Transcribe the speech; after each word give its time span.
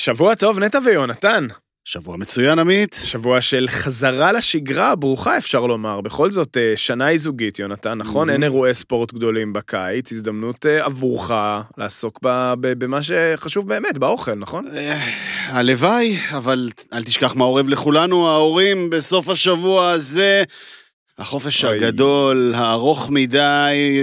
שבוע 0.00 0.34
טוב, 0.34 0.58
נטע 0.58 0.78
ויונתן. 0.84 1.46
שבוע 1.84 2.16
מצוין, 2.16 2.58
עמית. 2.58 3.00
שבוע 3.04 3.40
של 3.40 3.66
חזרה 3.70 4.32
לשגרה, 4.32 4.96
ברוכה 4.96 5.38
אפשר 5.38 5.66
לומר. 5.66 6.00
בכל 6.00 6.32
זאת, 6.32 6.56
אה, 6.56 6.72
שנה 6.76 7.06
היא 7.06 7.18
זוגית, 7.18 7.58
יונתן, 7.58 7.98
נכון? 7.98 8.28
Mhm. 8.28 8.32
אין 8.32 8.42
אירועי 8.42 8.74
ספורט 8.74 9.12
גדולים 9.12 9.52
בקיץ, 9.52 10.12
הזדמנות 10.12 10.66
אה, 10.66 10.84
עבורך 10.84 11.30
לעסוק 11.78 12.18
ב- 12.22 12.54
ב- 12.60 12.84
במה 12.84 13.02
שחשוב 13.02 13.68
באמת, 13.68 13.98
באוכל, 13.98 14.34
נכון? 14.34 14.64
אה, 14.76 15.06
הלוואי, 15.46 16.18
אבל 16.30 16.70
אל 16.92 17.04
תשכח 17.04 17.34
מה 17.34 17.44
אורב 17.44 17.68
לכולנו, 17.68 18.28
ההורים 18.28 18.90
בסוף 18.90 19.28
השבוע 19.28 19.90
הזה. 19.90 20.42
החופש 21.20 21.64
אוי. 21.64 21.76
הגדול, 21.76 22.52
הארוך 22.56 23.10
מדי, 23.10 23.38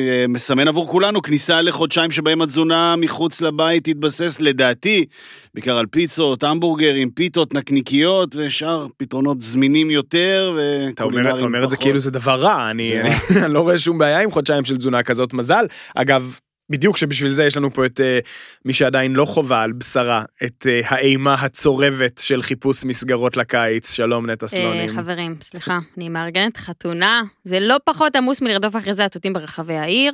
אה, 0.10 0.26
מסמן 0.30 0.68
עבור 0.68 0.88
כולנו 0.88 1.22
כניסה 1.22 1.62
לחודשיים 1.62 2.12
שבהם 2.12 2.42
התזונה 2.42 2.96
מחוץ 2.96 3.42
לבית 3.42 3.84
תתבסס, 3.84 4.38
לדעתי, 4.40 5.06
בעיקר 5.54 5.78
על 5.78 5.86
פיצות, 5.86 6.44
המבורגרים, 6.44 7.10
פיתות, 7.10 7.54
נקניקיות 7.54 8.36
ושאר 8.36 8.88
פתרונות 8.98 9.42
זמינים 9.42 9.92
יותר 9.92 10.58
אתה 10.90 11.04
אומר, 11.04 11.38
אתה 11.38 11.46
אומר 11.46 11.64
את 11.64 11.70
זה. 11.70 11.78
כאילו 11.78 12.00
זה 12.00 12.12
דבר 12.12 12.42
רע, 12.42 12.70
אני, 12.72 13.02
אני, 13.02 13.10
אני 13.46 13.54
לא 13.54 13.60
רואה 13.60 13.78
שום 13.78 13.98
בעיה 13.98 14.20
עם 14.20 14.32
חודשיים 14.32 14.66
של 14.66 14.78
תזונה 14.78 15.04
כזאת, 15.04 15.34
מזל. 15.34 15.66
אגב, 15.96 16.40
בדיוק 16.70 16.98
שבשביל 16.98 17.32
זה 17.32 17.46
יש 17.46 17.58
לנו 17.58 17.74
פה 17.74 17.86
את 17.86 18.00
אה, 18.00 18.20
מי 18.66 18.74
שעדיין 18.74 19.14
לא 19.14 19.26
חווה 19.26 19.64
על 19.64 19.72
בשרה 19.72 20.24
את 20.44 20.68
אה, 20.70 20.82
האימה 20.86 21.34
הצורבת 21.34 22.18
של 22.24 22.42
חיפוש 22.42 22.86
מסגרות 22.86 23.38
לקיץ. 23.38 23.92
שלום 23.92 24.30
נטע 24.30 24.46
אה, 24.46 24.50
סלונים. 24.50 24.90
חברים, 24.90 25.36
סליחה, 25.42 25.80
אני 25.98 26.10
מארגנת 26.10 26.58
חתונה, 26.58 27.24
זה 27.44 27.60
לא 27.60 27.78
פחות 27.84 28.16
עמוס 28.16 28.42
מלרדוף 28.42 28.76
אחרי 28.76 28.94
זה 28.94 29.06
התותים 29.06 29.34
ברחבי 29.34 29.74
העיר, 29.74 30.14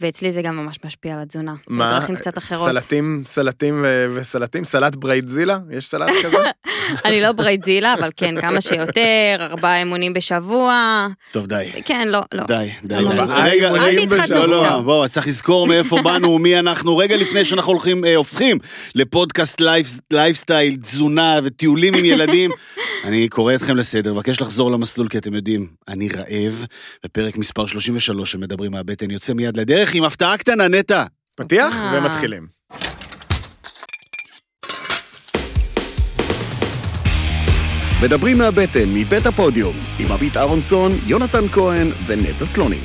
ואצלי 0.00 0.32
זה 0.32 0.42
גם 0.42 0.56
ממש 0.56 0.76
משפיע 0.84 1.12
על 1.12 1.18
התזונה. 1.22 1.54
מה? 1.68 1.90
בדרכים 1.96 2.16
קצת 2.16 2.38
אחרות. 2.38 2.64
סלטים, 2.68 3.22
סלטים 3.26 3.80
ו- 3.84 4.06
וסלטים? 4.14 4.64
סלט 4.64 4.96
bridezilla? 4.96 5.58
יש 5.70 5.86
סלט 5.86 6.10
כזה? 6.24 6.36
אני 7.04 7.20
לא 7.20 7.32
bridezilla, 7.32 7.94
אבל 7.94 8.10
כן, 8.16 8.40
כמה 8.40 8.60
שיותר, 8.60 9.00
ארבעה 9.40 9.82
אימונים 9.82 10.12
בשבוע. 10.12 11.06
טוב, 11.32 11.46
די. 11.46 11.70
כן, 11.84 12.08
לא, 12.08 12.20
לא. 12.34 12.44
די, 12.48 12.70
די, 12.84 12.94
לא 13.00 13.26
די. 13.26 13.32
רגע, 13.42 13.68
אל 13.70 13.78
רגע, 13.80 14.06
תתחתנו 14.06 14.36
לא, 14.36 14.46
לא, 14.48 14.64
סתם. 14.68 14.84
בואו, 14.84 15.08
צריך 15.08 15.26
לזכור 15.26 15.66
מאיפה 15.66 15.98
באנו, 16.02 16.38
מי 16.38 16.58
אנחנו. 16.58 16.96
רגע 16.96 17.16
לפני 17.16 17.44
שאנחנו 17.44 17.72
הולכים, 17.72 18.04
אה, 18.04 18.16
הופכים 18.16 18.58
לפודקאסט 18.94 19.60
life- 19.60 20.00
lifestyle, 20.10 20.76
תזונה 20.76 21.38
וטיולים 21.44 21.94
עם 21.94 22.04
ילדים, 22.04 22.50
אני 23.04 23.28
קורא 23.28 23.54
אתכם 23.54 23.76
לסדר, 23.76 24.12
מבקש 24.14 24.40
לחזור 24.40 24.70
למסלול, 24.70 25.08
כי 25.08 25.18
אתם 25.18 25.34
יודעים, 25.34 25.66
אני 25.88 26.08
רעב, 26.08 26.64
בפרק 27.04 27.36
מספר 27.36 27.66
33 27.66 28.32
של 28.32 28.38
מדברים 28.38 28.72
מהבטן 28.72 29.10
יוצא 29.10 29.32
מיד 29.32 29.56
לדרך 29.56 29.85
עם 29.94 30.04
הפתעה 30.04 30.36
קטנה, 30.36 30.68
נטע. 30.68 31.04
פתיח 31.36 31.74
אה. 31.82 31.90
ומתחילים. 31.94 32.46
מדברים 38.02 38.38
מהבטן, 38.38 38.88
מבית 38.94 39.26
הפודיום, 39.26 39.76
עם 39.98 40.12
עמית 40.12 40.36
אהרונסון, 40.36 40.92
יונתן 41.06 41.48
כהן 41.52 41.90
ונטע 42.06 42.44
סלונים. 42.46 42.80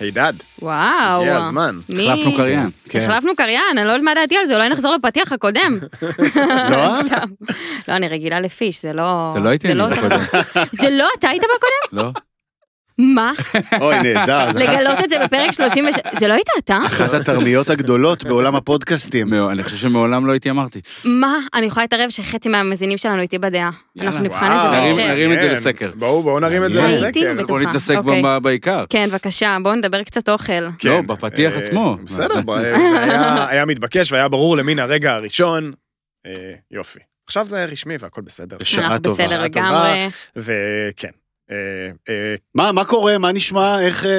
הידד, 0.00 0.32
וואו. 0.62 1.20
הגיע 1.20 1.36
הזמן. 1.36 1.78
מי- 1.88 2.10
החלפנו 2.12 2.36
קריין. 2.36 2.70
כן. 2.88 3.00
החלפנו 3.00 3.36
קריין, 3.36 3.78
אני 3.78 3.86
לא 3.86 3.92
יודעת 3.92 4.04
מה 4.04 4.14
דעתי 4.14 4.36
על 4.36 4.46
זה, 4.46 4.54
אולי 4.56 4.68
נחזור 4.68 4.92
לפתיח 4.94 5.32
הקודם. 5.32 5.78
לא 6.70 7.00
את? 7.00 7.06
לא, 7.88 7.96
אני 7.96 8.08
רגילה 8.08 8.40
לפיש, 8.40 8.82
זה 8.82 8.92
לא... 8.92 9.30
אתה 9.30 9.38
לא 9.40 9.48
הייתי 9.48 9.72
אותו 9.72 9.88
בקודם. 9.96 10.20
זה 10.72 10.90
לא, 10.90 11.08
אתה 11.18 11.28
היית 11.28 11.42
בקודם? 11.42 12.04
לא? 12.04 12.10
מה? 12.98 13.32
אוי, 13.80 14.02
נהדר. 14.02 14.50
לגלות 14.54 15.04
את 15.04 15.10
זה 15.10 15.16
בפרק 15.24 15.52
36, 15.52 15.98
זה 16.18 16.28
לא 16.28 16.32
היית 16.32 16.46
אתה? 16.58 16.78
אחת 16.86 17.14
התרמיות 17.14 17.70
הגדולות 17.70 18.24
בעולם 18.24 18.56
הפודקאסטים. 18.56 19.34
אני 19.34 19.64
חושב 19.64 19.76
שמעולם 19.76 20.26
לא 20.26 20.32
הייתי 20.32 20.50
אמרתי. 20.50 20.80
מה? 21.04 21.38
אני 21.54 21.66
יכולה 21.66 21.84
להתערב 21.84 22.10
שחצי 22.10 22.48
מהמאזינים 22.48 22.98
שלנו 22.98 23.20
איתי 23.22 23.38
בדעה. 23.38 23.70
אנחנו 24.00 24.20
נבחן 24.20 24.46
את 24.52 24.62
זה 24.62 24.70
בהמשך. 24.70 24.98
נרים 24.98 25.32
את 25.32 25.38
זה 25.40 25.46
כן. 25.48 25.52
לסקר. 25.54 25.90
בואו, 25.94 26.22
בואו 26.22 26.40
נרים 26.40 26.64
את 26.64 26.72
זה 26.72 26.86
לסקר. 26.86 27.32
בטוחה. 27.32 27.46
בוא 27.46 27.60
נתעסק 27.60 27.96
אוקיי. 27.96 28.22
בעיקר. 28.42 28.84
כן, 28.88 29.08
בבקשה, 29.10 29.56
בואו 29.62 29.74
נדבר 29.74 30.02
קצת 30.02 30.28
אוכל. 30.28 30.52
כן. 30.78 30.88
לא, 30.88 31.00
בפתיח 31.02 31.52
אה, 31.52 31.58
עצמו. 31.58 31.96
בסדר, 32.04 32.34
היה- 33.48 33.64
מתבקש 33.64 34.12
והיה 34.12 34.28
ברור 34.28 34.56
למן 34.56 34.78
הרגע 34.78 35.12
הראשון. 35.14 35.72
אה, 36.26 36.32
יופי. 36.70 36.98
עכשיו 37.26 37.46
זה 37.48 37.64
רשמי 37.64 37.94
והכל 38.00 38.20
בסדר. 38.20 38.56
בשעה 38.60 38.86
אנחנו 38.86 38.98
טובה. 38.98 39.24
בסדר 39.24 39.36
שעה 39.36 39.44
לגמרי. 39.44 40.08
וכן. 40.36 41.08
אה, 41.50 41.56
אה, 42.08 42.34
מה, 42.54 42.72
מה 42.72 42.84
קורה? 42.84 43.18
מה 43.18 43.32
נשמע? 43.32 43.80
איך, 43.80 44.06
אה, 44.06 44.10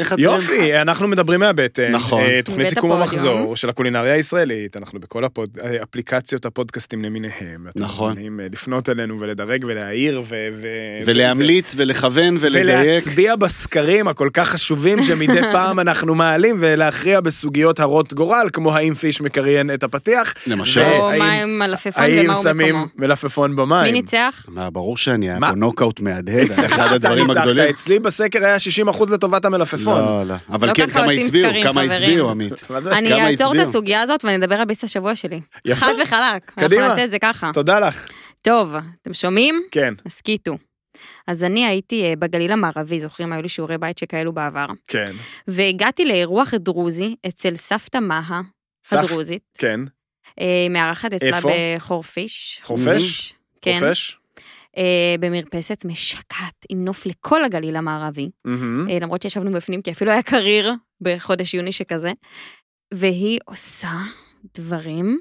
איך 0.00 0.12
אתם? 0.12 0.22
יופי, 0.22 0.76
אנחנו 0.80 1.08
מדברים 1.08 1.40
מהבטן. 1.40 1.92
נכון. 1.92 2.22
תוכנית 2.44 2.68
סיכום 2.68 2.92
הפודיום. 2.92 3.02
המחזור 3.10 3.56
של 3.56 3.68
הקולינריה 3.68 4.14
הישראלית, 4.14 4.76
אנחנו 4.76 5.00
בכל 5.00 5.24
הפוד- 5.24 5.58
אפליקציות 5.82 6.46
הפודקאסטים 6.46 7.04
למיניהם. 7.04 7.66
אתם 7.68 7.80
נכון. 7.82 8.08
מוזמנים, 8.12 8.40
אה, 8.40 8.46
לפנות 8.52 8.88
אלינו 8.88 9.20
ולדרג 9.20 9.64
ולהעיר 9.68 10.20
ו... 10.24 10.24
ו- 10.52 10.66
ולהמליץ 11.06 11.74
ולכוון 11.76 12.36
ולדייק. 12.40 12.64
ולהצביע 12.86 13.36
בסקרים 13.36 14.08
הכל 14.08 14.28
כך 14.34 14.48
חשובים 14.48 15.02
שמדי 15.02 15.40
פעם 15.52 15.80
אנחנו 15.80 16.14
מעלים 16.14 16.56
ולהכריע 16.60 17.20
בסוגיות 17.20 17.80
הרות 17.80 18.12
גורל, 18.12 18.48
כמו 18.52 18.74
האם 18.74 18.94
פיש 18.94 19.20
מקריין 19.20 19.70
את 19.74 19.82
הפתיח, 19.82 20.34
למשל. 20.46 20.80
או 20.98 21.10
האם- 21.10 21.22
מים 21.22 21.58
מלפפון 21.58 22.02
האם 22.04 22.24
ומהו 22.24 22.42
שמים 22.42 22.68
מקומו. 22.76 22.86
מלפפון 22.96 23.56
במים. 23.56 23.82
מי 23.82 23.92
ניצח? 23.92 24.44
מה, 24.48 24.70
ברור 24.70 24.96
שאני, 24.96 25.30
היה 25.30 25.38
מה? 25.38 25.48
פה 25.50 25.56
נוקאוט 25.56 26.00
מהדהד, 26.00 26.50
אחד 26.72 26.86
אתה 26.86 26.94
הדברים 26.94 27.26
ניצחת, 27.26 27.42
הגדולים. 27.42 27.64
אצלי 27.70 27.98
בסקר 27.98 28.44
היה 28.44 28.56
60% 28.92 29.12
לטובת 29.12 29.44
המלפפון. 29.44 30.00
לא, 30.00 30.24
לא. 30.24 30.34
אבל 30.48 30.68
לא 30.68 30.74
כן, 30.74 30.86
כמה 30.86 31.12
הצביעו? 31.12 31.50
כמה. 31.62 31.82
הצביעו, 31.82 32.30
עמית? 32.30 32.52
אני 32.92 33.30
אעצור 33.30 33.54
את? 33.54 33.58
הסוגיה 33.58 34.02
הזאת 34.02 34.24
ואני 34.24 34.36
אדבר 34.36 34.54
על 34.54 34.64
ביס 34.64 34.84
השבוע 34.84 35.14
שלי. 35.14 35.40
יפה. 35.64 35.80
חד 35.86 35.92
וחלק. 36.02 36.12
אנחנו 36.22 36.42
קדימה. 36.56 36.88
נעשה 36.88 37.04
את 37.04 37.10
זה 37.10 37.18
ככה. 37.18 37.50
תודה 37.54 37.78
לך. 37.78 38.08
טוב, 38.42 38.74
אתם 39.02 39.14
שומעים? 39.14 39.62
כן, 39.70 39.94
הסכיתו. 40.06 40.56
אז 41.26 41.44
אני 41.44 41.66
הייתי 41.66 42.02
אה, 42.02 42.16
בגליל 42.18 42.52
המערבי, 42.52 43.00
זוכרים? 43.00 43.32
היו 43.32 43.42
לי 43.42 43.48
שיעורי 43.48 43.78
בית 43.78 43.98
שכאלו 43.98 44.32
בעבר. 44.32 44.66
כן. 44.88 45.12
והגעתי 45.48 46.04
לאירוח 46.04 46.54
דרוזי 46.54 47.14
אצל 47.28 47.54
סבתא 47.54 47.98
מהה, 47.98 48.40
הדרוזית, 48.92 49.42
כן. 49.58 49.80
אה, 50.40 50.66
מארחת 50.70 51.12
אצלה? 51.12 51.38
בחורפיש. 51.76 52.60
חורפיש? 52.62 53.34
כן. 53.62 53.74
חורפיש? 53.78 54.19
אה, 54.76 55.14
במרפסת 55.20 55.84
משקעת, 55.84 56.66
עם 56.68 56.84
נוף 56.84 57.06
לכל 57.06 57.44
הגליל 57.44 57.76
המערבי. 57.76 58.30
מהמם. 58.44 58.88
אה, 58.90 58.98
למרות 59.00 59.22
שישבנו 59.22 59.52
בפנים, 59.52 59.82
כי 59.82 59.90
אפילו 59.90 60.10
היה 60.10 60.22
קריר 60.22 60.72
בחודש 61.00 61.54
יוני 61.54 61.72
שכזה. 61.72 62.12
והיא 62.94 63.38
עושה 63.44 63.92
דברים 64.54 65.18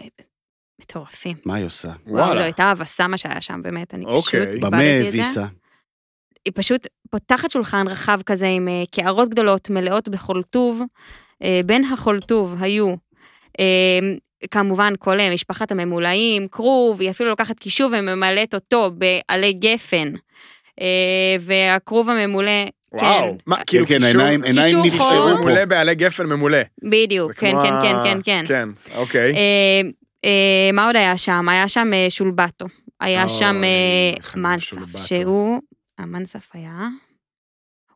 אה, 0.00 0.06
מטורפים. 0.80 1.36
מה 1.44 1.54
היא 1.54 1.66
עושה? 1.66 1.88
וואו, 1.88 1.98
זו 2.06 2.12
וואלה. 2.12 2.44
הייתה 2.44 2.64
הבסה 2.64 3.06
מה 3.06 3.18
שהיה 3.18 3.40
שם, 3.40 3.62
באמת, 3.62 3.94
אני 3.94 4.04
אוקיי. 4.04 4.46
פשוט 4.46 4.60
במה 4.60 4.80
איבדתי 4.80 5.08
את 5.08 5.12
זה. 5.12 5.18
הביסה? 5.18 5.46
היא 6.44 6.52
פשוט 6.54 6.86
פותחת 7.10 7.50
שולחן 7.50 7.88
רחב 7.88 8.20
כזה 8.26 8.46
עם 8.46 8.68
אה, 8.68 8.82
קערות 8.90 9.28
גדולות 9.28 9.70
מלאות 9.70 10.08
בכל 10.08 10.42
טוב. 10.42 10.82
אה, 11.42 11.60
בין 11.66 11.84
הכל 11.84 12.20
טוב 12.20 12.54
היו 12.60 12.94
אה, 13.60 13.98
כמובן 14.50 14.92
כל 14.98 15.20
אה, 15.20 15.34
משפחת 15.34 15.70
הממולאים, 15.70 16.48
כרוב, 16.48 17.00
היא 17.00 17.10
אפילו 17.10 17.30
לוקחת 17.30 17.58
קישוב 17.58 17.92
וממלאת 17.98 18.54
אותו 18.54 18.90
בעלי 18.90 19.52
גפן. 19.52 20.12
אה, 20.80 20.86
והכרוב 21.40 22.08
הממולא, 22.10 22.50
וואו. 22.92 23.04
כן, 23.30 23.36
מה, 23.46 23.64
כאילו 23.66 23.86
כן, 23.86 23.94
קישור? 23.94 24.06
העיניים 24.20 24.42
עיניים 24.42 24.76
נפשרו 24.84 24.98
חור. 24.98 25.28
פה. 25.34 25.40
ממולא 25.40 25.64
בעלי 25.64 25.94
גפן 25.94 26.26
ממולא. 26.26 26.58
בדיוק, 26.82 27.32
כן, 27.32 27.52
כן, 27.62 27.72
ה- 27.72 27.82
כן, 27.82 27.94
כן, 28.04 28.18
כן. 28.24 28.44
כן, 28.48 28.68
אוקיי. 28.94 29.32
אה, 29.34 29.80
אה, 30.24 30.70
מה 30.72 30.86
עוד 30.86 30.96
היה 30.96 31.16
שם? 31.16 31.48
היה 31.48 31.68
שם 31.68 31.90
אה, 31.92 32.06
שולבטו. 32.10 32.66
היה 33.00 33.28
שם 33.28 33.62
אה, 33.64 34.40
מנסף. 34.40 34.76
שהוא, 35.06 35.60
המנסף 35.98 36.48
היה, 36.54 36.88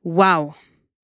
וואו, 0.04 0.50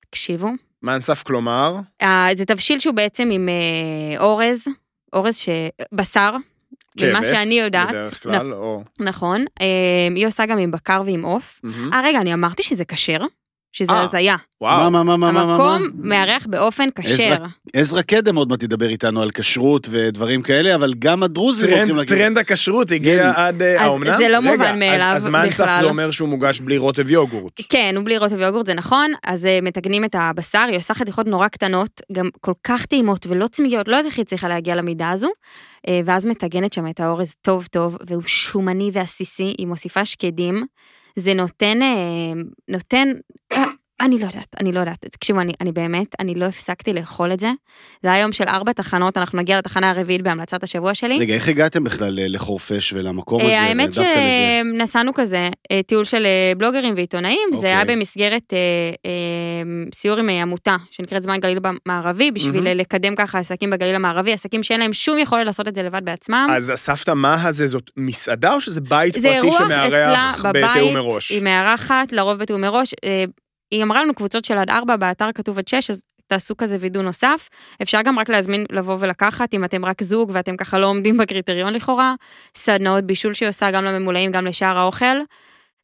תקשיבו. 0.01 0.49
מנסף 0.83 1.23
כלומר, 1.23 1.77
אה, 2.03 2.29
זה 2.35 2.45
תבשיל 2.47 2.79
שהוא 2.79 2.95
בעצם 2.95 3.29
עם 3.33 3.49
אה, 3.49 4.19
אורז, 4.21 4.65
אורז 5.13 5.37
ש... 5.37 5.49
בשר, 5.93 6.37
ממה 7.01 7.21
כבש, 7.21 7.31
שאני 7.31 7.55
יודעת, 7.55 7.89
בדרך 7.89 8.23
כלל, 8.23 8.55
או... 8.55 8.83
נכון, 9.01 9.45
אה, 9.61 9.67
היא 10.15 10.27
עושה 10.27 10.47
גם 10.47 10.59
עם 10.59 10.71
בקר 10.71 11.03
ועם 11.07 11.25
עוף. 11.25 11.61
מהמם. 11.63 11.93
אה, 11.93 12.01
רגע, 12.05 12.21
אני 12.21 12.35
אמרתי 12.35 12.63
שזה 12.63 12.85
כשר? 12.85 13.19
שזה 13.73 13.93
אה, 13.93 14.03
הזיה. 14.03 14.37
וואו. 14.61 14.91
מה, 14.91 14.91
מה, 14.91 15.03
מה, 15.03 15.17
מה, 15.17 15.33
מה, 15.33 15.47
מה? 15.47 15.53
המקום 15.55 15.91
מארח 15.95 16.47
באופן 16.47 16.89
כשר. 16.95 17.37
עזרא 17.73 18.03
קדם 18.03 18.37
עוד 18.37 18.49
מעט 18.49 18.63
ידבר 18.63 18.89
איתנו 18.89 19.23
על 19.23 19.31
כשרות 19.31 19.87
ודברים 19.91 20.43
כאלה, 20.43 20.75
אבל 20.75 20.95
גם 20.99 21.23
הדרוזים 21.23 21.71
הולכים 21.71 21.87
טרנד, 21.87 21.99
להגיד... 21.99 22.15
טרנד 22.15 22.39
הכשרות 22.39 22.91
הגיע 22.91 23.33
כן. 23.33 23.41
עד 23.41 23.63
אה, 23.63 23.75
אז 23.75 23.81
האומנם? 23.81 24.17
זה 24.17 24.29
לא 24.29 24.39
רגע, 24.39 24.51
מובן 24.51 24.65
אז- 24.65 24.77
מאליו 24.79 25.07
אז 25.17 25.27
מנסף 25.29 25.61
בכלל. 25.65 25.81
זה 25.81 25.87
אומר 25.87 26.11
שהוא 26.11 26.29
מוגש 26.29 26.61
בלי 26.61 26.77
רוטב 26.79 27.11
יוגורט. 27.11 27.53
כן, 27.69 27.95
הוא 27.97 28.05
בלי 28.05 28.19
רוטב 28.19 28.37
ויוגורט, 28.39 28.67
זה 28.67 28.75
נכון, 28.75 29.13
אז 29.25 29.47
אה, 29.47 29.59
מתגנים 29.63 30.05
את 30.05 30.15
הבשר, 30.19 30.65
היא 30.69 30.77
עושה 30.77 30.95
חתיכות 30.95 31.27
נורא 31.27 31.49
קטנות, 31.49 32.01
גם 32.13 32.29
כל 32.41 32.53
כך 32.65 32.87
טעימות 32.87 33.27
ולא 33.27 33.47
צמיגיות, 33.47 33.89
לא 33.89 33.97
יודעת 33.97 34.11
איך 34.11 34.19
היא 34.19 34.27
צריכה 34.27 34.49
להגיע 34.49 34.75
למידה 34.75 35.11
הזו, 35.11 35.29
אה, 35.89 36.01
ואז 36.05 36.27
מטגנת 36.27 36.73
שם 36.73 36.87
את 36.87 37.01
האורז 37.01 37.35
טוב 37.43 37.67
טוב, 37.71 37.97
והוא 38.07 38.23
שומני 38.27 38.91
ועסיסי, 38.93 39.55
היא 39.59 39.67
מוסיפה 39.67 40.05
שקדים, 40.05 40.67
זה 41.17 41.35
נותן, 41.35 41.83
אה, 41.83 42.33
נותן, 42.69 43.09
אני 44.03 44.19
לא 44.19 44.27
יודעת, 44.27 44.55
אני 44.61 44.73
לא 44.73 44.81
יודעת. 44.81 45.07
תקשיבו, 45.11 45.41
אני, 45.41 45.53
אני 45.61 45.73
באמת, 45.73 46.15
אני 46.21 46.35
לא 46.35 46.45
הפסקתי 46.45 46.93
לאכול 46.93 47.33
את 47.33 47.41
זה. 47.41 47.51
זה 48.03 48.13
היה 48.13 48.23
יום 48.23 48.33
של 48.33 48.45
ארבע 48.49 48.73
תחנות, 48.73 49.17
אנחנו 49.17 49.39
נגיע 49.39 49.59
לתחנה 49.59 49.91
הרביעית 49.91 50.23
בהמלצת 50.23 50.63
השבוע 50.63 50.95
שלי. 50.95 51.19
רגע, 51.19 51.35
איך 51.35 51.49
הגעתם 51.49 51.85
בכלל 51.85 52.15
לחורפיש 52.17 52.93
ולמקום 52.93 53.41
הזה? 53.41 53.51
אה, 53.51 53.63
האמת 53.63 53.89
ודווקא 53.89 54.03
לזה? 54.03 54.63
שנסענו 54.75 55.15
כזה 55.15 55.49
אה, 55.73 55.81
טיול 55.87 56.05
של 56.05 56.27
אה, 56.27 56.53
בלוגרים 56.57 56.95
ועיתונאים, 56.97 57.49
זה 57.51 57.57
אוקיי. 57.57 57.71
היה 57.71 57.85
במסגרת 57.85 58.53
אה, 58.53 58.59
אה, 59.07 59.13
סיור 59.95 60.19
עם 60.19 60.29
עמותה 60.29 60.77
שנקראת 60.91 61.23
זמן 61.23 61.41
גליל 61.41 61.59
המערבי, 61.65 62.31
בשביל 62.31 62.67
אה, 62.67 62.75
לקדם 62.75 63.15
ככה 63.17 63.39
עסקים 63.39 63.71
בגליל 63.71 63.95
המערבי, 63.95 64.33
עסקים 64.33 64.63
שאין 64.63 64.81
להם 64.81 64.93
שום 64.93 65.19
יכולת 65.19 65.47
לעשות 65.47 65.69
את 65.69 65.75
זה 65.75 65.83
לבד 65.83 66.05
בעצמם. 66.05 66.47
אז 66.51 66.71
הסבתא 66.71 67.11
מה 67.15 67.43
הזה, 67.43 67.67
זאת 67.67 67.91
מסעדה 67.97 68.55
או 68.55 68.61
שזה 68.61 68.81
בית 68.81 69.15
זה 69.15 69.21
פרטי 69.21 69.37
אירוח 69.37 69.59
שמארח 69.59 70.39
אצלה 70.39 70.53
בתיאום 70.53 70.75
בבית, 70.75 70.95
מראש? 70.95 71.31
היא 71.31 71.43
מארחת, 71.43 72.13
לרוב 72.13 72.39
בתיאום 72.39 72.61
מראש. 72.61 72.95
היא 73.73 73.83
אמרה 73.83 74.03
לנו 74.03 74.15
קבוצות 74.15 74.45
של 74.45 74.59
עד 74.59 74.71
ארבע, 74.71 74.97
באתר 74.97 75.33
כתוב 75.35 75.59
עד 75.59 75.69
שש, 75.69 75.91
אז 75.91 76.03
תעשו 76.27 76.57
כזה 76.57 76.77
וידוא 76.81 77.03
נוסף. 77.03 77.49
אפשר 77.83 78.03
גם 78.03 78.19
רק 78.19 78.29
להזמין 78.29 78.65
לבוא 78.73 78.97
ולקחת, 79.01 79.55
אם 79.55 79.65
אתם 79.65 79.85
רק 79.85 80.03
זוג 80.03 80.31
ואתם 80.35 80.57
ככה 80.57 80.79
לא 80.79 80.87
עומדים 80.87 81.17
בקריטריון 81.17 81.75
לכאורה. 81.75 82.15
סדנאות 82.57 83.05
בישול 83.05 83.35
שהיא 83.35 83.49
עושה 83.49 83.71
גם 83.71 83.85
לממולאים, 83.85 84.31
גם 84.31 84.47
לשאר 84.47 84.79
האוכל. 84.79 85.17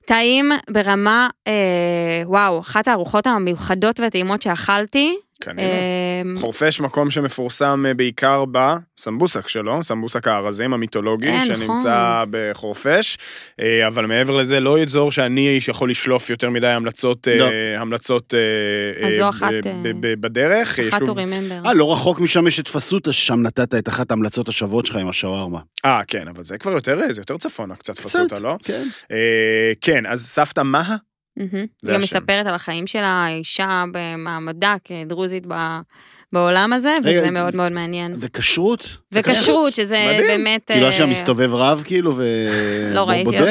טעים 0.07 0.53
ברמה, 0.71 1.29
אה, 1.47 2.23
וואו, 2.25 2.61
אחת 2.61 2.89
הארוחות 2.89 3.27
המיוחדות 3.27 4.01
והטעימות 4.01 4.43
שאכלתי. 4.43 5.17
קנינו. 5.43 5.61
אה, 5.69 6.41
חורפיש 6.41 6.81
מקום 6.81 7.11
שמפורסם 7.11 7.85
אה, 7.89 7.95
בעיקר 7.95 8.45
בסמבוסק 8.53 9.49
שלו, 9.49 9.85
סמבוסק 9.85 10.29
הארזים 10.29 10.75
המיתולוגי, 10.75 11.29
אה, 11.29 11.45
שנמצא 11.47 12.25
בחורפיש, 12.31 13.19
אה, 13.61 13.87
אבל 13.89 14.07
מעבר 14.07 14.37
לזה 14.37 14.61
לא 14.61 14.79
יצור 14.79 15.13
שאני 15.13 15.59
יכול 15.69 15.91
לשלוף 15.91 16.31
יותר 16.31 16.51
מדי 16.51 16.67
המלצות, 16.67 17.29
לא. 17.39 17.47
המלצות 17.79 18.35
אז 19.07 19.15
זו 19.17 19.25
ב- 19.25 19.29
אחת, 19.29 19.51
ב- 19.65 19.67
אה, 19.67 19.93
ב- 20.01 20.21
בדרך. 20.21 20.79
אחת 20.79 20.99
שוב- 20.99 21.19
to 21.19 21.23
remember. 21.23 21.67
אה, 21.69 21.75
לא 21.75 21.93
רחוק 21.93 22.21
משם 22.21 22.47
יש 22.47 22.61
את 22.61 22.69
פסוטה, 22.69 23.13
שם 23.13 23.43
נתת 23.43 23.75
את 23.75 23.89
אחת 23.89 24.11
ההמלצות 24.11 24.49
השוות 24.49 24.87
שלך 24.87 24.97
עם 24.97 25.09
השווארמה. 25.09 25.59
אה, 25.85 26.01
כן, 26.07 26.29
אבל 26.29 26.45
זה 26.45 26.59
כבר 26.59 26.73
יותר, 26.73 26.99
זה 27.11 27.21
יותר 27.21 27.37
צפונה, 27.37 27.75
קצת 27.77 27.99
פסוטה, 27.99 28.39
לא? 28.41 28.57
כן. 28.65 28.83
אה, 29.13 29.73
כן, 29.81 30.07
אז 30.07 30.27
סבתא 30.27 30.61
מהה? 30.61 30.97
היא 31.39 31.95
גם. 31.95 32.01
מספרת 32.01 32.47
על 32.47 32.55
החיים 32.55 32.87
שלה, 32.87 33.29
אישה 33.29 33.85
במעמדה 33.93 34.75
כדרוזית 34.85 35.45
ב- 35.49 35.79
בעולם 36.33 36.73
הזה, 36.73 36.97
רגע, 37.05 37.19
וזה 37.19 37.31
מאוד 37.31 37.57
מאוד 37.57 37.73
מעניין. 37.73 38.13
וכשרות? 38.21 38.97
וכשרות, 39.13 39.75
שזה 39.75 40.05
מדהים. 40.15 40.27
באמת... 40.27 40.71
כאילו, 40.71 40.85
אה, 40.87 40.91
היה 40.91 40.99
שם 40.99 41.11
מסתובב 41.11 41.55
רב, 41.55 41.83
כאילו, 41.85 42.17
ו... 42.17 42.25
לא 42.95 43.09
ראיתי? 43.09 43.41
אותו. 43.41 43.51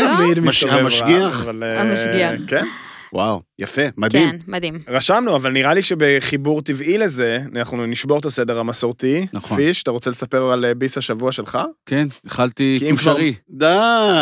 המשגיח? 0.72 1.42
רב, 1.42 1.44
אבל, 1.44 1.64
אה, 1.64 1.82
המשגיח. 1.82 2.32
כן. 2.48 2.66
וואו, 3.14 3.42
יפה, 3.60 3.82
מדהים. 3.98 4.30
כן, 4.30 4.38
מדהים. 4.48 4.80
רשמנו, 4.90 5.36
אבל 5.36 5.52
נראה 5.52 5.74
לי 5.74 5.82
שבחיבור 5.82 6.62
טבעי 6.62 6.98
לזה, 6.98 7.40
אנחנו 7.56 7.86
נשבור 7.86 8.20
את 8.20 8.26
הסדר 8.26 8.60
המסורתי. 8.60 9.28
נכון. 9.34 9.58
פיש, 9.58 9.84
אתה 9.84 9.92
רוצה 9.92 10.10
לספר 10.10 10.52
על 10.52 10.66
אה, 10.66 10.74
ביס 10.74 10.98
השבוע 10.98 11.32
שלך? 11.32 11.58
כן, 11.86 12.08
אכלתי 12.28 12.80
כושרי. 12.92 13.34
די. 13.50 13.66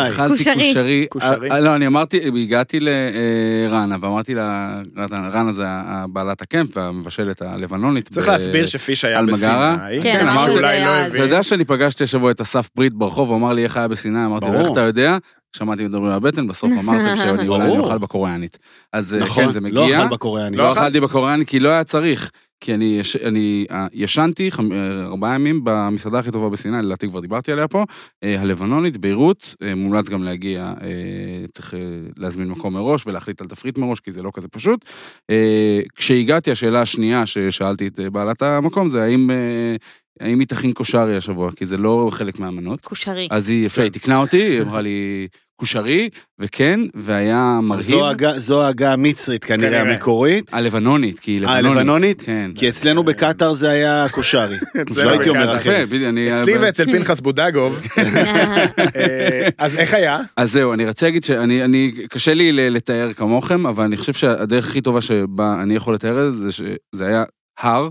אכלתי 0.08 0.38
כושרי. 0.38 0.54
כושרי. 0.54 1.06
כושרי. 1.10 1.50
אה, 1.50 1.60
לא, 1.60 1.74
אני 1.74 1.86
אמרתי, 1.86 2.20
הגעתי 2.26 2.78
לרנה, 2.80 3.96
ואמרתי 4.00 4.34
לה, 4.34 4.80
רנה 5.10 5.52
זה 5.52 5.64
בעלת 6.12 6.42
הקמפ 6.42 6.76
והמבשלת 6.76 7.42
הלבנונית. 7.42 8.08
צריך 8.08 8.28
להסביר 8.28 8.66
שפיש 8.66 9.04
היה 9.04 9.18
על? 9.18 9.26
בסיני. 9.26 9.52
כן, 10.02 10.26
אמרנו 10.28 10.48
את 10.48 10.52
זה 10.52 10.60
לא 10.60 10.66
אז. 10.66 11.14
אתה. 11.14 11.22
יודע 11.22 11.42
שאני 11.42 11.64
פגשתי 11.64 12.04
השבוע 12.04 12.30
את 12.30 12.40
אסף 12.40 12.68
ברית 12.76 12.94
ברחוב, 12.94 13.28
הוא 13.28 13.36
אמר 13.36 13.52
לי 13.52 13.64
איך 13.64 13.76
היה 13.76 13.88
בסיני, 13.88 14.24
אמרתי 14.24 14.46
לו. 14.46 14.60
איך 14.60 14.68
אתה 14.72 14.80
יודע? 14.80 15.18
שמעתי 15.56 15.84
מדברים 15.84 16.04
מהבטן, 16.12 16.46
בסוף 16.46 16.72
אמרתם 16.80 17.16
שאני 17.16 17.48
אולי. 17.48 17.68
אוכל 17.68 17.98
בקוריאנית. 17.98 18.58
אז 18.92 19.14
אה, 19.14 19.25
נכון, 19.26 19.44
כן, 19.44 19.50
זה 19.50 19.60
לא 19.60 19.84
מגיע. 19.84 20.04
אכל 20.06 20.14
בקוריאני. 20.14 20.56
לא 20.56 20.64
לא 20.64 20.72
אכלת? 20.72 20.82
אכלתי 20.82 21.00
בקוריאני 21.00 21.46
כי 21.46 21.58
לא 21.60 21.68
היה 21.68 21.84
צריך. 21.84 22.30
כי 22.60 22.74
אני, 22.74 22.96
יש, 23.00 23.16
אני 23.16 23.66
אה, 23.70 23.86
ישנתי 23.92 24.50
חמ- 24.50 24.72
אה, 24.72 25.04
ארבעה 25.06 25.34
ימים 25.34 25.60
במסעדה 25.64 26.18
הכי 26.18 26.30
טובה 26.30 26.48
בסיני, 26.48 26.76
לדעתי 26.82 27.08
כבר 27.08 27.20
דיברתי 27.20 27.52
עליה 27.52 27.68
פה, 27.68 27.84
אה, 28.24 28.40
הלבנונית, 28.40 28.96
ביירות, 28.96 29.54
אה, 29.62 29.74
מומלץ 29.74 30.08
גם 30.08 30.22
להגיע, 30.24 30.72
אה, 30.82 30.88
צריך 31.52 31.74
אה, 31.74 31.78
להזמין 32.16 32.48
מקום 32.48 32.74
מראש 32.74 33.06
ולהחליט 33.06 33.40
על 33.40 33.46
תפריט 33.46 33.78
מראש, 33.78 34.00
כי 34.00 34.12
זה 34.12 34.22
לא 34.22 34.30
כזה 34.34 34.48
פשוט. 34.48 34.84
אה, 35.30 35.80
כשהגעתי, 35.96 36.50
השאלה 36.50 36.80
השנייה 36.80 37.26
ששאלתי 37.26 37.86
את 37.86 38.00
בעלת 38.12 38.42
המקום 38.42 38.88
זה 38.88 39.02
האם, 39.02 39.30
אה, 39.30 39.76
האם 40.20 40.40
היא 40.40 40.48
תכין 40.48 40.72
קושרי 40.72 41.16
השבוע, 41.16 41.50
כי 41.56 41.66
זה 41.66 41.76
לא 41.76 42.08
חלק 42.12 42.38
מהמנות. 42.38 42.80
כושרי. 42.80 43.28
אז 43.30 43.48
היא 43.48 43.66
יפה, 43.66 43.82
היא 43.82 43.90
תיקנה 43.90 44.16
אותי, 44.16 44.42
היא 44.42 44.62
אמרה 44.62 44.80
לי 44.80 45.28
קושרי, 45.56 46.08
וכן, 46.38 46.80
והיה 46.94 47.58
מרהיב. 47.62 47.82
זו 48.36 48.62
ההגה- 48.62 48.92
המצרית 48.92 49.44
כנראה. 49.44 49.80
המקורית, 49.80 50.44
הלבנונית, 50.54 51.18
כי 51.18 51.30
היא 51.30 51.46
אה, 51.46 51.60
לבנונית. 51.60 51.78
לבנונית? 51.80 52.22
כן. 52.22 52.50
כי 52.54 52.68
אצלנו 52.68 53.04
בקטאר 53.04 53.52
זה 53.52 53.70
היה 53.70 54.06
קושרי. 54.10 54.56
אצלנו 54.82 55.04
לא 55.04 55.10
הייתי 55.10 55.28
אומר 55.28 55.40
בקטאר. 55.40 55.56
אחרת. 55.56 55.76
יפה, 55.76 55.86
בדיוק, 55.86 56.08
אני... 56.08 56.34
אצלי 56.34 56.58
ואצל 56.58 56.84
פנחס 56.92 57.20
בודגוב. 57.20 57.80
אה, 58.96 59.48
אז 59.58 59.76
איך 59.76 59.94
היה? 59.94 60.18
אז 60.36 60.52
זהו, 60.52 60.72
אני 60.72 60.88
רוצה 60.88 61.06
להגיד 61.06 61.24
שאני, 61.24 61.64
אני, 61.64 61.92
קשה 62.10 62.34
לי 62.34 62.70
לתאר 62.70 63.12
כמוכם, 63.12 63.66
אבל 63.66 63.84
אני 63.84 63.96
חושב 63.96 64.12
שהדרך 64.12 64.68
הכי 64.68 64.80
טובה 64.80 65.00
שבה 65.00 65.62
אני 65.62 65.74
יכול 65.76 65.94
לתאר 65.94 66.28
את 66.28 66.32
זה, 66.32 66.40
זה 66.40 66.52
שזה 66.52 67.06
היה 67.06 67.24
הר. 67.58 67.88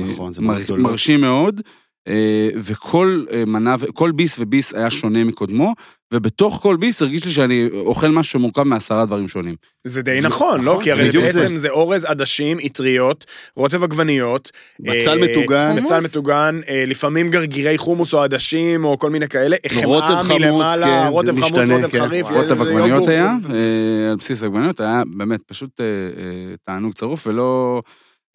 נכון, 0.00 0.32
זה 0.32 0.40
מר-. 0.42 0.76
מרשים 0.78 1.20
מאוד, 1.20 1.60
אה, 2.08 2.48
וכל 2.56 3.24
אה, 3.32 3.44
מנה, 3.44 3.76
כל 3.94 4.10
ביס 4.10 4.38
וביס 4.38 4.74
היה 4.74 4.90
שונה 4.90 5.24
מקודמו, 5.24 5.74
ובתוך 6.14 6.58
כל 6.62 6.76
ביס 6.76 7.02
הרגיש 7.02 7.24
לי 7.24 7.30
שאני 7.30 7.68
אוכל 7.72 8.08
משהו 8.08 8.32
שמורכב 8.32 8.62
מעשרה 8.62 9.06
דברים 9.06 9.28
שונים. 9.28 9.54
זה 9.84 10.02
די 10.02 10.20
נכון, 10.22 10.60
לא? 10.60 10.72
נכון, 10.72 10.84
כי 10.84 10.92
הרי 10.92 11.10
בעצם 11.10 11.48
זה. 11.48 11.56
זה 11.56 11.68
אורז 11.68 12.04
עדשים, 12.04 12.58
אטריות, 12.66 13.26
רוטב 13.56 13.82
עגבניות. 13.82 14.50
בצל 14.80 15.22
אה, 15.22 15.28
מטוגן. 15.28 15.74
חומוס? 15.74 15.92
בצל 15.92 16.04
מטוגן, 16.04 16.60
אה, 16.68 16.84
לפעמים 16.86 17.30
גרגירי 17.30 17.78
חומוס 17.78 18.14
או 18.14 18.22
עדשים 18.22 18.84
או 18.84 18.98
כל 18.98 19.10
מיני 19.10 19.28
כאלה. 19.28 19.56
רוטב 19.84 20.06
חמאה 20.06 20.24
חמוץ, 20.24 20.40
מלמעלה, 20.40 20.86
כן, 20.86 21.06
רוטב 21.08 21.40
חמוץ, 21.40 21.70
רוטב 21.70 21.88
כן. 21.88 21.98
חריף. 21.98 22.26
רוטב 22.30 22.62
עגבניות. 22.62 23.08
היה, 23.08 23.36
אה, 23.50 24.10
על 24.10 24.16
בסיס 24.16 24.42
עגבניות, 24.42 24.80
היה 24.80 25.02
באמת 25.16 25.42
פשוט 25.42 25.80
אה, 25.80 25.84
אה, 25.86 26.54
תענוג 26.64 26.94
צרוף, 26.94 27.26
ולא... 27.26 27.82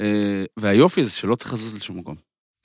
אה, 0.01 0.44
והיופי 0.60 1.04
זה 1.04 1.12
שלא 1.12 1.36
צריך 1.36 1.54
לזוז 1.54 1.75
לשום 1.75 1.98
מקום. 1.98 2.16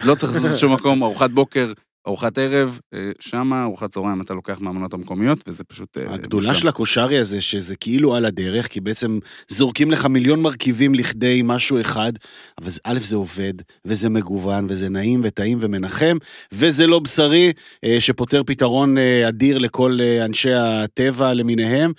לא 0.05 0.15
צריך 0.15 0.33
לזוז 0.37 0.53
לשום 0.53 0.75
מקום, 0.75 1.03
ארוחת 1.03 1.31
בוקר, 1.31 1.73
ארוחת 2.07 2.39
ערב, 2.39 2.79
אה, 2.95 3.11
שמה, 3.21 3.63
ארוחת 3.63 3.91
צהריים 3.91 4.21
אתה 4.21 4.35
לוקח 4.35 4.61
מהמנות 4.61 4.95
המקומיות, 4.95 5.49
וזה 5.49 5.65
פשוט... 5.65 5.99
אה, 5.99 6.15
הגדולה. 6.15 6.55
של 6.55 6.69
הקושרי 6.69 7.19
הזה, 7.19 7.41
שזה 7.41 7.77
כאילו 7.77 8.15
על 8.15 8.25
הדרך, 8.25 8.67
כי 8.69 8.81
בעצם 8.81 9.19
זורקים 9.49 9.91
לך 9.91 10.07
מיליון 10.07 10.43
מרכיבים 10.43 10.95
לכדי 10.95 11.41
משהו 11.45 11.81
אחד, 11.81 12.13
אבל 12.61 12.71
זה- 12.71 12.81
א', 12.85 12.99
זה 12.99 13.17
עובד, 13.17 13.53
וזה 13.85 14.09
מגוון, 14.09 14.67
וזה 14.69 14.89
נעים 14.89 15.21
וטעים 15.25 15.59
ומנחם, 15.61 16.17
וזה 16.53 16.87
לא 16.87 16.99
בשרי, 16.99 17.53
שפותר 17.99 18.43
פתרון 18.47 18.99
אדיר 19.29 19.59
לכל 19.59 19.99
אנשי 20.25 20.53
הטבע 20.53 21.35
למיניהם. 21.35 21.93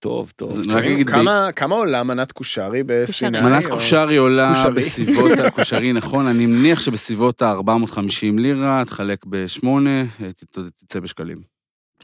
טוב, 0.00 0.32
טוב. 0.36 0.58
אגיד 0.78 0.96
בי- 1.06 1.12
כמה- 1.12 1.48
כמה 1.56 1.74
עולה 1.74 2.02
מנת 2.02 2.32
קושרי 2.32 2.82
בסיני? 2.86 3.40
מנת 3.40 3.64
או- 3.66 3.70
קושרי 3.70 4.16
עולה 4.16 4.52
קושרי. 4.54 4.72
בסביבות, 4.72 5.32
הקושרי 5.46 5.92
נכון, 5.92 6.26
אני 6.26 6.46
מניח 6.46 6.80
שבסביבות 6.80 7.42
ה-450 7.42 8.00
לירה, 8.38 8.82
תחלק 8.86 9.24
בשמונה, 9.26 10.00
אה, 10.00 10.32
ת- 10.32 10.58
תצא 10.84 11.00
בשקלים. 11.00 11.38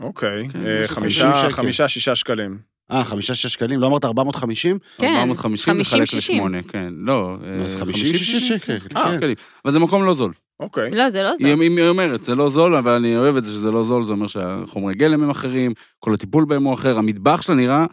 אוקיי, 0.00 0.48
כן, 0.48 0.66
אה, 0.66 0.80
משהו 0.82 0.94
חמישה, 0.94 1.22
50 1.32 1.42
שקל. 1.50 1.56
חמישה, 1.56 1.88
שישה 1.88 2.14
שקלים. 2.14 2.58
אה, 2.90 3.04
חמישה, 3.04 3.34
שש 3.34 3.52
שקלים? 3.52 3.80
לא 3.80 3.86
אמרת 3.86 4.04
450? 4.04 4.78
כן, 4.98 5.16
450 5.16 5.78
לחלק 5.78 6.08
50-60. 6.08 6.16
לשמונה, 6.16 6.62
כן, 6.62 6.94
לא, 6.96 7.36
אז 7.64 7.76
50 7.76 8.16
שקל, 8.16 8.72
אה, 8.72 8.80
כן. 8.80 9.12
שקלים. 9.16 9.34
אבל 9.64 9.72
זה 9.72 9.78
מקום 9.78 10.04
לא 10.04 10.14
זול. 10.14 10.32
אוקיי. 10.60 10.90
לא, 10.90 11.10
זה 11.10 11.22
לא 11.22 11.30
זה. 11.40 11.46
היא 11.46 11.70
היא 11.78 11.88
אומרת, 11.88 12.24
זה 12.24 12.34
לא 12.34 12.48
זול, 12.48 12.76
אבל 12.76 12.92
אני 12.92 13.16
אוהב 13.16 13.36
את 13.36 13.44
זה 13.44 13.52
שזה 13.52 13.70
לא 13.70 13.82
זול, 13.84 14.04
זה 14.04 14.12
אומר 14.12 14.26
שהחומרי 14.26 14.94
גלם 14.94 15.22
הם 15.22 15.30
אחרים, 15.30 15.72
כל 15.98 16.14
הטיפול 16.14 16.44
בהם 16.44 16.64
הוא 16.64 16.74
אחר, 16.74 16.98
המטבח 16.98 17.42
שלה 17.42 17.56
נראה, 17.56 17.86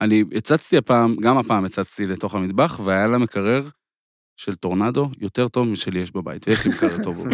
אני 0.00 0.24
הצצתי 0.34 0.76
הפעם, 0.76 1.16
גם 1.16 1.38
הפעם 1.38 1.64
הצצתי 1.64 2.06
לתוך 2.06 2.34
המטבח, 2.34 2.80
והיה 2.84 3.06
לה 3.06 3.18
מקרר 3.18 3.62
של 4.36 4.54
טורנדו 4.54 5.10
יותר 5.20 5.48
טוב 5.48 5.68
משלי 5.68 6.00
יש 6.00 6.10
בבית, 6.10 6.48
ויש 6.48 6.64
לי 6.64 6.70
מקרר 6.70 7.02
טוב. 7.02 7.26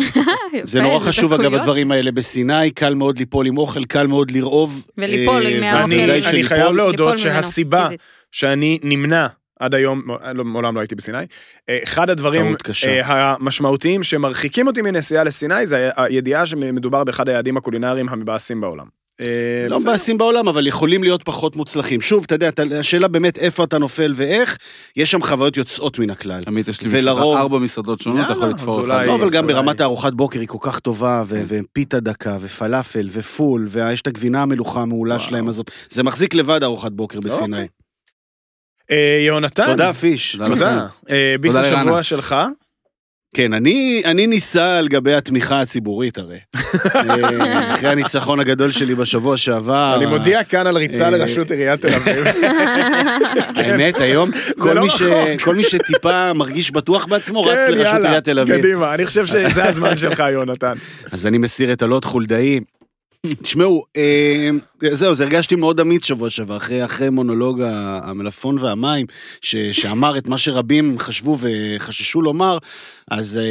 זה 0.65 0.81
נורא 0.81 0.99
חשוב, 0.99 1.33
אגב. 1.33 1.55
הדברים 1.55 1.93
האלה 1.93 2.13
בסיני, 2.13 2.71
קל 2.71 2.95
מאוד 2.95 3.19
ליפול 3.19 3.47
עם 3.47 3.59
אוכל, 3.59 3.85
קל 3.85 4.07
מאוד 4.07 4.31
לרעוב. 4.31 4.87
וליפול 4.99 5.47
אה, 5.47 5.83
עם. 5.83 5.91
וכדאי 5.91 6.23
אני-. 6.27 6.45
חייב 6.45 6.77
להודות 6.77 7.19
שהסיבה. 7.19 7.89
שאני 8.33 8.79
נמנע 8.83 9.27
עד 9.61 9.75
היום, 9.75 10.03
לא, 10.35 10.45
מעולם 10.45 10.75
לא 10.75 10.81
הייתי 10.81 10.95
בסיני, 10.95 11.19
אה, 11.69 11.79
אחד 11.83 12.11
הדברים. 12.11 12.55
אה, 12.85 13.33
המשמעותיים 13.33 14.03
שמרחיקים 14.03 14.67
אותי 14.67 14.83
מנסיעה 14.83 15.25
לסיני 15.25 15.67
זה 15.67 15.91
הידיעה 15.97 16.47
שמדובר 16.47 17.05
באחד 17.05 17.29
היעדים 17.29 17.57
הקולינריים 17.57 18.09
המבאסים 18.09 18.61
בעולם. 18.61 18.87
אה, 19.23 19.69
לא. 19.69 19.81
מבאסים 19.81 20.19
בעולם, 20.19 20.49
אבל 20.49 20.67
יכולים 20.67 21.03
להיות 21.03 21.23
פחות 21.23 21.57
מוצלחים. 21.57 22.01
שוב, 22.01 22.25
אתה 22.27 22.35
יודע, 22.35 22.51
השאלה 22.81 23.09
באמת 23.09 23.39
איפה 23.39 23.65
אתה 23.65 23.79
נופל 23.79 24.13
ואיך, 24.17 24.57
יש 24.97 25.11
שם 25.11 25.23
חוויות 25.23 25.57
יוצאות 25.57 25.99
מן 25.99 26.11
הכלל. 26.11 26.41
תמיד 26.43 26.69
יש 26.69 26.83
לי 26.83 26.89
ולרוב- 26.93 27.19
בשבילך 27.21 27.41
ארבע 27.41 27.59
מסעדות 27.59 28.01
שונות, 28.01 28.25
אתה 28.25 28.33
יכול 28.33 28.49
לתפור. 28.49 28.81
אולי- 28.81 29.07
לא, 29.07 29.15
אבל 29.15 29.31
גם 29.31 29.47
ברמת 29.47 29.81
הארוחת 29.81 30.13
בוקר 30.13 30.41
היא 30.41 30.49
כל 30.49 30.59
כך 30.61 30.79
טובה, 30.79 31.25
ו- 31.27 31.43
ופיתה 31.49 32.01
דקה, 32.01 32.37
ופלאפל, 32.41 33.09
ופול, 33.13 33.67
ויש 33.69 34.01
את 34.01 34.07
הגבינה 34.07 34.43
המלוכה 34.43 34.81
המעולה. 34.83 35.19
שלהם 35.19 35.49
הזאת. 35.49 35.71
זה 35.91 36.03
מחזיק 36.03 36.35
לבד 36.35 36.63
ארוחת 36.63 36.93
בוקר 36.93 37.21
בסיני. 37.21 37.57
אוקיי. 37.57 37.69
אה, 38.91 39.19
יהונתן. 39.27 39.67
תודה, 39.67 39.93
פיש. 39.93 40.37
תודה. 40.47 40.87
אה, 41.11 41.35
ביס 41.41 41.55
השבוע. 41.57 42.03
שלך. 42.03 42.37
כן, 43.37 43.53
אני, 43.53 44.03
אני 44.05 44.27
ניסה 44.27 44.79
על 44.79 44.89
גבי 44.89 45.15
התמיכה 45.15 45.61
הציבורית 45.61 46.19
הרי. 46.19 46.39
אה, 46.95 47.75
אחרי 47.75 47.89
הניצחון 47.89 48.41
הגדול 48.41 48.71
שלי 48.71 48.95
בשבוע 48.95 49.37
שעבר. 49.37 49.95
אני 49.97 50.07
מודיע 50.07 50.45
כאן 50.45 50.67
על 50.67 50.77
ריצה 50.77 51.05
אה, 51.05 51.11
לראשות 51.11 51.51
עיריית 51.51 51.81
תל 51.81 51.95
אביב. 51.95 52.25
האמת, 53.57 54.01
היום 54.01 54.31
כל, 54.59 54.73
לא 54.73 54.83
מי 54.83 54.91
ש... 54.91 55.03
כל 55.45 55.55
מי 55.55 55.65
שטיפה 55.65 56.33
מרגיש 56.33 56.71
בטוח 56.71 57.07
בעצמו 57.07 57.43
רץ 57.43 57.59
כן, 57.67 57.73
לראשות 57.73 57.93
יאללה, 57.95 58.07
עיריית 58.07 58.25
תל 58.25 58.39
אביב. 58.39 58.57
קדימה, 58.59 58.95
אני 58.95 59.07
חושב 59.07 59.27
שזה 59.27 59.65
הזמן 59.65 59.97
שלך, 59.97 60.23
יונתן. 60.33 60.75
אז 61.13 61.27
אני 61.27 61.39
מסיר 61.39 61.73
את 61.73 61.83
הלוט 61.83 62.05
חולדאי. 62.05 62.61
תשמעו, 63.43 63.85
אה, 63.97 64.49
זהו, 64.93 65.15
זה 65.15 65.25
הרגשתי 65.25 65.57
מאוד 65.57 65.81
אמיץ 65.81 66.05
שבוע 66.07 66.31
שעבר, 66.31 66.57
אחרי, 66.57 66.85
אחרי 66.85 67.11
מונולוג 67.11 67.61
ה- 67.61 68.01
המלפפון 68.05 68.59
והמים, 68.59 69.07
ש, 69.41 69.57
שאמר 69.57 70.19
את 70.19 70.29
מה 70.29 70.39
שרבים 70.39 70.99
חשבו 70.99 71.39
וחששו 71.41 72.23
לומר, 72.23 72.59
אז 73.11 73.37
אה, 73.37 73.43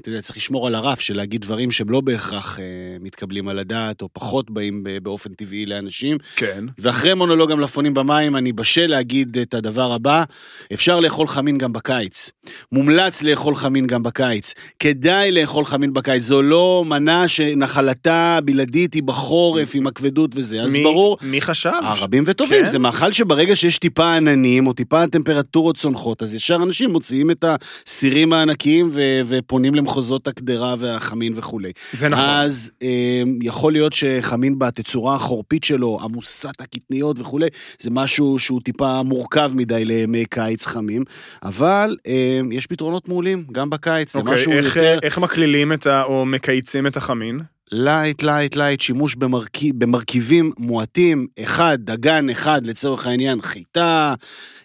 אתה 0.00 0.08
יודע, 0.08 0.20
צריך 0.22 0.36
לשמור 0.36 0.66
על 0.66 0.74
הרף 0.74 1.00
של 1.00 1.16
להגיד 1.16 1.40
דברים 1.40 1.70
שהם 1.70 1.90
לא 1.90 2.00
בהכרח 2.00 2.58
אה, 2.60 2.64
מתקבלים 3.00 3.48
על 3.48 3.58
הדעת, 3.58 4.02
או 4.02 4.08
פחות 4.12 4.50
באים 4.50 4.84
באופן 5.02 5.32
טבעי 5.34 5.66
לאנשים. 5.66 6.16
כן. 6.36 6.64
ואחרי 6.78 7.14
מונולוג 7.14 7.50
המלפפונים 7.50 7.94
במים, 7.94 8.36
אני 8.36 8.52
בשל 8.52 8.86
להגיד 8.86 9.38
את 9.38 9.54
הדבר 9.54 9.92
הבא, 9.92 10.24
אפשר 10.72 11.00
לאכול 11.00 11.26
חמין 11.26 11.58
גם 11.58 11.72
בקיץ. 11.72 12.30
מומלץ 12.72 13.22
לאכול 13.22 13.54
חמין 13.56 13.86
גם 13.86 14.02
בקיץ. 14.02 14.54
כדאי 14.78 15.32
לאכול 15.32 15.64
חמין 15.64 15.92
בקיץ. 15.92 16.22
זו 16.22 16.42
לא 16.42 16.84
מנה 16.86 17.28
שנחלתה 17.28 18.38
בלעדית 18.44 18.94
היא 18.94 19.02
בחורף, 19.02 19.70
עם 19.74 19.86
הכבדות 19.86 20.30
וזה. 20.34 20.60
אז 20.62 20.72
מי- 20.72 20.82
ברור, 20.82 21.18
מי 21.22 21.40
חשב? 21.40 21.70
אה, 21.82 21.94
רבים 22.00 22.22
וטובים, 22.26 22.64
כן. 22.64 22.66
זה 22.70 22.78
מאכל 22.78 23.12
שברגע 23.12 23.56
שיש 23.56 23.78
טיפה 23.78 24.14
עננים, 24.14 24.66
או 24.66 24.72
טיפה 24.72 25.06
טמפרטורות 25.06 25.76
צונחות, 25.76 26.22
אז 26.22 26.34
ישר 26.34 26.56
אנשים 26.56 26.90
מוציאים 26.90 27.30
את 27.30 27.44
הסירים 27.86 28.32
הענקיים 28.68 28.90
ו- 28.92 29.20
ופונים 29.26 29.74
למחוזות 29.74 30.28
הקדרה 30.28 30.74
והחמין 30.78 31.32
וכולי. 31.36 31.72
זה 31.92 32.08
נכון. 32.08 32.24
אז 32.24 32.70
אה, 32.82 33.22
יכול 33.42 33.72
להיות 33.72 33.92
שחמין 33.92 34.58
בתצורה 34.58 35.14
החורפית 35.14 35.64
שלו, 35.64 35.98
עמוסת 36.02 36.60
הקטניות 36.60 37.20
וכולי, 37.20 37.46
זה 37.78 37.90
משהו 37.90 38.38
שהוא 38.38 38.60
טיפה 38.60 39.02
מורכב 39.02 39.52
מדי 39.54 39.84
לימי 39.84 40.24
קיץ 40.24 40.66
חמים, 40.66 41.04
אבל 41.42 41.96
אה, 42.06 42.40
יש 42.50 42.66
פתרונות 42.66 43.08
מעולים, 43.08 43.44
גם 43.52 43.70
בקיץ, 43.70 44.12
זה 44.12 44.18
אוקיי, 44.18 44.34
משהו 44.34 44.52
איך, 44.52 44.76
יותר 44.76 44.98
איך 45.02 45.18
מקלילים 45.18 45.72
את 45.72 45.86
ה... 45.86 46.02
או 46.02 46.26
מקייצים 46.26 46.86
את 46.86 46.96
החמין? 46.96 47.40
light, 47.72 48.22
light, 48.22 48.56
light, 48.56 48.80
שימוש 48.80 49.14
במרכיב, 49.14 49.74
במרכיבים 49.78 50.52
מועטים, 50.58 51.26
אחד, 51.42 51.78
דגן 51.80 52.30
אחד, 52.30 52.66
לצורך 52.66 53.06
העניין, 53.06 53.42
חיטה, 53.42 54.14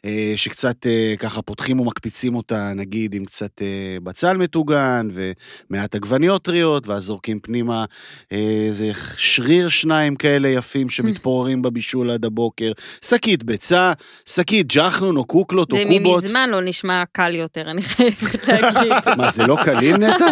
אה, 0.06 0.34
שקצת 0.36 0.88
אה, 0.88 1.14
ככה 1.20 1.42
פותחים 1.42 1.80
ומקפיצים 1.80 2.36
אותה, 2.36 2.72
נגיד, 2.76 3.16
עם 3.16 3.26
קצת 3.26 3.62
אה, 3.62 3.68
בצל 4.04 4.38
מטוגן, 4.38 5.08
ומעט 5.70 5.96
עגבניות 5.96 6.42
טריות, 6.44 6.88
ואז 6.88 7.04
זורקים 7.04 7.40
פנימה 7.40 7.86
איזה 8.32 8.92
שריר 9.18 9.70
שניים 9.70 10.16
כאלה 10.16 10.48
יפים 10.50 10.90
שמתפוררים 10.90 11.62
בבישול 11.62 12.12
עד 12.12 12.26
הבוקר, 12.26 12.72
שקית 13.06 13.44
ביצה, 13.44 13.94
שקית 14.26 14.68
ג'חנון 14.76 15.18
או 15.18 15.26
קוקלות 15.26 15.72
או 15.72 15.78
זה 15.78 15.84
קובות. 16.00 16.24
מזמן 16.24 16.50
לא 16.50 16.62
נשמע 16.62 17.04
קל 17.12 17.36
יותר, 17.36 17.72
אני 17.72 17.82
חייבת 17.82 18.48
להגיד. 18.48 18.94
מה, 19.18 19.30
זה 19.32 19.48
לא 19.48 19.58
קליל 19.64 19.98
נטע? 19.98 20.26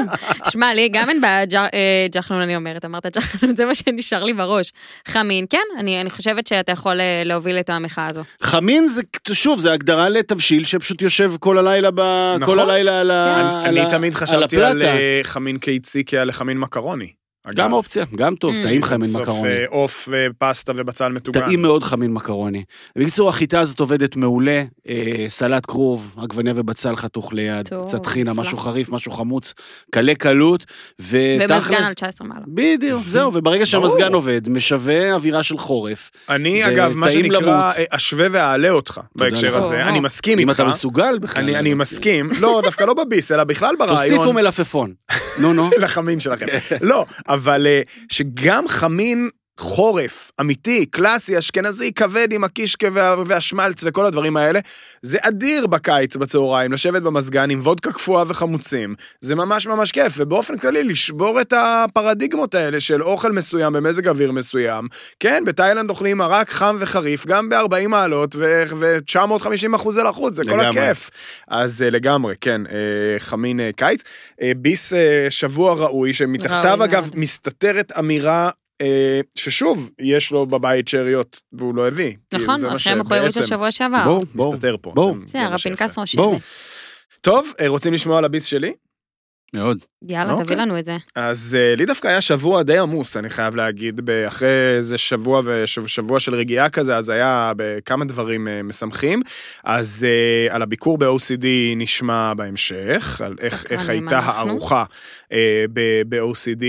שמע, 0.50 0.74
לי 0.74 0.90
גם 0.94 1.10
אין 1.10 1.22
בעיה, 1.22 1.46
ג'ח- 1.46 1.70
ג'חנון 2.12 2.42
אני 2.42 2.56
אומרת, 2.62 2.86
אמרת 2.86 3.06
ג'חנון, 3.18 3.56
זה 3.56 3.65
מה 3.65 3.75
שנשאר 3.75 4.24
לי 4.24 4.34
בראש. 4.34 4.72
חמין, 5.08 5.46
כן, 5.50 5.58
אני 5.77 6.01
אני 6.01 6.10
חושבת 6.10 6.48
שאתה 6.48 6.72
יכול 6.72 7.01
אה, 7.01 7.22
להוביל 7.25 7.60
את 7.60 7.70
המחאה 7.70 8.08
הזו. 8.10 8.22
חמין 8.41 8.88
זה, 8.88 9.01
שוב, 9.32 9.60
זה 9.60 9.74
הגדרה 9.74 10.10
לתבשיל 10.10 10.65
שפשוט 10.65 11.01
יושב 11.01 11.32
כל 11.39 11.58
הלילה, 11.58 11.89
ב... 11.96 12.01
נכון. 12.39 12.56
כל 12.56 12.60
הלילה 12.60 13.00
על, 13.00 13.12
ה... 13.12 13.62
אני 13.65 13.80
על, 13.80 13.88
ה... 13.88 13.89
תמיד 13.89 14.13
חשבתי 14.13 14.63
על. 14.63 14.82
אה, 14.82 15.20
חמין 15.24 15.58
קיצי 15.58 16.03
כעל 16.06 16.27
לחמין 16.27 16.58
מקרוני. 16.58 17.21
אגב. 17.45 17.55
גם 17.55 17.74
אופציה, 17.74 18.05
גם 18.15 18.36
טוב, 18.36 18.53
Mm. 18.55 18.63
טעים 18.63 18.83
חמין 18.83 19.10
מקרוני. 19.21 19.50
אה, 19.50 19.65
עוף 19.69 20.10
ופסטה 20.12 20.71
ובצל 20.75 21.12
מטוגן. 21.12 21.45
טעים 21.45 21.62
מאוד 21.62 21.83
חמין 21.83 22.13
מקרוני. 22.13 22.63
בקיצור, 22.98 23.29
החיטה 23.29 23.60
הזאת 23.60 23.79
עובדת 23.79 24.15
מעולה, 24.15 24.63
אה, 24.89 25.25
סלט 25.27 25.65
כרוב, 25.65 26.15
עגבניה 26.17 26.53
ובצל 26.55 26.95
חתוך 26.95 27.33
ליד, 27.33 27.67
טוב, 27.67 27.86
קצת 27.88 28.05
חינה. 28.05 28.33
משהו 28.33 28.57
חריף, 28.57 28.89
משהו 28.89 29.12
חמוץ, 29.12 29.53
קלה 29.91 30.15
קלות, 30.15 30.65
ומזגן 31.00 31.55
ותכלס... 31.55 31.88
על 31.88 31.93
19 31.93 32.27
מעלה. 32.27 32.41
בדיוק, 32.48 33.07
זהו, 33.07 33.33
וברגע 33.33 33.65
שהמזגן 33.65 34.13
עובד, 34.13 34.50
משווה 34.50 35.13
אווירה 35.13 35.43
של 35.43 35.57
חורף. 35.57 36.12
אני, 36.29 36.67
אגב, 36.67 36.98
מה 36.98 37.12
שנקרא, 37.12 37.39
למות. 37.39 37.53
אה, 37.77 37.83
אשווה 37.89 38.27
ואעלה 38.31 38.69
אותך 38.69 39.00
בהקשר. 39.15 39.57
הזה. 39.57 39.83
אני 39.83 40.00
מסכים 40.00 40.39
אם 40.39 40.50
איתך. 40.50 40.60
אתה 40.60 40.69
מסוגל 40.69 41.19
בכלל. 41.19 41.55
אני, 41.55 41.74
מסכים, 41.74 42.29
לא, 42.39 42.62
דווקא 42.63 42.83
לא 42.83 42.93
בביס, 42.93 43.31
אלא 43.31 43.43
בכלל 43.43 43.75
תוסיפו 43.88 44.15
ברעיון. 44.17 44.36
מלפפון. 44.36 44.93
נו, 45.39 45.53
נו. 45.53 45.69
לחמין 45.81 46.19
שלכם. 46.19 46.45
לא, 46.81 47.05
אבל 47.34 47.68
אה, 47.68 47.82
שגם 48.12 48.68
חמין 48.68 49.30
חורף, 49.60 50.31
אמיתי, 50.41 50.86
קלאסי, 50.86 51.38
אשכנזי, 51.38 51.91
כבד 51.93 52.34
עם 52.34 52.43
הקישקה 52.43 52.88
וה- 52.93 53.15
והשמלץ 53.25 53.84
וכל 53.86 54.05
הדברים 54.05 54.38
האלה, 54.38 54.60
זה 55.01 55.17
אדיר 55.22 55.67
בקיץ 55.67 56.15
בצהריים, 56.15 56.72
לשבת 56.72 57.01
במזגן 57.01 57.50
עם 57.50 57.60
וודקה 57.60 57.91
קפואה 57.91 58.24
וחמוצים. 58.27 58.96
זה 59.22 59.36
ממש 59.36 59.67
ממש 59.67 59.91
כיף, 59.91 60.13
ובאופן 60.17 60.58
כללי 60.58 60.84
לשבור 60.84 61.41
את 61.41 61.53
הפרדיגמות 61.58 62.55
האלה 62.55 62.79
של 62.79 63.03
אוכל 63.03 63.31
מסוים 63.31 63.74
במזג 63.74 64.08
אוויר 64.08 64.31
מסוים. 64.31 64.88
כן, 65.20 65.43
בתאילנד 65.46 65.89
אוכלים 65.89 66.17
מרק 66.17 66.50
חם 66.50 66.75
וחריף, 66.79 67.25
גם 67.25 67.50
ב-40 67.50 67.88
מעלות 67.88 68.36
ו-950 68.36 69.75
אחוז 69.75 69.98
על 69.98 70.08
החוץ, 70.08 70.36
זה 70.36 70.43
כל 70.43 70.58
לגמרי. 70.58 70.79
הכיף. 70.81 71.10
אז 71.48 71.81
אה, 71.81 71.89
לגמרי, 71.89 72.36
כן, 72.41 72.62
אה, 72.67 72.75
חמין 73.20 73.60
אה, 73.60 73.70
קיץ. 73.75 74.03
ביס 74.58 74.93
שבוע 75.29 75.74
ראוי, 75.74 76.13
שמתחתיו 76.13 76.74
ראוי 76.77 76.86
אגב 76.86 77.03
מאוד. 77.03 77.20
מסתתרת 77.20 77.91
אמירה 78.00 78.50
ששוב, 79.36 79.90
יש 80.00 80.32
לו 80.32 80.46
בבית 80.46 80.88
שאריות 80.88 81.42
והוא 81.54 81.76
לא 81.76 81.88
הביא. 81.88 82.14
כאילו, 82.30 82.44
נכון, 82.44 82.66
אחרי 82.66 82.94
המחויבות 82.94 83.34
של 83.34 83.46
שבוע 83.46 83.72
שעבר. 83.72 84.04
בואו, 84.04 84.20
בואו. 84.36 84.52
מסתתר 84.52 84.76
פה. 84.82 84.92
בואו. 84.96 85.14
זה 85.14 85.20
בסדר, 85.24 85.50
מה 85.50 85.58
שיפה. 85.58 85.74
הפנקס 85.76 85.98
ראשי. 85.98 86.18
בואו. 86.18 86.40
טוב, 87.22 87.54
אה, 87.60 87.68
רוצים 87.68 87.94
לשמוע 87.94 88.18
על 88.18 88.26
הביס 88.26 88.46
שלי? 88.46 88.74
מאוד. 89.53 89.77
יאללה, 90.10 90.31
אוקיי. 90.31 90.46
תביא 90.46 90.55
לנו 90.55 90.79
את 90.79 90.86
זה. 90.86 90.98
אז 91.15 91.58
אה, 91.60 91.75
לי 91.75 91.86
דווקא 91.86 92.08
היה 92.08 92.22
שבוע 92.22 92.63
די 92.63 92.77
עמוס, 92.77 93.17
אני 93.17 93.29
חייב 93.29 93.55
להגיד, 93.55 94.01
אחרי 94.27 94.48
איזה 94.77 94.98
שבוע 94.98 95.41
ושבוע 95.46 96.20
של 96.20 96.36
רגיעה 96.36 96.70
כזה, 96.70 96.98
אז 96.98 97.10
היה 97.10 97.53
בכמה 97.55 98.05
דברים 98.05 98.48
אה, 98.48 98.63
משמחים. 98.63 99.22
אז 99.63 100.08
אה, 100.10 100.55
על 100.55 100.62
הביקור 100.62 100.98
ב-OCD 100.98 101.46
נשמע 101.75 102.34
בהמשך, 102.34 103.22
על 103.25 103.36
איך, 103.41 103.65
איך 103.72 103.89
הייתה 103.89 104.15
אנחנו. 104.20 104.31
הארוחה 104.34 104.84
ב- 105.74 106.01
ב-OCD, 106.10 106.65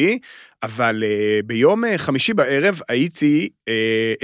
אבל 0.62 1.04
אה, 1.06 1.40
ביום 1.44 1.84
אה, 1.84 1.98
חמישי 1.98 2.34
בערב 2.34 2.80
הייתי 2.88 3.48
אה, 3.68 3.74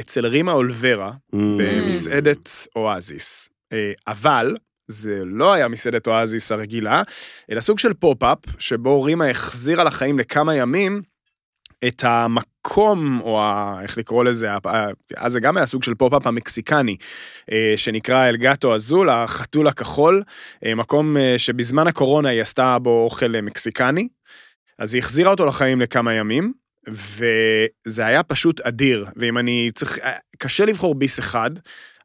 אצל 0.00 0.26
רימה 0.26 0.52
אולברה, 0.52 1.10
ממ. 1.34 1.38
במסעדת 1.58 2.50
אואזיס. 2.76 3.48
אבל 4.06 4.54
זה 4.88 5.22
לא 5.24 5.52
היה 5.52 5.68
מסעדת 5.68 6.06
אואזיס 6.06 6.52
הרגילה, 6.52 7.02
אלא 7.50 7.60
סוג 7.60 7.78
של 7.78 7.94
פופ-אפ, 7.94 8.38
שבו 8.58 9.02
רימה 9.02 9.30
החזירה 9.30 9.84
לחיים 9.84 10.18
לכמה 10.18 10.54
ימים 10.54 11.02
את 11.88 12.04
המקום, 12.04 13.20
או 13.20 13.40
ה... 13.40 13.78
איך 13.82 13.98
לקרוא 13.98 14.24
לזה, 14.24 14.48
אז 15.16 15.32
זה 15.32 15.40
גם 15.40 15.56
היה 15.56 15.66
סוג 15.66 15.82
של 15.82 15.94
פופ-אפ 15.94 16.26
המקסיקני, 16.26 16.96
אה, 17.52 17.72
שנקרא 17.76 18.28
אל 18.28 18.47
גטו 18.47 18.74
אזול, 18.74 19.10
החתול 19.10 19.68
הכחול, 19.68 20.22
אה, 20.64 20.74
מקום 20.74 21.16
אה, 21.16 21.34
שבזמן 21.38 21.86
הקורונה 21.86 22.28
היא 22.28 22.42
עשתה 22.42 22.78
בו 22.78 23.04
אוכל 23.04 23.34
אה, 23.36 23.40
מקסיקני, 23.40 24.08
אז 24.78 24.94
היא 24.94 25.02
החזירה 25.02 25.30
אותו 25.30 25.46
לחיים 25.46 25.80
לכמה 25.80 26.14
ימים. 26.14 26.52
וזה 26.90 28.06
היה 28.06 28.22
פשוט 28.22 28.60
אדיר, 28.60 29.06
ואם 29.16 29.38
אני 29.38 29.70
צריך, 29.74 29.98
אה, 29.98 30.12
קשה 30.38 30.64
לבחור 30.64 30.94
ביס 30.94 31.18
אחד, 31.18 31.50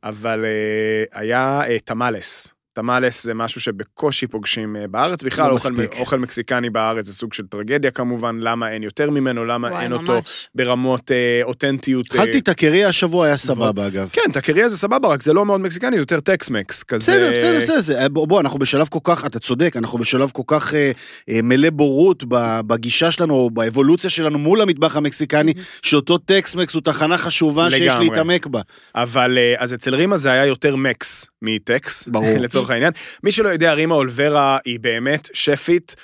אבל 0.03 0.45
אה, 0.45 1.19
היה 1.19 1.61
אה, 1.67 1.79
תמלס. 1.79 2.53
תמלס 2.73 3.23
זה 3.23 3.33
משהו 3.33 3.61
שבקושי 3.61 4.27
פוגשים 4.27 4.75
אה, 4.75 4.87
בארץ, 4.87 5.23
בכלל 5.23 5.49
לא 5.49 5.53
אוכל, 5.53 5.71
מספיק. 5.71 5.99
אוכל 5.99 6.19
מקסיקני 6.19 6.69
בארץ 6.69 7.05
זה 7.05 7.13
סוג 7.13 7.33
של 7.33 7.47
טרגדיה 7.47 7.91
כמובן, 7.91 8.37
למה 8.39 8.71
אין 8.71 8.83
יותר 8.83 9.09
ממנו, 9.09 9.45
למה 9.45 9.67
וואי, 9.67 9.83
אין 9.83 9.93
אותו 9.93 10.13
ממש. 10.13 10.47
ברמות 10.55 11.11
אה, 11.11 11.39
אותנטיות. 11.43 12.05
אה, 12.15 12.23
אכלתי 12.23 12.39
את 12.39 12.47
הקרי 12.49 12.85
השבוע, 12.85 13.25
היה 13.25 13.37
סבבה 13.37 13.87
אגב. 13.87 14.09
כן, 14.13 14.31
טקריה 14.33 14.69
זה 14.69 14.77
סבבה, 14.77 15.07
רק 15.09 15.23
זה 15.23 15.33
לא 15.33 15.45
מאוד 15.45 15.61
מקסיקני, 15.61 15.95
זה 15.95 16.01
יותר 16.01 16.19
טקס-מקס. 16.19 16.83
כזה... 16.83 17.03
בסדר, 17.03 17.31
בסדר, 17.31 17.57
בסדר, 17.59 17.79
זה- 17.81 18.09
בוא, 18.09 18.27
בוא, 18.27 18.41
אנחנו 18.41 18.59
בשלב 18.59 18.87
כל 18.87 18.99
כך, 19.03 19.25
אתה 19.25 19.39
צודק, 19.39 19.73
אנחנו 19.77 19.99
בשלב 19.99 20.29
כל 20.33 20.43
כך 20.47 20.73
אה, 20.73 20.91
אה, 21.29 21.39
מלא 21.43 21.69
בורות 21.69 22.23
בגישה 22.67 23.11
שלנו, 23.11 23.49
באבולוציה 23.53 24.09
שלנו 24.09 24.39
מול 24.39 24.61
המטבח 24.61 24.95
המקסיקני, 24.97 25.53
שאותו 25.81 26.17
טקסמקס 26.17 26.73
הוא 26.73 26.81
תחנה 26.81 27.17
חשובה 27.17 27.71
שיש 27.71 27.81
לגמרי. 27.81 28.09
להתעמק 28.09 28.47
בה. 28.47 28.61
אבל 28.95 29.37
אה, 29.37 29.53
אז 29.63 29.73
אצל 29.73 29.95
רימה 29.95 30.17
זה 30.17 30.31
היה 30.31 30.45
יותר 30.45 30.75
מקס 30.75 31.25
מטקס, 31.41 32.07
ברור. 32.07 32.25
לצורך 32.63 32.69
העניין. 32.71 32.93
מי 33.23 33.31
שלא 33.31 33.49
יודע, 33.49 33.73
רימה 33.73 33.95
אולברה 33.95 34.57
היא 34.65 34.79
באמת 34.79 35.29
שפית 35.33 35.95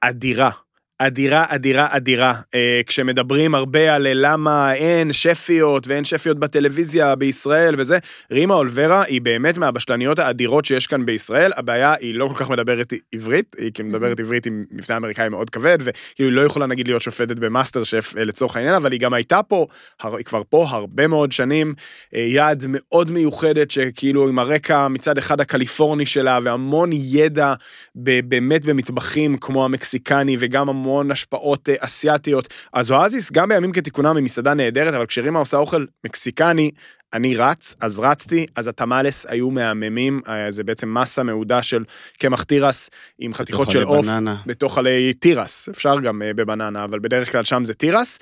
אדירה. 0.00 0.50
אדירה, 1.06 1.44
אדירה, 1.48 1.86
אדירה. 1.90 2.34
אה, 2.54 2.80
כשמדברים 2.86 3.54
הרבה 3.54 3.94
על 3.94 4.06
אה, 4.06 4.12
למה 4.14 4.74
אין 4.74 5.12
שפיות 5.12 5.86
ואין 5.86 6.04
שפיות 6.04 6.38
בטלוויזיה 6.38 7.14
בישראל 7.14 7.74
וזה, 7.78 7.98
רימה 8.30 8.54
אולברה 8.54 9.02
היא 9.02 9.20
באמת 9.20 9.58
מהבשלניות 9.58 10.18
האדירות 10.18 10.64
שיש 10.64 10.86
כאן 10.86 11.06
בישראל. 11.06 11.50
הבעיה, 11.56 11.94
היא 12.00 12.14
לא 12.14 12.28
כל 12.28 12.34
כך 12.34 12.50
מדברת 12.50 12.92
עברית, 13.14 13.56
היא 13.58 13.70
כאילו 13.74 13.88
מדברת 13.88 14.20
עברית 14.20 14.46
עם 14.46 14.64
מבטא 14.70 14.96
אמריקאי 14.96 15.28
מאוד 15.28 15.50
כבד, 15.50 15.78
וכאילו 15.80 16.28
היא 16.28 16.36
לא 16.36 16.40
יכולה 16.40 16.66
נגיד 16.66 16.88
להיות 16.88 17.02
שופטת 17.02 17.36
במאסטר 17.36 17.84
שף 17.84 18.14
אה, 18.18 18.24
לצורך 18.24 18.56
העניין, 18.56 18.74
אבל 18.74 18.92
היא 18.92 19.00
גם 19.00 19.14
הייתה 19.14 19.42
פה, 19.42 19.66
היא 20.02 20.24
כבר 20.24 20.42
פה 20.48 20.66
הרבה 20.68 21.06
מאוד 21.06 21.32
שנים, 21.32 21.74
אה, 22.14 22.20
יעד 22.20 22.64
מאוד 22.68 23.10
מיוחדת 23.10 23.70
שכאילו 23.70 24.28
עם 24.28 24.38
הרקע 24.38 24.88
מצד 24.88 25.18
אחד 25.18 25.40
הקליפורני 25.40 26.06
שלה 26.06 26.38
והמון 26.42 26.90
ידע 26.92 27.54
באמת 27.94 28.64
במטבחים 28.64 29.36
כמו 29.36 29.64
המקסיקני 29.64 30.36
וגם 30.38 30.68
המון 30.68 30.91
השפעות 31.10 31.68
אה, 31.68 31.74
אסיאתיות. 31.78 32.48
אז 32.72 32.90
אואזיס 32.90 33.32
גם 33.32 33.48
בימים 33.48 33.72
כתיקונם 33.72 34.16
היא 34.16 34.24
מסעדה 34.24 34.54
נהדרת, 34.54 34.94
אבל 34.94 35.06
כשרימה 35.06 35.38
עושה 35.38 35.56
אוכל 35.56 35.84
מקסיקני, 36.06 36.70
אני 37.12 37.36
רץ, 37.36 37.74
אז 37.80 37.98
רצתי, 37.98 38.46
אז 38.56 38.68
התמלס 38.68 39.26
היו 39.28 39.50
מהממים, 39.50 40.20
אה, 40.28 40.50
זה 40.50 40.64
בעצם 40.64 40.94
מסה 40.94 41.22
מעודה 41.22 41.62
של 41.62 41.84
קמח 42.18 42.42
תירס 42.42 42.90
עם 43.18 43.34
חתיכות 43.34 43.70
של 43.70 43.82
עוף. 43.82 44.06
בתוך 44.46 44.78
עלי 44.78 45.12
תירס, 45.14 45.68
אפשר 45.68 46.00
גם 46.00 46.22
אה, 46.22 46.34
בבננה, 46.34 46.84
אבל 46.84 46.98
בדרך 46.98 47.32
כלל 47.32 47.44
שם 47.44 47.64
זה 47.64 47.74
תירס. 47.74 48.18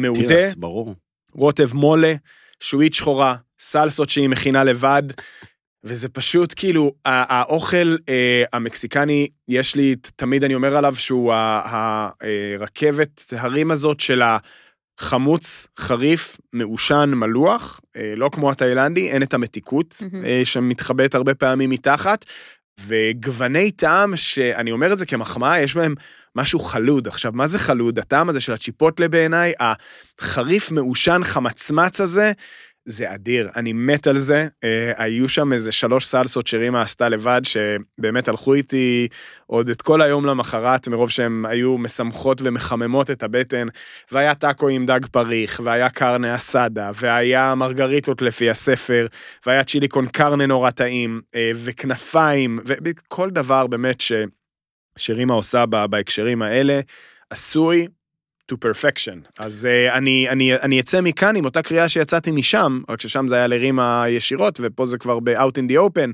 מעודה, 0.00 0.28
תירס, 0.28 0.54
ברור. 0.54 0.94
רוטב 1.34 1.68
מולה, 1.74 2.14
שועית 2.60 2.94
שחורה, 2.94 3.34
סלסות 3.60 4.10
שהיא 4.10 4.28
מכינה 4.28 4.64
לבד, 4.64 5.02
וזה 5.84 6.08
פשוט 6.08 6.54
כאילו, 6.56 6.92
האוכל 7.04 7.96
אה, 8.08 8.44
המקסיקני, 8.52 9.28
יש 9.48 9.76
לי, 9.76 9.96
תמיד 10.16 10.44
אני 10.44 10.54
אומר 10.54 10.76
עליו 10.76 10.94
שהוא 10.94 11.32
הרכבת 11.32 13.24
הרים 13.36 13.70
הזאת 13.70 14.00
של 14.00 14.22
החמוץ, 14.98 15.66
חריף, 15.78 16.36
מעושן, 16.52 17.12
מלוח, 17.14 17.80
אה, 17.96 18.12
לא 18.16 18.30
כמו 18.32 18.50
התאילנדי, 18.50 19.10
אין 19.10 19.22
את 19.22 19.34
המתיקות 19.34 20.02
מהמם. 20.12 20.24
אה, 20.24 20.40
שמתחבאת 20.44 21.14
הרבה 21.14 21.34
פעמים 21.34 21.70
מתחת, 21.70 22.24
וגווני 22.86 23.70
טעם 23.70 24.16
שאני 24.16 24.72
אומר 24.72 24.92
את 24.92 24.98
זה 24.98 25.06
כמחמאה, 25.06 25.60
יש 25.60 25.74
בהם 25.74 25.94
משהו 26.36 26.60
חלוד. 26.60 27.08
עכשיו, 27.08 27.32
מה 27.34 27.46
זה 27.46 27.58
חלוד? 27.58 27.98
הטעם 27.98 28.28
הזה 28.28 28.40
של 28.40 28.52
הצ'יפוטלה 28.52 29.08
בעיניי, 29.08 29.52
החריף, 29.60 30.70
מעושן, 30.70 31.20
חמצמץ 31.24 32.00
הזה, 32.00 32.32
זה 32.90 33.14
אדיר, 33.14 33.50
אני 33.56 33.72
מת 33.72 34.06
על 34.06 34.18
זה. 34.18 34.48
אה, 34.64 34.92
היו 34.96 35.28
שם 35.28 35.52
איזה 35.52 35.72
שלוש 35.72 36.06
סלסות 36.06 36.46
שרימה 36.46 36.82
עשתה 36.82 37.08
לבד, 37.08 37.40
שבאמת 37.44 38.28
הלכו 38.28 38.54
איתי 38.54 39.08
עוד 39.46 39.68
את 39.68 39.82
כל 39.82 40.02
היום 40.02 40.26
למחרת, 40.26 40.88
מרוב 40.88 41.10
שהן 41.10 41.44
היו 41.48 41.78
משמחות 41.78 42.40
ומחממות 42.44 43.10
את 43.10 43.22
הבטן, 43.22 43.66
והיה 44.12 44.34
טאקו 44.34 44.68
עם 44.68 44.86
דג 44.86 45.06
פריך, 45.06 45.60
והיה 45.64 45.90
קרנה 45.90 46.36
אסדה, 46.36 46.90
והיה 46.94 47.54
מרגריטות 47.54 48.22
לפי 48.22 48.50
הספר, 48.50 49.06
והיה 49.46 49.64
צ'ילי 49.64 49.88
קון 49.88 50.06
קרנה 50.06 50.46
נורא 50.46 50.70
טעים, 50.70 51.20
אה, 51.34 51.50
וכנפיים, 51.54 52.58
וכל 52.64 53.30
דבר 53.30 53.66
באמת 53.66 54.00
ש... 54.00 54.12
שרימה 54.98 55.34
עושה 55.34 55.66
בה- 55.66 55.86
בהקשרים 55.86 56.42
האלה, 56.42 56.80
עשוי 57.30 57.86
to 58.50 58.54
perfection. 58.54 59.30
אז 59.38 59.68
uh, 59.70 59.94
אני, 59.94 60.28
אני, 60.28 60.54
אני 60.54 60.80
אצא 60.80 61.00
מכאן 61.00 61.36
עם 61.36 61.44
אותה 61.44 61.62
קריאה 61.62 61.88
שיצאתי 61.88 62.30
משם, 62.30 62.80
רק 62.88 63.00
ששם 63.00 63.28
זה 63.28 63.34
היה 63.34 63.46
לרימה 63.46 64.04
ישירות, 64.08 64.60
ופה 64.62 64.86
זה 64.86 64.98
כבר 64.98 65.20
ב-out 65.20 65.58
in 65.58 65.72
the 65.72 65.76
open. 65.76 66.12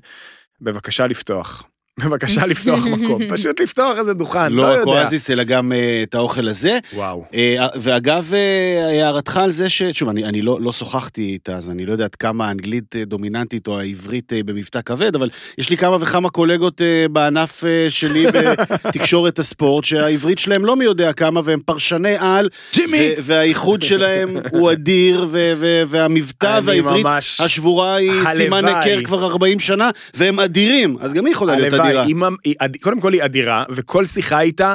בבקשה 0.60 1.06
לפתוח. 1.06 1.68
בבקשה 2.00 2.46
לפתוח 2.46 2.84
מקום. 2.96 3.22
פשוט 3.30 3.60
לפתוח 3.60 3.98
איזה 3.98 4.14
דוכן, 4.14 4.52
לא, 4.52 4.62
לא 4.62 4.68
רק 4.72 4.78
יודע. 4.78 4.90
אואזיס, 4.90 5.30
אלא 5.30 5.44
גם 5.44 5.72
אה, 5.72 6.00
את 6.02 6.14
האוכל 6.14 6.48
הזה. 6.48 6.78
וואו. 6.94 7.24
אה, 7.34 7.66
ואגב, 7.76 8.30
אה, 8.34 9.02
הערתך 9.02 9.36
על 9.36 9.50
זה 9.52 9.68
ש... 9.70 9.82
שוב, 9.92 10.08
אני, 10.08 10.24
אני 10.24 10.42
לא, 10.42 10.58
לא 10.60 10.72
שוחחתי 10.72 11.22
איתה, 11.22 11.56
אז 11.56 11.70
אני 11.70 11.86
לא 11.86 11.92
יודע 11.92 12.04
עד 12.04 12.14
כמה 12.14 12.48
האנגלית 12.48 12.94
דומיננטית 13.06 13.66
או 13.66 13.80
העברית 13.80 14.32
אה, 14.32 14.40
במבטא 14.44 14.80
כבד, 14.84 15.14
אבל 15.14 15.30
יש 15.58 15.70
לי 15.70 15.76
כמה 15.76 15.96
וכמה 16.00 16.30
קולגות 16.30 16.82
אה, 16.82 17.08
בענף 17.08 17.64
אה, 17.64 17.86
שלי 17.90 18.26
בתקשורת 18.34 19.38
הספורט, 19.38 19.84
שהעברית 19.84 20.38
שלהם 20.38 20.64
לא 20.64 20.76
מי 20.76 20.84
יודע 20.84 21.12
כמה, 21.12 21.40
והם 21.44 21.60
פרשני 21.66 22.14
על, 22.18 22.48
ג'ימי! 22.74 22.98
ו- 22.98 23.22
והאיחוד 23.22 23.82
שלהם 23.82 24.36
הוא 24.50 24.72
אדיר, 24.72 25.26
ו- 25.30 25.52
ו- 25.56 25.82
והמבטא 25.88 26.60
והעברית 26.64 27.04
ממש- 27.06 27.40
השבורה 27.40 27.94
היא 27.94 28.12
סימן. 28.36 28.64
היכר 28.64 29.02
כבר 29.04 29.24
40 29.24 29.60
שנה, 29.60 29.90
והם 30.14 30.40
אדירים, 30.40 30.96
אז 31.00 31.14
גם 31.14 31.26
היא 31.26 31.32
יכולה 31.32 31.54
להיות 31.56 31.72
הלוואי, 31.74 31.85
אדירה. 31.86 32.04
היא 32.04 32.14
ממ- 32.14 32.36
היא 32.44 32.54
אד- 32.58 32.76
קודם 32.80 33.00
כל 33.00 33.12
היא 33.12 33.24
אדירה, 33.24 33.64
וכל 33.70 34.04
שיחה 34.06 34.40
איתה 34.40 34.74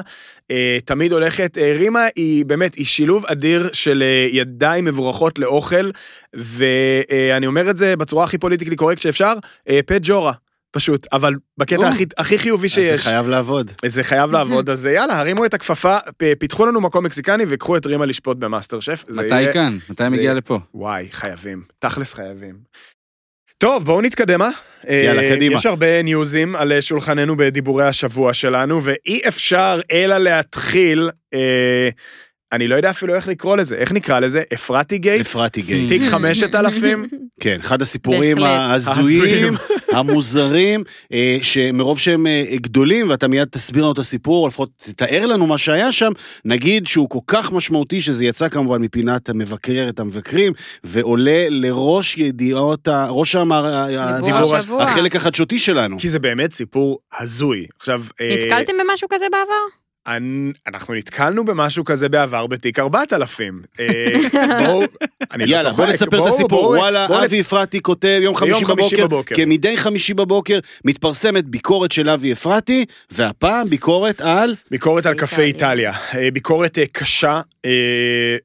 אה, 0.51 0.77
תמיד 0.85 1.11
הולכת, 1.13 1.57
אה, 1.57 1.73
רימה 1.77 2.05
היא 2.15 2.45
באמת, 2.45 2.75
היא 2.75 2.85
שילוב 2.85 3.25
אדיר 3.25 3.69
של 3.73 4.03
אה, 4.05 4.27
ידיים 4.31 4.85
מבורכות 4.85 5.39
לאוכל, 5.39 5.89
ואני 6.33 7.47
אומר 7.47 7.69
את 7.69 7.77
זה 7.77 7.95
בצורה 7.95 8.23
הכי 8.23 8.37
פוליטיקלי 8.37 8.75
קורקט 8.75 9.01
שאפשר, 9.01 9.33
אה, 9.69 9.79
פה 9.85 9.93
ג'ורה. 10.01 10.33
פשוט, 10.73 11.07
אבל 11.13 11.33
בקטע. 11.57 11.87
הכי, 11.89 12.05
הכי 12.17 12.39
חיובי 12.39 12.67
אז 12.67 12.73
זה 12.73 12.81
שיש. 12.83 13.03
חייב 13.03 13.27
לעבוד. 13.27 13.71
זה 13.85 14.03
חייב 14.03 14.31
לעבוד, 14.31 14.69
אז 14.69 14.85
יאללה, 14.85 15.19
הרימו 15.19 15.45
את 15.45 15.53
הכפפה, 15.53 15.97
פיתחו 16.39 16.65
לנו 16.65 16.81
מקום 16.81 17.05
מקסיקני 17.05 17.43
ויקחו 17.45 17.77
את 17.77 17.85
רימה 17.85 18.05
לשפוט 18.05 18.37
במאסטר 18.37 18.79
שף. 18.79 19.03
מתי 19.09 19.27
יהיה- 19.41 19.53
כאן? 19.53 19.77
מתי 19.89 20.03
זה- 20.03 20.09
מגיע 20.09 20.33
לפה? 20.33 20.59
וואי, 20.73 21.07
חייבים. 21.11 21.63
תכלס 21.79 22.13
חייבים. 22.13 22.55
טוב, 23.61 23.85
בואו 23.85 24.01
נתקדם, 24.01 24.41
אה? 24.41 24.49
יאללה, 24.89 25.21
אה, 25.21 25.35
קדימה. 25.35 25.55
יש 25.55 25.65
הרבה 25.65 26.01
ניוזים 26.01 26.55
על 26.55 26.71
אה, 26.71 26.81
שולחננו 26.81 27.37
בדיבורי 27.37 27.87
השבוע 27.87 28.33
שלנו, 28.33 28.83
ואי 28.83 29.21
אפשר 29.27 29.79
אלא 29.91 30.17
להתחיל, 30.17 31.09
אה, 31.33 31.89
אני 32.51 32.67
לא 32.67 32.75
יודע 32.75 32.89
אפילו 32.89 33.15
איך 33.15 33.27
לקרוא 33.27 33.57
לזה, 33.57 33.75
איך 33.75 33.91
נקרא 33.91 34.19
לזה? 34.19 34.41
אפרתי 34.53 34.97
גייט? 34.97 35.21
אפרתי 35.21 35.61
גייט. 35.61 35.89
תיק 35.89 36.01
חמשת 36.09 36.55
אלפים? 36.55 37.07
כן, 37.39 37.57
אחד 37.59 37.81
הסיפורים. 37.81 38.43
ההזויים. 38.43 39.53
המוזרים, 39.91 40.83
אה, 41.13 41.37
שמרוב 41.41 41.99
שהם 41.99 42.27
אה, 42.27 42.43
גדולים, 42.55 43.09
ואתה 43.09 43.27
מיד 43.27 43.47
תסביר 43.51 43.83
לנו 43.83 43.91
את 43.91 43.97
הסיפור, 43.97 44.43
או 44.43 44.47
לפחות 44.47 44.69
תתאר 44.77 45.25
לנו 45.25 45.47
מה 45.47 45.57
שהיה 45.57 45.91
שם, 45.91 46.11
נגיד 46.45 46.87
שהוא 46.87 47.09
כל 47.09 47.19
כך 47.27 47.51
משמעותי, 47.51 48.01
שזה 48.01 48.25
יצא 48.25 48.49
כמובן 48.49 48.81
מפינת 48.81 49.29
המבקרת 49.29 49.99
המבקרים, 49.99 50.53
ועולה 50.83 51.45
לראש 51.49 52.17
ידיעות, 52.17 52.87
ראש. 52.87 53.35
הדיבור. 53.35 54.81
החלק 54.81 55.15
החדשותי 55.15 55.59
שלנו. 55.59 55.99
כי 55.99 56.09
זה 56.09 56.19
באמת 56.19 56.53
סיפור 56.53 56.99
הזוי. 57.19 57.65
עכשיו... 57.79 58.03
אה, 58.21 58.35
נתקלתם 58.35 58.73
במשהו 58.79 59.07
כזה 59.11 59.25
בעבר? 59.31 59.81
אנ- 60.07 60.51
אנחנו 60.67 60.93
נתקלנו 60.93 61.45
במשהו 61.45 61.85
כזה 61.85 62.09
בעבר 62.09 62.47
בתיק 62.47 62.79
4000. 62.79 63.61
אה, 63.79 63.85
בואו, 64.65 64.83
אני 65.31 65.45
לא 65.45 65.51
יאללה, 65.51 65.69
צוחק. 65.69 65.83
בוא 65.83 65.93
נספר 65.93 66.23
את 66.23 66.27
הסיפור. 66.27 66.67
וואלה, 66.67 67.25
אבי 67.25 67.41
אפרתי 67.41 67.81
כותב 67.81 68.19
יום 68.21 68.35
חמישי 68.35 68.65
בבוקר, 68.65 69.07
בבוקר. 69.07 69.35
כמדי 69.35 69.77
חמישי 69.77 70.13
בבוקר, 70.13 70.59
מתפרסמת 70.85 71.45
ביקורת 71.45 71.91
של 71.91 72.09
אבי 72.09 72.31
אפרתי, 72.33 72.85
והפעם 73.11 73.69
ביקורת 73.69 74.21
על... 74.21 74.55
ביקורת 74.71 75.05
על 75.05 75.13
קפה 75.13 75.41
איטליה. 75.41 75.93
אה, 76.17 76.31
ביקורת 76.31 76.77
אה, 76.77 76.83
קשה 76.91 77.41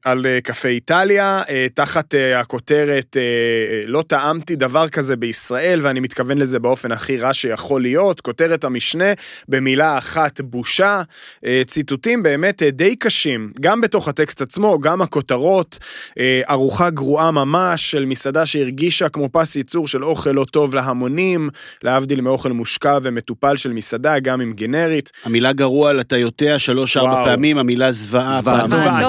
על 0.03 0.25
אה, 0.25 0.39
קפה 0.43 0.67
איטליה, 0.67 1.41
אה, 1.49 1.67
תחת 1.73 2.15
אה, 2.15 2.39
הכותרת 2.39 3.17
אה, 3.17 3.21
אה, 3.21 3.81
לא 3.85 4.03
טעמתי 4.07 4.55
דבר 4.55 4.87
כזה 4.87 5.15
בישראל, 5.15 5.79
ואני 5.83 5.99
מתכוון 5.99 6.37
לזה 6.37 6.59
באופן 6.59 6.91
הכי 6.91 7.17
רע 7.17 7.33
שיכול 7.33 7.81
להיות. 7.81 8.21
כותרת 8.21 8.63
המשנה, 8.63 9.05
במילה 9.47 9.97
אחת 9.97 10.41
בושה. 10.41 11.01
אה, 11.45 11.61
ציטוטים 11.67 12.23
באמת 12.23 12.63
אה, 12.63 12.69
די 12.69 12.95
קשים, 12.95 13.51
גם 13.61 13.81
בתוך 13.81 14.07
הטקסט 14.07 14.41
עצמו, 14.41 14.79
גם 14.79 15.01
הכותרות. 15.01 15.77
אה, 16.19 16.41
ארוחה 16.49 16.89
גרועה 16.89 17.31
ממש 17.31 17.91
של 17.91 18.05
מסעדה 18.05 18.45
שהרגישה 18.45 19.09
כמו 19.09 19.29
פס 19.31 19.55
ייצור 19.55 19.87
של 19.87 20.03
אוכל 20.03 20.31
לא 20.31 20.45
טוב 20.51 20.75
להמונים, 20.75 21.49
להבדיל 21.83 22.21
מאוכל 22.21 22.51
מושקע 22.51 22.97
ומטופל 23.03 23.55
של 23.55 23.73
מסעדה, 23.73 24.19
גם 24.19 24.41
אם 24.41 24.53
גנרית. 24.53 25.11
המילה 25.25 25.53
גרוע 25.53 25.91
יודע 26.17 26.59
שלוש-ארבע. 26.59 27.25
פעמים, 27.25 27.57
המילה 27.57 27.91
זוועה. 27.91 28.41
זוועתון. 28.65 29.06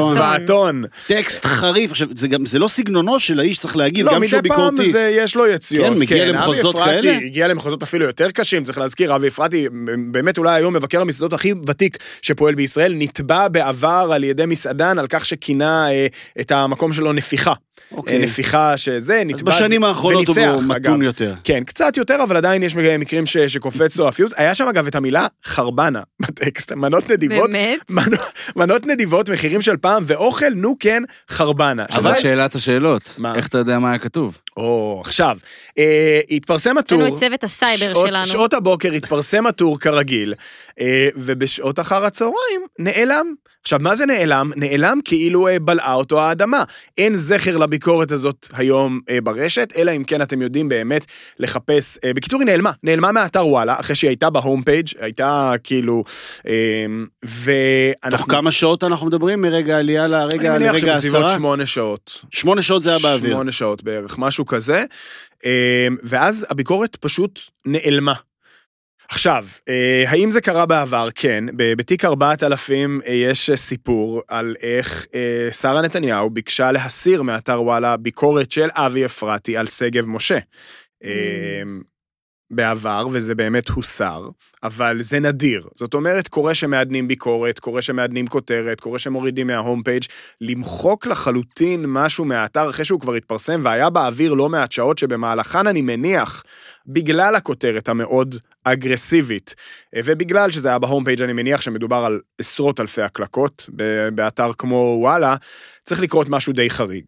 זוועתון. 0.00 0.84
טקסט 1.06 1.44
חריף, 1.44 1.90
עכשיו, 1.90 2.08
זה 2.16 2.28
גם, 2.28 2.46
זה 2.46 2.58
לא 2.58 2.68
סגנונו 2.68 3.20
של 3.20 3.40
האיש, 3.40 3.58
צריך 3.58 3.76
להגיד, 3.76 4.04
לא, 4.04 4.14
גם 4.14 4.26
שהוא 4.26 4.38
מדי 4.38 4.48
פעם 4.48 4.70
ביקורתי. 4.70 4.92
זה, 4.92 5.10
יש 5.16 5.36
לו 5.36 5.46
יציאות. 5.46 5.86
כן, 5.86 5.98
מגיע 5.98 6.26
למחוזות 6.26 6.74
אבי 6.74 6.84
אפרתי 6.84 7.02
כאלה? 7.02 7.16
הגיע 7.16 7.48
למחוזות 7.48 7.82
אפילו 7.82 8.06
יותר 8.06 8.30
קשים, 8.30 8.62
צריך 8.62 8.78
להזכיר, 8.78 9.16
אבי 9.16 9.28
אפרתי, 9.28 9.68
באמת 10.12 10.38
אולי 10.38 10.54
היום 10.54 10.74
מבקר 10.74 11.00
המסעדות 11.00 11.32
הכי 11.32 11.52
ותיק 11.66 11.98
שפועל 12.22 12.54
בישראל, 12.54 12.94
נתבע 12.96 13.48
בעבר 13.48 14.10
על 14.14 14.24
ידי 14.24 14.46
מסעדן 14.46 14.98
על 14.98 15.06
כך 15.06 15.26
שכינה 15.26 15.90
אה, 15.90 16.06
את 16.40 16.50
המקום 16.50 16.92
שלו 16.92 17.12
נפיחה. 17.12 17.52
אוקיי. 17.92 18.16
אה, 18.16 18.22
נפיחה 18.24 18.76
שזה, 18.76 19.14
אז 19.14 19.26
נתבע... 19.26 19.52
בשנים 19.52 19.84
האחרונות 19.84 20.28
הוא 20.28 20.36
מתון 20.36 20.70
אגב. 20.70 21.02
יותר. 21.02 21.34
כן, 21.44 21.64
קצת 21.64 21.96
יותר, 21.96 22.22
אבל 22.22 22.36
עדיין 22.36 22.62
יש 22.62 22.76
מקרים 22.76 23.26
ש, 23.26 23.36
שקופץ 23.36 23.96
לו 23.96 24.08
הפיוז. 24.08 24.34
היה 24.36 24.54
שם 24.54 24.68
אגב 24.68 24.86
את 24.86 24.94
המילה 24.94 25.26
חרבנה 25.44 26.02
בטקסט, 26.22 26.72
מנות 26.72 27.10
נדיבות. 27.10 27.50
באמת? 27.50 27.78
מנות, 27.90 28.20
מנות 28.56 28.86
נדיבות, 28.86 29.28
מחירים 29.30 29.62
של 29.62 29.76
פעם, 29.76 30.02
ואוכל, 30.06 30.50
נו 30.54 30.76
כן, 30.80 31.02
חרבנה. 31.30 31.84
אבל 31.90 32.12
שזה- 32.12 32.22
שאלת 32.22 32.54
השאלות, 32.54 33.14
מה? 33.18 33.34
איך 33.34 33.46
אתה 33.48 33.58
יודע 33.58 33.78
מה 33.78 33.88
היה 33.90 33.98
כתוב? 33.98 34.38
או, 34.56 35.02
עכשיו, 35.04 35.36
אה, 35.78 36.20
התפרסם 36.30 36.78
הטור. 36.78 37.00
יש 37.00 37.06
לנו 37.06 37.14
את 37.16 37.20
צוות 37.20 37.44
הסייבר 37.44 37.94
שעות, 37.94 38.06
שלנו. 38.06 38.26
שעות 38.26 38.54
הבוקר 38.54 38.92
התפרסם 38.92 39.46
הטור 39.46 39.78
כרגיל, 39.80 40.34
אה, 40.80 41.08
ובשעות 41.16 41.80
אחר 41.80 42.04
הצהריים 42.04 42.60
נעלם. 42.78 43.34
עכשיו, 43.62 43.78
מה 43.82 43.94
זה 43.94 44.06
נעלם? 44.06 44.52
נעלם 44.56 44.98
כאילו 45.04 45.48
אה, 45.48 45.58
בלעה 45.58 45.94
אותו 45.94 46.20
האדמה. 46.20 46.64
אין 46.98 47.16
זכר 47.16 47.56
לביקורת 47.56 48.12
הזאת 48.12 48.46
היום 48.52 49.00
אה, 49.10 49.20
ברשת, 49.20 49.72
אלא 49.76 49.90
אם 49.90 50.04
כן 50.04 50.22
אתם 50.22 50.42
יודעים 50.42 50.68
באמת 50.68 51.06
לחפש... 51.38 51.98
אה, 52.04 52.14
בקיצור, 52.14 52.40
היא 52.40 52.46
נעלמה. 52.46 52.70
נעלמה 52.82 53.12
מאתר 53.12 53.46
וואלה, 53.46 53.80
אחרי 53.80 53.96
שהיא 53.96 54.08
הייתה 54.08 54.30
בהום 54.30 54.62
פייג', 54.62 54.88
הייתה 54.98 55.52
כאילו... 55.64 56.04
אה, 56.46 56.52
ואנחנו... 57.22 58.18
תוך 58.18 58.30
כמה 58.30 58.52
שעות 58.52 58.84
אנחנו 58.84 59.06
מדברים 59.06 59.40
מרגע 59.40 59.76
העלייה 59.76 60.06
לרגע, 60.06 60.56
אני 60.56 60.58
מניח 60.58 60.78
שבסביבות 60.78 61.20
העשרה? 61.22 61.36
שמונה 61.36 61.66
שעות. 61.66 62.24
שמונה 62.30 62.62
שעות 62.62 62.82
זה 62.82 62.90
היה 62.90 62.98
באוויר. 62.98 63.32
שמונה 63.32 63.52
שעות 63.52 63.82
בערך, 63.82 64.18
משהו 64.18 64.46
כזה. 64.46 64.84
אה, 65.46 65.88
ואז 66.02 66.46
הביקורת 66.50 66.96
פשוט 66.96 67.40
נעלמה. 67.66 68.14
עכשיו, 69.10 69.46
אה, 69.68 70.04
האם 70.06 70.30
זה 70.30 70.40
קרה 70.40 70.66
בעבר? 70.66 71.08
כן. 71.14 71.44
בתיק 71.56 72.04
4000 72.04 73.00
אה, 73.06 73.12
יש 73.12 73.50
אה, 73.50 73.56
סיפור 73.56 74.22
על 74.28 74.56
איך 74.62 75.06
שרה 75.50 75.82
נתניהו 75.82 76.30
ביקשה 76.30 76.72
להסיר 76.72 77.22
מאתר 77.22 77.62
וואלה 77.62 77.96
ביקורת 77.96 78.52
של 78.52 78.68
אבי 78.72 79.04
אפרתי 79.04 79.56
על 79.56 79.66
שגב 79.66 80.06
משה. 80.06 80.38
אה, 81.04 81.62
בעבר, 82.50 83.06
וזה 83.10 83.34
באמת 83.34 83.68
הוסר, 83.68 84.28
אבל 84.62 85.02
זה 85.02 85.20
נדיר. 85.20 85.68
זאת 85.74 85.94
אומרת, 85.94 86.28
קורה 86.28 86.54
שמעדנים 86.54 87.08
ביקורת, 87.08 87.58
קורה 87.58 87.82
שמעדנים 87.82 88.26
כותרת, 88.26 88.80
קורה 88.80 88.98
שמורידים 88.98 89.46
מההום 89.46 89.82
פייג', 89.82 90.02
למחוק 90.40 91.06
לחלוטין 91.06 91.84
משהו 91.86 92.24
מהאתר 92.24 92.70
אחרי 92.70 92.84
שהוא 92.84 93.00
כבר 93.00 93.14
התפרסם, 93.14 93.60
והיה 93.64 93.90
באוויר 93.90 94.34
לא 94.34 94.48
מעט 94.48 94.72
שעות 94.72 94.98
שבמהלכן 94.98 95.66
אני 95.66 95.82
מניח, 95.82 96.42
בגלל 96.86 97.34
הכותרת 97.34 97.88
המאוד 97.88 98.34
אגרסיבית, 98.64 99.54
אה, 99.96 100.00
ובגלל 100.04 100.50
שזה 100.50 100.68
היה 100.68 100.78
בהום 100.78 101.04
פייג' 101.04 101.22
אני 101.22 101.32
מניח 101.32 101.60
שמדובר 101.60 101.96
על 101.96 102.20
עשרות 102.38 102.80
אלפי 102.80 103.02
הקלקות 103.02 103.68
באתר 104.14 104.52
כמו 104.58 104.96
וואלה, 105.00 105.36
צריך 105.84 106.00
לקרות 106.00 106.28
משהו 106.28 106.52
די 106.52 106.70
חריג. 106.70 107.04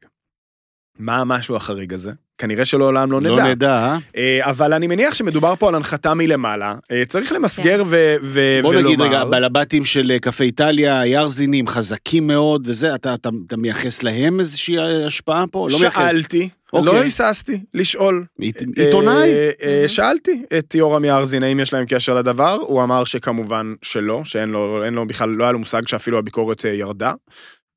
מה 0.98 1.18
המשהו 1.18 1.56
החריג 1.56 1.92
הזה? 1.92 2.12
כנראה 2.38 2.64
שלעולם 2.64 3.12
לא 3.12 3.20
נדע. 3.20 3.30
לא 3.30 3.44
נדע, 3.44 3.72
אה? 3.72 3.98
אה, 4.16 4.50
אבל 4.50 4.72
אני 4.72 4.86
מניח 4.86 5.14
שמדובר 5.14 5.54
פה 5.58 5.68
על 5.68 5.74
הנחתה 5.74 6.14
מלמעלה. 6.14 6.74
צריך 7.08 7.32
למסגר 7.32 7.82
ו- 7.86 8.14
ו- 8.22 8.58
בוא 8.62 8.70
ולומר... 8.70 8.86
נגיד 8.86 9.00
רגע, 9.00 9.24
בעלבתים 9.24 9.84
של 9.84 10.12
קפה 10.20 10.44
איטליה, 10.44 11.00
הירזינים, 11.00 11.66
חזקים 11.66 12.26
מאוד 12.26 12.62
וזה, 12.66 12.94
אתה, 12.94 13.14
אתה, 13.14 13.28
אתה 13.46 13.56
מייחס 13.56 14.02
להם 14.02 14.40
איזושהי 14.40 15.04
השפעה 15.06 15.44
פה? 15.46 15.68
לא 15.70 15.78
מייחס. 15.80 15.96
שאלתי, 15.96 16.48
אוקיי. 16.72 16.92
לא 16.94 17.00
היססתי 17.00 17.60
לשאול. 17.74 18.24
עית- 18.40 18.56
עיתונאי? 18.76 19.28
אה, 19.34 19.50
אה, 19.62 19.88
שאלתי 19.88 20.42
את 20.58 20.74
יורם 20.74 21.04
יארזין 21.04 21.42
האם 21.42 21.60
יש 21.60 21.72
להם 21.72 21.84
קשר 21.88 22.14
לדבר, 22.14 22.58
הוא 22.60 22.82
אמר 22.82 23.04
שכמובן 23.04 23.74
שלא, 23.82 24.20
שאין 24.24 24.48
לו, 24.48 24.90
לו 24.90 25.06
בכלל, 25.06 25.28
לא 25.28 25.44
היה 25.44 25.52
לו 25.52 25.58
מושג 25.58 25.88
שאפילו 25.88 26.18
הביקורת 26.18 26.64
אה, 26.66 26.70
ירדה. 26.70 27.12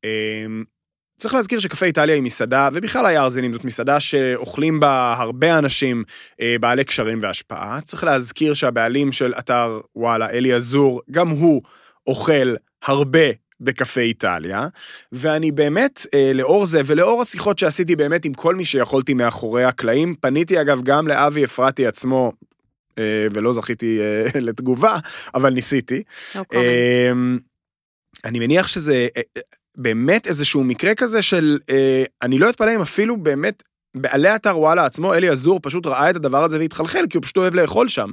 אה, 0.05 0.45
צריך 1.17 1.33
להזכיר 1.33 1.59
שקפה 1.59 1.85
איטליה 1.85 2.15
היא 2.15 2.23
מסעדה, 2.23 2.69
ובכלל 2.73 3.05
היארזינים 3.05 3.53
זאת 3.53 3.65
מסעדה 3.65 3.99
שאוכלים 3.99 4.79
בה 4.79 5.15
הרבה 5.17 5.57
אנשים 5.59 6.03
אה, 6.41 6.55
בעלי 6.59 6.83
קשרים 6.83 7.19
והשפעה. 7.21 7.79
צריך 7.81 8.03
להזכיר 8.03 8.53
שהבעלים 8.53 9.11
של 9.11 9.33
אתר 9.39 9.79
וואלה, 9.95 10.29
אלי 10.29 10.53
עזור, 10.53 11.01
גם 11.11 11.29
הוא 11.29 11.61
אוכל 12.07 12.55
הרבה 12.85 13.19
בקפה 13.59 14.01
איטליה, 14.01 14.67
ואני 15.11 15.51
באמת, 15.51 16.05
אה, 16.13 16.31
לאור 16.33 16.65
זה 16.65 16.81
ולאור 16.85 17.21
השיחות 17.21 17.59
שעשיתי 17.59 17.95
באמת 17.95 18.25
עם 18.25 18.33
כל 18.33 18.55
מי 18.55 18.65
שיכולתי 18.65 19.13
מאחורי 19.13 19.63
הקלעים, 19.63 20.15
פניתי 20.15 20.61
אגב 20.61 20.81
גם 20.83 21.07
לאבי 21.07 21.45
אפרתי 21.45 21.87
עצמו, 21.87 22.31
אה, 22.97 23.27
ולא 23.33 23.53
זכיתי 23.53 23.99
אה, 23.99 24.25
לתגובה, 24.47 24.97
אבל 25.35 25.53
ניסיתי. 25.53 26.03
No 26.33 26.37
comment. 26.37 26.55
אמ, 27.11 27.39
אני 28.25 28.39
מניח 28.39 28.67
שזה 28.67 29.07
אה, 29.17 29.21
אה, 29.37 29.41
באמת 29.77 30.27
איזשהו 30.27 30.63
מקרה 30.63 30.95
כזה 30.95 31.21
של, 31.21 31.59
אה, 31.69 32.03
אני 32.21 32.39
לא 32.39 32.49
אתפלא 32.49 32.75
אם 32.75 32.81
אפילו 32.81 33.17
באמת 33.17 33.63
בעלי 33.95 34.35
אתר 34.35 34.59
וואלה 34.59 34.85
עצמו, 34.85 35.13
אלי 35.13 35.29
עזור, 35.29 35.59
פשוט 35.63 35.85
ראה 35.85 36.09
את 36.09 36.15
הדבר 36.15 36.43
הזה 36.43 36.59
והתחלחל, 36.59 37.05
כי 37.09 37.17
הוא 37.17 37.23
פשוט 37.23 37.37
אוהב 37.37 37.55
לאכול 37.55 37.87
שם. 37.87 38.11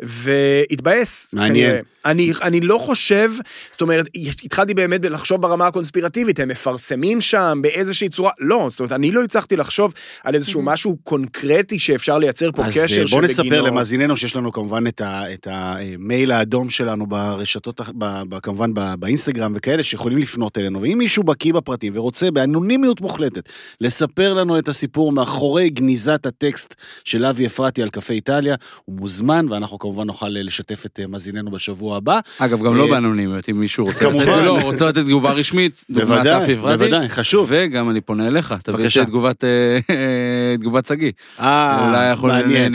והתבאס. 0.00 1.34
מעניין. 1.34 1.82
אני, 2.04 2.32
אני 2.42 2.60
לא 2.60 2.78
חושב, 2.78 3.30
זאת 3.72 3.80
אומרת, 3.80 4.06
התחלתי 4.44 4.74
באמת 4.74 5.04
לחשוב 5.04 5.40
ברמה 5.42 5.66
הקונספירטיבית, 5.66 6.40
הם 6.40 6.48
מפרסמים 6.48 7.20
שם 7.20 7.58
באיזושהי 7.62 8.08
צורה, 8.08 8.30
לא, 8.38 8.66
זאת 8.70 8.80
אומרת, 8.80 8.92
אני 8.92 9.12
לא 9.12 9.22
הצלחתי 9.22 9.56
לחשוב 9.56 9.94
על 10.24 10.34
איזשהו 10.34 10.62
משהו 10.62 10.96
קונקרטי 11.02 11.78
שאפשר 11.78 12.18
לייצר 12.18 12.52
פה 12.52 12.64
אז 12.64 12.78
קשר 12.78 13.00
אה, 13.00 13.06
בוא 13.10 13.22
נספר 13.22 13.42
שבגינו- 13.42 13.66
למאזיננו 13.66 14.16
שיש 14.16 14.36
לנו 14.36 14.52
כמובן 14.52 14.86
את, 14.86 15.00
ה, 15.00 15.32
את 15.32 15.48
המייל 15.50 16.32
האדום 16.32 16.70
שלנו 16.70 17.06
ברשתות, 17.06 17.80
ב, 17.98 18.22
ב, 18.28 18.38
כמובן 18.38 18.74
ב, 18.74 18.80
באינסטגרם 18.98 19.52
וכאלה 19.56 19.82
שיכולים 19.82 20.18
לפנות 20.18 20.58
אלינו, 20.58 20.82
ואם 20.82 20.98
מישהו 20.98 21.22
בקיא 21.22 21.52
בפרטים 21.52 21.92
ורוצה 21.96 22.30
באנונימיות 22.30 23.00
מוחלטת 23.00 23.48
לספר 23.80 24.34
לנו 24.34 24.58
את 24.58 24.68
הסיפור 24.68 25.12
מאחורי 25.24 25.70
גניזת 25.70 26.26
הטקסט 26.26 26.74
של 27.04 27.24
אבי 27.24 27.46
אפרתי 27.46 27.82
על 27.82 27.88
קפה 27.88 28.14
איטליה, 28.14 28.54
הוא 28.84 28.96
מוזמן 28.98 29.46
ואנחנו 29.50 29.78
כמובן 29.78 30.06
נוכל 30.06 30.36
אה, 30.36 30.42
לשתף 30.42 30.86
את 30.86 31.00
אה, 31.00 31.06
מאזיננו 31.06 31.50
בשבוע 31.50 31.96
הבא. 31.96 32.20
אגב, 32.38 32.58
גם 32.60 32.72
אה, 32.72 32.78
לא 32.78 32.90
באנונימיות, 32.90 33.48
אם 33.48 33.60
מישהו 33.60 33.84
רוצה 33.84 34.08
לתת, 34.08 34.18
כמובן. 34.18 34.44
לא, 34.44 34.60
רוצה 34.60 34.88
לתת 34.88 34.98
תגובה 34.98 35.32
רשמית, 35.32 35.84
דוגמת 35.90 36.26
אפי 36.26 36.56
פרטי. 36.56 36.76
בוודאי, 36.76 37.08
חשוב. 37.08 37.46
וגם 37.50 37.90
אני 37.90 38.00
פונה 38.00 38.26
אליך, 38.26 38.54
תביא. 38.62 38.86
את 38.86 39.06
תגובת, 39.06 39.44
אה, 39.44 40.88
שגיא. 40.88 41.12
אה, 41.40 41.88
אולי 41.88 42.12
יכול 42.12 42.30
מעניין. 42.30 42.74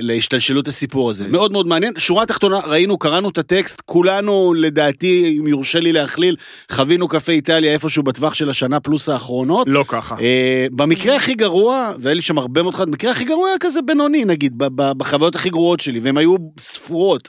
להשתלשלות 0.00 0.68
הסיפור 0.68 1.10
הזה. 1.10 1.28
מאוד 1.28 1.52
מאוד 1.52 1.66
מעניין. 1.66 1.92
שורה 1.96 2.26
תחתונה, 2.26 2.58
ראינו, 2.66 2.98
קראנו 2.98 3.28
את 3.28 3.38
הטקסט, 3.38 3.82
כולנו, 3.84 4.54
לדעתי, 4.54 5.36
אם 5.40 5.46
יורשה 5.46 5.80
לי 5.80 5.92
להכליל, 5.92 6.36
חווינו 6.72 7.08
קפה 7.08 7.32
איטליה 7.32 7.72
איפשהו 7.72 8.02
בטווח 8.02 8.34
של 8.34 8.50
השנה 8.50 8.80
פלוס 8.80 9.08
האחרונות. 9.08 9.66
לא 9.70 9.84
ככה. 9.88 10.16
אה, 10.20 10.66
במקרה 10.72 11.16
הכי 11.16 11.34
גרוע, 11.34 11.57
והיה 11.98 12.14
לי 12.14 12.22
שם 12.22 12.38
הרבה 12.38 12.62
מאוד 12.62 12.74
חד, 12.74 12.88
במקרה 12.88 13.10
הכי 13.10 13.24
גרוע 13.24 13.48
היה 13.48 13.58
כזה 13.60 13.82
בינוני, 13.82 14.24
נגיד, 14.24 14.52
בחוויות 14.76 15.34
הכי 15.34 15.50
גרועות 15.50 15.80
שלי, 15.80 16.00
והן 16.00 16.18
היו 16.18 16.36
ספורות. 16.58 17.28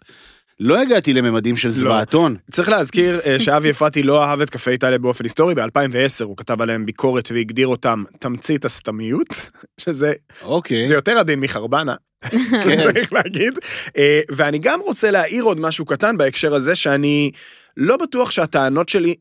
לא 0.59 0.81
הגעתי 0.81 1.13
לממדים 1.13 1.57
של 1.57 1.71
זוועתון. 1.71 2.35
צריך 2.51 2.69
להזכיר 2.69 3.19
אה, 3.25 3.39
שאבי 3.39 3.71
אפרתי 3.71 4.03
לא 4.03 4.23
אהב 4.23 4.41
את 4.41 4.49
קפה 4.49 4.71
איטליה 4.71 4.97
באופן 4.97 5.25
היסטורי, 5.25 5.55
ב-2010 5.55 6.23
הוא 6.23 6.37
כתב 6.37 6.61
עליהם 6.61 6.85
ביקורת 6.85 7.31
והגדיר 7.31 7.67
אותם 7.67 8.03
תמצית 8.19 8.65
הסתמיות, 8.65 9.27
שזה 9.81 10.13
אוקיי. 10.43 10.85
זה 10.85 10.93
יותר 10.93 11.17
עדין 11.17 11.39
מחרבנה, 11.39 11.95
צריך 12.83 13.13
להגיד. 13.13 13.59
אה, 13.97 14.21
ואני 14.31 14.59
גם 14.59 14.79
רוצה 14.85 15.11
להעיר 15.11 15.43
עוד 15.43 15.59
משהו 15.59 15.85
קטן 15.85 16.17
בהקשר 16.17 16.55
הזה, 16.55 16.75
שאני 16.75 17.31
לא 17.77 17.97
בטוח 17.97 18.31
שהטענות 18.31 18.89
שלי 18.89 19.15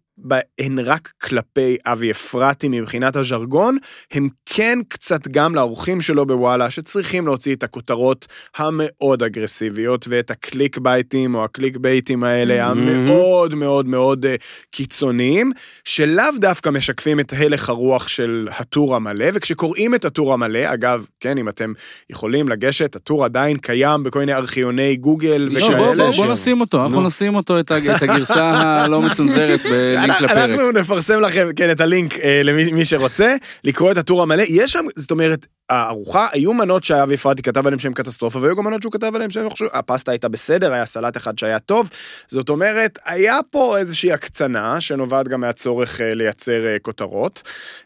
הן 0.58 0.78
רק 0.78 1.12
כלפי 1.22 1.76
אבי 1.86 2.10
אפרתי 2.10 2.68
מבחינת 2.68 3.16
הז'רגון, 3.16 3.76
הם 4.12 4.28
כן 4.46 4.78
קצת 4.88 5.28
גם 5.28 5.54
לאורחים 5.54 6.00
שלו 6.00 6.26
בוואלה, 6.26 6.70
שצריכים 6.70 7.26
להוציא 7.26 7.54
את 7.54 7.62
הכותרות 7.62 8.26
המאוד 8.56 9.22
אגרסיביות 9.22 10.04
ואת 10.08 10.30
הקליק 10.30 10.78
בייטים 10.78 11.34
או 11.34 11.44
הקליק 11.44 11.76
בייטים 11.76 12.24
האלה 12.24 12.66
המאוד 12.66 13.54
מאוד 13.54 13.86
מאוד 13.86 14.26
אה, 14.26 14.34
קיצוניים, 14.70 15.52
שלאו 15.84 16.24
דווקא 16.40 16.70
משקפים 16.70 17.20
את 17.20 17.32
הלך 17.36 17.68
הרוח 17.68 18.08
של 18.08 18.48
הטור 18.56 18.96
המלא, 18.96 19.26
וכשקוראים 19.34 19.94
את 19.94 20.04
הטור 20.04 20.32
המלא, 20.34 20.74
אגב, 20.74 21.06
כן, 21.20 21.38
אם 21.38 21.48
אתם 21.48 21.72
יכולים 22.10 22.48
לגשת, 22.48 22.96
הטור 22.96 23.24
עדיין 23.24 23.56
קיים 23.56 24.02
בכל 24.02 24.18
מיני 24.18 24.34
ארכיוני 24.34 24.96
גוגל 24.96 25.48
לא, 25.50 25.60
בוא- 25.60 25.68
וכאלה. 25.68 25.96
בוא- 25.96 26.16
בוא 26.16 26.32
נשים 26.32 26.60
אותו, 26.60 26.82
אנחנו 26.84 27.00
נו. 27.00 27.06
נשים 27.06 27.34
אותו, 27.34 27.60
את 27.60 27.70
הגרסה 28.02 28.50
הלא 28.84 29.02
מצונזרת 29.02 29.60
בלינק 30.08 30.30
לפרק. 30.30 30.50
אנחנו 30.50 30.72
נפרסם 30.72 31.20
לכם, 31.20 31.48
כן, 31.56 31.70
את 31.70 31.80
הלינק 31.80 32.18
אה, 32.18 32.40
למי 32.44 32.72
מי 32.72 32.84
שרוצה, 32.84 33.36
לקרוא 33.64 33.92
את 33.92 33.98
הטור 33.98 34.22
המלא. 34.22 34.42
יש 34.48 34.72
שם, 34.72 34.84
זאת 34.96 35.10
אומרת, 35.10 35.46
הארוחה, 35.70 36.26
היו 36.32 36.52
מנות 36.54 36.84
שאבי 36.84 37.14
אפרתי 37.14 37.42
כתב 37.42 37.66
עליהם 37.66 37.78
שהם 37.78 37.92
קטסטרופה, 37.92 38.38
והיו 38.38 38.56
גם 38.56 38.64
מנות 38.64 38.82
שהוא 38.82 38.92
כתב 38.92 39.10
עליהם 39.14 39.30
שהם 39.30 39.50
חושבים, 39.50 39.70
הפסטה 39.72 40.10
הייתה 40.12 40.28
בסדר, 40.28 40.72
היה 40.72 40.86
סלט 40.86 41.16
אחד 41.16 41.38
שהיה 41.38 41.58
טוב. 41.58 41.90
זאת 42.28 42.48
אומרת, 42.48 42.98
היה 43.04 43.38
פה 43.50 43.78
איזושהי 43.78 44.12
הקצנה, 44.12 44.80
שנובעת 44.80 45.28
גם 45.28 45.40
מהצורך 45.40 46.00
אה, 46.00 46.14
לייצר 46.14 46.66
אה, 46.66 46.76
כותרות, 46.82 47.42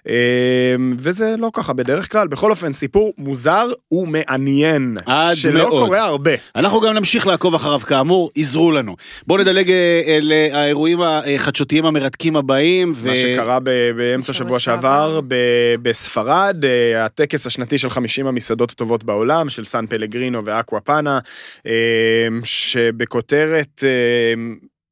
אה, 0.09 0.15
וזה 0.99 1.35
לא 1.39 1.51
ככה 1.53 1.73
בדרך 1.73 2.13
כלל. 2.13 2.29
בכל 2.29 2.51
אופן, 2.51 2.73
סיפור 2.73 3.13
מוזר 3.19 3.67
ומעניין, 3.93 4.97
עד 5.07 5.37
שלא 5.37 5.55
מאוד. 5.69 5.85
קורה 5.85 6.05
הרבה. 6.05 6.31
אנחנו 6.57 6.81
גם 6.81 6.95
נמשיך 6.95 7.27
לעקוב 7.27 7.55
אחריו 7.55 7.81
כאמור, 7.81 8.31
עזרו 8.37 8.73
לנו. 8.73 8.97
בואו 9.27 9.39
נדלג 9.41 9.71
אה, 9.71 10.19
לאירועים 10.23 10.99
החדשותיים 11.03 11.87
המרתקים 11.87 12.37
הבאים. 12.37 12.93
ו- 12.97 13.09
מה 13.09 13.17
שקרה 13.17 13.59
ב- 13.61 13.91
באמצע 13.97 14.33
שבוע 14.33 14.61
שעבר 14.61 15.21
ב- 15.29 15.75
בספרד, 15.83 16.57
הטקס 16.97 17.47
השנתי 17.47 17.72
של 17.79 17.91
50 17.91 18.27
המסעדות 18.27 18.71
הטובות 18.71 19.05
בעולם, 19.05 19.49
של 19.49 19.65
סן 19.65 19.87
פלגרינו 19.87 20.45
ואקווה 20.45 20.81
פאנה, 20.81 21.19
אה, 21.67 21.73
שבכותרת 22.45 23.85
אה, 23.85 24.35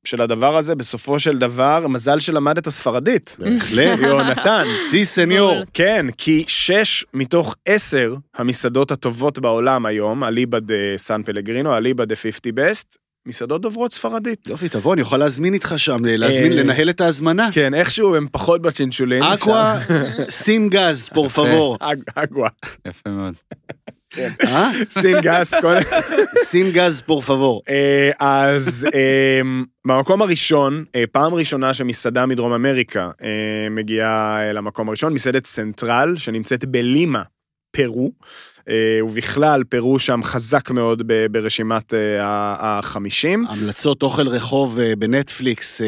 של 0.04 0.20
הדבר 0.20 0.56
הזה, 0.56 0.74
בסופו 0.74 1.18
של 1.18 1.38
דבר, 1.38 1.86
מזל 1.88 2.20
שלמד 2.20 2.58
את 2.58 2.66
הספרדית. 2.66 3.36
בהחלט. 3.38 3.98
יונתן. 3.98 4.64
sí 4.74 5.04
señor. 5.14 5.62
כן, 5.74 6.06
כי 6.18 6.44
שש 6.46 7.04
מתוך 7.14 7.56
עשר 7.66 8.14
המסעדות 8.36 8.90
הטובות 8.90 9.38
בעולם 9.38 9.86
היום, 9.86 10.24
אליבא 10.24 10.58
דה 10.58 10.74
סן 10.96 11.22
פלגרינו, 11.22 11.76
אליבא 11.76 12.04
דה 12.04 12.16
50 12.16 12.54
Best, 12.54 12.96
מסעדות 13.26 13.62
דוברות 13.62 13.92
ספרדית. 13.92 14.48
יופי, 14.50 14.68
תבוא, 14.68 14.94
אני 14.94 15.00
יכול 15.02 15.18
להזמין 15.18 15.54
איתך 15.54 15.74
שם, 15.76 15.96
להזמין, 16.04 16.52
אה, 16.52 16.56
לנהל 16.56 16.90
את 16.90 17.00
ההזמנה. 17.00 17.48
כן, 17.52 17.74
איכשהו 17.74 18.16
הם 18.16 18.26
פחות 18.32 18.62
בצ'ינשולין. 18.62 19.22
agua, 19.22 19.78
sin 20.28 20.68
gas, 20.68 21.08
por 21.14 21.28
favor. 21.28 21.76
ag- 21.80 22.02
agua. 22.14 22.48
יפה 22.88 23.10
מאוד. 23.10 23.34
אה? 24.44 24.70
sin 24.90 25.16
כל... 25.60 25.74
sin 26.38 26.70
gas, 26.70 27.00
por 27.00 27.20
favor. 27.22 27.62
אה, 27.68 28.10
אז 28.20 28.86
אה, 28.94 29.40
במקום 29.86 30.22
הראשון, 30.22 30.84
אה, 30.94 31.04
פעם 31.12 31.34
ראשונה 31.34 31.74
שמסעדה 31.74 32.26
מדרום 32.26 32.52
אמריקה 32.52 33.10
אה, 33.22 33.28
מגיעה 33.70 34.42
אה, 34.46 34.52
למקום 34.52 34.88
הראשון, 34.88 35.12
מסעדת 35.14 35.46
סנטרל, 35.46 36.14
שנמצאת 36.18 36.64
בלימה, 36.64 37.22
פרו, 37.76 38.12
אה, 38.22 38.26
ובכלל 38.68 39.64
פרו 39.64 39.98
שם 39.98 40.20
חזק 40.24 40.70
מאוד 40.70 41.02
ברשימת 41.30 41.94
אה, 41.94 42.18
החמישים. 42.78 43.44
המלצות 43.48 44.02
אוכל 44.02 44.28
רחוב 44.28 44.78
אה, 44.80 44.92
בנטפליקס, 44.98 45.80
אה, 45.80 45.86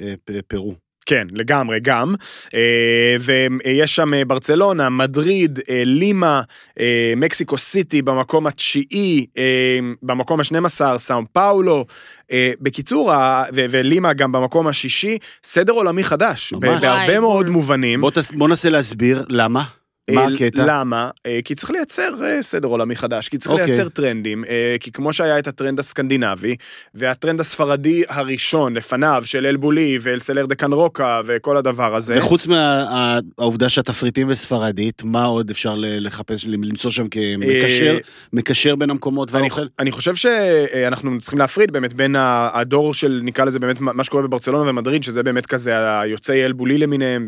אה, 0.00 0.14
פרו. 0.48 0.74
כן, 1.06 1.26
לגמרי, 1.32 1.80
גם. 1.82 2.14
אה, 2.54 3.16
ויש 3.20 3.96
שם 3.96 4.14
אה, 4.14 4.24
ברצלונה, 4.24 4.88
מדריד, 4.90 5.58
אה, 5.70 5.82
לימה, 5.84 6.42
אה, 6.80 7.12
מקסיקו 7.16 7.58
סיטי 7.58 8.02
במקום 8.02 8.46
התשיעי, 8.46 9.26
אה, 9.38 9.78
במקום 10.02 10.40
ה-12, 10.40 10.66
סאו 10.98 11.22
פאולו. 11.32 11.84
אה, 12.32 12.52
בקיצור, 12.60 13.12
ולימה 13.54 14.12
גם 14.12 14.32
במקום 14.32 14.66
השישי, 14.66 15.18
סדר 15.44 15.72
עולמי 15.72 16.04
חדש. 16.04 16.52
ממש. 16.52 16.80
בהרבה 16.80 17.20
מאוד. 17.20 17.50
מובנים. 17.50 18.00
בוא 18.00 18.10
תס- 18.10 18.30
בוא 18.32 18.48
ננסה 18.48 18.70
להסביר 18.70 19.24
למה. 19.28 19.64
מה 20.10 20.24
הקטע? 20.24 20.64
למה? 20.66 21.10
אה, 21.26 21.40
כי 21.44 21.54
צריך 21.54 21.70
לייצר 21.70 22.14
אה, 22.24 22.42
סדר 22.42 22.68
עולמי 22.68 22.96
חדש, 22.96 23.28
כי 23.28 23.38
צריך 23.38 23.52
אוקיי. 23.52 23.66
לייצר 23.66 23.88
טרנדים, 23.88 24.44
אה, 24.44 24.76
כי 24.80 24.92
כמו 24.92 25.12
שהיה 25.12 25.38
את 25.38 25.46
הטרנד 25.46 25.78
הסקנדינבי, 25.78 26.56
והטרנד 26.94 27.40
הספרדי 27.40 28.02
הראשון 28.08 28.74
לפניו, 28.74 29.22
של 29.26 29.46
אלבולי 29.46 29.98
ואלסלר 30.00 30.46
דה 30.46 30.54
קנרוקה 30.54 31.20
וכל 31.26 31.56
הדבר 31.56 31.94
הזה. 31.94 32.18
וחוץ 32.18 32.46
מהעובדה 32.46 33.68
שהתפריטים 33.68 34.28
בספרדית, 34.28 35.02
מה 35.04 35.24
עוד 35.24 35.50
אפשר 35.50 35.74
לחפש, 35.78 36.46
למצוא 36.46 36.90
שם 36.90 37.08
כמקשר 37.08 37.98
מקשר 38.32 38.76
בין 38.76 38.90
המקומות 38.90 39.32
והאוכל? 39.32 39.66
אני 39.78 39.92
חושב 39.92 40.14
שאנחנו 40.14 41.20
צריכים 41.20 41.38
להפריד 41.38 41.70
באמת 41.72 41.94
בין 41.94 42.16
הדור 42.18 42.94
של, 42.94 43.20
נקרא 43.24 43.44
לזה 43.44 43.58
באמת 43.58 43.80
מה 43.80 44.04
שקורה 44.04 44.22
בברצלונה 44.22 44.70
ומדריד, 44.70 45.02
שזה 45.02 45.22
באמת 45.22 45.46
כזה 45.46 46.00
היוצאי 46.00 46.44
אלבולי 46.44 46.78
למיניהם, 46.78 47.26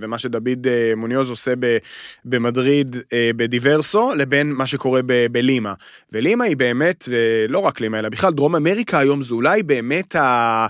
ומה 0.00 0.18
שדוד 0.18 0.66
מוניוז 0.96 1.30
עושה 1.30 1.52
ב- 1.58 1.76
במדריד 2.26 2.96
אה, 3.12 3.30
בדיברסו, 3.36 4.14
לבין 4.16 4.52
מה 4.52 4.66
שקורה 4.66 5.00
ב- 5.06 5.26
בלימה. 5.32 5.74
ולימה 6.12 6.44
היא 6.44 6.56
באמת, 6.56 7.08
ולא 7.08 7.58
רק 7.58 7.80
לימה, 7.80 7.98
אלא 7.98 8.08
בכלל 8.08 8.32
דרום 8.32 8.56
אמריקה 8.56 8.98
היום 8.98 9.22
זה 9.22 9.34
אולי 9.34 9.62
באמת 9.62 10.16
ה... 10.16 10.66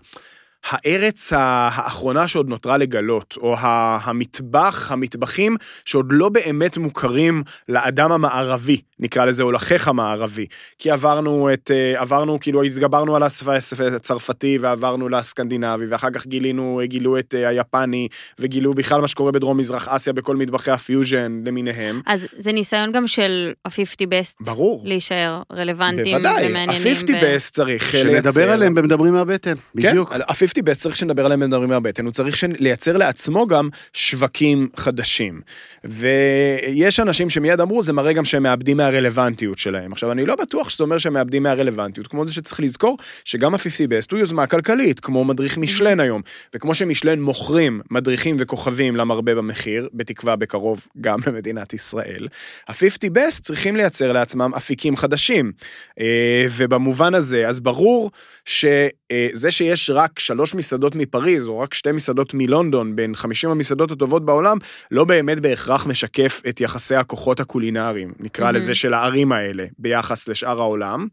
הארץ 0.67 1.33
האחרונה 1.37 2.29
שעוד 2.29 2.49
נותרה 2.49 2.77
לגלות, 2.77 3.35
או 3.41 3.57
המטבח, 4.03 4.93
המטבחים 4.93 5.57
שעוד 5.85 6.07
לא 6.11 6.29
באמת 6.29 6.79
מוכרים 6.79 7.43
לאדם 7.69 8.13
המערבי, 8.13 8.81
נקרא 8.99 9.25
לזה, 9.25 9.43
או 9.43 9.53
לחיך 9.53 9.89
המערבי. 9.89 10.47
כי 10.79 10.91
עברנו 10.91 11.53
את, 11.53 11.71
אה, 11.75 12.01
עברנו, 12.01 12.41
כאילו, 12.41 12.63
התגברנו 12.63 13.17
על 13.17 13.23
השפה 13.23 13.53
הצרפתי 13.97 14.59
ועברנו 14.61 15.09
לסקנדינבי, 15.09 15.87
ואחר 15.87 16.11
כך 16.11 16.27
גילינו, 16.27 16.81
גילו 16.85 17.19
את 17.19 17.35
אה, 17.35 17.49
היפני, 17.49 18.09
וגילו 18.39 18.75
בכלל 18.75 19.01
מה 19.01 19.09
שקורה 19.09 19.33
בדרום 19.33 19.57
מזרח 19.59 19.89
אסיה 19.89 20.13
בכל 20.13 20.37
מטבחי 20.37 20.71
הפיוז'ן 20.71 21.43
למיניהם. 21.47 22.01
אז 22.07 22.27
זה 22.33 22.53
ניסיון 22.53 22.93
גם 22.93 23.07
של 23.07 23.53
ה-50 23.65 24.03
best 24.03 24.37
ברור. 24.41 24.83
להישאר 24.85 25.43
רלוונטיים 25.53 26.17
בוודאי, 26.17 26.49
ומעניינים. 26.49 26.97
ה-50 26.97 27.11
ו- 27.13 27.37
best 27.37 27.51
צריך 27.53 27.95
אה, 27.95 28.01
שנדבר 28.01 28.51
עליהם 28.51 28.75
במדברים 28.75 29.13
מהבטן, 29.13 29.55
בדיוק. 29.75 30.13
כן, 30.13 30.21
ה-50 30.21 30.56
best 30.61 30.75
צריך 30.75 30.97
שנדבר 30.97 31.25
עליהם 31.25 31.41
במדברים 31.41 31.69
מהבטן, 31.69 32.05
הוא 32.05 32.13
צריך 32.13 32.45
לייצר 32.59 32.97
לעצמו 32.97 33.47
גם 33.47 33.69
שווקים 33.93 34.69
חדשים. 34.77 35.41
ויש 35.85 37.01
אנשים 37.01 37.31
שמיד 37.31 37.61
אמרו, 37.61 37.83
זה 37.83 37.93
מראה 37.93 38.13
גם 38.13 38.25
שהם 38.25 38.43
מאבדים 38.43 38.77
מהרלוונטיות 38.77 39.59
שלהם. 39.59 39.93
עכשיו, 39.93 40.13
אני 40.13 40.27
לא 40.27 40.35
בטוח 40.37 40.71
שזה 40.71 40.85
אומר 40.85 40.99
שהם 40.99 41.13
מאבדים 41.13 41.43
מהרלוונטיות, 41.43 42.07
כמו 42.07 42.27
זה 42.27 42.33
שצריך 42.33 42.61
לזכור 42.61 42.99
שגם 43.25 43.55
ה-50 43.55 43.89
best 43.89 44.09
הוא 44.11 44.19
יוזמה 44.19 44.47
כלכלית, 44.47 45.01
כמו 45.01 45.25
מדריך 45.25 45.59
מישלן 45.59 46.01
היום. 46.01 46.23
וכמו 46.55 46.75
שמשלן 46.75 47.21
מוכרים 47.21 47.81
מדריכים 47.91 48.37
וכוכבים 48.39 48.97
למרבה 48.97 49.35
במחיר, 49.35 49.89
בתקווה 49.95 50.37
בקרוב 50.37 50.87
גם 51.01 51.19
למדינת 51.27 51.75
ישראל, 51.75 52.29
ה-50 52.69 53.11
best 53.15 53.41
צריכים 53.43 53.77
לייצר 53.77 54.13
לעצמם 54.13 54.51
אפיקים 54.57 54.97
חדשים. 54.97 55.53
אה, 56.01 56.47
ובמובן 56.57 57.15
הזה, 57.15 57.49
אז 57.49 57.61
ברור 57.61 58.11
שזה 58.45 59.51
שיש 59.51 59.91
רק 59.91 60.19
שלוש 60.19 60.46
מסעדות 60.55 60.95
מפריז, 60.95 61.49
או 61.49 61.59
רק 61.59 61.75
שתי 61.75 61.93
מסעדות 61.93 62.35
מלונדון, 62.35 62.97
בין 62.97 63.15
50 63.15 63.51
המסעדות 63.51 63.91
הטובות 63.91 64.25
בעולם, 64.25 64.59
לא 64.91 65.05
באמת 65.05 65.41
בהכרח 65.41 65.87
משקף 65.87 66.43
את 66.49 66.61
יחסי 66.61 66.95
הכוחות 66.95 67.41
הקולינריים, 67.41 68.13
נקרא 68.21 68.45
מהמם. 68.45 68.57
לזה, 68.57 68.75
של 68.75 68.95
הערים 68.95 69.33
האלה, 69.33 69.65
ביחס 69.79 70.29
לשאר 70.29 70.61
העולם. 70.61 71.07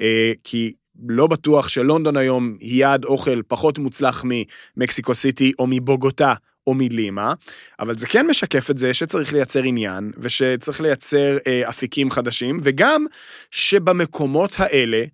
אה, 0.00 0.32
כי 0.44 0.72
לא 1.08 1.26
בטוח 1.26 1.68
שלונדון 1.68 2.16
היום 2.16 2.56
היא 2.60 2.80
יעד 2.80 3.04
אוכל 3.04 3.42
פחות 3.48 3.78
מוצלח 3.78 4.24
ממקסיקו 4.76 5.14
סיטי 5.14 5.52
או 5.58 5.66
מבוגוטה. 5.66 6.34
או 6.66 6.74
מלימה, 6.74 7.34
אבל 7.80 7.98
זה 7.98 8.06
כן 8.06 8.26
משקף 8.26 8.70
את 8.70 8.78
זה 8.78 8.94
שצריך 8.94 9.32
לייצר 9.32 9.62
עניין, 9.62 10.12
ושצריך 10.18 10.80
לייצר 10.80 11.38
אה, 11.46 11.68
אפיקים 11.68 12.10
חדשים, 12.10 12.60
וגם 12.62 13.06
שבמקומות 13.50 14.54
האלה 14.58 15.04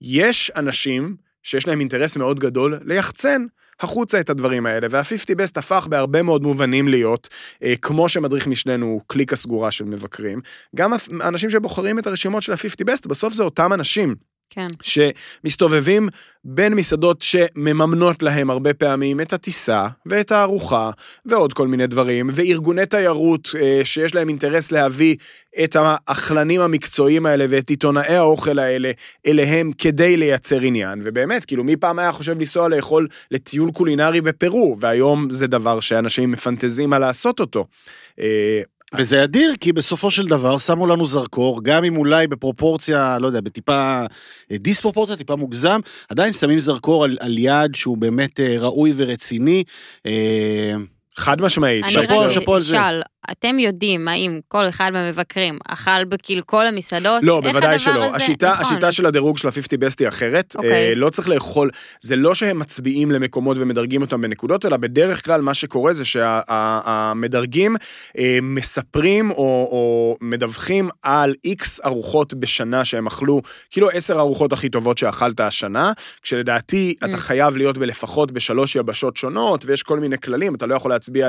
יש 0.00 0.50
אנשים 0.56 1.16
שיש 1.46 1.68
להם 1.68 1.80
אינטרס 1.80 2.16
מאוד 2.16 2.40
גדול 2.40 2.78
ליחצן 2.84 3.46
החוצה 3.80 4.20
את 4.20 4.30
הדברים 4.30 4.66
האלה, 4.66 4.86
וה-50 4.90 5.34
best 5.38 5.52
הפך 5.56 5.86
בהרבה 5.90 6.22
מאוד 6.22 6.42
מובנים 6.42 6.88
להיות, 6.88 7.28
אה, 7.62 7.74
כמו 7.82 8.08
שמדריך 8.08 8.46
משלנו 8.46 8.86
הוא 8.86 9.00
קליקה 9.06 9.36
סגורה 9.36 9.70
של 9.70 9.84
מבקרים, 9.84 10.40
גם 10.76 10.90
האנשים 11.20 11.50
שבוחרים 11.50 11.98
את 11.98 12.06
הרשימות 12.06 12.42
של 12.42 12.52
ה-50 12.52 12.84
best, 12.90 13.08
בסוף 13.08 13.34
זה 13.34 13.42
אותם 13.42 13.72
אנשים. 13.72 14.14
כן. 14.56 14.66
שמסתובבים 14.82 16.08
בין 16.44 16.74
מסעדות 16.74 17.22
שמממנות 17.22 18.22
להם 18.22 18.50
הרבה 18.50 18.74
פעמים 18.74 19.20
את 19.20 19.32
הטיסה 19.32 19.86
ואת 20.06 20.32
הארוחה 20.32 20.90
ועוד 21.26 21.52
כל 21.52 21.68
מיני 21.68 21.86
דברים, 21.86 22.30
וארגוני 22.32 22.86
תיירות 22.86 23.48
אה, 23.60 23.80
שיש 23.84 24.14
להם 24.14 24.28
אינטרס 24.28 24.72
להביא 24.72 25.16
את 25.64 25.76
האכלנים 25.80 26.60
המקצועיים 26.60 27.26
האלה 27.26 27.44
ואת 27.48 27.70
עיתונאי 27.70 28.16
האוכל 28.16 28.58
האלה 28.58 28.90
אליהם 29.26 29.72
כדי 29.78 30.16
לייצר 30.16 30.60
עניין. 30.60 31.00
ובאמת, 31.04 31.44
כאילו, 31.44 31.64
מי 31.64 31.76
פעם 31.76 31.98
היה 31.98 32.12
חושב 32.12 32.38
לנסוע 32.38 32.68
לאכול 32.68 33.08
לטיול 33.30 33.70
קולינרי 33.72 34.20
בפרו, 34.20 34.76
והיום 34.80 35.30
זה 35.30 35.46
דבר 35.46 35.80
שאנשים 35.80 36.30
מפנטזים 36.30 36.92
על 36.92 37.00
לעשות 37.00 37.40
אותו. 37.40 37.66
וזה 38.98 39.24
אדיר, 39.24 39.54
כי 39.60 39.72
בסופו 39.72 40.10
של 40.10 40.26
דבר 40.26 40.58
שמו 40.58 40.86
לנו 40.86 41.06
זרקור, 41.06 41.60
גם 41.62 41.84
אם 41.84 41.96
אולי 41.96 42.26
בפרופורציה, 42.26 43.18
לא 43.20 43.26
יודע, 43.26 43.40
בטיפה 43.40 44.04
אה, 44.52 44.58
דיספרופורציה, 44.58 45.16
טיפה 45.16 45.36
מוגזם, 45.36 45.80
עדיין 46.08 46.32
שמים 46.32 46.60
זרקור 46.60 47.04
על, 47.04 47.16
על 47.20 47.38
יעד 47.38 47.74
שהוא 47.74 47.98
באמת 47.98 48.40
אה, 48.40 48.56
ראוי 48.58 48.92
ורציני. 48.96 49.64
אה, 50.06 50.74
חד 51.16 51.40
משמעית. 51.40 51.84
אני 51.84 51.92
שאפו, 51.92 52.18
רק 52.18 52.30
שאפו 52.30 52.54
על 52.54 52.60
זה. 52.60 52.76
אשאל, 52.76 53.02
אתם 53.30 53.58
יודעים 53.58 54.08
האם 54.08 54.40
כל 54.48 54.68
אחד 54.68 54.90
מהמבקרים 54.92 55.58
אכל 55.68 56.04
בכל 56.04 56.16
כל 56.46 56.66
המסעדות? 56.66 57.22
לא, 57.22 57.40
בוודאי 57.40 57.78
שלא. 57.78 58.04
הזה- 58.04 58.16
השיטה, 58.16 58.50
נכון, 58.52 58.64
השיטה 58.66 58.92
של 58.92 59.06
הדירוג 59.06 59.38
של 59.38 59.48
ה-50 59.48 59.54
best 59.84 59.94
היא 60.00 60.08
אחרת. 60.08 60.54
אוקיי. 60.56 60.70
אה, 60.72 60.92
לא 60.94 61.10
צריך 61.10 61.28
לאכול, 61.28 61.70
זה 62.00 62.16
לא 62.16 62.34
שהם 62.34 62.58
מצביעים 62.58 63.10
למקומות 63.10 63.56
ומדרגים 63.60 64.02
אותם 64.02 64.20
בנקודות, 64.20 64.66
אלא 64.66 64.76
בדרך 64.76 65.24
כלל 65.24 65.40
מה 65.40 65.54
שקורה 65.54 65.94
זה 65.94 66.04
שהמדרגים 66.04 67.76
מספרים 68.42 69.30
או, 69.30 69.36
או 69.70 70.16
מדווחים 70.20 70.88
על 71.02 71.34
איקס 71.44 71.80
ארוחות 71.84 72.34
בשנה 72.34 72.84
שהם 72.84 73.06
אכלו, 73.06 73.42
כאילו 73.70 73.90
עשר 73.90 74.16
הארוחות 74.18 74.52
הכי 74.52 74.68
טובות 74.68 74.98
שאכלת 74.98 75.40
השנה, 75.40 75.92
כשלדעתי 76.22 76.94
אתה 76.98 77.14
Mm. 77.16 77.18
חייב 77.18 77.56
להיות 77.56 77.78
בלפחות 77.78 78.32
בשלוש 78.32 78.76
יבשות 78.76 79.16
שונות, 79.16 79.64
ויש 79.64 79.82
כל 79.82 80.00
מיני 80.00 80.18
כללים, 80.18 80.54
אתה 80.54 80.66
לא 80.66 80.74
יכול 80.74 80.90
להצביע 80.90 81.28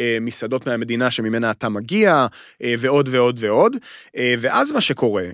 למסעדות 0.00 0.66
מהמדינה 0.66 1.10
שממנה 1.32 1.50
אתה 1.50 1.68
מגיע, 1.68 2.26
אה, 2.62 2.74
ועוד 2.78 3.08
ועוד 3.12 3.36
ועוד. 3.40 3.76
אה, 4.16 4.34
ואז 4.40 4.72
מה 4.72 4.80
שקורה, 4.80 5.24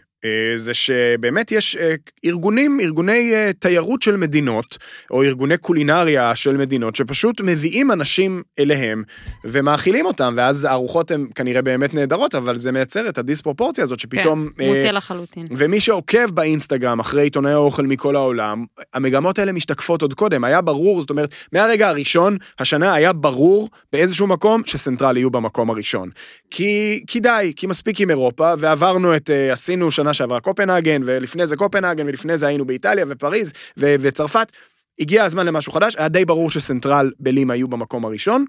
זה 0.57 0.75
שבאמת 0.75 1.53
יש 1.53 1.77
אה, 1.77 1.95
ארגונים, 2.25 2.81
ארגוני 2.81 3.35
אה, 3.35 3.51
תיירות 3.59 4.03
של 4.03 4.17
מדינות, 4.17 4.79
או 5.11 5.23
ארגוני 5.23 5.57
קולינריה 5.57 6.37
של 6.37 6.57
מדינות, 6.57 6.97
שפשוט 6.97 7.41
מביאים 7.41 7.93
אנשים 7.93 8.43
אליהם 8.59 9.03
ומאכילים 9.45 10.07
אותם, 10.07 10.35
ואז 10.37 10.65
הארוחות 10.65 11.11
הן 11.11 11.27
כנראה 11.35 11.63
באמת 11.63 11.95
נהדרות, 11.95 12.35
אבל 12.35 12.59
זה 12.59 12.73
מייצר 12.73 13.09
את 13.09 13.19
הדיספרופורציה 13.19 13.85
הזאת 13.85 14.01
שפתאום... 14.01 14.49
כן, 14.59 14.65
אה, 14.65 14.69
מוטה 14.69 14.93
לחלוטין. 14.93 15.47
ומי 15.51 15.81
שעוקב 15.81 16.31
באינסטגרם 16.31 17.01
אחרי 17.01 17.23
עיתונאי 17.23 17.53
האוכל 17.53 17.87
מכל 17.87 18.17
העולם, 18.17 18.65
המגמות 18.95 19.39
האלה 19.39 19.53
משתקפות 19.53 20.03
עוד 20.03 20.15
קודם. 20.15 20.45
היה 20.45 20.61
ברור, 20.61 21.01
זאת 21.01 21.11
אומרת, 21.11 21.35
מהרגע 21.53 21.89
הראשון, 21.89 22.37
השנה 22.59 22.95
היה 22.95 23.13
ברור 23.13 23.69
באיזשהו 23.93 24.27
מקום 24.27 24.63
שסנטרל 24.67 25.17
יהיו 25.17 25.31
במקום 25.31 25.71
הראשון. 25.71 26.11
כי, 26.51 27.05
כי 27.07 27.21
די, 27.21 27.53
כי 27.57 27.67
מספיק 27.67 28.01
עם 28.01 28.11
אירופה, 28.11 28.53
ועברנו 28.59 29.17
את, 29.17 29.31
אה, 29.31 29.53
עשינו 29.53 29.91
שנה 29.91 30.08
שעברה 30.15 30.41
קופנהגן, 30.41 31.03
ולפני 31.05 31.47
זה 31.47 31.57
קופנהגן, 31.57 32.07
ולפני 32.07 32.39
זה 32.39 32.47
היינו 32.47 32.65
באיטליה 32.65 33.05
ופריז 33.09 33.53
ו- 33.79 33.95
וצרפת. 34.01 34.53
הגיע 35.01 35.25
הזמן 35.25 35.47
למשהו 35.47 35.73
חדש, 35.73 35.97
היה 35.97 36.09
די 36.09 36.25
ברור 36.25 36.51
שסנטרל 36.51 37.11
בלימה 37.21 37.57
יהיו 37.57 37.69
במקום 37.69 38.05
הראשון. 38.05 38.45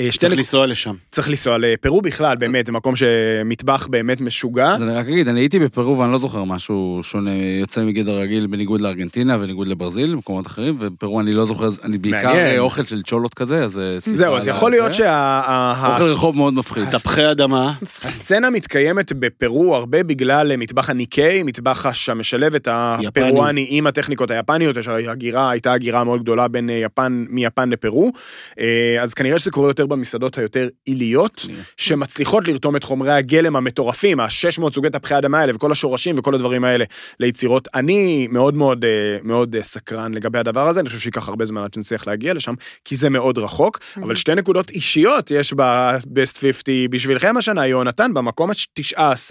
אה, 0.00 0.12
שתי 0.12 0.18
צריך 0.18 0.32
לנסוע 0.32 0.66
לשם. 0.66 0.94
צריך 1.10 1.28
לנסוע 1.28 1.58
לפרו 1.58 2.02
בכלל, 2.02 2.36
באמת, 2.36 2.66
זה 2.66 2.72
מקום 2.72 2.96
שמטבח 2.96 3.86
באמת 3.86 4.20
משוגע. 4.20 4.74
אז 4.74 4.82
אני 4.82 4.92
רק 4.92 5.06
אגיד, 5.06 5.28
אני 5.28 5.40
הייתי 5.40 5.58
בפרו 5.58 5.98
ואני 5.98 6.12
לא 6.12 6.18
זוכר 6.18 6.44
משהו 6.44 7.00
שונה, 7.02 7.30
יוצא 7.60 7.84
מגדר 7.84 8.18
רגיל 8.18 8.46
בניגוד 8.46 8.80
לארגנטינה 8.80 9.36
ובניגוד 9.36 9.66
לברזיל, 9.66 10.14
במקומות 10.14 10.46
אחרים, 10.46 10.76
ובפרו 10.80 11.20
אני 11.20 11.32
לא 11.32 11.46
זוכר, 11.46 11.68
אני 11.84 11.98
בעיקר 11.98 12.26
מעניין. 12.26 12.46
אה, 12.46 12.58
אוכל 12.58 12.84
של 12.84 13.02
צ'ולות 13.02 13.34
כזה, 13.34 13.64
אז... 13.64 13.78
אה, 13.78 13.96
זהו, 14.00 14.36
אז 14.36 14.48
יכול. 14.48 14.70
להיות 14.70 14.94
שה... 14.94 15.92
אוכל 15.92 16.12
רחוב 16.12 16.36
מאוד 16.36 16.54
מפחיד. 16.54 16.90
תפוחי 16.90 17.30
אדמה. 17.30 17.72
הסצנה 18.02 18.50
מתקיימת 18.50 19.12
בפרו 19.12 19.76
הרבה 19.76 20.02
בגלל 20.02 20.56
מטבח 20.56 20.90
הניקי, 20.90 21.42
מטבח 21.42 21.92
שמשלב 21.92 22.54
את 22.54 22.68
הפרואני 22.70 23.66
עם 23.70 23.86
הטכניקות 23.86 24.30
היפניות, 24.30 24.76
יש 24.76 24.88
הגירה, 24.88 25.50
הייתה 25.50 25.72
הגירה 25.72 26.04
מאוד 26.04 26.22
גדולה 26.22 26.48
בין 26.48 26.70
אה, 26.70 26.74
יפן, 26.74 27.24
מיפן 27.30 27.70
לפרו, 27.70 28.12
אה, 28.60 29.02
אז 29.02 29.14
כנראה 29.14 29.38
שזה 29.38 29.50
קורה 29.50 29.69
יותר 29.70 29.86
במסעדות 29.86 30.38
היותר 30.38 30.68
עיליות. 30.84 31.46
שמצליחות 31.76 32.48
לרתום 32.48 32.76
את 32.76 32.84
חומרי 32.84 33.12
הגלם 33.12 33.56
המטורפים, 33.56 34.20
ה-600 34.20 34.72
סוגי 34.72 34.90
תפוחי 34.90 35.14
האדמה 35.14 35.40
האלה 35.40 35.52
וכל 35.56 35.72
השורשים 35.72 36.14
וכל 36.18 36.34
הדברים 36.34 36.64
האלה 36.64 36.84
ליצירות. 37.20 37.68
אני 37.74 38.28
מאוד 38.30 38.54
מאוד 38.54 38.84
אה, 38.84 39.18
מאוד 39.22 39.56
אה, 39.56 39.62
סקרן 39.62 40.14
לגבי 40.14 40.38
הדבר 40.38 40.68
הזה, 40.68 40.80
אני 40.80 40.88
חושב 40.88 41.00
שייקח 41.00 41.28
הרבה 41.28 41.44
זמן 41.44 41.62
עד 41.62 41.74
שנצליח 41.74 42.06
להגיע 42.06 42.34
לשם, 42.34 42.54
כי 42.84 42.96
זה 42.96 43.10
מאוד 43.10 43.38
רחוק, 43.38 43.78
אבל 43.96 44.14
שתי 44.14 44.34
נקודות 44.34 44.70
אישיות 44.70 45.30
יש 45.30 45.52
ב-Best 45.52 46.38
50 46.40 46.90
בשבילכם 46.90 47.36
השנה, 47.36 47.66
יונתן, 47.66 48.14
במקום 48.14 48.50
ה-19, 48.50 49.30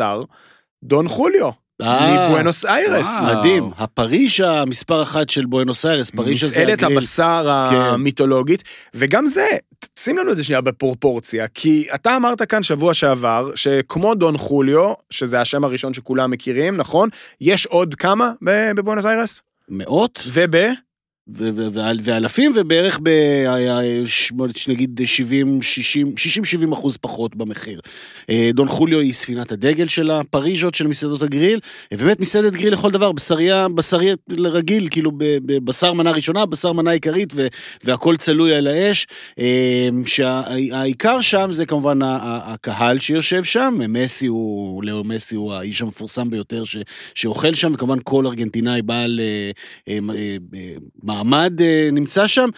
דון 0.83 1.07
חוליו, 1.07 1.49
מבואנוס 1.81 2.65
איירס. 2.65 3.07
מדהים. 3.31 3.71
הפריז 3.77 4.31
המספר 4.45 5.03
אחת 5.03 5.29
של 5.29 5.45
בואנוס 5.45 5.85
איירס, 5.85 6.09
פריז 6.09 6.43
הזה 6.43 6.61
מסעדת 6.61 6.79
הגריל. 6.83 6.97
הבשר 6.97 7.67
כן. 7.71 7.75
המיתולוגית, 7.75 8.63
וגם 8.93 9.27
זה, 9.27 9.47
שים 9.99 10.17
לנו 10.17 10.31
את 10.31 10.37
זה 10.37 10.43
שנייה 10.43 10.61
בפרופורציה, 10.61 11.47
כי 11.47 11.87
אתה 11.95 12.15
אמרת 12.15 12.41
כאן 12.41 12.63
שבוע 12.63 12.93
שעבר, 12.93 13.51
שכמו 13.55 14.15
דון 14.15 14.37
חוליו, 14.37 14.93
שזה 15.09 15.41
השם 15.41 15.63
הראשון 15.63 15.93
שכולם 15.93 16.31
מכירים, 16.31 16.77
נכון? 16.77 17.09
יש 17.41 17.65
עוד 17.65 17.95
כמה 17.95 18.31
בבואנוס 18.75 19.05
איירס? 19.05 19.41
מאות 19.69 20.19
וב... 20.31 20.55
ואלפים, 22.03 22.51
ובערך 22.55 22.99
ב... 23.03 23.07
היה- 23.47 23.79
ש- 24.07 24.31
נגיד 24.67 25.01
70, 25.05 25.61
60, 25.61 26.13
60-70 26.69 26.73
אחוז 26.73 26.97
פחות 26.97 27.35
במחיר. 27.35 27.79
אה, 28.29 28.49
דון 28.53 28.67
חוליו 28.67 28.99
היא 28.99 29.13
ספינת 29.13 29.51
הדגל 29.51 29.87
של 29.87 30.11
הפריז'ות 30.11 30.75
של 30.75 30.87
מסעדות 30.87 31.21
הגריל, 31.21 31.59
ובאמת 31.93 32.19
מסעדת 32.19 32.53
גריל 32.53 32.73
לכל 32.73 32.91
דבר, 32.91 33.11
בשריה, 33.11 33.67
בשריה 33.69 34.15
רגיל, 34.37 34.87
כאילו 34.91 35.11
ב- 35.11 35.23
ב- 35.45 35.65
בשר 35.65 35.93
מנה 35.93 36.11
ראשונה, 36.11 36.45
בשר 36.45 36.73
מנה 36.73 36.91
עיקרית, 36.91 37.33
והכל 37.83 38.17
צלוי 38.17 38.53
על 38.55 38.67
האש. 38.67 39.07
אה, 39.39 39.89
שהעיקר 40.05 41.21
שם 41.21 41.49
זה 41.51 41.65
כמובן 41.65 41.99
הקהל 42.03 42.99
שיושב 42.99 43.43
שם, 43.43 43.77
מסי 43.89 44.27
הוא, 44.27 44.83
לאו 44.83 45.03
מסי 45.03 45.35
הוא 45.35 45.53
האיש 45.53 45.81
המפורסם 45.81 46.29
ביותר 46.29 46.63
שאוכל 47.15 47.53
שם, 47.55 47.71
וכמובן 47.73 47.97
כל 48.03 48.25
ארגנטינאי 48.25 48.81
בעל 48.81 49.19
אה, 51.33 51.47
אה, 51.61 51.89
נמצא 51.91 52.27
שם. 52.27 52.49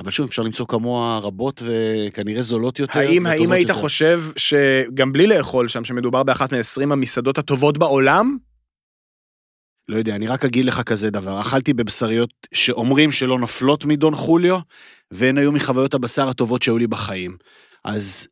אבל 0.00 0.10
שוב, 0.10 0.26
אפשר 0.26 0.42
למצוא 0.42 0.66
כמוה 0.66 1.18
רבות 1.18 1.62
וכנראה 1.64 2.42
זולות 2.42 2.78
יותר. 2.78 2.98
האם, 2.98 3.26
האם 3.26 3.52
היית 3.52 3.68
יותר. 3.68 3.80
חושב 3.80 4.20
שגם 4.36 5.12
בלי 5.12 5.26
לאכול 5.26 5.68
שם, 5.68 5.84
שמדובר 5.84 6.22
באחת 6.22 6.52
מ-20 6.52 6.92
המסעדות 6.92 7.38
הטובות 7.38 7.78
בעולם? 7.78 8.36
לא 9.88 9.96
יודע, 9.96 10.14
אני 10.14 10.26
רק 10.26 10.44
אגיד 10.44 10.64
לך 10.64 10.82
כזה 10.82 11.10
דבר. 11.10 11.40
אכלתי 11.40 11.74
בבשריות 11.74 12.30
שאומרים 12.54 13.12
שלא 13.12 13.38
נופלות 13.38 13.84
מדון 13.84 14.14
חוליו, 14.14 14.58
והן 15.10 15.38
היו 15.38 15.52
מחוויות 15.52 15.94
הבשר 15.94 16.28
הטובות 16.28 16.62
שהיו 16.62 16.78
לי 16.78 16.86
בחיים. 16.86 17.36
אז 17.84 18.28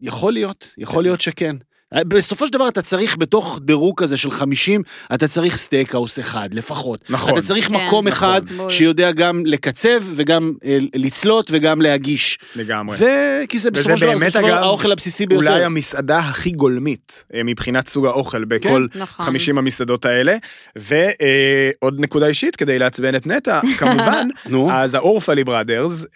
יכול 0.00 0.32
להיות, 0.32 0.74
יכול 0.78 1.02
להיות 1.02 1.20
שכן. 1.20 1.56
אה, 1.94 2.04
בסופו 2.04 2.46
של 2.46 2.52
דבר 2.52 2.68
אתה 2.68 2.82
צריך 2.82 3.16
בתוך 3.18 3.58
דירוג 3.62 4.00
כזה 4.02 4.16
של 4.16 4.30
50, 4.30 4.82
אתה 5.14 5.28
צריך 5.28 5.56
סטייקהאוס 5.56 6.18
אחד 6.18 6.54
לפחות. 6.54 7.00
נכון. 7.10 7.32
אתה 7.32 7.42
צריך 7.42 7.68
כן, 7.68 7.74
מקום 7.74 8.08
נכון. 8.08 8.28
אחד 8.28 8.40
בול. 8.56 8.70
שיודע 8.70 9.12
גם 9.12 9.42
לקצב 9.46 10.02
וגם 10.14 10.52
אה, 10.64 10.78
לצלות 10.94 11.50
וגם 11.50 11.80
להגיש. 11.80 12.38
לגמרי. 12.56 12.96
וכי 12.96 13.58
זה 13.58 13.70
בסופו 13.70 13.98
של 13.98 14.06
דבר, 14.06 14.30
זה 14.30 14.40
אגב, 14.40 14.48
האוכל 14.48 14.92
הבסיסי 14.92 15.26
ביותר. 15.26 15.44
אולי 15.44 15.64
המסעדה 15.64 16.18
הכי 16.18 16.50
גולמית 16.50 17.24
אה, 17.34 17.42
מבחינת 17.44 17.88
סוג 17.88 18.06
האוכל 18.06 18.44
בכל 18.44 18.86
כן, 18.92 19.04
50 19.04 19.54
נכון. 19.54 19.64
המסעדות 19.64 20.04
האלה. 20.04 20.36
ועוד 20.76 22.00
נקודה 22.00 22.26
אישית 22.26 22.56
כדי 22.56 22.78
לעצבן 22.78 23.14
את 23.14 23.26
נטע, 23.26 23.60
כמובן, 23.78 24.28
אז 24.70 24.94
האורפלי 24.94 25.44
בראדרס, 25.44 26.04
mm. 26.04 26.06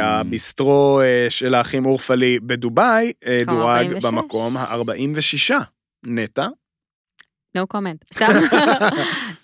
הביסטרו 0.00 1.00
של 1.28 1.54
האחים 1.54 1.86
אורפלי 1.86 2.38
בדובאי, 2.42 3.12
דורג 3.46 4.02
במקום 4.02 4.56
ה-40. 4.56 5.15
36, 5.20 5.52
נטע? 6.06 6.46
No 7.56 7.76
comment. 7.76 8.14
סתם. 8.14 8.26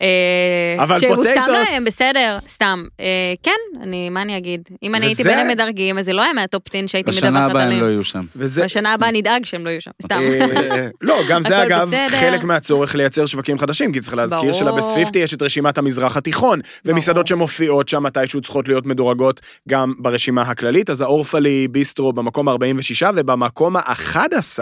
אה, 0.03 0.85
אבל 0.85 1.01
שהוא 1.01 1.25
סתם 1.25 1.35
פוטטוס. 1.35 1.70
להם, 1.70 1.85
בסדר, 1.85 2.38
סתם. 2.48 2.85
אה, 3.01 3.07
כן, 3.42 3.81
אני, 3.83 4.11
מה 4.11 4.22
אני 4.22 4.37
אגיד? 4.37 4.68
אם 4.83 4.94
אני 4.94 5.07
הייתי 5.07 5.22
בין 5.22 5.38
המדרגים, 5.38 5.98
אז 5.98 6.05
זה 6.05 6.12
לא 6.12 6.22
היה 6.22 6.33
מהטופ 6.33 6.62
10 6.75 6.87
שהייתי 6.87 7.11
בשנה 7.11 7.31
מדווחת 7.31 7.51
הבאה 7.51 7.62
הם 7.62 7.68
עליהם. 7.68 7.85
לא 7.85 7.90
יהיו 7.90 8.05
שם. 8.05 8.25
בשנה 8.37 8.92
הבאה 8.92 9.11
נדאג 9.12 9.44
שהם 9.44 9.64
לא 9.64 9.70
יהיו 9.70 9.81
שם, 9.81 9.90
סתם. 10.03 10.20
אה, 10.20 10.88
לא, 11.01 11.20
גם 11.29 11.42
זה 11.42 11.62
אגב. 11.62 11.90
חלק 12.09 12.44
מהצורך 12.44 12.94
לייצר 12.94 13.27
שווקים 13.27 13.59
חדשים, 13.59 13.92
כי 13.92 14.01
צריך 14.01 14.14
להזכיר. 14.14 14.53
של 14.52 14.68
Best 14.68 14.88
50 14.94 15.22
יש 15.22 15.35
את 15.35 15.42
רשימת 15.42 15.79
המזרח 15.79 16.16
התיכון, 16.16 16.61
ומסעדות 16.85 17.27
שמופיעות 17.27 17.88
שם 17.88 18.03
מתישהו 18.03 18.40
צריכות 18.40 18.68
להיות 18.68 18.87
מדורגות 18.87 19.40
גם 19.68 19.94
ברשימה 19.98 20.42
הכללית, 20.42 20.90
אז 20.90 21.01
האורפלי 21.01 21.68
ביסטרו 21.68 22.12
במקום 22.12 22.48
ה-46, 22.48 23.07
ובמקום 23.16 23.77
ה-11, 23.77 24.59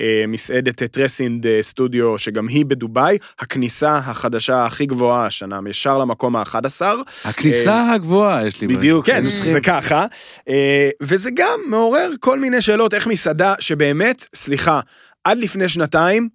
אה, 0.00 0.24
מסעדת 0.28 0.82
טרסינד 0.82 1.46
סטודיו, 1.60 2.18
שגם 2.18 2.48
היא 2.48 2.55
בדובאי, 2.64 3.18
הכניסה 3.38 3.96
החדשה 3.96 4.64
הכי 4.64 4.86
גבוהה 4.86 5.26
השנה, 5.26 5.60
ישר 5.70 5.98
למקום 5.98 6.36
ה-11. 6.36 6.82
הכניסה 7.24 7.92
הגבוהה 7.92 8.46
יש 8.46 8.60
לי. 8.60 8.66
בדיוק, 8.66 9.06
כן. 9.06 9.24
זה 9.30 9.60
ככה. 9.60 10.06
אה, 10.48 10.90
וזה 11.02 11.30
גם 11.34 11.58
מעורר 11.68 12.10
כל 12.20 12.38
מיני 12.38 12.60
שאלות, 12.60 12.94
איך 12.94 13.06
מסעדה 13.06 13.54
שבאמת, 13.60 14.26
סליחה, 14.34 14.80
עד 15.24 15.38
לפני 15.38 15.68
שנתיים, 15.68 16.28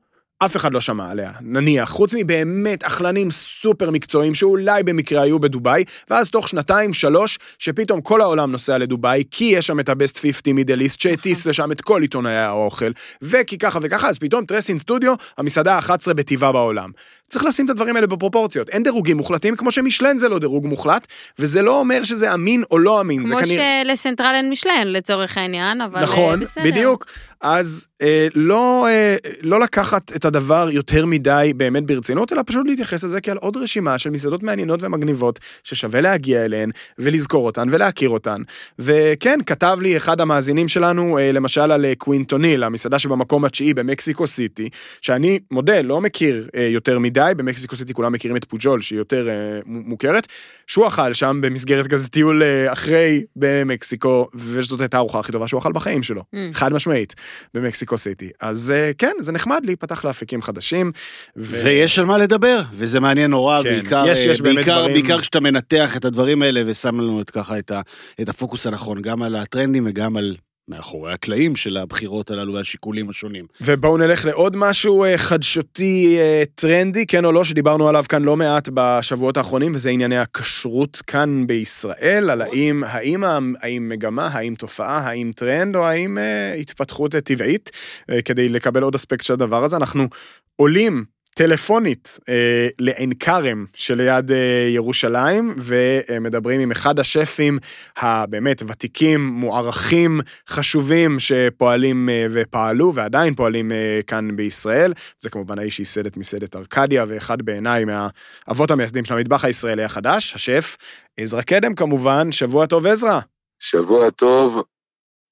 אף 0.46 0.56
אחד 0.56 0.74
לא 0.74 0.82
שמע 0.82 1.10
עליה, 1.10 1.32
נניח, 1.42 1.90
חוץ 1.90 2.14
מבאמת 2.14 2.84
אכלנים 2.84 3.32
סופר 3.32 3.92
מקצועיים 3.92 4.34
שאולי 4.34 4.84
במקרה 4.84 5.22
היו 5.22 5.40
בדובאי, 5.40 5.84
ואז 6.10 6.30
תוך 6.30 6.48
שנתיים, 6.48 6.94
שלוש, 6.94 7.40
שפתאום 7.60 8.02
כל 8.02 8.22
העולם 8.22 8.52
נוסע 8.52 8.78
לדובאי, 8.78 9.24
כי 9.32 9.46
יש 9.46 9.68
שם 9.68 9.80
את 9.80 9.90
ה-Best 9.90 10.20
50 10.22 10.56
מידל 10.56 10.82
איסט, 10.82 11.02
שהטיס 11.02 11.46
לשם 11.46 11.72
את 11.72 11.82
כל 11.82 12.02
עיתונאי 12.02 12.36
האוכל, 12.36 12.92
וכי 13.22 13.58
ככה 13.58 13.80
וככה, 13.82 14.10
אז 14.10 14.18
פתאום 14.20 14.46
טרסין 14.46 14.78
סטודיו, 14.78 15.14
המסעדה 15.38 15.76
ה-11 15.76 16.14
בטבעה 16.14 16.52
בעולם. 16.52 16.92
צריך 17.30 17.46
לשים 17.46 17.66
את 17.66 17.70
הדברים 17.70 17.96
האלה 17.96 18.08
בפרופורציות. 18.08 18.70
אין 18.70 18.84
דירוגים 18.84 19.18
מוחלטים, 19.18 19.56
כמו 19.56 19.72
שמשלן 19.72 20.18
זה 20.18 20.30
לא 20.30 20.40
דירוג 20.40 20.68
מוחלט, 20.68 21.08
וזה 21.40 21.62
לא 21.62 21.80
אומר 21.80 22.04
שזה 22.04 22.34
אמין 22.34 22.64
או 22.72 22.80
לא 22.80 23.02
אמין. 23.02 23.26
זה 23.26 23.34
כמו 23.36 23.44
כנראה... 23.44 23.82
שלסנטרל 23.86 24.34
אין 24.36 24.50
משלן 24.50 24.88
לצורך 24.88 25.38
העניין, 25.38 25.82
אבל 25.82 25.98
אה, 25.98 26.04
נכון, 26.04 26.40
בסדר. 26.40 26.64
בדיוק. 26.64 27.06
אז 27.42 27.88
אה, 28.02 28.28
לא, 28.36 28.88
אה, 28.88 29.16
לא 29.42 29.60
לקחת 29.60 30.16
את 30.16 30.26
הדבר 30.26 30.68
יותר 30.72 31.06
מדי 31.06 31.54
באמת 31.58 31.86
ברצינות, 31.86 32.34
אלא 32.34 32.42
פשוט 32.46 32.68
להתייחס 32.68 33.04
לזה 33.04 33.22
כעל 33.22 33.38
עוד 33.38 33.58
רשימה 33.58 34.00
של 34.00 34.10
מסעדות 34.10 34.44
מעניינות 34.44 34.84
ומגניבות, 34.84 35.40
ששווה 35.64 36.02
להגיע 36.02 36.46
אליהן 36.46 36.72
ולזכור 37.00 37.46
אותן 37.46 37.68
ולהכיר 37.72 38.10
אותן. 38.10 38.42
וכן, 38.80 39.40
כתב 39.46 39.78
לי 39.82 39.98
אחד 39.98 40.22
המאזינים 40.22 40.68
שלנו, 40.68 41.18
אה, 41.18 41.32
למשל 41.32 41.72
על 41.72 41.86
אה, 41.86 41.94
קווינטוניל, 41.98 42.64
המסעדה 42.64 43.00
שבמקום 43.00 43.46
התשיעי 43.46 43.74
במקסיקו 43.74 44.28
סיטי, 44.28 44.70
שאני 45.02 45.40
מודה, 45.52 45.82
לא 45.82 46.02
מכיר 46.02 46.50
אה, 46.56 46.62
יותר 46.62 47.00
מדי, 47.00 47.32
במקסיקו 47.38 47.76
סיטי 47.76 47.94
כולם 47.94 48.14
מכירים 48.14 48.38
את 48.38 48.46
פוג'ול, 48.46 48.82
שהיא 48.82 49.00
יותר 49.00 49.30
אה, 49.30 49.60
מוכרת, 49.66 50.28
שהוא 50.68 50.88
אכל 50.88 51.14
שם 51.14 51.40
במסגרת 51.42 51.88
כזה 51.88 52.08
טיול 52.08 52.44
אה, 52.44 52.74
אחרי 52.74 53.24
במקסיקו, 53.36 54.28
וזאת 54.36 54.82
הייתה 54.82 54.98
הארוחה 54.98 55.20
הכי 55.20 55.32
טובה 55.32 55.48
שהוא 55.48 55.60
אכל 55.60 55.72
בחיים 55.72 56.04
שלו, 56.04 56.22
Mm. 56.22 56.38
חד 56.54 56.74
משמעית, 56.74 57.16
במקסיקו 57.54 57.98
סיטי. 57.98 58.30
אז 58.40 58.72
אה, 58.76 58.92
כן, 58.98 59.12
זה 59.20 59.32
נחמד 59.32 59.60
להיפתח 59.64 60.06
לאפיקים 60.06 60.42
חדשים. 60.42 60.92
ו- 61.38 61.64
ויש 61.64 62.00
על 62.00 62.06
מה 62.06 62.18
לדבר, 62.18 62.62
וזה 62.74 63.00
מעניין 63.00 63.32
נורא, 63.32 63.64
כן, 63.64 63.70
בעיקר, 63.70 64.04
יש- 64.08 64.26
יש 64.26 64.40
אה, 64.42 64.46
בעיקר, 64.46 64.80
דברים- 64.80 64.94
בעיקר 64.94 65.22
כשאתה 65.22 65.40
מנתח 65.40 65.98
את 65.98 66.06
הדברים 66.06 66.42
האלה 66.42 66.62
ושם 66.66 67.00
לנו 67.00 67.22
את 67.22 67.30
ככה 67.30 67.60
את, 67.60 67.72
ה, 67.72 67.82
את 68.22 68.30
הפוקוס 68.30 68.68
הנכון, 68.68 69.02
גם 69.02 69.22
על 69.24 69.36
הטרנדים 69.36 69.84
וגם 69.90 70.18
על 70.18 70.36
מאחורי 70.72 71.14
הקלעים 71.14 71.56
של 71.56 71.78
הבחירות 71.78 72.32
הללו 72.32 72.54
והשיקולים 72.54 73.10
השונים. 73.10 73.46
ובואו 73.62 73.98
נלך 73.98 74.26
לעוד 74.26 74.56
משהו 74.58 75.04
אה, 75.04 75.18
חדשותי 75.18 76.18
אה, 76.20 76.44
טרנדי, 76.56 77.06
כן 77.06 77.26
או 77.26 77.32
לא, 77.32 77.44
שדיברנו 77.44 77.88
עליו 77.88 78.04
כאן 78.10 78.24
לא 78.24 78.38
מעט 78.38 78.70
בשבועות 78.74 79.38
האחרונים, 79.38 79.76
וזה 79.76 79.90
ענייני 79.90 80.18
הכשרות 80.18 81.02
כאן 81.08 81.48
בישראל, 81.48 82.30
על 82.30 82.42
האם, 82.42 82.84
האם, 82.88 83.24
האם 83.62 83.90
מגמה, 83.90 84.28
האם 84.28 84.56
תופעה, 84.56 84.98
האם 84.98 85.32
טרנד, 85.36 85.76
או 85.76 85.88
האם 85.88 86.18
אה, 86.18 86.54
התפתחות 86.54 87.12
טבעית, 87.12 87.70
אה, 88.10 88.22
כדי 88.22 88.50
לקבל 88.50 88.84
עוד 88.84 88.96
אספקט 88.96 89.26
של 89.26 89.34
הדבר 89.34 89.64
הזה. 89.64 89.78
אנחנו 89.78 90.08
עולים 90.56 91.06
טלפונית 91.36 92.20
אה, 92.30 92.68
לעין 92.80 93.14
כרם 93.20 93.66
שליד 93.74 94.32
אה, 94.32 94.68
ירושלים, 94.70 95.56
ומדברים 95.58 96.62
עם 96.62 96.72
אחד 96.72 97.00
השפים 97.00 97.60
הבאמת 97.98 98.64
ותיקים, 98.68 99.28
מוערכים, 99.28 100.20
חשובים, 100.50 101.20
שפועלים 101.20 102.10
אה, 102.10 102.26
ופעלו 102.32 102.94
ועדיין 102.94 103.36
פועלים 103.36 103.72
אה, 103.72 104.00
כאן 104.08 104.36
בישראל. 104.36 104.94
זה 105.20 105.30
כמובן 105.30 105.60
האיש 105.60 105.76
שייסד 105.76 106.06
את 106.06 106.18
מסעדת 106.18 106.56
ארקדיה, 106.56 107.06
ואחד 107.08 107.42
בעיניי 107.42 107.86
מהאבות 107.86 108.72
המייסדים 108.72 109.06
של 109.06 109.14
המטבח 109.14 109.46
הישראלי 109.46 109.84
החדש, 109.84 110.36
השף 110.36 110.78
עזרא 111.18 111.42
קדם 111.42 111.76
כמובן, 111.76 112.32
שבוע 112.32 112.66
טוב 112.66 112.86
עזרא. 112.86 113.20
שבוע 113.60 114.10
טוב, 114.10 114.64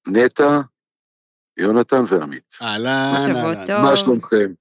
נטע, 0.08 0.60
יונתן 1.56 2.04
ועמית. 2.06 2.58
אהלן, 2.62 3.14
שבוע 3.28 3.42
אהלן. 3.42 3.66
טוב. 3.66 3.76
מה 3.76 3.96
שלומכם? 3.96 4.52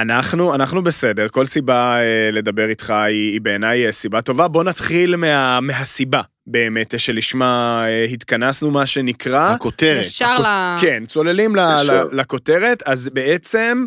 אנחנו, 0.00 0.54
אנחנו 0.54 0.82
בסדר, 0.82 1.28
כל 1.28 1.46
סיבה 1.46 1.96
אה, 2.00 2.30
לדבר 2.32 2.68
איתך 2.68 2.90
היא, 2.90 3.32
היא 3.32 3.40
בעיניי 3.40 3.86
אה, 3.86 3.92
סיבה 3.92 4.22
טובה. 4.22 4.48
בוא 4.48 4.64
נתחיל 4.64 5.16
מה, 5.16 5.60
מהסיבה 5.60 6.20
באמת 6.46 6.94
שלשמה 7.00 7.84
אה, 7.88 8.04
התכנסנו, 8.04 8.70
מה 8.70 8.86
שנקרא. 8.86 9.50
הכותרת. 9.50 10.00
ישר 10.06 10.38
ל... 10.38 10.76
כן, 10.80 11.02
צוללים 11.06 11.56
ל-. 11.56 11.60
ל- 11.60 12.20
לכותרת, 12.20 12.82
אז 12.82 13.08
בעצם... 13.08 13.86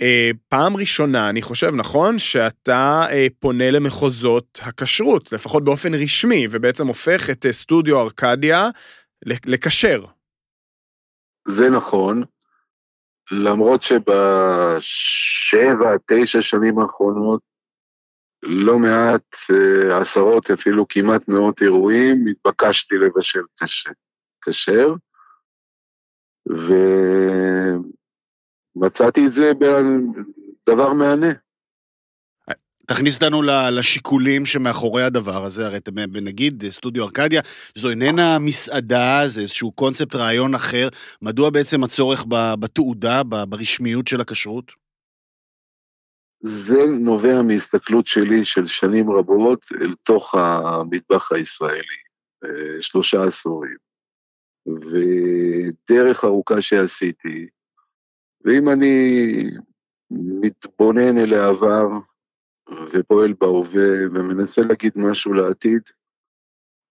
אה, 0.00 0.30
פעם 0.48 0.76
ראשונה, 0.76 1.28
אני 1.28 1.42
חושב, 1.42 1.74
נכון, 1.74 2.18
שאתה 2.18 3.06
אה, 3.10 3.26
פונה 3.38 3.70
למחוזות 3.70 4.60
הכשרות, 4.62 5.32
לפחות 5.32 5.64
באופן 5.64 5.94
רשמי, 5.94 6.46
ובעצם 6.50 6.86
הופך 6.86 7.30
את 7.30 7.46
אה, 7.46 7.52
סטודיו 7.52 8.00
ארקדיה 8.00 8.68
ל- 9.26 9.32
לכשר. 9.46 10.04
זה 11.48 11.70
נכון, 11.70 12.22
למרות 13.30 13.82
שבשבע, 13.82 14.76
תשע 16.06 16.40
שנים 16.40 16.78
האחרונות, 16.78 17.40
לא 18.42 18.78
מעט, 18.78 19.36
אה, 19.54 19.98
עשרות, 20.00 20.50
אפילו 20.50 20.88
כמעט 20.88 21.28
מאות 21.28 21.62
אירועים, 21.62 22.26
התבקשתי 22.26 22.94
לבשל 22.94 23.42
כש- 23.60 23.88
כשר, 24.44 24.94
ומצאתי 28.76 29.26
את 29.26 29.32
זה 29.32 29.52
בדבר 29.54 30.92
מהנה. 30.92 31.32
תכניס 32.88 33.14
אותנו 33.14 33.42
לשיקולים 33.72 34.46
שמאחורי 34.46 35.02
הדבר 35.02 35.44
הזה, 35.44 35.66
הרי 35.66 35.76
אתם 35.76 35.92
נגיד 36.22 36.64
סטודיו 36.70 37.04
ארקדיה, 37.04 37.40
זו 37.74 37.90
איננה 37.90 38.38
מסעדה, 38.38 39.22
זה 39.26 39.40
איזשהו 39.40 39.72
קונספט 39.72 40.14
רעיון 40.14 40.54
אחר, 40.54 40.88
מדוע 41.22 41.50
בעצם 41.50 41.84
הצורך 41.84 42.24
בתעודה, 42.60 43.22
ברשמיות 43.22 44.08
של 44.08 44.20
הכשרות? 44.20 44.72
זה 46.40 46.86
נובע 47.00 47.42
מהסתכלות 47.42 48.06
שלי 48.06 48.44
של 48.44 48.64
שנים 48.64 49.10
רבות 49.10 49.60
אל 49.80 49.94
תוך 50.02 50.34
המטבח 50.34 51.32
הישראלי, 51.32 51.98
שלושה 52.80 53.24
עשורים. 53.24 53.76
ודרך 54.66 56.24
ארוכה 56.24 56.60
שעשיתי, 56.60 57.46
ואם 58.44 58.68
אני 58.68 59.26
מתבונן 60.10 61.18
אל 61.18 61.34
העבר 61.34 61.86
ופועל 62.92 63.34
בהווה 63.40 64.06
ומנסה 64.12 64.62
להגיד 64.62 64.92
משהו 64.96 65.32
לעתיד, 65.32 65.82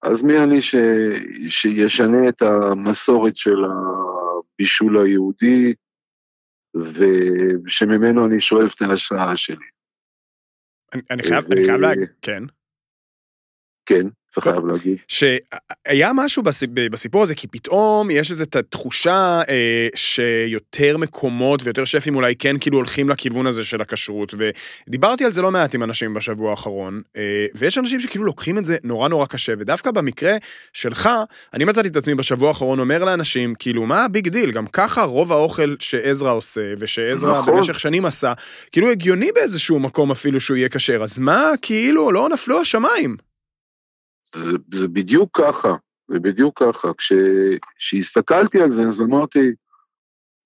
אז 0.04 0.24
מי 0.24 0.38
אני 0.38 0.62
ש... 0.62 0.76
שישנה 1.48 2.30
את 2.30 2.42
המסורת 2.42 3.38
של 3.38 3.58
הבישול 3.66 4.98
היהודי, 4.98 5.74
ושממנו 6.76 8.26
אני 8.26 8.40
שואב 8.40 8.70
את 8.76 8.82
ההשראה 8.82 9.38
שלי. 9.38 9.66
אני, 10.94 11.02
אני 11.12 11.24
חייב, 11.24 11.46
אני 11.52 11.66
חייב 11.66 11.82
להגיד, 11.82 12.10
כן. 12.22 12.44
כן, 13.88 14.08
אתה 14.34 14.42
חייב 14.42 14.66
להגיד. 14.66 14.98
שהיה 15.08 16.12
משהו 16.16 16.44
בסיפ- 16.44 16.90
בסיפור 16.92 17.24
הזה, 17.24 17.36
כי 17.36 17.48
פתאום 17.48 18.12
יש 18.12 18.32
איזו 18.32 18.46
תחושה 18.70 19.42
אה, 19.50 19.88
שיותר 19.96 20.98
מקומות 20.98 21.62
ויותר 21.64 21.86
שפים 21.86 22.16
אולי 22.16 22.36
כן 22.36 22.58
כאילו 22.58 22.78
הולכים 22.78 23.10
לכיוון 23.10 23.48
הזה 23.48 23.66
של 23.66 23.82
הכשרות, 23.82 24.34
ודיברתי 24.88 25.26
על 25.26 25.34
זה 25.34 25.42
לא 25.42 25.52
מעט 25.52 25.76
עם 25.76 25.84
אנשים 25.84 26.14
בשבוע 26.14 26.52
האחרון, 26.52 27.02
אה, 27.18 27.46
ויש 27.56 27.78
אנשים 27.78 28.00
שכאילו 28.00 28.26
לוקחים 28.26 28.58
את 28.58 28.66
זה 28.66 28.78
נורא 28.84 29.10
נורא 29.10 29.26
קשה, 29.26 29.54
ודווקא 29.60 29.92
במקרה 29.92 30.36
שלך, 30.74 31.10
אני 31.54 31.66
מצאתי 31.66 31.88
את 31.88 31.96
עצמי 31.96 32.16
בשבוע 32.16 32.48
האחרון 32.50 32.80
אומר 32.80 33.04
לאנשים, 33.04 33.56
כאילו, 33.60 33.86
מה 33.86 34.06
ה 34.06 34.11
big 34.11 34.28
deal? 34.28 34.52
גם 34.52 34.68
ככה 34.68 35.04
רוב 35.04 35.32
האוכל 35.32 35.76
שעזרא 35.80 36.32
עושה, 36.34 36.74
ושעזרא 36.80 37.40
נכון. 37.40 37.56
במשך 37.56 37.80
שנים 37.80 38.06
עשה, 38.06 38.34
כאילו 38.72 38.92
הגיוני 38.92 39.30
באיזשהו 39.36 39.80
מקום 39.80 40.12
אפילו 40.12 40.40
שהוא 40.40 40.58
יהיה 40.58 40.70
כשר, 40.70 41.04
אז 41.04 41.18
מה, 41.18 41.52
כאילו, 41.62 42.12
לא 42.12 42.30
נפלו 42.34 42.62
השמיים. 42.62 43.28
זה, 44.38 44.58
זה 44.74 44.88
בדיוק 44.88 45.42
ככה, 45.42 45.76
זה 46.08 46.20
בדיוק 46.20 46.64
ככה. 46.64 46.94
כש, 46.94 47.14
כשהסתכלתי 47.76 48.62
על 48.62 48.72
זה, 48.72 48.84
אז 48.88 49.02
אמרתי, 49.02 49.52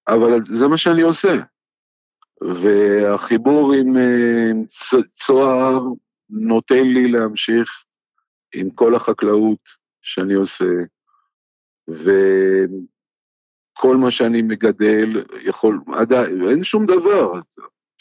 אבל 0.08 0.44
זה 0.44 0.68
מה 0.68 0.78
שאני 0.78 1.02
עושה. 1.02 1.34
והחיבור 2.42 3.74
עם 3.74 3.98
אה, 3.98 4.52
צ- 4.68 5.08
צוהר 5.10 5.80
נותן 6.30 6.84
לי 6.88 7.12
להמשיך 7.12 7.84
עם 8.54 8.70
כל 8.70 8.96
החקלאות 8.96 9.70
שאני 10.02 10.34
עושה, 10.34 10.74
וכל 11.88 12.08
מה 13.98 14.12
שאני 14.12 14.42
מגדל 14.42 15.24
יכול, 15.42 15.82
עדיין, 15.94 16.50
אין 16.50 16.64
שום 16.64 16.86
דבר 16.86 17.40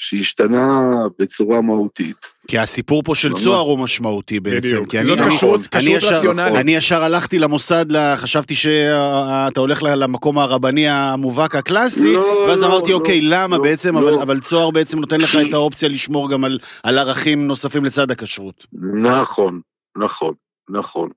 שהשתנה 0.02 0.80
בצורה 1.18 1.60
מהותית. 1.60 2.16
כי 2.48 2.58
הסיפור 2.58 3.02
פה 3.02 3.14
של. 3.14 3.32
צוהר 3.38 3.60
הוא 3.60 3.78
משמעותי 3.78 4.40
בעצם. 4.40 4.58
בדיוק. 4.66 4.90
כי 4.90 5.04
זאת 5.04 5.18
אני- 5.20 5.30
כשרות, 5.36 5.60
ישר- 5.80 6.16
רציונלית. 6.16 6.54
אני 6.56 6.72
ישר 6.76 7.02
הלכתי 7.02 7.38
למוסד, 7.38 7.84
חשבתי 8.16 8.54
שאתה 8.54 9.60
הולך 9.60 9.82
ל- 9.82 9.94
למקום 9.94 10.38
הרבני 10.38 10.88
המובהק 10.88 11.54
הקלאסי, 11.54 12.14
לא, 12.16 12.44
ואז 12.48 12.62
לא, 12.62 12.66
אמרתי, 12.66 12.90
לא, 12.90 12.96
אוקיי, 12.96 13.20
למה 13.22 13.56
לא, 13.56 13.62
בעצם, 13.62 13.94
לא. 13.98 14.00
אבל- 14.08 14.18
אבל 14.22 14.40
צוהר 14.40 14.70
בעצם 14.70 14.98
נותן 14.98 15.20
לך 15.20 15.36
את 15.48 15.54
האופציה 15.54 15.88
לשמור 15.88 16.30
גם 16.30 16.44
על- 16.44 16.58
על 16.82 16.98
ערכים 16.98 17.46
נוספים 17.46 17.84
לצד 17.84 18.10
הכשרות. 18.10 18.66
נכון, 19.02 19.60
נכון, 19.98 20.34
נכון. 20.70 21.08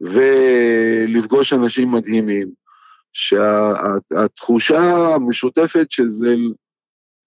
ולפגוש 0.00 1.52
אנשים 1.52 1.92
מדהימים, 1.92 2.48
שהתחושה 3.12 4.80
המשותפת 5.14 5.86
שזה, 5.90 6.34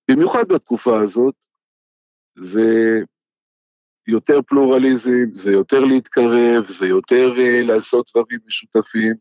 במיוחד 0.09 0.47
בתקופה 0.47 1.03
הזאת, 1.03 1.35
זה 2.39 2.99
יותר 4.07 4.39
פלורליזם, 4.47 5.33
זה 5.33 5.51
יותר 5.51 5.79
להתקרב, 5.79 6.65
זה 6.65 6.87
יותר 6.87 7.33
uh, 7.35 7.67
לעשות 7.67 8.09
דברים 8.13 8.39
משותפים. 8.45 9.13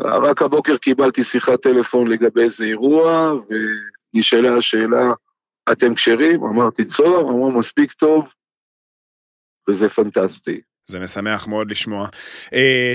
רק 0.00 0.42
הבוקר 0.42 0.76
קיבלתי 0.76 1.24
שיחת 1.24 1.62
טלפון 1.62 2.08
לגבי 2.08 2.42
איזה 2.42 2.64
אירוע, 2.64 3.32
ונשאלה 4.14 4.56
השאלה, 4.58 5.12
אתם 5.72 5.94
כשרים? 5.94 6.44
אמרתי, 6.44 6.84
צוהר, 6.84 7.20
אמרו, 7.20 7.58
מספיק 7.58 7.92
טוב, 7.92 8.34
וזה 9.68 9.88
פנטסטי. 9.88 10.60
זה 10.90 10.98
משמח 10.98 11.46
מאוד 11.46 11.70
לשמוע. 11.70 12.08
Uh, 12.46 12.50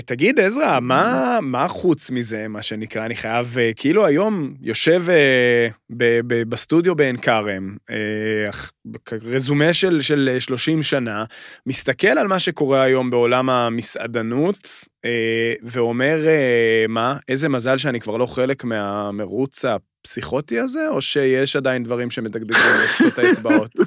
תגיד, 0.06 0.40
עזרא, 0.40 0.80
מה, 0.80 1.40
מה 1.42 1.68
חוץ 1.68 2.12
מזה, 2.12 2.48
מה 2.48 2.62
שנקרא, 2.62 3.06
אני 3.06 3.16
חייב, 3.16 3.56
uh, 3.56 3.76
כאילו 3.76 4.06
היום 4.06 4.54
יושב 4.62 5.04
uh, 5.08 5.74
ב, 5.90 6.20
ב, 6.28 6.44
בסטודיו 6.50 6.96
בעין 6.96 7.18
כרם, 7.18 7.76
uh, 7.90 9.14
רזומה 9.24 9.74
של, 9.74 10.02
של 10.02 10.38
30 10.40 10.84
שנה, 10.84 11.24
מסתכל 11.66 12.08
על 12.08 12.28
מה 12.28 12.40
שקורה 12.40 12.82
היום 12.82 13.10
בעולם 13.10 13.50
המסעדנות, 13.50 14.86
אה, 15.06 15.54
ואומר, 15.64 16.28
אה, 16.28 16.86
מה, 16.90 17.18
איזה 17.28 17.50
מזל 17.50 17.78
שאני 17.78 18.00
כבר 18.00 18.18
לא 18.18 18.26
חלק 18.26 18.64
מהמרוץ 18.64 19.66
הפסיכוטי 19.66 20.60
הזה, 20.60 20.90
או 20.90 21.02
שיש 21.02 21.56
עדיין 21.56 21.84
דברים 21.84 22.12
שמדגדגים 22.12 22.62
בקצות 22.84 23.20
האצבעות? 23.20 23.72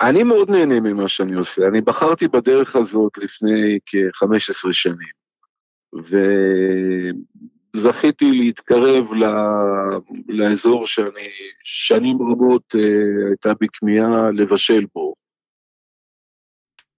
אני 0.00 0.22
מאוד 0.22 0.50
נהנה 0.50 0.80
ממה 0.80 1.08
שאני 1.08 1.34
עושה. 1.34 1.68
אני 1.68 1.80
בחרתי 1.80 2.28
בדרך 2.28 2.76
הזאת 2.76 3.18
לפני 3.18 3.78
כ-15 3.86 4.72
שנים, 4.72 5.20
וזכיתי 7.74 8.30
להתקרב 8.30 9.12
ל... 9.14 9.24
לאזור 10.28 10.86
שאני 10.86 11.28
שנים 11.64 12.18
רבות 12.22 12.74
אה, 12.74 13.28
הייתה 13.28 13.54
בי 13.54 13.66
כמיהה 13.72 14.30
לבשל 14.30 14.84
בו. 14.94 15.14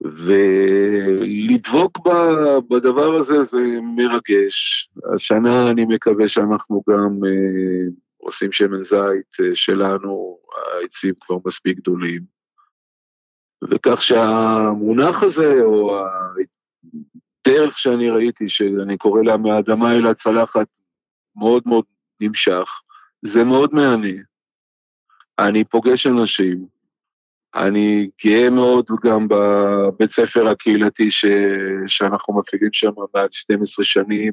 ולדבוק 0.00 1.98
ב- 2.08 2.58
בדבר 2.74 3.14
הזה 3.14 3.40
זה 3.40 3.60
מרגש. 3.96 4.88
השנה 5.14 5.70
אני 5.70 5.84
מקווה 5.84 6.28
שאנחנו 6.28 6.82
גם 6.90 7.18
אה, 7.26 7.86
עושים 8.16 8.52
שמן 8.52 8.82
זית 8.82 9.40
אה, 9.40 9.54
שלנו, 9.54 10.38
העצים 10.82 11.14
כבר 11.20 11.36
מספיק 11.46 11.76
גדולים. 11.76 12.41
וכך 13.70 14.02
שהמונח 14.02 15.22
הזה, 15.22 15.54
או 15.62 15.98
הדרך 17.46 17.78
שאני 17.78 18.10
ראיתי, 18.10 18.48
שאני 18.48 18.98
קורא 18.98 19.22
לה 19.22 19.36
מהאדמה 19.36 19.92
אל 19.92 20.06
הצלחת, 20.06 20.66
מאוד 21.36 21.62
מאוד 21.66 21.84
נמשך, 22.20 22.68
זה 23.22 23.44
מאוד 23.44 23.74
מהנה. 23.74 24.22
אני 25.38 25.64
פוגש 25.64 26.06
אנשים, 26.06 26.66
אני 27.54 28.10
גאה 28.24 28.50
מאוד 28.50 28.86
גם 29.04 29.26
בבית 29.28 30.10
ספר 30.10 30.48
הקהילתי 30.48 31.10
ש... 31.10 31.24
שאנחנו 31.86 32.38
מפעילים 32.38 32.72
שם 32.72 32.90
מעל 33.14 33.28
12 33.30 33.84
שנים, 33.84 34.32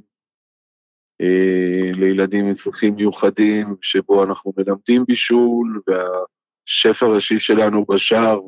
אה, 1.22 1.92
לילדים 1.94 2.46
עם 2.46 2.54
צרכים 2.54 2.96
מיוחדים, 2.96 3.76
שבו 3.82 4.24
אנחנו 4.24 4.54
מלמדים 4.58 5.06
בישול, 5.08 5.82
והשף 5.88 7.04
הראשי 7.04 7.40
שלנו 7.40 7.86
בשער, 7.86 8.40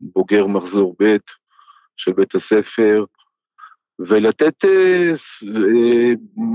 בוגר 0.00 0.46
מחזור 0.46 0.96
ב' 1.02 1.16
של 1.96 2.12
בית 2.12 2.34
הספר, 2.34 3.04
ולתת 3.98 4.64
אה, 4.64 5.12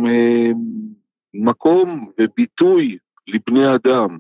אה, 0.07 0.51
מקום 1.33 2.11
וביטוי 2.19 2.97
לבני 3.27 3.75
אדם, 3.75 4.19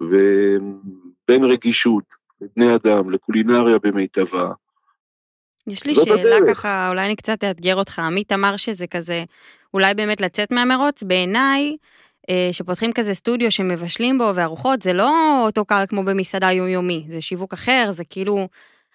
ובין 0.00 1.44
רגישות 1.44 2.04
לבני 2.40 2.74
אדם, 2.74 3.10
לקולינריה 3.10 3.78
במיטבה. 3.82 4.52
יש 5.66 5.86
לי 5.86 5.94
שאלה 5.94 6.36
הדרך. 6.36 6.56
ככה, 6.56 6.88
אולי 6.88 7.06
אני 7.06 7.16
קצת 7.16 7.44
אאתגר 7.44 7.76
אותך. 7.76 7.98
עמית 7.98 8.32
אמר 8.32 8.56
שזה 8.56 8.86
כזה, 8.86 9.24
אולי 9.74 9.94
באמת 9.94 10.20
לצאת 10.20 10.52
מהמרוץ, 10.52 11.02
בעיניי, 11.02 11.76
שפותחים 12.52 12.92
כזה 12.92 13.14
סטודיו 13.14 13.50
שמבשלים 13.50 14.18
בו 14.18 14.30
וארוחות, 14.34 14.82
זה 14.82 14.92
לא 14.92 15.42
אותו 15.44 15.64
קהל 15.64 15.86
כמו 15.86 16.04
במסעדה 16.04 16.52
יומיומי, 16.52 17.04
זה 17.08 17.20
שיווק 17.20 17.52
אחר, 17.52 17.86
זה 17.90 18.04
כאילו 18.04 18.48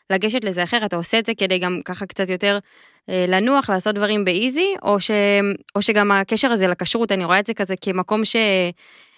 לגשת 0.10 0.44
לזה 0.44 0.64
אחר, 0.64 0.86
אתה 0.86 0.96
עושה 0.96 1.20
את 1.20 1.26
זה 1.26 1.32
כדי 1.38 1.60
גם 1.60 1.82
ככה 1.86 2.06
קצת 2.06 2.30
יותר 2.30 2.60
אה, 3.10 3.26
לנוח, 3.28 3.70
לעשות 3.70 3.96
דברים 3.96 4.26
באיזי, 4.26 4.76
או, 4.84 5.00
ש, 5.00 5.12
או 5.76 5.82
שגם 5.82 6.12
הקשר 6.12 6.52
הזה 6.52 6.68
לכשרות, 6.68 7.12
אני 7.12 7.26
רואה 7.26 7.40
את 7.40 7.46
זה 7.46 7.54
כזה 7.54 7.76
כמקום 7.82 8.26
ש... 8.26 8.36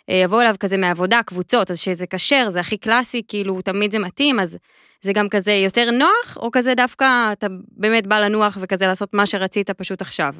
אה, 0.10 0.26
אליו 0.42 0.56
כזה 0.60 0.78
מעבודה, 0.78 1.22
קבוצות, 1.26 1.72
אז 1.72 1.80
שזה 1.80 2.08
כשר, 2.08 2.50
זה 2.50 2.60
הכי 2.60 2.78
קלאסי, 2.78 3.22
כאילו 3.28 3.62
תמיד 3.62 3.92
זה 3.92 4.00
מתאים, 4.00 4.40
אז 4.40 4.58
זה 5.02 5.14
גם 5.14 5.30
כזה 5.30 5.52
יותר 5.52 5.92
נוח, 5.92 6.38
או 6.38 6.52
כזה 6.52 6.76
דווקא 6.76 7.32
אתה 7.32 7.48
באמת 7.72 8.08
בא 8.08 8.20
לנוח 8.20 8.58
וכזה 8.62 8.88
לעשות 8.88 9.14
מה 9.14 9.26
שרצית 9.26 9.70
פשוט 9.70 10.02
עכשיו? 10.02 10.34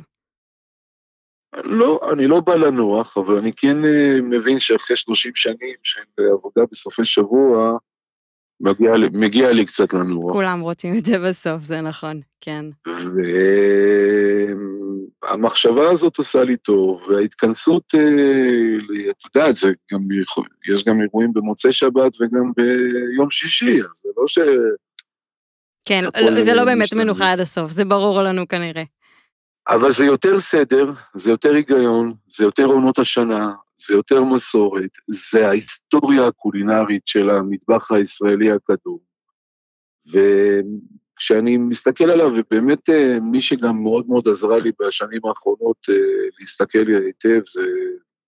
לא, 1.54 2.00
אני 2.14 2.28
לא 2.28 2.40
בא 2.40 2.56
לנוח, 2.56 3.18
אבל 3.18 3.38
אני 3.38 3.52
כן 3.54 3.86
אה, 3.86 4.22
מבין 4.22 4.60
שאחרי 4.60 4.96
30 4.96 5.32
שנים 5.36 5.76
של 5.84 6.02
עבודה 6.34 6.62
בסופי 6.72 7.06
שבוע, 7.06 7.78
מגיע, 8.62 8.92
מגיע 9.14 9.52
לי 9.52 9.66
קצת 9.66 9.94
לנוח. 9.94 10.32
כולם 10.32 10.60
רוצים 10.60 10.98
את 10.98 11.06
זה 11.06 11.20
בסוף, 11.20 11.64
זה 11.64 11.82
נכון, 11.82 12.22
כן. 12.42 12.66
והמחשבה 15.24 15.92
הזאת 15.92 16.18
עושה 16.18 16.44
לי 16.44 16.58
טוב, 16.58 17.02
וההתכנסות, 17.10 17.96
אה, 17.96 18.00
את 19.10 19.36
יודעת, 19.36 19.56
זה 19.56 19.72
גם, 19.92 20.00
יש 20.74 20.86
גם 20.86 21.02
אירועים 21.02 21.34
במוצאי 21.34 21.72
שבת 21.72 22.22
וגם 22.22 22.52
ביום 22.58 23.30
שישי, 23.30 23.82
אז 23.82 23.90
זה 23.96 24.10
לא 24.18 24.28
ש... 24.28 24.40
כן, 25.86 26.04
זה 26.44 26.54
לא 26.54 26.66
באמת. 26.66 26.94
מנוחה 26.94 27.32
עד 27.32 27.40
הסוף, 27.40 27.72
זה 27.72 27.86
ברור 27.86 28.22
לנו 28.22 28.48
כנראה. 28.48 28.84
אבל 29.70 29.92
זה 29.92 30.06
יותר 30.06 30.40
סדר, 30.40 30.94
זה 31.16 31.32
יותר 31.32 31.54
היגיון, 31.54 32.14
זה 32.28 32.44
יותר 32.44 32.66
עונות 32.66 33.00
השנה, 33.00 33.54
זה 33.88 33.94
יותר 33.94 34.24
מסורת, 34.24 34.90
זה 35.08 35.48
ההיסטוריה 35.48 36.28
הקולינרית 36.28 37.08
של 37.08 37.30
המטבח 37.30 37.92
הישראלי 37.92 38.52
הקדום. 38.52 39.00
וכשאני 40.06 41.58
מסתכל 41.58 42.10
עליו, 42.10 42.32
ובאמת 42.36 42.90
אה, 42.90 43.20
מי 43.20 43.42
שגם 43.42 43.84
מאוד 43.84 44.08
מאוד 44.08 44.28
עזרה 44.28 44.60
לי 44.60 44.72
בשנים 44.82 45.22
האחרונות 45.26 45.78
אה, 45.90 45.96
להסתכל 46.40 46.80
לי 46.80 47.06
היטב, 47.06 47.42
זה 47.46 47.62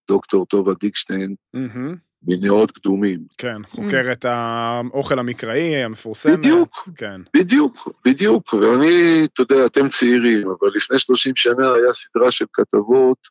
דוקטור 0.07 0.45
טובה 0.45 0.73
דיקשטיין 0.79 1.35
מהמם. 1.53 1.95
מנאות 2.23 2.71
קדומים. 2.71 3.19
כן, 3.37 3.63
חוקר 3.69 4.11
את 4.11 4.25
האוכל 4.25 5.19
המקראי 5.19 5.83
המפורסמת. 5.83 6.37
בדיוק. 6.37 6.89
כן. 6.95 7.21
בדיוק, 7.37 7.89
בדיוק, 8.05 8.53
ואני, 8.53 9.25
אתה 9.33 9.41
יודע, 9.41 9.65
אתם 9.65 9.87
צעירים, 9.87 10.47
אבל 10.47 10.69
לפני 10.75 10.99
30 10.99 11.35
שנה 11.35 11.73
היה 11.73 11.93
סדרה 11.93 12.31
של 12.31 12.45
כתבות, 12.53 13.27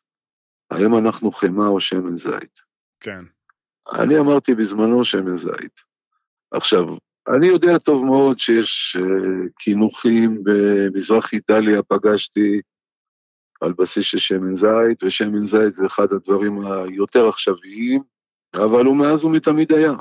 האם 0.71 0.97
אנחנו 0.97 1.31
חמאה 1.31 1.67
או 1.67 1.79
שמן 1.79 2.17
זית. 2.17 2.59
כן. 2.99 3.23
אני 3.93 4.19
אמרתי 4.19 4.55
בזמנו 4.55 5.05
שמן 5.05 5.35
זית. 5.35 5.81
עכשיו, 6.51 6.85
אני 7.27 7.47
יודע 7.47 7.77
טוב 7.77 8.05
מאוד 8.05 8.39
שיש 8.39 8.97
אה, 8.99 9.47
קינוחים 9.59 10.43
במזרח 10.43 11.33
איטליה, 11.33 11.83
פגשתי 11.83 12.61
על 13.61 13.73
בסיס 13.73 14.05
של 14.05 14.17
שמן 14.17 14.55
זית, 14.55 15.03
ושמן 15.03 15.43
זית 15.43 15.73
זה 15.73 15.85
אחד 15.85 16.13
הדברים 16.13 16.65
היותר 16.65 17.27
עכשוויים, 17.27 18.01
אבל 18.55 18.85
הוא 18.85 18.95
מאז 18.95 19.25
ומתמיד 19.25 19.73
היה. 19.73 19.93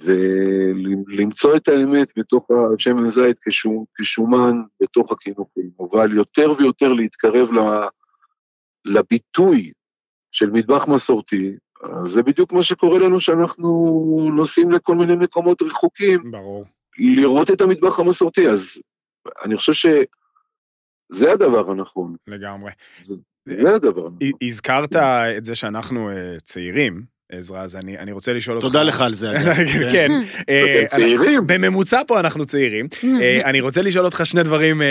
ולמצוא 0.00 1.56
את 1.56 1.68
האמת 1.68 2.08
בתוך 2.16 2.46
השמן 2.74 3.08
זית 3.08 3.38
כשומן 3.94 4.62
בתוך 4.82 5.12
הקינוחים, 5.12 5.70
אבל 5.80 6.16
יותר 6.16 6.50
ויותר 6.58 6.92
להתקרב 6.92 7.48
לביטוי 8.84 9.72
של 10.30 10.50
מטבח 10.50 10.88
מסורתי, 10.88 11.56
זה 12.04 12.22
בדיוק 12.22 12.52
מה 12.52 12.62
שקורה 12.62 12.98
לנו 12.98 13.20
שאנחנו 13.20 13.68
נוסעים 14.36 14.70
לכל 14.70 14.96
מיני 14.96 15.16
מקומות 15.16 15.62
רחוקים, 15.62 16.30
ברור. 16.30 16.64
לראות 16.98 17.50
את 17.50 17.60
המטבח 17.60 18.00
המסורתי, 18.00 18.48
אז 18.48 18.82
אני 19.44 19.56
חושב 19.56 19.72
שזה 19.72 21.32
הדבר 21.32 21.70
הנכון, 21.70 22.16
לגמרי. 22.26 22.72
זה, 22.98 23.16
זה 23.46 23.74
הדבר 23.74 24.08
הזכרת 24.42 24.96
את 25.36 25.44
זה 25.44 25.54
שאנחנו 25.54 26.10
אה, 26.10 26.14
צעירים, 26.42 27.02
עזרא, 27.32 27.58
אז 27.58 27.76
אני 27.76 27.98
אני 27.98 28.12
רוצה 28.12 28.32
לשאול 28.32 28.56
אותך... 28.56 28.66
תודה 28.66 28.82
לך 28.82 29.00
על 29.00 29.14
זה. 29.14 29.30
אגב. 29.30 29.90
כן. 29.92 30.10
אה, 30.48 30.80
אתם 30.80 30.86
צעירים? 30.86 31.46
בממוצע 31.46 32.00
פה 32.06 32.20
אנחנו 32.20 32.46
צעירים. 32.46 32.86
אה, 33.20 33.40
אני 33.44 33.60
רוצה 33.60 33.82
לשאול 33.82 34.04
אותך 34.04 34.20
שני 34.24 34.42
דברים 34.42 34.82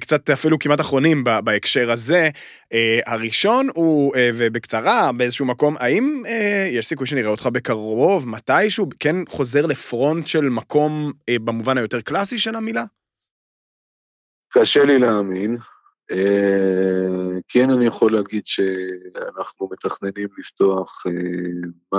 קצת 0.00 0.30
אפילו 0.30 0.58
כמעט 0.58 0.80
אחרונים 0.80 1.24
בהקשר 1.24 1.90
הזה. 1.90 2.28
הראשון 3.06 3.68
הוא, 3.74 4.14
ובקצרה, 4.34 5.12
באיזשהו 5.12 5.46
מקום, 5.46 5.76
האם 5.78 6.22
יש 6.70 6.86
סיכוי 6.86 7.06
שנראה 7.06 7.30
אותך 7.30 7.48
בקרוב, 7.52 8.28
מתישהו, 8.28 8.86
כן 9.00 9.16
חוזר 9.28 9.66
לפרונט 9.66 10.26
של 10.26 10.48
מקום 10.48 11.12
במובן 11.30 11.78
היותר 11.78 12.00
קלאסי 12.00 12.38
של 12.38 12.54
המילה? 12.54 12.84
קשה 14.52 14.84
לי 14.84 14.98
להאמין. 14.98 15.56
אה, 16.10 17.06
כן, 17.48 17.70
אני 17.70 17.86
יכול 17.86 18.12
להגיד 18.12 18.42
שאנחנו 18.46 19.68
מתכננים 19.72 20.28
לפתוח 20.38 21.02
אה, 21.06 21.12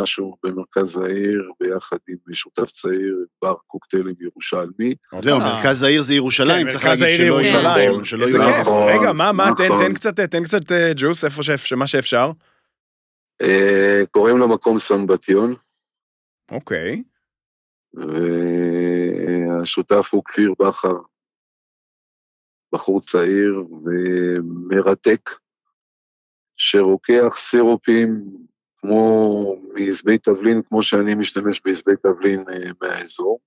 משהו 0.01 0.35
במרכז 0.43 0.97
העיר 0.97 1.51
ביחד 1.59 1.97
עם 2.09 2.33
שותף 2.33 2.71
צעיר, 2.71 3.25
בר 3.41 3.55
קוקטיילים 3.67 4.15
ירושלמי. 4.19 4.95
זהו, 5.23 5.39
מרכז 5.39 5.83
העיר 5.83 6.01
זה 6.01 6.13
ירושלים, 6.13 6.65
כן, 6.65 6.71
צריך 6.71 6.85
להגיד 6.85 7.05
שלא 7.17 7.23
ירושלים. 7.25 8.05
שלא 8.05 8.23
איזה 8.25 8.37
יהיה- 8.37 8.49
כיף. 8.53 8.61
נכון, 8.61 8.87
רגע, 8.89 9.13
מה, 9.13 9.31
מה, 9.31 9.49
תן- 9.57 9.63
נכון. 9.65 9.85
תן 9.87 9.93
קצת, 9.93 10.19
תן 10.19 10.43
קצת 10.43 10.71
אה, 10.71 10.91
ג'וס 10.95 11.25
איפה 11.25 11.43
שאפ- 11.43 11.75
מה 11.77 11.87
שאפשר. 11.87 12.31
קוראים 14.11 14.37
למקום 14.37 14.79
סמבטיון, 14.79 15.55
אוקיי. 16.51 17.03
והשותף 19.59 20.09
הוא 20.11 20.23
כפיר 20.25 20.53
בכר, 20.59 20.93
בחור 22.73 23.01
צעיר 23.01 23.63
ומרתק, 23.83 25.29
שרוקח 26.57 27.35
סירופים 27.35 28.23
כמו 28.77 29.55
מעזבי 29.73 30.17
תבלין, 30.17 30.61
כמו 30.61 30.83
שאני 30.83 31.15
משתמש 31.15 31.61
בעזבי 31.65 31.91
תבלין 32.03 32.43
אה, 32.49 32.71
מהאזור. 32.81 33.39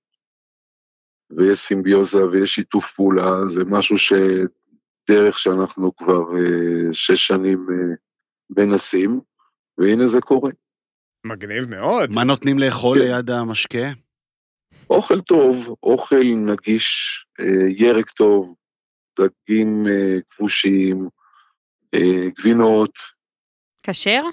ויש 1.37 1.57
סימביוזה 1.57 2.25
ויש 2.25 2.55
שיתוף 2.55 2.91
פעולה, 2.91 3.31
זה 3.47 3.63
משהו 3.65 3.95
שדרך 3.97 5.39
שאנחנו 5.39 5.95
כבר 5.95 6.37
אה, 6.37 6.93
שש 6.93 7.27
שנים 7.27 7.67
אה, 7.69 7.95
מנסים, 8.49 9.19
והנה 9.77 10.07
זה 10.07 10.21
קורה. 10.21 10.51
מגניב 11.25 11.69
מאוד. 11.69 12.09
מה 12.15 12.23
נותנים 12.23 12.59
לאכול 12.59 12.99
כן. 12.99 13.05
ליד 13.05 13.29
המשקה? 13.29 13.87
אוכל 14.89 15.21
טוב, 15.21 15.75
אוכל 15.83 16.23
נגיש, 16.35 17.25
ירק 17.69 18.09
טוב, 18.09 18.55
דגים 19.19 19.87
אה, 19.87 20.17
כבושים, 20.29 21.09
אה, 21.93 22.29
גבינות, 22.39 22.93
כשר? 23.83 24.23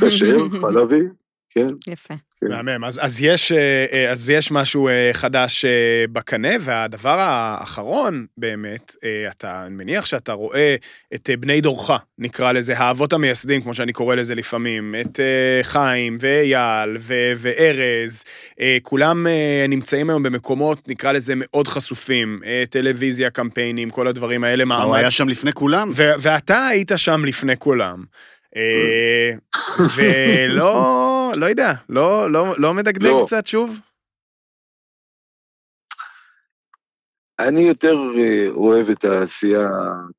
כשר, 0.00 0.36
חלבי, 0.62 1.02
כן. 1.50 1.66
יפה. 1.92 2.14
כן. 2.40 2.48
מהמם, 2.48 2.84
אז, 2.84 3.00
אז, 3.02 3.20
יש, 3.20 3.52
אה, 3.52 3.86
אה, 3.92 4.10
אז 4.10 4.30
יש 4.30 4.50
משהו 4.50 4.88
אה, 4.88 5.10
חדש 5.12 5.64
בקנה, 6.12 6.48
והדבר 6.60 7.16
האחרון 7.18 8.26
באמת, 8.36 8.96
אתה 9.30 9.62
אני 9.66 9.74
מניח 9.74 10.06
שאתה 10.06 10.32
רואה 10.32 10.76
את 11.14 11.30
בני 11.40 11.60
דורך, 11.60 11.90
נקרא 12.18 12.52
לזה, 12.52 12.78
האבות 12.78 13.12
המייסדים, 13.12 13.62
כמו 13.62 13.74
שאני 13.74 13.92
קורא 13.92 14.14
לזה 14.14 14.34
לפעמים, 14.34 14.94
את 15.00 15.20
חיים 15.62 16.16
ואייל 16.20 16.96
ו- 17.00 17.32
וארז, 17.36 18.24
כולם 18.82 19.26
נמצאים 19.68 20.10
היום 20.10 20.22
במקומות, 20.22 20.88
נקרא 20.88 21.12
לזה, 21.12 21.32
מאוד 21.36 21.68
חשופים, 21.68 22.40
טלוויזיה, 22.70 23.30
קמפיינים, 23.30 23.90
כל 23.90 24.06
הדברים 24.06 24.44
האלה, 24.44 24.64
הוא 24.64 24.68
מעמד 24.68 24.98
היה 24.98 25.10
שם 25.10 25.28
לפני 25.28 25.52
כולם? 25.52 25.88
ו- 25.92 26.12
ואתה 26.20 26.66
היית 26.66 26.92
שם 26.96 27.24
לפני 27.24 27.56
כולם. 27.56 28.04
אה, 28.56 29.30
ולא, 29.96 31.32
לא 31.36 31.46
יודע, 31.46 31.72
לא, 31.88 32.30
לא, 32.30 32.54
לא 32.58 32.74
מדגדג 32.74 33.06
לא. 33.06 33.22
קצת 33.26 33.46
שוב? 33.46 33.80
אני 37.38 37.60
יותר 37.60 37.96
אה, 38.18 38.48
אוהב 38.50 38.90
את 38.90 39.04
העשייה 39.04 39.68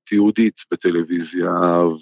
התיעודית 0.04 0.62
בטלוויזיה 0.72 1.52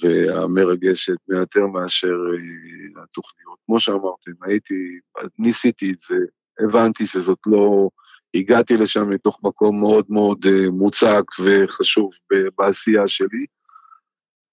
והמרגשת 0.01 1.17
יותר 1.29 1.65
מאשר 1.67 2.07
אה, 2.07 3.03
התוכניות. 3.03 3.59
כמו 3.65 3.79
שאמרתם, 3.79 4.31
הייתי, 4.41 4.99
ניסיתי 5.39 5.91
את 5.91 5.99
זה, 5.99 6.17
הבנתי 6.59 7.05
שזאת 7.05 7.39
לא... 7.45 7.89
הגעתי 8.35 8.73
לשם 8.73 9.09
מתוך 9.09 9.39
מקום 9.43 9.79
מאוד 9.79 10.05
מאוד 10.09 10.45
מוצק 10.71 11.23
וחשוב 11.43 12.11
בעשייה 12.57 13.07
שלי, 13.07 13.45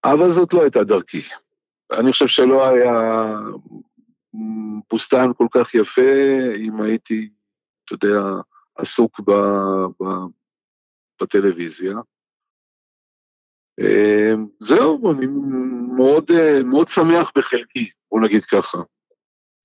אבל 0.04 0.30
זאת 0.30 0.54
לא 0.54 0.62
הייתה 0.62 0.84
דרכי. 0.84 1.20
אני 1.98 2.12
חושב 2.12 2.26
שלא 2.26 2.68
היה 2.68 2.92
מ, 4.34 4.80
בוסתן 4.90 5.30
כל 5.36 5.46
כך 5.50 5.74
יפה 5.74 6.12
אם 6.56 6.80
הייתי, 6.80 7.30
אתה 7.84 7.94
יודע, 7.94 8.20
עסוק 8.76 9.20
ב, 9.20 9.32
ב, 10.00 10.04
בטלוויזיה. 11.22 11.94
אה, 13.80 14.34
זהו, 14.58 15.12
אני 15.12 15.26
מאוד, 15.96 16.30
אה, 16.30 16.62
מאוד 16.62 16.88
שמח 16.88 17.32
בחלקי, 17.36 17.90
בוא 18.10 18.20
נגיד 18.20 18.44
ככה. 18.44 18.78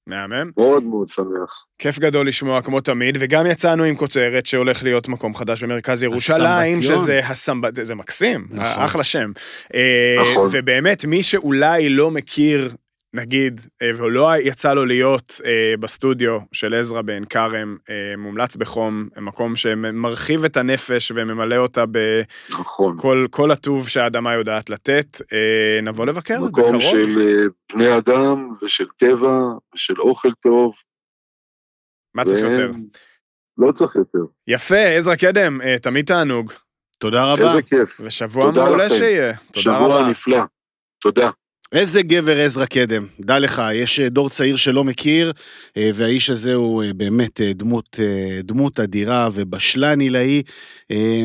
מהמם. 0.07 0.51
מאוד 0.57 0.83
מאוד 0.83 1.07
שמח. 1.07 1.65
כיף 1.79 1.99
גדול 1.99 2.27
לשמוע 2.27 2.61
כמו 2.61 2.81
תמיד, 2.81 3.17
וגם 3.19 3.45
יצאנו 3.45 3.83
עם 3.83 3.95
כותרת 3.95 4.45
שהולך 4.45 4.83
להיות 4.83 5.07
מקום 5.07 5.35
חדש 5.35 5.63
במרכז 5.63 6.03
ירושלים, 6.03 6.79
הסמבטיון. 6.79 6.99
שזה 6.99 7.19
הסמבט... 7.23 7.85
זה 7.85 7.95
מקסים, 7.95 8.47
נכון. 8.51 8.83
אחלה 8.83 9.03
שם. 9.03 9.31
אה, 9.73 10.15
נכון. 10.21 10.49
ובאמת, 10.51 11.05
מי 11.05 11.23
שאולי 11.23 11.89
לא 11.89 12.11
מכיר, 12.11 12.69
נגיד, 13.13 13.61
אה, 13.81 13.91
ולא 14.03 14.29
יצא 14.37 14.73
לו 14.73 14.85
להיות 14.85 15.41
אה, 15.45 15.73
בסטודיו 15.79 16.39
של 16.51 16.73
עזרא 16.73 17.01
בעין 17.01 17.25
כרם, 17.25 17.77
אה, 17.89 18.13
מומלץ 18.17 18.55
בחום, 18.55 19.09
מקום 19.17 19.55
שמרחיב 19.55 20.43
את 20.45 20.57
הנפש 20.57 21.11
וממלא 21.15 21.55
אותה 21.55 21.83
נכון. 22.49 22.95
בכל 22.97 23.27
כל 23.31 23.51
הטוב 23.51 23.87
שהאדמה 23.89 24.33
יודעת 24.33 24.69
לתת. 24.69 25.17
נבוא 25.83 26.05
לבקר 26.05 26.33
מקום 26.47 26.65
בקרוב. 26.65 26.81
של 26.81 27.21
אה, 27.21 27.43
בני 27.73 27.97
אדם 27.97 28.49
ושל 28.63 28.87
טבע 28.97 29.33
ושל 29.75 30.01
אוכל 30.01 30.31
טוב. 30.33 30.73
מה 32.15 32.25
צריך 32.25 32.43
ואין- 32.43 32.51
יותר? 32.61 32.71
לא 33.57 33.71
צריך 33.71 33.95
יותר. 33.95 34.19
יפה, 34.47 34.75
עזרא 34.97 35.15
קדם, 35.15 35.59
תמיד 35.81 36.05
תענוג. 36.05 36.51
תודה 36.99 37.33
רבה. 37.33 37.43
איזה 37.43 37.61
כיף. 37.61 37.97
ושבוע 38.03 38.51
מעולה. 38.51 38.89
שיהיה. 38.89 39.33
תודה 39.37 39.59
שבוע 39.61 39.77
רבה. 39.99 40.09
נפלא. 40.09 40.41
תודה. 41.01 41.29
איזה 41.71 42.01
גבר 42.01 42.37
עזרא 42.39 42.65
קדם, 42.65 43.05
דע 43.19 43.39
לך, 43.39 43.61
יש 43.73 43.99
אה, 43.99 44.09
דור 44.09 44.29
צעיר 44.29 44.55
שלא 44.55 44.83
מכיר, 44.83 45.31
אה, 45.77 45.89
והאיש 45.93 46.29
הזה 46.29 46.53
הוא 46.53 46.83
אה, 46.83 46.93
באמת 46.93 47.41
דמות, 47.41 47.99
דמות 48.43 48.79
אדירה 48.79 49.29
ובשלן 49.33 49.99
עילאי, 49.99 50.41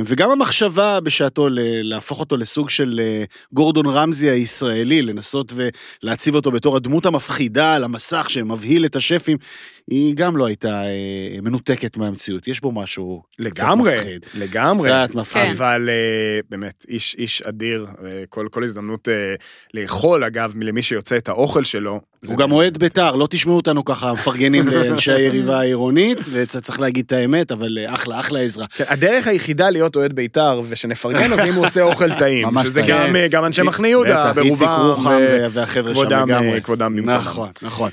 וגם 0.04 0.30
המחשבה 0.30 1.00
בשעתו 1.00 1.46
להפוך 1.82 2.20
אותו 2.20 2.36
לסוג 2.36 2.70
של 2.70 3.00
גורדון 3.52 3.86
רמזי 3.86 4.30
הישראלי, 4.30 5.02
לנסות 5.02 5.52
ולהציב 6.02 6.34
אותו 6.34 6.50
בתור 6.50 6.76
הדמות 6.76 7.06
המפחידה 7.06 7.74
על 7.74 7.84
המסך 7.84 8.26
שמבהיל 8.30 8.84
את 8.84 8.96
השפים, 8.96 9.36
היא 9.90 10.14
גם 10.14 10.36
לא 10.36 10.46
הייתה 10.46 10.82
אה, 10.84 11.40
מנותקת 11.42 11.96
מהמציאות, 11.96 12.48
יש 12.48 12.60
בו 12.60 12.72
משהו 12.72 13.22
קצת 13.30 13.40
לגמרי, 13.44 13.96
מפחיד. 13.96 14.26
לגמרי. 14.34 14.90
קצת 14.90 15.14
מפחיד. 15.14 15.42
כן. 15.42 15.50
אבל 15.50 15.88
אה, 15.88 16.40
באמת, 16.50 16.86
איש, 16.88 17.16
איש 17.18 17.42
אדיר, 17.42 17.86
אה, 18.04 18.22
כל, 18.28 18.46
כל 18.50 18.64
הזדמנות 18.64 19.08
אה, 19.08 19.34
לאכול, 19.74 20.24
אגב, 20.24 20.54
למי 20.60 20.82
שיוצא 20.82 21.16
את 21.16 21.28
האוכל 21.28 21.64
שלו. 21.64 22.00
הוא 22.26 22.36
גם 22.36 22.52
אוהד 22.52 22.78
בית"ר, 22.78 23.16
לא 23.16 23.26
תשמעו 23.30 23.56
אותנו 23.56 23.84
ככה 23.84 24.12
מפרגנים 24.12 24.68
לאנשי 24.68 25.12
היריבה 25.12 25.58
העירונית, 25.58 26.18
וצריך 26.32 26.80
להגיד 26.80 27.04
את 27.06 27.12
האמת, 27.12 27.52
אבל 27.52 27.78
אחלה, 27.86 28.20
אחלה 28.20 28.40
עזרא. 28.40 28.66
כן, 28.76 28.84
הדרך 28.88 29.26
היחידה 29.26 29.70
להיות 29.70 29.96
אוהד 29.96 30.12
בית"ר 30.12 30.62
ושנפרגן 30.68 31.30
לו 31.30 31.36
זה 31.36 31.44
אם 31.44 31.54
הוא 31.54 31.66
עושה 31.66 31.82
אוכל 31.82 32.14
טעים, 32.18 32.48
שזה. 32.62 32.82
גם, 33.30 33.44
אנשי 33.44 33.62
מחנה 33.62 33.88
יהודה, 33.88 34.32
בטח, 34.32 34.42
איציק 34.42 34.68
ברובם, 34.68 34.88
רוחם 34.88 35.18
והחבר'ה 35.50 35.94
שם 35.94 36.00
כבודם, 36.00 36.28
לגמרי. 36.28 36.62
כבודם 36.62 36.96
במקומם. 36.96 37.18
נכון, 37.18 37.48
נכון. 37.62 37.90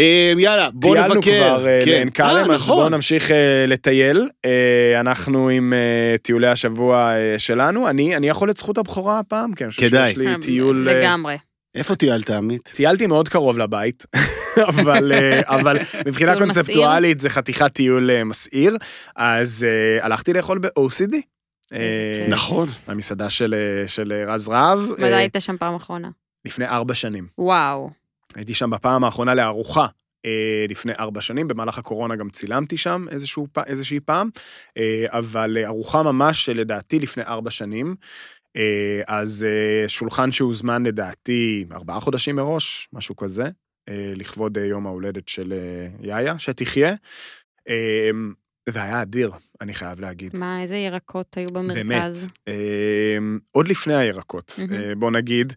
אה, 0.00 0.32
יאללה, 0.38 0.70
בוא 0.72 0.94
טיילנו 0.94 1.14
נבקר. 1.14 1.30
כבר 1.30 1.66
אה, 1.66 1.80
כן. 1.84 1.90
לעין 1.90 2.08
אה, 2.08 2.12
כרם, 2.12 2.50
אז 2.50 2.62
נכון. 2.62 2.76
בואו 2.76 2.88
נמשיך 2.88 3.30
אה, 3.30 3.64
לטייל. 3.68 4.28
אנחנו 5.00 5.48
עם 5.48 5.72
טיולי 6.22 6.46
השבוע 6.46 7.12
שלנו. 7.38 7.88
אני 7.88 8.16
אני 8.16 8.28
יכול 8.28 8.50
את 8.50 8.56
זכות 8.56 8.78
הבכורה 8.78 9.18
הפעם, 9.18 9.54
כי 9.54 9.64
אני 9.64 9.70
חושב. 9.70 9.90
שיש 9.90 10.16
לי 10.16 10.26
טיול... 10.42 10.88
לגמרי. 10.90 11.38
איפה 11.74 11.96
טיילת, 11.96 12.30
עמית? 12.30 12.70
טיילתי 12.74 13.06
מאוד 13.06 13.28
קרוב 13.28 13.58
לבית, 13.58 14.06
אבל, 14.70 15.12
אבל 15.44 15.78
מבחינה 16.06 16.38
קונספטואלית 16.38 17.20
זה 17.20 17.30
חתיכת 17.30 17.72
טיול 17.72 18.22
מסעיר, 18.24 18.76
אז 19.16 19.66
הלכתי 20.00 20.32
לאכול 20.32 20.58
ב-OCD. 20.58 21.16
נכון. 22.28 22.68
המסעדה 22.86 23.30
של, 23.30 23.54
של 23.86 24.24
רז 24.28 24.48
רהב, 24.48 24.78
מתי 24.92 25.04
היית 25.04 25.36
שם 25.38 25.56
פעם 25.58 25.74
אחרונה? 25.74 26.08
לפני 26.44 26.66
ארבע 26.66 26.94
שנים. 26.94 27.26
וואו. 27.38 27.99
הייתי 28.34 28.54
שם 28.54 28.70
בפעם 28.70 29.04
האחרונה 29.04 29.34
לארוחה. 29.34 29.86
אה, 30.24 30.66
לפני 30.68 30.92
ארבע 30.98 31.20
שנים, 31.20 31.48
במהלך 31.48 31.78
הקורונה 31.78 32.16
גם 32.16 32.30
צילמתי 32.30 32.76
שם 32.76 33.06
איזשהו, 33.10 33.46
איזושהי 33.66 34.00
פעם, 34.00 34.30
אה, 34.78 35.06
אבל 35.08 35.56
אה, 35.56 35.66
ארוחה 35.66 36.02
ממש 36.02 36.48
לדעתי 36.48 36.98
לפני 36.98 37.22
ארבע 37.22 37.50
שנים. 37.50 37.94
אה, 38.56 39.00
אז 39.06 39.46
אה, 39.48 39.88
שולחן 39.88 40.32
שהוזמן 40.32 40.86
לדעתי 40.86 41.64
ארבעה 41.72 42.00
חודשים 42.00 42.36
מראש, 42.36 42.88
משהו 42.92 43.16
כזה, 43.16 43.44
אה, 43.88 44.12
לכבוד 44.16 44.58
אה, 44.58 44.64
יום 44.64 44.86
ההולדת 44.86 45.28
של 45.28 45.52
אה, 45.52 46.06
יאיה, 46.06 46.38
שתחיה. 46.38 46.94
אה, 48.76 48.82
והיה 48.82 49.02
אדיר, 49.02 49.30
אני 49.60 49.74
חייב 49.74 50.00
להגיד. 50.00 50.36
מה, 50.36 50.62
איזה 50.62 50.76
ירקות 50.76 51.36
היו 51.36 51.48
באמת, 51.52 51.76
במרכז? 51.76 52.28
אה, 52.48 53.18
עוד 53.52 53.68
לפני 53.68 53.94
הירקות, 53.94 54.54
מהמם. 54.58 54.82
אה, 54.82 54.94
בוא 54.94 55.10
נגיד, 55.10 55.52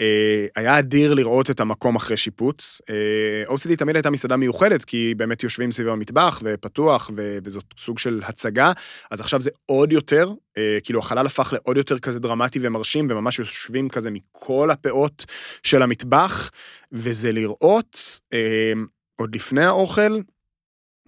אה, 0.00 0.46
היה 0.56 0.78
אדיר 0.78 1.14
לראות 1.14 1.50
את 1.50 1.60
המקום 1.60 1.96
אחרי 1.96 2.16
שיפוץ. 2.16 2.80
אה, 2.90 3.54
OCD 3.54 3.76
תמיד 3.76 3.96
הייתה 3.96 4.10
מסעדה 4.10 4.36
מיוחדת, 4.36 4.84
כי 4.84 5.14
באמת 5.16 5.42
יושבים 5.42 5.72
סביב 5.72 5.88
המטבח 5.88 6.40
ופתוח, 6.44 7.10
ו- 7.16 7.38
וזאת 7.44 7.64
סוג 7.78 7.98
של 7.98 8.20
הצגה, 8.24 8.72
אז 9.10 9.20
עכשיו 9.20 9.42
זה 9.42 9.50
עוד 9.66 9.92
יותר, 9.92 10.32
אה, 10.58 10.78
כאילו 10.84 11.00
החלל 11.00 11.26
הפך 11.26 11.52
לעוד 11.52 11.76
יותר 11.76 11.98
כזה 11.98 12.20
דרמטי 12.20 12.58
ומרשים, 12.62 13.06
וממש 13.10 13.38
יושבים 13.38 13.88
כזה 13.88 14.10
מכל 14.10 14.70
הפאות 14.70 15.24
של 15.62 15.82
המטבח, 15.82 16.50
וזה 16.92 17.32
לראות, 17.32 18.20
אה, 18.32 18.72
עוד 19.16 19.34
לפני 19.34 19.64
האוכל, 19.64 20.20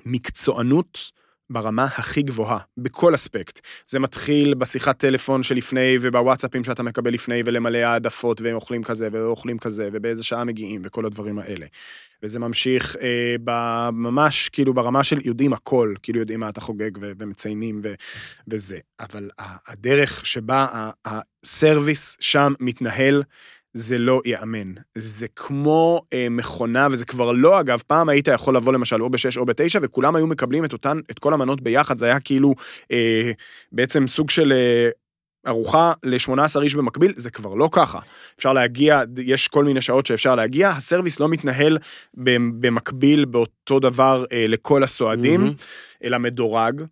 מקצוענות 0.06 1.19
ברמה 1.50 1.84
הכי 1.84 2.22
גבוהה, 2.22 2.58
בכל 2.76 3.14
אספקט. 3.14 3.60
זה 3.86 3.98
מתחיל 3.98 4.54
בשיחת 4.54 4.98
טלפון 4.98 5.42
שלפני 5.42 5.96
ובוואטסאפים 6.00 6.64
שאתה 6.64 6.82
מקבל 6.82 7.12
לפני 7.12 7.42
ולמלא 7.44 7.78
העדפות 7.78 8.40
והם 8.40 8.54
אוכלים 8.54 8.82
כזה 8.82 9.08
ואוכלים 9.12 9.58
כזה 9.58 9.88
ובאיזה 9.92 10.22
שעה 10.22 10.44
מגיעים 10.44 10.82
וכל 10.84 11.06
הדברים 11.06 11.38
האלה. 11.38 11.66
וזה 12.22 12.38
ממשיך 12.38 12.96
אה, 13.00 13.36
ב- 13.44 13.90
ממש 13.92 14.48
כאילו 14.48 14.74
ברמה 14.74 15.02
של 15.04 15.18
יודעים 15.24 15.52
הכל, 15.52 15.94
כאילו 16.02 16.18
יודעים 16.20 16.40
מה 16.40 16.48
אתה 16.48 16.60
חוגג 16.60 16.90
ו- 17.00 17.12
ומציינים 17.18 17.80
ו- 17.84 17.94
וזה. 18.48 18.78
אבל 19.00 19.30
הדרך 19.68 20.26
שבה 20.26 20.90
הסרוויס 21.04 22.16
שם 22.20 22.52
מתנהל, 22.60 23.22
זה 23.74 23.98
לא 23.98 24.22
ייאמן. 24.24 24.72
זה 24.94 25.26
כמו 25.36 26.02
אה, 26.12 26.26
מכונה, 26.30 26.88
וזה 26.90 27.06
כבר 27.06 27.32
לא, 27.32 27.60
אגב, 27.60 27.82
פעם 27.86 28.08
היית 28.08 28.28
יכול 28.28 28.56
לבוא 28.56 28.72
למשל 28.72 29.02
או 29.02 29.10
ב-6 29.10 29.36
או 29.36 29.46
ב-9, 29.46 29.78
וכולם 29.82 30.16
היו 30.16 30.26
מקבלים 30.26 30.64
את 30.64 30.72
אותן, 30.72 30.98
את 31.10 31.18
כל 31.18 31.34
המנות 31.34 31.60
ביחד, 31.60 31.98
זה 31.98 32.06
היה 32.06 32.20
כאילו 32.20 32.54
אה, 32.92 33.32
בעצם 33.72 34.06
סוג 34.06 34.30
של 34.30 34.52
אה, 34.52 34.90
ארוחה 35.46 35.92
ל-18 36.02 36.62
איש 36.62 36.74
במקביל, 36.74 37.12
זה 37.16 37.30
כבר 37.30 37.54
לא 37.54 37.68
ככה. 37.72 37.98
אפשר 38.36 38.52
להגיע, 38.52 39.02
יש 39.18 39.48
כל 39.48 39.64
מיני 39.64 39.80
שעות 39.80 40.06
שאפשר 40.06 40.34
להגיע, 40.34 40.68
הסרוויס 40.68 41.20
לא 41.20 41.28
מתנהל 41.28 41.78
במקביל 42.60 43.24
באותו 43.24 43.80
דבר 43.80 44.24
אה, 44.32 44.44
לכל 44.48 44.82
הסועדים, 44.82 45.40
מהמם. 45.40 45.54
אלא 46.04 46.18
מדורג. 46.18 46.82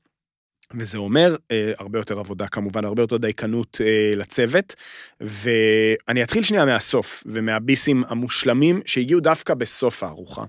וזה 0.77 0.99
אומר 0.99 1.37
אה, 1.51 1.73
הרבה 1.79 1.99
יותר 1.99 2.19
עבודה 2.19 2.49
כמובן, 2.49 2.85
הרבה 2.85 3.03
יותר 3.03 3.17
דייקנות 3.17 3.81
אה, 3.81 4.17
לצוות. 4.17 4.75
ואני 5.21 6.23
אתחיל 6.23 6.43
שנייה 6.43 6.65
מהסוף, 6.65 7.25
ומהביסים 7.27 8.05
המושלמים 8.09 8.81
שהגיעו 8.87 9.21
דווקא 9.21 9.55
בסוף 9.55 10.03
הארוחה. 10.03 10.45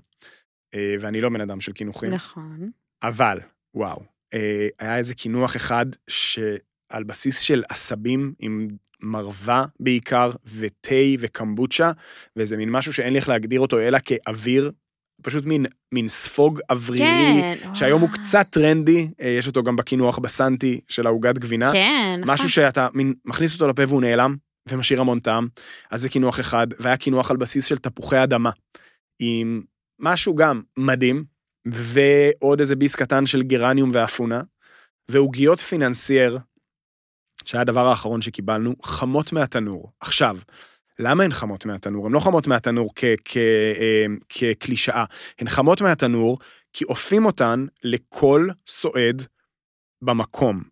אה, 0.74 0.94
ואני 1.00 1.20
לא 1.20 1.28
בן 1.28 1.40
אדם 1.40 1.60
של 1.60 1.72
קינוחים. 1.72 2.10
נכון. 2.10 2.70
אבל, 3.02 3.38
וואו, 3.74 4.02
אה, 4.34 4.68
היה 4.78 4.96
איזה 4.96 5.14
קינוח 5.14 5.56
אחד 5.56 5.86
שעל 6.08 7.04
בסיס 7.06 7.40
של 7.40 7.62
עשבים 7.68 8.34
עם 8.38 8.68
מרווה 9.02 9.66
בעיקר, 9.80 10.30
ותה 10.44 10.94
וקמבוצ'ה, 11.18 11.92
וזה 12.36 12.56
מין 12.56 12.70
משהו 12.70 12.92
שאין 12.92 13.12
לי 13.12 13.18
איך 13.18 13.28
להגדיר 13.28 13.60
אותו 13.60 13.80
אלא 13.80 13.98
כאוויר, 14.04 14.70
פשוט 15.22 15.44
מין, 15.44 15.66
מין 15.92 16.08
ספוג 16.08 16.60
אוורירי, 16.70 17.40
כן. 17.62 17.74
שהיום 17.74 18.00
הוא. 18.00 18.10
קצת 18.10 18.46
טרנדי, 18.50 19.08
אה, 19.20 19.28
יש 19.28 19.46
אותו 19.46 19.62
גם 19.62 19.76
בקינוח 19.76 20.18
בסנטי 20.18 20.80
של 20.88 21.06
העוגת 21.06 21.38
גבינה. 21.38 21.72
כן, 21.72 22.16
נכון. 22.20 22.34
משהו 22.34 22.50
שאתה 22.50 22.88
מין 22.94 23.14
מכניס 23.24 23.54
אותו 23.54 23.68
לפה 23.68 23.82
והוא 23.88 24.00
נעלם, 24.00 24.36
ומשאיר 24.68 25.00
המון 25.00 25.20
טעם. 25.20 25.48
אז 25.90 26.02
זה 26.02 26.08
קינוח 26.08 26.40
אחד, 26.40 26.66
והיה 26.80 26.96
קינוח 26.96 27.30
על 27.30 27.36
בסיס 27.36 27.66
של 27.66 27.78
תפוחי 27.78 28.22
אדמה, 28.22 28.50
עם 29.18 29.62
משהו 30.00 30.34
גם 30.34 30.62
מדהים, 30.78 31.24
ועוד 31.66 32.60
איזה 32.60 32.76
ביס 32.76 32.96
קטן 32.96 33.26
של 33.26 33.42
גרניום 33.42 33.90
ואפונה, 33.92 34.42
ועוגיות 35.10 35.60
פיננסייר, 35.60 36.38
שהיה 37.44 37.60
הדבר 37.60 37.88
האחרון 37.88 38.22
שקיבלנו, 38.22 38.74
חמות 38.82 39.32
מהתנור. 39.32 39.92
עכשיו, 40.00 40.38
למה 41.02 41.24
הן 41.24 41.32
חמות 41.32 41.66
מהתנור? 41.66 42.06
הן 42.06 42.12
לא 42.12 42.20
חמות 42.20 42.46
מהתנור 42.46 42.90
אה, 43.36 44.06
כקלישאה, 44.28 45.04
הן 45.38 45.48
חמות 45.48 45.80
מהתנור 45.80 46.38
כי 46.72 46.84
אופים 46.84 47.24
אותן 47.24 47.66
לכל 47.84 48.48
סועד 48.66 49.26
במקום. 50.02 50.62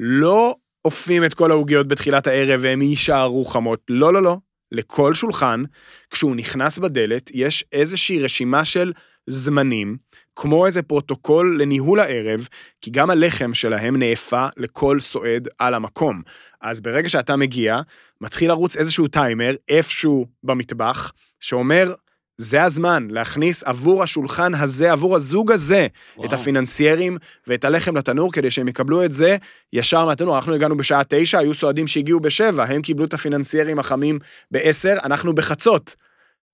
לא 0.00 0.54
אופים 0.84 1.24
את 1.24 1.34
כל 1.34 1.50
העוגיות 1.50 1.88
בתחילת 1.88 2.26
הערב 2.26 2.60
והן 2.62 2.82
יישארו 2.82 3.44
חמות, 3.44 3.80
לא, 3.88 4.12
לא, 4.12 4.22
לא. 4.22 4.36
לכל 4.72 5.14
שולחן, 5.14 5.62
כשהוא 6.10 6.36
נכנס 6.36 6.78
בדלת, 6.78 7.30
יש 7.34 7.64
איזושהי 7.72 8.20
רשימה 8.20 8.64
של 8.64 8.92
זמנים, 9.26 9.96
כמו 10.36 10.66
איזה 10.66 10.82
פרוטוקול 10.82 11.62
לניהול 11.62 12.00
הערב, 12.00 12.48
כי 12.80 12.90
גם 12.90 13.10
הלחם 13.10 13.54
שלהם 13.54 13.96
נאפה 13.96 14.46
לכל 14.56 15.00
סועד 15.00 15.48
על 15.58 15.74
המקום. 15.74 16.22
אז 16.60 16.80
ברגע 16.80 17.08
שאתה 17.08 17.36
מגיע, 17.36 17.80
מתחיל 18.24 18.48
לרוץ 18.48 18.76
איזשהו 18.76 19.06
טיימר 19.08 19.54
איפשהו 19.68 20.26
במטבח, 20.42 21.12
שאומר, 21.40 21.94
זה 22.38 22.62
הזמן 22.62 23.06
להכניס 23.10 23.62
עבור 23.62 24.02
השולחן 24.02 24.54
הזה, 24.54 24.92
עבור 24.92 25.16
הזוג 25.16 25.52
הזה, 25.52 25.86
וואו. 26.16 26.28
את 26.28 26.32
הפיננסיירים 26.32 27.18
ואת 27.46 27.64
הלחם 27.64 27.96
לתנור, 27.96 28.32
כדי 28.32 28.50
שהם 28.50 28.68
יקבלו 28.68 29.04
את 29.04 29.12
זה 29.12 29.36
ישר 29.72 30.06
מהתנור. 30.06 30.36
אנחנו 30.36 30.54
הגענו 30.54 30.76
בשעה 30.76 31.02
תשע, 31.08 31.38
היו 31.38 31.54
סועדים 31.54 31.86
שהגיעו 31.86 32.20
בשבע, 32.20 32.64
הם 32.64 32.82
קיבלו 32.82 33.04
את 33.04 33.14
הפיננסיירים 33.14 33.78
החמים 33.78 34.18
בעשר, 34.50 34.94
אנחנו 35.04 35.34
בחצות. 35.34 35.94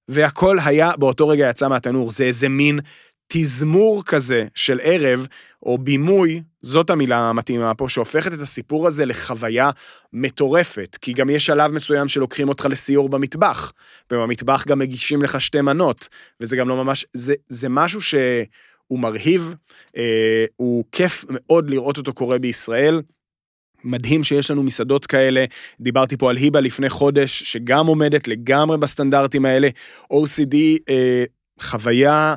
והכל 0.09 0.59
היה, 0.65 0.91
באותו 0.99 1.29
רגע 1.29 1.51
יצא 1.51 1.69
מהתנור. 1.69 2.11
זה 2.11 2.25
איזה 2.25 2.49
מין 2.49 2.81
תזמור 3.33 4.05
כזה 4.05 4.45
של 4.55 4.81
ערב, 4.83 5.27
או 5.63 5.79
בימוי, 5.79 6.43
זאת 6.61 6.91
המילה 6.91 7.19
המתאימה 7.19 7.75
פה, 7.75 7.89
שהופכת 7.89 8.33
את 8.33 8.41
הסיפור 8.41 8.87
הזה 8.87 9.07
לחוויה 9.07 9.71
מטורפת. 10.13 10.99
כי 11.01 11.13
גם 11.13 11.31
יש 11.31 11.47
שלב 11.47 11.71
מסוים 11.71 12.09
שלוקחים 12.09 12.49
אותך 12.49 12.67
לסיור 12.71 13.09
במטבח, 13.09 13.73
ובמטבח 14.11 14.67
גם 14.67 14.79
מגישים 14.79 15.23
לך 15.23 15.41
שתי 15.41 15.61
מנות, 15.61 16.09
וזה 16.41 16.57
גם 16.57 16.69
לא 16.69 16.85
ממש, 16.85 17.07
זה, 17.13 17.35
זה 17.49 17.69
משהו 17.69 18.01
שהוא 18.03 18.99
מרהיב, 18.99 19.55
אה, 19.97 20.45
הוא 20.57 20.85
כיף 20.93 21.25
מאוד 21.29 21.71
לראות 21.71 21.99
אותו 21.99 22.13
קורה 22.13 22.39
בישראל. 22.39 23.03
מדהים 23.85 24.25
שיש 24.25 24.51
לנו 24.51 24.63
מסעדות 24.63 25.07
כאלה, 25.07 25.45
דיברתי 25.81 26.17
פה 26.17 26.31
על 26.31 26.37
היבה 26.37 26.61
לפני 26.61 26.91
חודש, 26.91 27.43
שגם 27.43 27.87
עומדת 27.87 28.29
לגמרי 28.29 28.79
בסטנדרטים 28.79 29.45
האלה. 29.45 29.69
OCD, 30.13 30.57
אה, 30.89 31.25
חוויה 31.61 32.35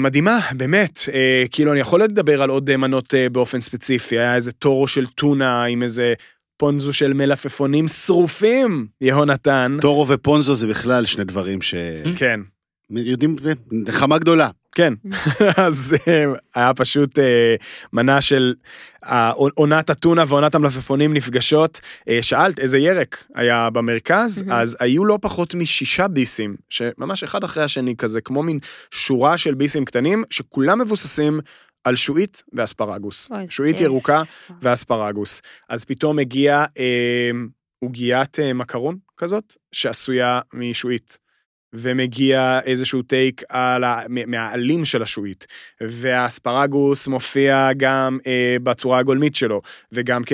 מדהימה, 0.00 0.38
באמת. 0.56 1.00
אה, 1.12 1.44
כאילו, 1.50 1.72
אני 1.72 1.80
יכול 1.80 2.02
לדבר 2.02 2.42
על 2.42 2.50
עוד 2.50 2.70
אה, 2.70 2.76
מנות 2.76 3.14
אה, 3.14 3.28
באופן 3.28 3.60
ספציפי, 3.60 4.18
היה 4.18 4.36
איזה 4.36 4.52
טורו 4.52 4.88
של 4.88 5.06
טונה 5.06 5.64
עם 5.64 5.82
איזה 5.82 6.14
פונזו 6.56 6.92
של 6.92 7.12
מלפפונים 7.12 7.88
שרופים, 7.88 8.86
יהונתן. 9.00 9.76
טורו 9.80 10.08
ופונזו 10.08 10.54
זה 10.54 10.66
בכלל 10.66 11.06
שני 11.06 11.24
דברים 11.24 11.62
ש... 11.62 11.74
כן. 12.16 12.40
יודעים, 12.90 13.36
נחמה 13.72 14.18
גדולה. 14.18 14.50
כן, 14.72 14.94
אז 15.66 15.96
אה, 16.08 16.24
היה 16.54 16.74
פשוט 16.74 17.18
אה, 17.18 17.54
מנה 17.92 18.20
של 18.20 18.54
אה, 19.04 19.30
עונת 19.30 19.90
הטונה 19.90 20.24
ועונת 20.28 20.54
המלפפונים 20.54 21.14
נפגשות. 21.14 21.80
שאלת 22.20 22.58
איזה 22.58 22.78
ירק 22.78 23.24
היה 23.34 23.70
במרכז. 23.70 24.44
אז 24.50 24.76
היו 24.80 25.04
לא 25.04 25.18
פחות 25.22 25.54
משישה 25.54 26.08
ביסים, 26.08 26.56
שממש 26.68 27.22
אחד 27.22 27.44
אחרי 27.44 27.64
השני 27.64 27.96
כזה, 27.96 28.20
כמו 28.20 28.42
מין 28.42 28.58
שורה 28.90 29.38
של 29.38 29.54
ביסים 29.54 29.84
קטנים, 29.84 30.24
שכולם 30.30 30.78
מבוססים 30.78 31.40
על 31.84 31.96
שועית 31.96 32.42
ואספרגוס. 32.52 33.30
שועית. 33.48 33.80
ירוקה 33.80 34.22
ואספרגוס. 34.62 35.42
אז 35.68 35.84
פתאום 35.84 36.18
הגיעה 36.18 36.64
עוגיית 37.78 38.38
מקרון 38.54 38.96
כזאת, 39.16 39.56
שעשויה 39.72 40.40
משועית. 40.54 41.18
ומגיע 41.72 42.60
איזשהו 42.64 43.02
טייק 43.02 43.42
על 43.48 43.84
ה... 43.84 44.00
מהעלים 44.08 44.84
של 44.84 45.02
השועית, 45.02 45.46
והאספרגוס 45.80 47.06
מופיע 47.06 47.68
גם 47.76 48.18
אה, 48.26 48.56
בצורה 48.62 48.98
הגולמית 48.98 49.34
שלו, 49.34 49.62
וגם 49.92 50.22
כ... 50.26 50.32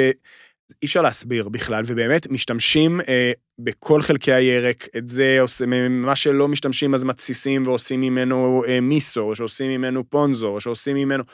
אי 0.83 0.87
אפשר 0.87 1.03
להסביר 1.03 1.49
בכלל, 1.49 1.83
ובאמת 1.87 2.31
משתמשים 2.31 3.01
אה, 3.09 3.33
בכל 3.59 4.03
חלקי 4.03 4.33
הירק, 4.33 4.87
את 4.97 5.09
זה 5.09 5.37
עושים, 5.41 6.03
מה 6.03 6.17
שלא 6.17 6.49
משתמשים 6.49 6.95
אז 6.95 7.05
מתסיסים 7.05 7.67
ועושים 7.67 8.01
ממנו 8.01 8.65
אה, 8.69 8.81
מיסו, 8.81 9.21
או 9.21 9.37
שעושים 9.37 9.71
ממנו 9.71 10.11
פונזו, 10.11 10.49
או 10.49 10.61
שעושים 10.61 10.97
ממנו... 10.97 11.25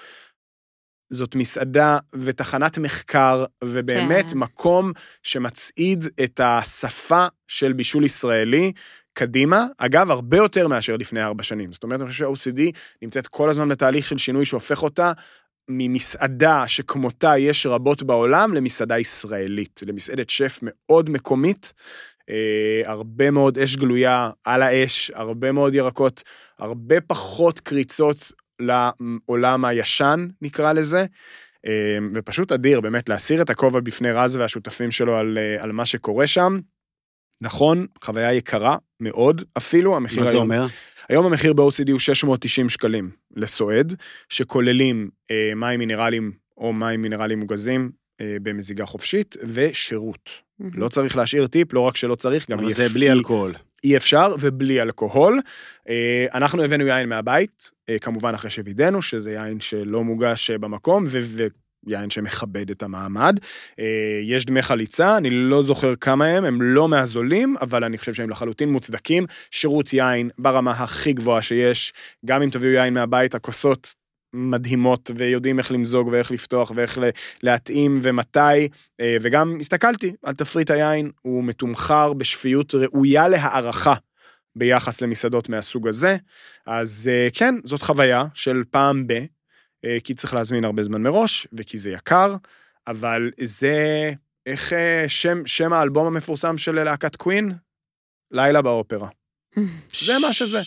זאת 1.12 1.34
מסעדה 1.34 1.98
ותחנת 2.14 2.78
מחקר, 2.78 3.44
ובאמת 3.64 4.30
כן. 4.30 4.38
מקום 4.38 4.92
שמצעיד 5.22 6.05
את 6.24 6.40
השפה 6.44 7.26
של 7.48 7.72
בישול 7.72 8.05
ישראלי 8.05 8.72
קדימה, 9.12 9.66
אגב, 9.78 10.10
הרבה 10.10 10.36
יותר 10.36 10.68
מאשר 10.68 10.96
לפני 10.96 11.22
ארבע 11.22 11.42
שנים. 11.42 11.72
זאת 11.72 11.82
אומרת, 11.82 12.00
אני 12.00 12.08
חושב 12.08 12.24
שה-OCD 12.34 12.60
נמצאת 13.02 13.26
כל 13.26 13.48
הזמן 13.48 13.68
בתהליך 13.68 14.06
של 14.06 14.18
שינוי 14.18 14.44
שהופך 14.44 14.82
אותה 14.82 15.12
ממסעדה 15.68 16.68
שכמותה 16.68 17.38
יש 17.38 17.66
רבות 17.66 18.02
בעולם 18.02 18.54
למסעדה 18.54 18.98
ישראלית, 18.98 19.80
למסעדת 19.86 20.30
שף 20.30 20.58
מאוד 20.62 21.10
מקומית, 21.10 21.72
אה, 22.30 22.82
הרבה 22.84 23.30
מאוד 23.30 23.58
אש 23.58 23.76
גלויה 23.76 24.30
על 24.44 24.62
האש, 24.62 25.10
הרבה 25.14 25.52
מאוד 25.52 25.74
ירקות, 25.74 26.22
הרבה 26.58 27.00
פחות 27.00 27.60
קריצות 27.60 28.32
לעולם 28.60 29.64
הישן, 29.64 30.26
נקרא 30.42 30.72
לזה. 30.72 31.06
אה, 31.66 31.98
ופשוט 32.14 32.52
אדיר, 32.52 32.80
באמת, 32.80 33.08
להסיר 33.08 33.42
את 33.42 33.50
הכובע 33.50 33.80
בפני 33.80 34.12
רז 34.12 34.36
והשותפים 34.36 34.90
שלו 34.90 35.16
על, 35.16 35.38
אה, 35.38 35.62
על 35.62 35.72
מה 35.72 35.86
שקורה 35.86 36.26
שם. 36.26 36.58
נכון, 37.43 37.86
חוויה 38.05 38.32
יקרה 38.32 38.76
מאוד 39.01 39.43
אפילו, 39.57 39.97
המחיר 39.97 40.20
מה 40.20 40.24
זה 40.24 40.32
היום 40.32 40.51
אומר? 40.51 40.66
היום 41.09 41.26
המחיר 41.26 41.53
ב-OCD 41.53 41.90
הוא 41.90 41.99
690 41.99 42.68
שקלים 42.68 43.11
לסועד, 43.36 43.95
שכוללים 44.28 45.11
אה, 45.30 45.53
מים 45.57 45.78
מינרליים 45.78 46.32
או 46.57 46.72
מים 46.72 47.03
מינרליים 47.03 47.40
מוגזים 47.40 47.90
אה, 48.20 48.36
במזיגה 48.43 48.86
חופשית, 48.86 49.36
ושירות. 49.43 50.30
מהמם. 50.59 50.72
לא 50.74 50.88
צריך 50.88 51.16
להשאיר 51.16 51.47
טיפ, 51.47 51.72
לא 51.72 51.80
רק 51.80 51.97
שלא 51.97 52.14
צריך, 52.14 52.51
גם 52.51 52.59
אבל 52.59 52.72
זה 52.72 52.88
בלי 52.88 53.12
אלכוהול. 53.12 53.53
אי 53.84 53.97
אפשר, 53.97 54.34
ובלי 54.40 54.82
אלכוהול. 54.82 55.40
אה, 55.88 56.26
אנחנו 56.34 56.62
הבאנו 56.62 56.86
יין 56.86 57.09
מהבית, 57.09 57.70
אה, 57.88 57.99
כמובן 57.99 58.34
אחרי 58.34 58.51
שווידאנו 58.51 59.03
שזה 59.03 59.32
יין 59.32 59.61
שלא 59.61 60.05
מוגש 60.05 60.51
אה, 60.51 60.59
במקום, 60.59 61.05
ו... 61.09 61.47
ויין 61.86 62.10
שמכבד 62.10 62.70
את 62.70 62.82
המעמד. 62.82 63.38
אה, 63.80 64.20
יש 64.24 64.46
דמי 64.46 64.62
חליצה, 64.62 65.16
אני 65.16 65.30
לא 65.30 65.62
זוכר 65.62 65.96
כמה 65.96 66.26
הם, 66.26 66.44
הם 66.44 66.62
לא 66.62 66.88
מהזולים, 66.88 67.54
אבל 67.60 67.84
אני 67.84 67.98
חושב 67.98 68.14
שהם 68.14 68.30
לחלוטין 68.30 68.72
מוצדקים. 68.72 69.26
שירות 69.50 69.92
יין 69.92 70.30
ברמה 70.38 70.70
הכי 70.70 71.12
גבוהה 71.12 71.42
שיש, 71.42 71.92
גם 72.26 72.42
אם 72.42 72.50
תביאו 72.50 72.72
יין 72.72 72.94
מהבית, 72.94 73.34
הכוסות 73.34 73.94
מדהימות, 74.34 75.10
ויודעים 75.16 75.58
איך 75.58 75.72
למזוג 75.72 76.08
ואיך 76.08 76.30
לפתוח 76.30 76.72
ואיך 76.76 76.98
להתאים 77.42 78.00
ומתי, 78.02 78.68
אה, 79.00 79.16
וגם 79.22 79.56
הסתכלתי 79.60 80.12
על 80.22 80.34
תפריט 80.34 80.70
היין, 80.70 81.10
הוא 81.22 81.44
מתומחר 81.44 82.12
בשפיות 82.12 82.74
ראויה 82.74 83.28
להערכה 83.28 83.94
ביחס 84.56 85.00
למסעדות 85.00 85.48
מהסוג 85.48 85.88
הזה, 85.88 86.16
אז 86.66 87.10
אה, 87.12 87.28
כן, 87.32 87.54
זאת 87.64 87.82
חוויה 87.82 88.24
של 88.34 88.62
פעם 88.70 89.06
ב, 89.06 89.12
כי 90.04 90.14
צריך 90.14 90.34
להזמין 90.34 90.64
הרבה 90.64 90.82
זמן 90.82 91.02
מראש, 91.02 91.46
וכי 91.52 91.78
זה 91.78 91.90
יקר, 91.90 92.36
אבל 92.86 93.30
זה, 93.42 94.12
איך 94.46 94.72
אה, 94.72 95.04
שם, 95.08 95.46
שם 95.46 95.72
האלבום 95.72 96.06
המפורסם 96.06 96.58
של 96.58 96.82
להקת 96.82 97.16
קווין? 97.16 97.52
לילה 98.30 98.62
באופרה. 98.62 99.08
זה 100.04 100.18
מה 100.18 100.32
שזה. 100.32 100.60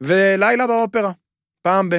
ולילה 0.00 0.66
באופרה, 0.66 1.12
פעם 1.62 1.88
ב. 1.88 1.96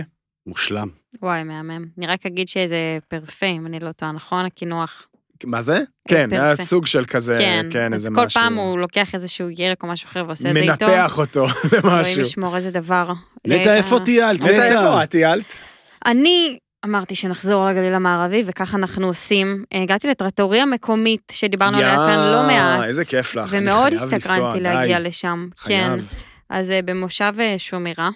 מושלם. 0.48 0.88
וואי, 1.22 1.44
מהמם. 1.44 1.86
אני 1.98 2.08
רק 2.08 2.26
אגיד 2.26 2.48
שזה 2.48 2.98
פרפה, 3.08 3.46
אם 3.46 3.66
אני 3.66 3.80
לא 3.80 3.92
טועה, 3.92 4.12
נכון? 4.12 4.46
הקינוח. 4.46 5.08
מה 5.44 5.62
זה? 5.62 5.80
כן. 6.08 6.30
היה 6.32 6.56
סוג 6.56 6.86
של 6.86 7.06
כזה, 7.06 7.34
כן, 7.38 7.66
כן, 7.72 7.94
איזה 7.94 8.08
כל 8.16 8.26
משהו. 8.26 8.42
פעם 8.42 8.56
הוא 8.56 8.80
לוקח 8.80 9.16
איזשהו 9.16 9.50
ירק 9.50 9.84
או 9.84 9.88
משהו 9.88 10.08
אחר 10.08 10.24
ועושה 10.28 10.50
את 10.50 10.54
זה 10.54 10.60
איתו. 10.60 10.86
מנפח 10.86 11.18
אותו 11.18 11.46
אלוהים 11.74 11.98
למשהו. 11.98 12.22
ישמור 12.22 12.56
איזה 12.56 12.72
דבר. 12.72 13.14
נטע. 13.48 13.76
איפה 13.76 14.00
טיילת? 14.06 14.42
נטע, 14.42 14.66
איפה 14.66 15.04
את 15.04 15.10
טיילת? 15.10 15.62
אני 16.06 16.58
אמרתי 16.86 17.16
שנחזור 17.16 17.66
לגליל 17.66 17.94
המערבי, 17.94 18.44
וככה 18.46 18.78
אנחנו 18.78 19.08
עושים. 19.08 19.64
הגעתי 19.72 20.08
לטרטוריה 20.08 20.66
מקומית, 20.66 21.32
שדיברנו 21.32 21.78
עליה 21.78 21.96
כאן 21.96 22.32
לא 22.32 22.48
מעט. 22.48 22.84
איזה 22.84 23.06
כיף 23.06 23.36
לך. 23.36 23.48
ומאוד 23.50 23.94
הסתקרנתי 23.94 24.60
להגיע 24.60 25.00
די. 25.00 25.08
לשם. 25.08 25.48
כן. 25.66 25.88
חייב. 25.88 26.14
אז 26.50 26.72
אה, 26.72 26.82
במושב 26.82 27.34
אה, 27.40 27.56
שומרה. 27.58 28.10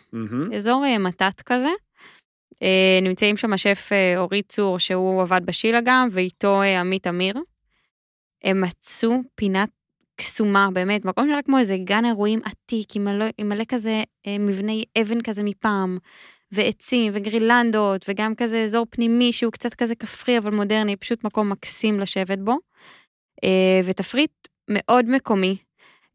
אזור 0.55 0.85
אה, 0.85 0.97
מתת 0.97 1.41
כזה. 1.45 1.69
אה, 2.63 2.99
נמצאים 3.01 3.37
שם 3.37 3.53
השף 3.53 3.89
אה, 3.91 4.19
אורי 4.19 4.41
צור, 4.41 4.79
שהוא 4.79 5.21
עבד 5.21 5.41
בשילה 5.45 5.79
גם, 5.85 6.07
ואיתו 6.11 6.61
אה, 6.61 6.79
עמית 6.79 7.07
אמיר. 7.07 7.35
הם 8.43 8.61
מצאו 8.61 9.11
פינת 9.35 9.69
קסומה, 10.15 10.69
באמת, 10.73 11.05
מקום 11.05 11.25
שנראה 11.25 11.41
כמו 11.41 11.57
איזה 11.57 11.77
גן 11.77 12.05
אירועים 12.05 12.39
עתיק, 12.43 12.95
עם 12.95 13.03
מלא, 13.03 13.25
עם 13.37 13.49
מלא 13.49 13.63
כזה 13.67 14.03
אה, 14.27 14.37
מבני 14.39 14.83
אבן 15.01 15.21
כזה 15.21 15.43
מפעם, 15.43 15.97
ועצים 16.51 17.11
וגרילנדות, 17.15 18.05
וגם 18.09 18.35
כזה 18.35 18.63
אזור 18.63 18.85
פנימי 18.89 19.33
שהוא 19.33 19.51
קצת 19.51 19.73
כזה 19.73 19.95
כפרי 19.95 20.37
אבל 20.37 20.51
מודרני, 20.51 20.95
פשוט 20.95 21.23
מקום 21.23 21.49
מקסים 21.49 21.99
לשבת 21.99 22.39
בו. 22.39 22.57
אה, 23.43 23.81
ותפריט 23.85 24.47
מאוד 24.69 25.09
מקומי, 25.09 25.57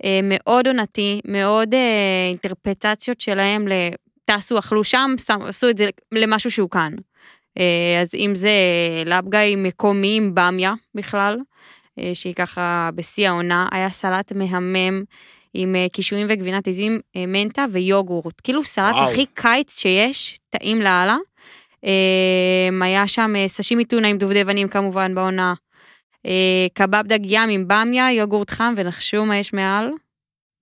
אה, 0.04 0.20
מאוד 0.22 0.66
עונתי, 0.66 1.20
מאוד 1.24 1.74
אה, 1.74 2.28
אינטרפטציות 2.28 3.20
שלהם 3.20 3.68
ל... 3.68 3.72
טסו, 4.30 4.58
אכלו 4.58 4.84
שם, 4.84 5.14
עשו 5.46 5.70
את 5.70 5.78
זה 5.78 5.88
למשהו 6.12 6.50
שהוא 6.50 6.70
כאן. 6.70 6.92
אז 8.02 8.14
אם 8.14 8.34
זה 8.34 8.50
לאפגאי 9.06 9.56
מקומי 9.56 10.16
עם 10.16 10.30
במיה 10.34 10.74
בכלל, 10.94 11.38
שהיא 12.14 12.34
ככה 12.34 12.90
בשיא 12.94 13.28
העונה, 13.28 13.68
היה 13.72 13.90
סלט 13.90 14.32
מהמם 14.32 15.04
עם 15.58 15.76
אה, 15.76 15.86
קישואים 15.92 16.26
וגבינת 16.30 16.66
עיזים, 16.66 17.00
אה, 17.16 17.26
מנטה 17.26 17.64
ויוגורט. 17.72 18.40
כאילו 18.44 18.64
סלט 18.64 18.94
וואו. 18.94 19.10
הכי 19.10 19.26
קיץ 19.34 19.80
שיש, 19.80 20.38
טעים 20.50 20.82
לאללה. 20.82 21.16
אה, 21.84 22.68
היה 22.82 23.06
שם 23.06 23.32
סשימי 23.46 23.84
טונה 23.84 24.08
עם 24.08 24.18
דובדבנים 24.18 24.68
כמובן 24.68 25.14
בעונה. 25.14 25.54
קבב 26.74 27.02
דג 27.06 27.18
ים 27.24 27.48
עם 27.48 27.64
במיה, 27.68 28.12
יוגורט 28.12 28.50
חם, 28.50 28.74
ונחשו 28.76 29.24
מה 29.24 29.36
יש 29.36 29.52
מעל. 29.52 29.90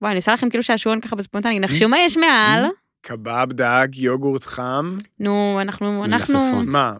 וואי, 0.01 0.11
אני 0.11 0.17
עושה 0.17 0.33
לכם 0.33 0.49
כאילו 0.49 0.63
שעשועון 0.63 1.01
ככה 1.01 1.15
בספונטני, 1.15 1.59
נחשו 1.59 1.89
מה 1.89 1.99
יש 1.99 2.17
מעל. 2.17 2.65
קבב, 3.01 3.47
דג, 3.51 3.87
יוגורט 3.95 4.43
חם. 4.43 4.97
נו, 5.19 5.57
אנחנו, 5.61 6.05
אנחנו... 6.05 6.39
מלפפון. 6.39 6.69
מה? 6.69 6.93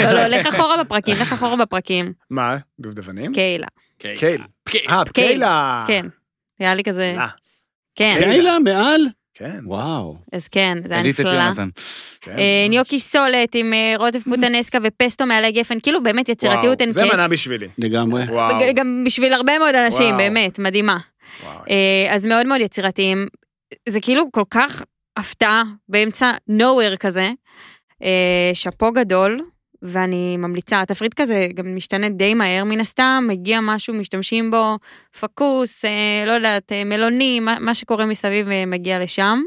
לא, 0.00 0.12
לא, 0.12 0.26
לך 0.26 0.46
אחורה 0.46 0.84
בפרקים, 0.84 1.16
לך 1.16 1.32
אחורה 1.32 1.56
בפרקים. 1.56 2.12
מה? 2.30 2.56
דובדבנים? 2.80 3.32
קיילה. 3.32 3.66
קייל. 3.98 4.40
אה, 4.88 5.02
קיילה. 5.12 5.84
כן. 5.86 6.06
היה 6.64 6.74
לי 6.74 6.84
כזה... 6.84 7.16
כן. 7.94 8.16
קיילה 8.18 8.58
מעל? 8.58 9.08
כן, 9.34 9.60
וואו. 9.64 10.16
אז 10.32 10.48
כן, 10.48 10.78
זה 10.88 10.94
היה 10.94 11.02
נפלא. 11.02 11.52
כן. 12.20 12.38
אה, 12.38 12.66
ניוקי 12.68 13.00
סולת 13.00 13.54
עם 13.54 13.72
אה, 13.72 13.94
רוטב 13.96 14.18
פוטנסקה 14.22 14.78
ופסטו 14.82 15.26
מעלי 15.26 15.52
גפן, 15.52 15.80
כאילו 15.80 16.02
באמת 16.02 16.28
יצירתיות 16.28 16.80
אין 16.80 16.88
קץ. 16.88 16.94
זה 16.94 17.04
מנה 17.04 17.28
בשבילי. 17.28 17.68
לגמרי. 17.78 18.22
וואו. 18.28 18.74
גם 18.74 19.02
בשביל 19.06 19.32
הרבה 19.32 19.58
מאוד 19.58 19.74
אנשים. 19.74 20.16
באמת, 20.16 20.58
מדהימה. 20.58 20.96
אה, 21.44 22.06
אז 22.08 22.26
מאוד 22.26 22.46
מאוד 22.46 22.60
יצירתיים. 22.60 23.26
זה 23.88 24.00
כאילו 24.00 24.24
כל 24.32 24.44
כך 24.50 24.82
הפתעה 25.16 25.62
באמצע 25.88 26.32
nowhere 26.50 26.96
כזה. 26.96 27.30
שאפו 28.54 28.92
גדול, 28.92 29.40
ואני 29.82 30.36
ממליצה, 30.36 30.80
התפריט 30.80 31.14
כזה 31.14 31.48
גם 31.54 31.76
משתנה 31.76 32.08
די 32.08 32.34
מהר 32.34 32.64
מן 32.64 32.80
הסתם, 32.80 33.24
מגיע 33.28 33.58
משהו, 33.62 33.94
משתמשים 33.94 34.50
בו, 34.50 34.78
פקוס, 35.20 35.84
אה, 35.84 36.24
לא 36.26 36.32
יודעת, 36.32 36.72
אה, 36.72 36.84
מלוני, 36.84 37.40
מה, 37.40 37.56
מה 37.60 37.74
שקורה 37.74 38.06
מסביב 38.06 38.48
אה, 38.48 38.66
מגיע 38.66 38.98
לשם. 38.98 39.38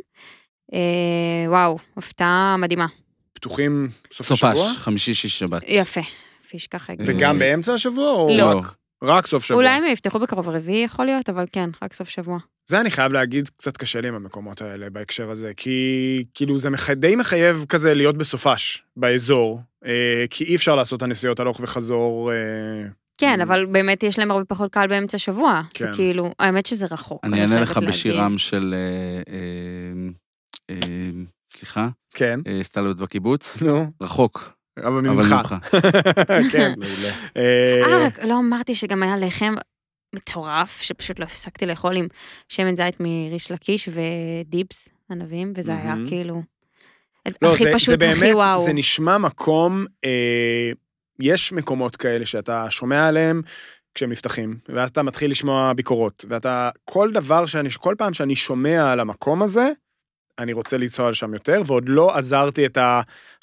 אה, 0.73 1.49
וואו, 1.49 1.77
הפתעה 1.97 2.55
מדהימה. 2.57 2.87
פתוחים 3.33 3.89
סוף 4.11 4.31
השבוע? 4.31 4.55
סופש, 4.55 4.77
חמישי, 4.77 5.13
שיש, 5.13 5.39
שבת. 5.39 5.61
יפה. 5.67 6.01
פיש 6.49 6.67
ככה. 6.67 6.93
וגם 7.05 7.35
אה, 7.35 7.39
באמצע 7.39 7.73
השבוע 7.73 8.11
או 8.11 8.37
לא. 8.37 8.45
רק? 8.45 8.75
רק 9.03 9.27
סוף 9.27 9.45
שבוע. 9.45 9.57
אולי 9.57 9.69
הם 9.69 9.83
יפתחו 9.83 10.19
בקרוב 10.19 10.49
רביעי 10.49 10.83
יכול 10.83 11.05
להיות, 11.05 11.29
אבל 11.29 11.45
כן, 11.51 11.69
רק 11.81 11.93
סוף 11.93 12.09
שבוע. 12.09 12.37
זה 12.65 12.81
אני 12.81 12.91
חייב 12.91 13.13
להגיד, 13.13 13.49
קצת 13.57 13.77
קשה 13.77 14.01
לי 14.01 14.07
עם 14.07 14.15
המקומות 14.15 14.61
האלה 14.61 14.89
בהקשר 14.89 15.29
הזה, 15.29 15.51
כי 15.57 16.25
כאילו 16.33 16.57
זה 16.57 16.69
מח... 16.69 16.89
די 16.89 17.15
מחייב 17.15 17.65
כזה 17.69 17.93
להיות 17.93 18.17
בסופש, 18.17 18.83
באזור, 18.97 19.61
כי 20.29 20.43
אי 20.43 20.55
אפשר 20.55 20.75
לעשות 20.75 20.97
את 20.97 21.03
הנסיעות 21.03 21.39
הלוך 21.39 21.59
וחזור. 21.63 22.31
אה, 22.31 22.37
כן, 23.17 23.41
אבל 23.41 23.65
באמת 23.65 24.03
יש 24.03 24.19
להם 24.19 24.31
הרבה 24.31 24.45
פחות 24.45 24.71
קהל 24.71 24.87
באמצע 24.87 25.17
שבוע. 25.17 25.61
זה 25.77 25.87
כן. 25.87 25.93
כאילו, 25.93 26.31
האמת 26.39 26.65
שזה 26.65 26.85
רחוק. 26.91 27.25
אני 27.25 27.41
אענה 27.41 27.61
לך. 27.61 27.77
בשירם 27.77 28.37
של... 28.37 28.75
אה, 28.77 29.33
אה, 29.33 30.09
אה, 30.69 31.11
סליחה, 31.57 31.89
כן, 32.13 32.39
אה, 32.47 32.59
סטליות 32.63 32.97
בקיבוץ. 32.97 33.61
נו, 33.61 33.91
רחוק, 34.01 34.53
אבל 34.79 35.01
ממך. 35.01 35.55
כן. 36.51 36.73
מעולה. 36.79 37.09
אה, 37.37 38.07
אה, 38.21 38.27
לא 38.27 38.39
אמרתי 38.39 38.75
שגם 38.75 39.03
היה 39.03 39.17
לחם 39.17 39.53
מטורף, 40.15 40.81
שפשוט 40.81 41.19
לא 41.19 41.25
הפסקתי 41.25 41.65
לאכול 41.65 41.97
עם 41.97 42.07
שמן 42.49 42.75
זית 42.75 42.95
מריש 42.99 43.51
לקיש 43.51 43.89
ודיפס 43.89 44.89
ענבים, 45.11 45.53
וזה 45.55 45.75
היה. 45.75 45.95
כאילו... 46.07 46.52
לא, 47.41 47.53
הכי 47.53 47.63
זה, 47.63 47.69
זה 47.69 47.75
פשוט, 47.75 48.01
הכי 48.01 48.19
באמת, 48.19 48.35
וואו. 48.35 48.59
זה 48.59 48.73
נשמע 48.73 49.17
מקום, 49.17 49.85
אה, 50.05 50.71
יש 51.19 51.53
מקומות 51.53 51.95
כאלה 51.95 52.25
שאתה 52.25 52.65
שומע 52.69 53.07
עליהם 53.07 53.41
כשהם 53.95 54.11
נפתחים, 54.11 54.57
ואז 54.69 54.89
אתה 54.89 55.03
מתחיל 55.03 55.31
לשמוע 55.31 55.73
ביקורות, 55.73 56.25
ואתה, 56.29 56.69
כל 56.85 57.11
דבר 57.11 57.45
שאני, 57.45 57.69
כל 57.79 57.95
פעם 57.97 58.13
שאני 58.13 58.35
שומע 58.35 58.91
על 58.91 58.99
המקום 58.99 59.41
הזה, 59.41 59.69
אני 60.39 60.53
רוצה 60.53 60.77
לנסוע 60.77 61.09
לשם 61.09 61.33
יותר, 61.33 61.61
ועוד 61.65 61.89
לא 61.89 62.17
עזרתי 62.17 62.65
את 62.65 62.77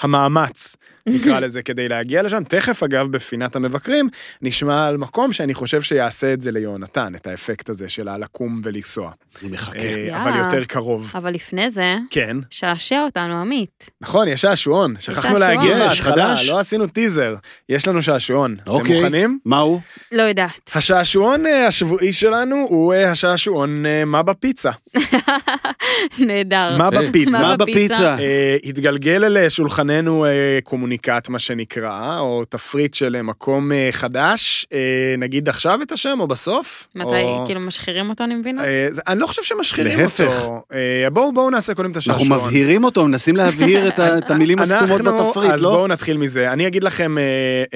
המאמץ, 0.00 0.76
נקרא 1.06 1.40
לזה, 1.40 1.62
כדי 1.62 1.88
להגיע 1.88 2.22
לשם. 2.22 2.44
תכף, 2.44 2.82
אגב, 2.82 3.08
בפינת 3.08 3.56
המבקרים, 3.56 4.08
נשמע 4.42 4.86
על 4.86 4.96
מקום 4.96 5.32
שאני 5.32 5.54
חושב 5.54 5.82
שיעשה 5.82 6.32
את 6.32 6.40
זה 6.40 6.52
ליונתן, 6.52 7.12
את 7.14 7.26
האפקט 7.26 7.68
הזה 7.68 7.88
של 7.88 8.08
הלקום 8.08 8.56
ולנסוע. 8.62 9.10
אני 9.42 9.50
מחכה. 9.50 9.78
אה, 9.78 9.84
יאללה. 9.84 10.22
אבל 10.22 10.38
יותר 10.38 10.64
קרוב. 10.64 11.12
אבל 11.14 11.30
לפני 11.34 11.70
זה, 11.70 11.96
כן. 12.10 12.36
שעשע 12.50 13.02
אותנו, 13.04 13.40
עמית. 13.40 13.90
נכון, 14.00 14.28
יש 14.28 14.40
שעשועון. 14.40 14.94
שכחנו 15.00 15.34
בהתחלה, 15.34 15.90
חדש. 15.94 16.48
לא 16.48 16.58
עשינו 16.58 16.86
טיזר. 16.86 17.34
יש 17.68 17.88
לנו 17.88 18.02
שעשועון. 18.02 18.56
אתם 18.62 18.70
אוקיי. 18.70 18.96
מוכנים? 19.02 19.38
מהו? 19.44 19.80
לא 20.12 20.22
יודעת. 20.22 20.70
השעשועון 20.74 21.46
אה, 21.46 21.66
השבועי 21.66 22.12
שלנו 22.12 22.56
הוא 22.68 22.94
אה, 22.94 23.10
השעשועון 23.10 23.84
מה 24.06 24.22
בפיצה. 24.22 24.70
נהדר. 26.26 26.76
מה. 26.78 26.90
בפיצה? 26.90 27.40
מה 27.40 27.56
בפיצה? 27.56 28.16
התגלגל 28.64 29.24
אל 29.24 29.48
שולחננו 29.48 30.24
אה, 30.24 30.58
קומוניקט, 30.98 31.28
מה 31.28 31.38
שנקרא, 31.38 32.18
או 32.18 32.44
תפריט 32.44 32.94
של 32.94 33.16
אה, 33.16 33.22
מקום 33.22 33.72
אה, 33.72 33.88
חדש. 33.92 34.66
אה, 34.72 34.78
נגיד 35.18 35.48
עכשיו 35.48 35.82
את 35.82 35.92
השם 35.92 36.16
או 36.20 36.26
בסוף? 36.26 36.86
מתי, 36.94 37.08
או- 37.08 37.42
כאילו 37.46 37.60
משחירים 37.60 38.10
אותו, 38.10 38.24
אני 38.24 38.34
מבינה? 38.34 38.62
זה- 38.90 39.00
אני 39.08 39.20
לא 39.20 39.26
חושב 39.26 39.42
שמשחירים 39.42 39.98
להפך. 39.98 40.32
אותו. 40.40 40.62
אה, 40.72 41.10
בואו 41.10 41.32
בואו 41.32 41.50
נעשה 41.50 41.74
קודם 41.74 41.90
את 41.90 41.96
השעשועון. 41.96 42.32
אנחנו 42.32 42.46
מבהירים 42.46 42.84
אותו, 42.84 43.04
מנסים 43.06 43.36
להבהיר 43.36 43.88
את 43.88 43.98
ה- 43.98 44.18
את 44.18 44.30
המילים 44.30 44.58
הסתומות 44.62 45.00
אנחנו- 45.00 45.28
בתפריט, 45.28 45.50
אז 45.50 45.62
לא? 45.62 45.70
בואו 45.70 45.86
נתחיל 45.86 46.16
מזה. 46.16 46.52
אני 46.52 46.66
אגיד 46.66 46.84
לכם, 46.84 47.16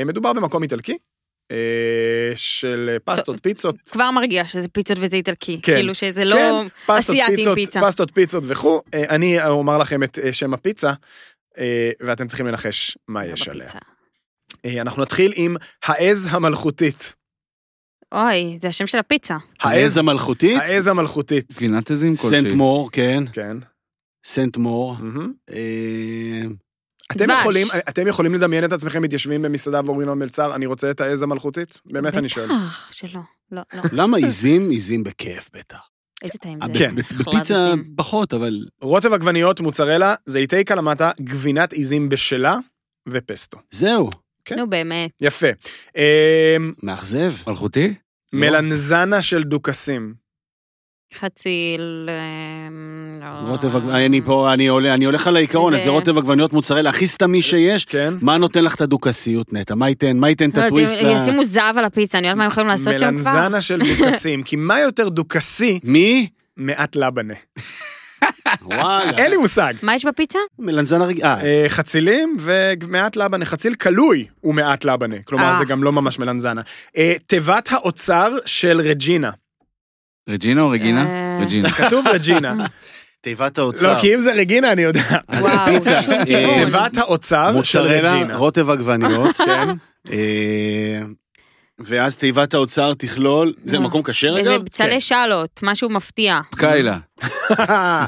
מדובר 0.07 0.33
במקום 0.33 0.63
איטלקי, 0.63 0.97
של 2.37 2.97
פסטות, 3.05 3.37
פיצות. 3.43 3.75
כבר 3.91 4.11
מרגיע 4.11 4.45
שזה 4.49 4.69
פיצות 4.69 4.97
וזה 5.01 5.17
איטלקי. 5.17 5.59
כן. 5.63 5.75
כאילו 5.75 5.95
שזה 5.95 6.25
לא 6.25 6.37
כן, 6.87 6.93
אסיאתי 6.95 7.31
עם 7.33 7.37
פיצות, 7.37 7.55
פיצה. 7.55 7.81
פסטות, 7.83 8.11
פיצות 8.15 8.45
וכו'. 8.47 8.81
אני 8.95 9.45
אומר 9.47 9.79
לכם 9.79 10.03
את 10.03 10.19
שם 10.33 10.55
הפיצה, 10.55 10.93
ואתם 12.01 12.27
צריכים 12.27 12.47
לנחש 12.47 12.99
מה 13.09 13.27
יש 13.27 13.49
עליה. 13.49 13.71
אה, 14.65 14.81
אנחנו 14.81 15.03
נתחיל 15.03 15.33
עם 15.37 15.57
העז 15.85 16.29
המלכותית. 16.31 17.15
אוי, 18.13 18.59
זה 18.63 18.69
השם 18.69 18.87
של 18.87 18.99
הפיצה. 18.99 19.37
העז 19.61 19.97
המלכותית? 19.97 20.59
העז 20.61 20.87
המלכותית. 20.87 21.53
גבינת 21.53 21.91
עזים 21.91 22.17
כלשהי. 22.17 22.29
סנט 22.29 22.53
מור, 22.53 22.91
כן. 22.91 23.25
כן. 23.33 23.57
סנט 24.27 24.57
מור. 24.57 24.97
אה, 25.51 26.43
אתם. 27.13 27.31
יכולים, 27.41 27.67
אתם 27.89 28.07
יכולים 28.07 28.35
לדמיין 28.35 28.65
את 28.65 28.73
עצמכם 28.73 29.03
מתיישבים 29.03 29.43
במסעדה 29.43 29.81
ואומרים 29.85 30.09
למלצר, 30.09 30.55
אני 30.55 30.67
רוצה 30.67 30.91
את 30.91 31.01
העז 31.01 31.23
המלכותית? 31.23 31.81
באמת 31.85 32.17
אני 32.17 32.29
שואל. 32.29 32.47
בטח 32.47 32.93
שלא, 32.93 33.21
לא, 33.53 33.63
לא. 33.75 33.83
למה 33.93 34.17
עיזים? 34.17 34.71
עיזים 34.71 35.05
בכיף, 35.05 35.51
בטח. 35.53 35.89
איזה 36.25 36.39
טעים 36.39 36.59
זה. 36.67 36.73
ב- 36.73 36.79
כן. 36.79 36.95
בפיצה. 36.95 37.73
פחות, 37.97 38.35
אבל 38.35 38.67
רוטב 38.81 39.13
עגבניות, 39.13 39.61
מוצרלה, 39.61 40.15
זיתי 40.27 40.65
קלמטה, 40.65 41.11
גבינת 41.21 41.73
עיזים 41.73 42.09
בשלה 42.09 42.57
ופסטו. 43.09 43.59
זהו. 43.71 44.11
כן. 44.45 44.59
נו 44.59 44.71
באמת. 44.71 45.11
יפה. 45.21 45.47
אמ, 45.97 46.73
מאכזב. 46.83 47.33
מלכותי? 47.47 47.95
מלנזנה 48.33 49.23
של 49.23 49.43
דוכסים. 49.43 50.15
חציל... 51.21 52.09
לא. 53.21 53.51
רוטב 53.51 53.77
עגבניות, 53.77 54.07
אני 54.07 54.21
פה, 54.21 54.53
אני 54.53 54.67
עולה, 54.67 54.95
אני 54.95 55.05
הולך 55.05 55.27
על 55.27 55.37
העיקרון, 55.37 55.75
אז 55.75 55.83
זה 55.83 55.91
רוטב 55.91 56.19
עגבניות 56.19 56.53
מוצרלה 56.53 56.91
הכי 56.91 57.07
סתמי 57.07 57.43
שיש. 57.43 57.85
כן. 57.85 58.15
מה 58.21 58.37
נותן 58.37 58.65
לך 58.65 58.75
את 58.75 58.81
הדוכסיות, 58.81 59.53
נטע? 59.53 59.75
מה 59.75 59.89
ייתן? 59.89 60.17
מה 60.17 60.29
ייתן 60.29 60.51
את 60.51 60.57
לא, 60.57 60.63
הטוויסט? 60.63 60.99
ישימו 61.01 61.45
זהב 61.45 61.79
על 61.79 61.85
הפיצה, 61.85 62.19
אני 62.19 62.27
יודעת 62.27 62.39
מה 62.39 62.45
הם 62.45 62.51
יכולים 62.51 62.69
לעשות 62.69 62.99
שם 62.99 63.19
כבר? 63.19 63.33
מלנזנה 63.33 63.61
של 63.61 63.81
דוכסים. 63.99 64.43
כי 64.43 64.57
מה 64.57 64.81
יותר 64.81 65.09
דוכסי 65.09 65.81
מי? 65.85 66.29
מעט 66.57 66.97
לבנה? 66.97 67.35
וואלה. 68.63 69.19
אין 69.19 69.31
לי 69.31 69.37
מושג. 69.37 69.75
מה 69.83 69.95
יש 69.95 70.05
בפיצה? 70.05 70.39
מלנזנה 70.59 71.05
רגיל. 71.05 71.25
אה, 71.25 71.45
אה, 71.45 71.65
חצילים 71.69 72.37
ומעט 72.41 73.17
לבנה. 73.17 73.45
חציל 73.45 73.75
קלוי 73.75 74.27
הוא 74.41 74.55
מעט 74.55 74.85
לבנה. 74.85 75.17
כלומר, 75.25 75.45
אה. 75.45 75.59
זה 75.59 75.65
גם 75.65 75.83
לא 75.83 75.93
ממש 75.93 76.19
מלנזנה. 76.19 76.61
אה, 76.97 77.13
תיבת 77.27 77.69
האוצר 77.73 78.37
של 78.47 78.81
רג'ינה. 78.81 79.31
רג'ינה 80.29 80.63
או 80.63 80.71
רגינה? 80.71 81.07
אה. 81.07 81.39
רג'ינה. 81.41 81.71
כתוב 81.79 82.07
רג'ינה. 82.09 82.55
תיבת 83.21 83.59
האוצר. 83.59 83.95
לא, 83.95 84.01
כי 84.01 84.15
אם 84.15 84.21
זה 84.21 84.33
רגינה, 84.33 84.73
אני 84.73 84.83
יודע. 84.83 85.01
אז 85.29 85.45
זה 85.45 85.53
וואו, 85.53 85.67
פיצה. 85.67 86.03
שום 86.03 86.15
אה, 86.15 86.27
כיוון. 86.27 86.65
תיבת 86.65 86.97
האוצר 86.97 87.63
של 87.63 87.81
רג'ינה. 87.81 88.37
רוטב 88.37 88.71
עגבניות, 88.71 89.37
כן. 89.47 89.69
אה, 90.13 91.01
ואז 91.79 92.17
תיבת 92.17 92.55
האוצר 92.55 92.95
תכלול, 92.95 93.53
זה 93.65 93.79
מקום 93.79 94.03
כשר 94.03 94.37
איזה 94.37 94.55
אגב? 94.55 94.63
בצלי 94.65 95.01
שלוט, 95.01 95.61
משהו 95.63 95.89
מפתיע. 95.89 96.41
קיילה. 96.57 96.99
אה, 97.51 98.07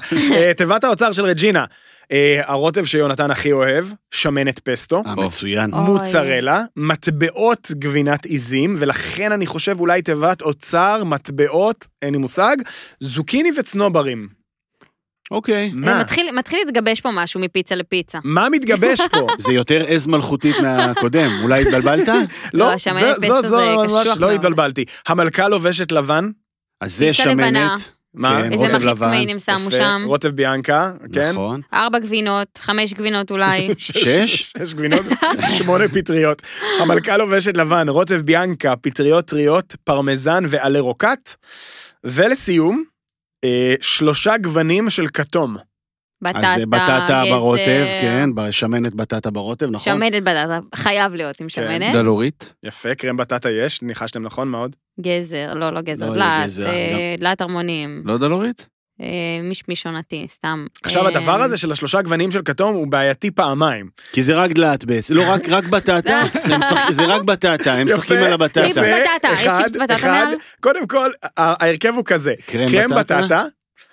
תיבת 0.57 0.85
האוצר 0.85 1.12
של 1.12 1.25
רג'ינה. 1.25 1.64
אה, 2.13 2.41
הרוטב 2.45 2.85
שיונתן 2.85 3.31
הכי 3.31 3.53
אוהב, 3.53 3.85
שמנת 4.11 4.59
פסטו. 4.59 5.03
אה, 5.07 5.15
מצוין. 5.15 5.71
מוצרלה, 5.75 6.63
מטבעות 6.77 7.69
גבינת 7.73 8.25
עיזים, 8.27 8.77
ולכן 8.79 9.33
אני 9.33 9.47
חושב 9.47 9.81
אולי 9.81 10.03
תיבת 10.03 10.43
אוצר, 10.43 11.05
מטבעות, 11.05 11.89
אין 12.03 12.13
לי 12.13 12.19
מושג, 12.19 12.57
זוקיני 13.01 13.49
וצנוברים. 13.59 14.29
אוקיי. 15.31 15.71
מה? 15.75 16.01
מתחיל- 16.01 16.31
מתחיל 16.39 16.59
להתגבש 16.65 17.01
פה 17.01 17.09
משהו 17.15 17.41
מפיצה 17.41 17.75
לפיצה. 17.75 18.19
מה 18.25 18.49
מתגבש 18.49 19.01
פה? 19.11 19.27
זה 19.39 19.53
יותר 19.53 19.85
עז 19.89 20.07
מלכותית 20.07 20.57
מהקודם, 20.63 21.31
אולי 21.43 21.63
התבלבלת? 21.63 22.09
לא, 22.09 22.25
לא, 22.55 22.73
השמנת 22.73 23.17
זו- 23.17 23.23
פסטו 23.23 23.43
זה 23.43 23.57
קשוח 23.87 24.07
לא 24.17 24.21
מאוד. 24.21 24.33
התבלבלתי. 24.35 24.85
המלכה 25.09 25.49
לובשת 25.49 25.93
לבן, 25.93 26.31
אז 26.81 26.95
זה 26.95 27.07
פיצה 27.17 27.25
לבנה. 27.33 27.49
שמנת. 27.79 27.95
מה? 28.17 28.43
כן, 28.43 28.53
איזה 28.53 28.69
לבן. 28.69 29.07
טמאים 29.07 29.29
הם 29.29 29.39
שמו 29.39 29.71
שם? 29.71 30.03
רוטב 30.07 30.29
ביאנקה, 30.29 30.93
כן? 31.12 31.31
נכון. 31.31 31.61
ארבע 31.75 31.99
גבינות, 31.99 32.49
חמש 32.59 32.93
גבינות 32.93 33.31
אולי. 33.31 33.69
שש? 33.79 34.53
שש 34.59 34.75
גבינות, 34.75 35.07
שמונה 35.55 35.89
פטריות. 35.89 36.43
המלכה 36.81 37.17
לובשת 37.17 37.57
לבן, 37.57 37.89
רוטב 37.89 38.21
ביאנקה, 38.21 38.77
פטריות 38.77 39.25
טריות, 39.25 39.77
פרמזן 39.85 40.45
ועלי 40.49 40.79
רוקט. 40.79 41.35
ולסיום, 42.05 42.85
אה, 43.45 43.75
שלושה 43.81 44.39
גוונים 44.39 44.91
של 44.91 45.07
כתום. 45.09 45.57
בטטה, 46.23 46.39
אז 46.39 46.55
זה 46.55 46.67
בטטה 46.67 47.23
גזר, 47.25 47.37
ברוטב, 47.37 47.87
כן, 48.01 48.35
בשמנת 48.35 48.95
בטטה 48.95 49.31
ברוטב, 49.31 49.67
נכון? 49.71 49.95
שמנת 49.99 50.23
בטטה, 50.23 50.59
חייב 50.75 51.14
להיות 51.14 51.41
עם 51.41 51.49
שמנת. 51.49 51.93
דלורית. 51.93 52.53
יפה, 52.62 52.95
קרם 52.95 53.17
בטטה 53.17 53.51
יש, 53.51 53.83
ניחשתם 53.83 54.23
נכון 54.23 54.49
מאוד. 54.49 54.77
גזר, 55.01 55.55
לא, 55.55 55.72
לא 55.72 55.80
גזר, 55.80 56.07
לא, 56.07 56.14
דלעת, 56.14 56.44
גזר, 56.44 56.66
אה, 56.68 57.14
דלעת 57.18 57.40
הרמונים, 57.40 58.03
לא 58.05 58.18
דלורית? 58.18 58.66
אה, 59.03 59.07
מישמיש 59.42 59.86
עונתי, 59.86 60.26
סתם. 60.28 60.66
עכשיו, 60.84 61.03
אה, 61.03 61.09
הדבר 61.09 61.42
הזה 61.42 61.57
של 61.59 61.72
השלושה 61.72 62.03
גוונים 62.03 62.30
של 62.30 62.40
כתום 62.44 62.74
הוא 62.74 62.86
בעייתי 62.86 63.30
פעמיים. 63.30 63.88
כי 64.12 64.22
זה 64.22 64.34
רק 64.34 64.51
דלעת 64.51 64.84
בעצם, 64.84 65.14
לא, 65.14 65.22
רק- 65.28 65.49
רק 65.49 65.64
בטטה, 65.64 66.22
זה 66.90 67.07
רק 67.07 67.22
בטטה, 67.22 67.74
הם 67.74 67.86
משחקים 67.86 68.16
על 68.16 68.32
הבטטה. 68.32 68.62
צ'יפס 68.62 68.76
בטטה, 68.78 69.28
יש 69.32 69.47
אחד, 69.47 69.62
צ'יפס 69.62 69.76
בטטה 69.76 69.94
אחד. 69.94 70.09
מעל? 70.09 70.34
קודם 70.61 70.86
כל, 70.86 71.11
ההרכב 71.36 71.92
הוא 71.97 72.05
כזה, 72.05 72.34
קרם 72.47 72.90
בטטה. 72.97 73.44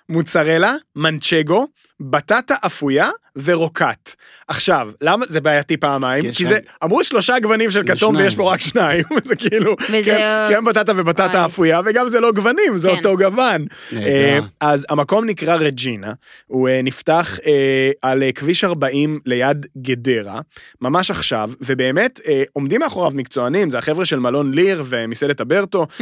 מוצרלה, 0.10 0.76
מנצ'גו, 0.96 1.68
בטטה 2.00 2.56
אפויה 2.66 3.10
ורוקט. 3.44 4.16
עכשיו, 4.48 4.90
למה 5.02 5.26
זה 5.30 5.42
בעייתי 5.42 5.78
פעמיים? 5.78 6.24
כי 6.24 6.34
כי 6.34 6.46
זה, 6.46 6.58
אמרו 6.84 7.04
שלושה 7.04 7.40
גוונים 7.40 7.72
של 7.72 7.84
כתום. 7.88 8.16
ויש 8.16 8.36
פה 8.36 8.54
רק 8.54 8.60
שניים, 8.60 9.04
זה 9.26 9.36
כאילו, 9.36 9.76
וזה- 9.90 10.02
קרם- 10.06 10.50
קרם 10.50 10.66
בטטה 10.66 10.92
ובטטה. 10.96 11.46
אפויה, 11.46 11.82
וגם 11.86 12.10
זה 12.10 12.20
לא 12.20 12.32
גוונים, 12.32 12.78
זה 12.78 12.90
כן. 12.90 12.96
אותו 12.98 13.18
גוון. 13.18 13.66
אה, 13.96 14.40
אז 14.62 14.86
המקום 14.90 15.26
נקרא 15.26 15.56
רג'ינה, 15.56 16.14
הוא 16.48 16.70
אה, 16.70 16.82
נפתח 16.84 17.38
אה, 17.46 17.92
על 18.02 18.24
כביש 18.36 18.64
40 18.64 19.20
ליד 19.26 19.66
גדרה, 19.82 20.42
ממש 20.82 21.12
עכשיו, 21.12 21.50
ובאמת 21.62 22.20
עומדים 22.54 22.80
מאחוריו 22.82 23.12
מקצוענים, 23.16 23.70
זה 23.70 23.78
החבר'ה 23.78 24.06
של 24.06 24.20
מלון 24.20 24.54
ליר 24.54 24.84
ומסעדת 24.86 25.40
הברטו, 25.40 25.88
Mm. 25.98 26.02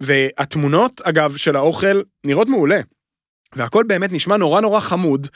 והתמונות, 0.00 1.00
אגב, 1.00 1.36
של 1.36 1.56
האוכל 1.56 2.00
נראות 2.26 2.48
מעולה. 2.48 2.80
והכל 3.56 3.84
באמת 3.86 4.12
נשמע 4.12 4.36
נורא 4.36 4.60
נורא 4.60 4.80
חמוד, 4.80 5.26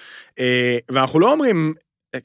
אה, 0.41 0.79
ואנחנו 0.91 1.21
לא 1.21 1.33
אומרים, 1.33 1.75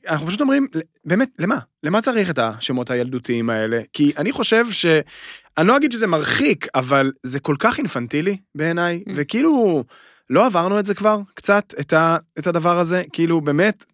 אנחנו 0.07 0.27
פשוט 0.27 0.41
אומרים, 0.41 0.67
באמת, 1.05 1.29
למה? 1.39 1.57
למה 1.83 2.01
צריך 2.01 2.29
את 2.29 2.39
השמות 2.39 2.89
הילדותיים 2.89 3.49
האלה? 3.49 3.81
כי 3.93 4.11
אני 4.17 4.31
חושב 4.31 4.65
ש... 4.71 4.85
אני 5.57 5.67
לא 5.67 5.77
אגיד 5.77 5.91
שזה 5.91 6.07
מרחיק, 6.07 6.67
אבל 6.75 7.11
זה 7.23 7.39
כל 7.39 7.55
כך 7.59 7.77
אינפנטילי 7.77 8.37
בעיניי, 8.55 9.03
Mm. 9.07 9.11
וכאילו, 9.15 9.83
לא 10.29 10.45
עברנו 10.45 10.79
את 10.79 10.85
זה 10.85 10.95
כבר, 10.95 11.19
קצת, 11.33 11.73
את, 11.79 11.93
ה, 11.93 12.17
את 12.39 12.47
הדבר 12.47 12.77
הזה? 12.79 13.03
כאילו, 13.13 13.41
באמת, 13.41 13.85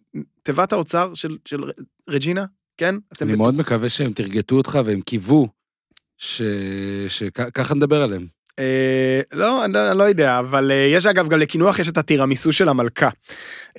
תיבת 0.43 0.73
האוצר 0.73 1.13
של, 1.13 1.37
של 1.45 1.63
רג'ינה, 2.09 2.45
כן? 2.77 2.95
אתם 3.13 3.25
אני 3.25 3.33
בטוח- 3.33 3.41
מאוד 3.45 3.55
מקווה 3.55 3.89
שהם 3.89 4.13
תרגטו 4.13 4.55
אותך 4.57 4.79
והם 4.85 5.01
קיוו 5.01 5.47
שככה 7.07 7.75
נדבר 7.75 8.01
עליהם. 8.01 8.27
אה, 8.59 9.21
לא, 9.33 9.65
אני 9.65 9.73
לא- 9.73 9.93
לא 9.93 10.03
יודע, 10.03 10.39
אבל 10.39 10.71
אה, 10.71 10.75
יש 10.91 11.05
אגב, 11.05 11.27
גם 11.27 11.39
לקינוח 11.39 11.79
יש 11.79 11.89
את 11.89 11.97
הטירמיסו 11.97 12.51
של 12.51 12.69
המלכה. 12.69 13.09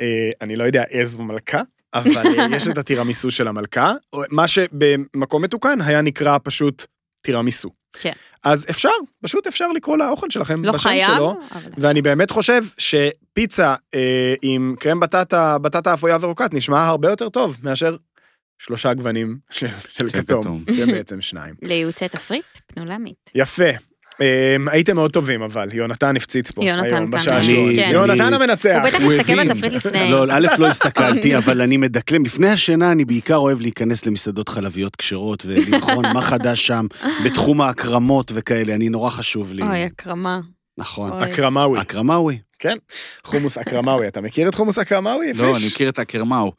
אה, 0.00 0.30
אני 0.40 0.56
לא 0.56 0.64
יודע 0.64 0.82
איזו 0.90 1.22
מלכה, 1.22 1.62
אבל 1.94 2.26
אה, 2.38 2.46
יש 2.56 2.68
את 2.68 2.78
הטירמיסו 2.78 3.30
של 3.30 3.48
המלכה, 3.48 3.92
מה 4.30 4.48
שבמקום 4.48 5.42
מתוקן 5.42 5.80
היה 5.80 6.00
נקרא 6.02 6.38
פשוט 6.42 6.86
טירמיסו. 7.22 7.70
כן. 8.00 8.12
אז 8.44 8.66
אפשר, 8.70 8.88
פשוט 9.22 9.46
אפשר 9.46 9.72
לקרוא 9.72 9.96
לאוכל 9.98 10.30
שלכם 10.30 10.64
לא 10.64 10.72
בשם 10.72 10.82
חייב, 10.88 11.10
שלו. 11.16 11.36
אבל... 11.52 11.70
ואני 11.78 12.02
באמת 12.02 12.30
חושב 12.30 12.62
שפיצה 12.78 13.74
אה, 13.94 14.34
עם 14.42 14.74
קרם 14.80 15.00
בטטה, 15.00 15.58
בטטה 15.58 15.94
אפויה 15.94 16.18
ורוקט 16.20 16.54
נשמע 16.54 16.86
הרבה 16.86 17.10
יותר 17.10 17.28
טוב 17.28 17.56
מאשר 17.62 17.96
שלושה 18.58 18.94
גוונים 18.94 19.38
של, 19.50 19.66
של 19.88 20.08
של 20.08 20.20
כתום, 20.20 20.40
כתום. 20.40 20.64
שהם 20.76 20.88
בעצם 20.92 21.20
שניים. 21.20 21.54
לייעוצי 21.62 22.08
תפריט, 22.08 22.44
פנו 22.66 22.84
לעמית. 22.84 23.30
יפה. 23.34 23.70
Um, 24.14 24.16
הייתם 24.70 24.94
מאוד 24.96 25.10
טובים 25.12 25.42
אבל, 25.42 25.68
יונתן 25.72 26.16
הפציץ 26.16 26.50
פה 26.50 26.64
יונתן 26.64 26.84
היום 26.84 27.10
כאן. 27.10 27.10
בשעשוע. 27.10 27.40
אני- 27.66 27.76
כן. 27.76 27.90
יונתן 27.92 28.20
אני- 28.20 28.36
המנצח. 28.36 28.78
הוא 28.82 28.88
בטח 28.88 29.20
הסתכל. 29.20 29.48
בתפריט 29.48 29.72
לפני. 29.72 30.10
לא, 30.10 30.24
א', 30.30 30.46
לא 30.58 30.66
הסתכלתי, 30.66 31.36
אבל 31.38 31.60
אני 31.60 31.76
מדקלם. 31.76 32.24
לפני 32.24 32.48
השינה 32.48 32.92
אני 32.92 33.04
בעיקר 33.04 33.36
אוהב 33.36 33.60
להיכנס 33.60 34.06
למסעדות 34.06 34.48
חלביות 34.48 34.96
כשרות 34.96 35.46
ולבחון 35.46 36.04
מה 36.12 36.22
חדש 36.22 36.66
שם 36.66 36.86
בתחום 37.24 37.60
ההקרמות 37.60 38.32
וכאלה, 38.34 38.74
אני 38.74 38.88
נורא 38.88 39.10
חשוב 39.10 39.52
לי. 39.52 39.62
אוי, 39.62 39.84
הקרמה. 39.84 40.40
נכון. 40.78 41.22
אקרמאווי. 41.22 41.80
אקרמאווי. 41.80 42.38
כן, 42.58 42.76
חומוס 43.24 43.58
אקרמאווי. 43.58 44.08
אתה 44.08 44.20
מכיר 44.20 44.48
את 44.48 44.54
חומוס 44.54 44.78
אקרמאווי? 44.78 45.32
לא? 45.32 45.56
אני 45.56 45.66
מכיר 45.66 45.88
את 45.88 45.98
הקרמאו. 45.98 46.52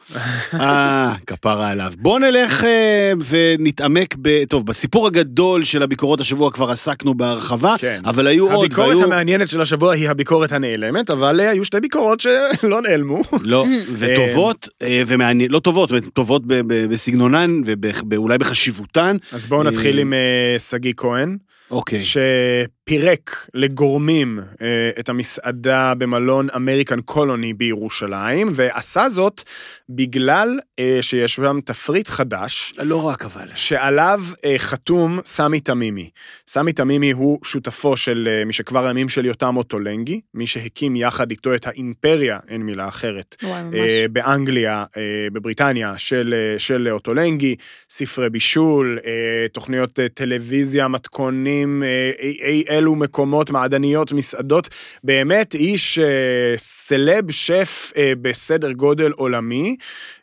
אה, 0.53 1.13
כפרה 1.27 1.69
עליו. 1.69 1.93
בוא 1.97 2.19
נלך 2.19 2.63
אה, 2.63 3.11
ונתעמק 3.29 4.15
ב... 4.21 4.45
טוב, 4.45 4.65
בסיפור 4.65 5.07
הגדול 5.07 5.63
של 5.63 5.83
הביקורות 5.83 6.21
השבוע 6.21 6.51
כבר 6.51 6.69
עסקנו 6.69 7.13
בהרחבה, 7.13 7.75
כן. 7.77 8.01
אבל 8.05 8.27
היו 8.27 8.51
עוד, 8.51 8.65
הביקורת 8.65 8.95
והיו... 8.95 9.03
המעניינת 9.03 9.49
של 9.49 9.61
השבוע 9.61 9.93
היא 9.93 10.09
הביקורת 10.09 10.51
הנעלמת, 10.51 11.09
אבל 11.09 11.41
אה, 11.41 11.49
היו 11.49 11.65
שתי 11.65 11.79
ביקורות 11.79 12.19
שלא 12.19 12.81
נעלמו. 12.81 13.21
לא, 13.41 13.65
וטובות, 13.97 14.69
אה, 14.81 15.01
ומעניין, 15.07 15.51
לא 15.51 15.59
טובות, 15.59 15.91
טובות 16.13 16.41
בסגנונן 16.67 17.61
ואולי 18.09 18.37
בחשיבותן. 18.37 19.17
אז 19.31 19.47
בואו 19.47 19.63
נתחיל 19.63 19.99
עם 19.99 20.13
שגיא 20.57 20.93
כהן, 20.97 21.37
אוקיי. 21.71 22.01
פירק 22.85 23.47
לגורמים 23.53 24.39
אה, 24.61 24.89
את 24.99 25.09
המסעדה 25.09 25.93
במלון 25.97 26.47
אמריקן 26.55 27.01
קולוני 27.01 27.53
בירושלים, 27.53 28.47
ועשה 28.51 29.09
זאת 29.09 29.41
בגלל 29.89 30.59
אה, 30.79 30.97
שיש 31.01 31.35
שם 31.35 31.59
תפריט 31.65 32.07
חדש, 32.07 32.73
לא 32.83 33.03
רק 33.03 33.25
אבל. 33.25 33.45
שעליו 33.55 34.21
אה, 34.45 34.55
חתום 34.57 35.19
סמי 35.25 35.59
תמימי. 35.59 36.09
סמי 36.47 36.73
תמימי 36.73 37.11
הוא 37.11 37.39
שותפו 37.43 37.97
של 37.97 38.27
אה, 38.31 38.45
משכבר 38.45 38.85
הימים 38.85 39.09
של 39.09 39.25
יותם 39.25 39.57
אוטולנגי, 39.57 40.21
מי 40.33 40.47
שהקים 40.47 40.95
יחד 40.95 41.31
איתו 41.31 41.55
את 41.55 41.67
האימפריה, 41.67 42.39
אין 42.47 42.61
מילה 42.61 42.87
אחרת, 42.87 43.35
וואי, 43.43 43.63
ממש. 43.63 43.75
באנגליה, 44.11 44.85
בבריטניה, 45.33 45.93
של, 45.97 46.35
של 46.57 46.89
אוטולנגי, 46.89 47.55
ספרי 47.89 48.29
בישול, 48.29 48.99
תוכניות 49.53 49.99
טלוויזיה, 50.13 50.87
מתכונים, 50.87 51.83
אלו 52.77 52.95
מקומות, 52.95 53.51
מעדניות, 53.51 54.11
מסעדות, 54.11 54.69
באמת 55.03 55.55
איש 55.55 55.99
אה, 55.99 56.53
סלב 56.57 57.31
שף 57.31 57.91
אה, 57.97 58.13
בסדר 58.21 58.71
גודל 58.71 59.11
עולמי, 59.11 59.75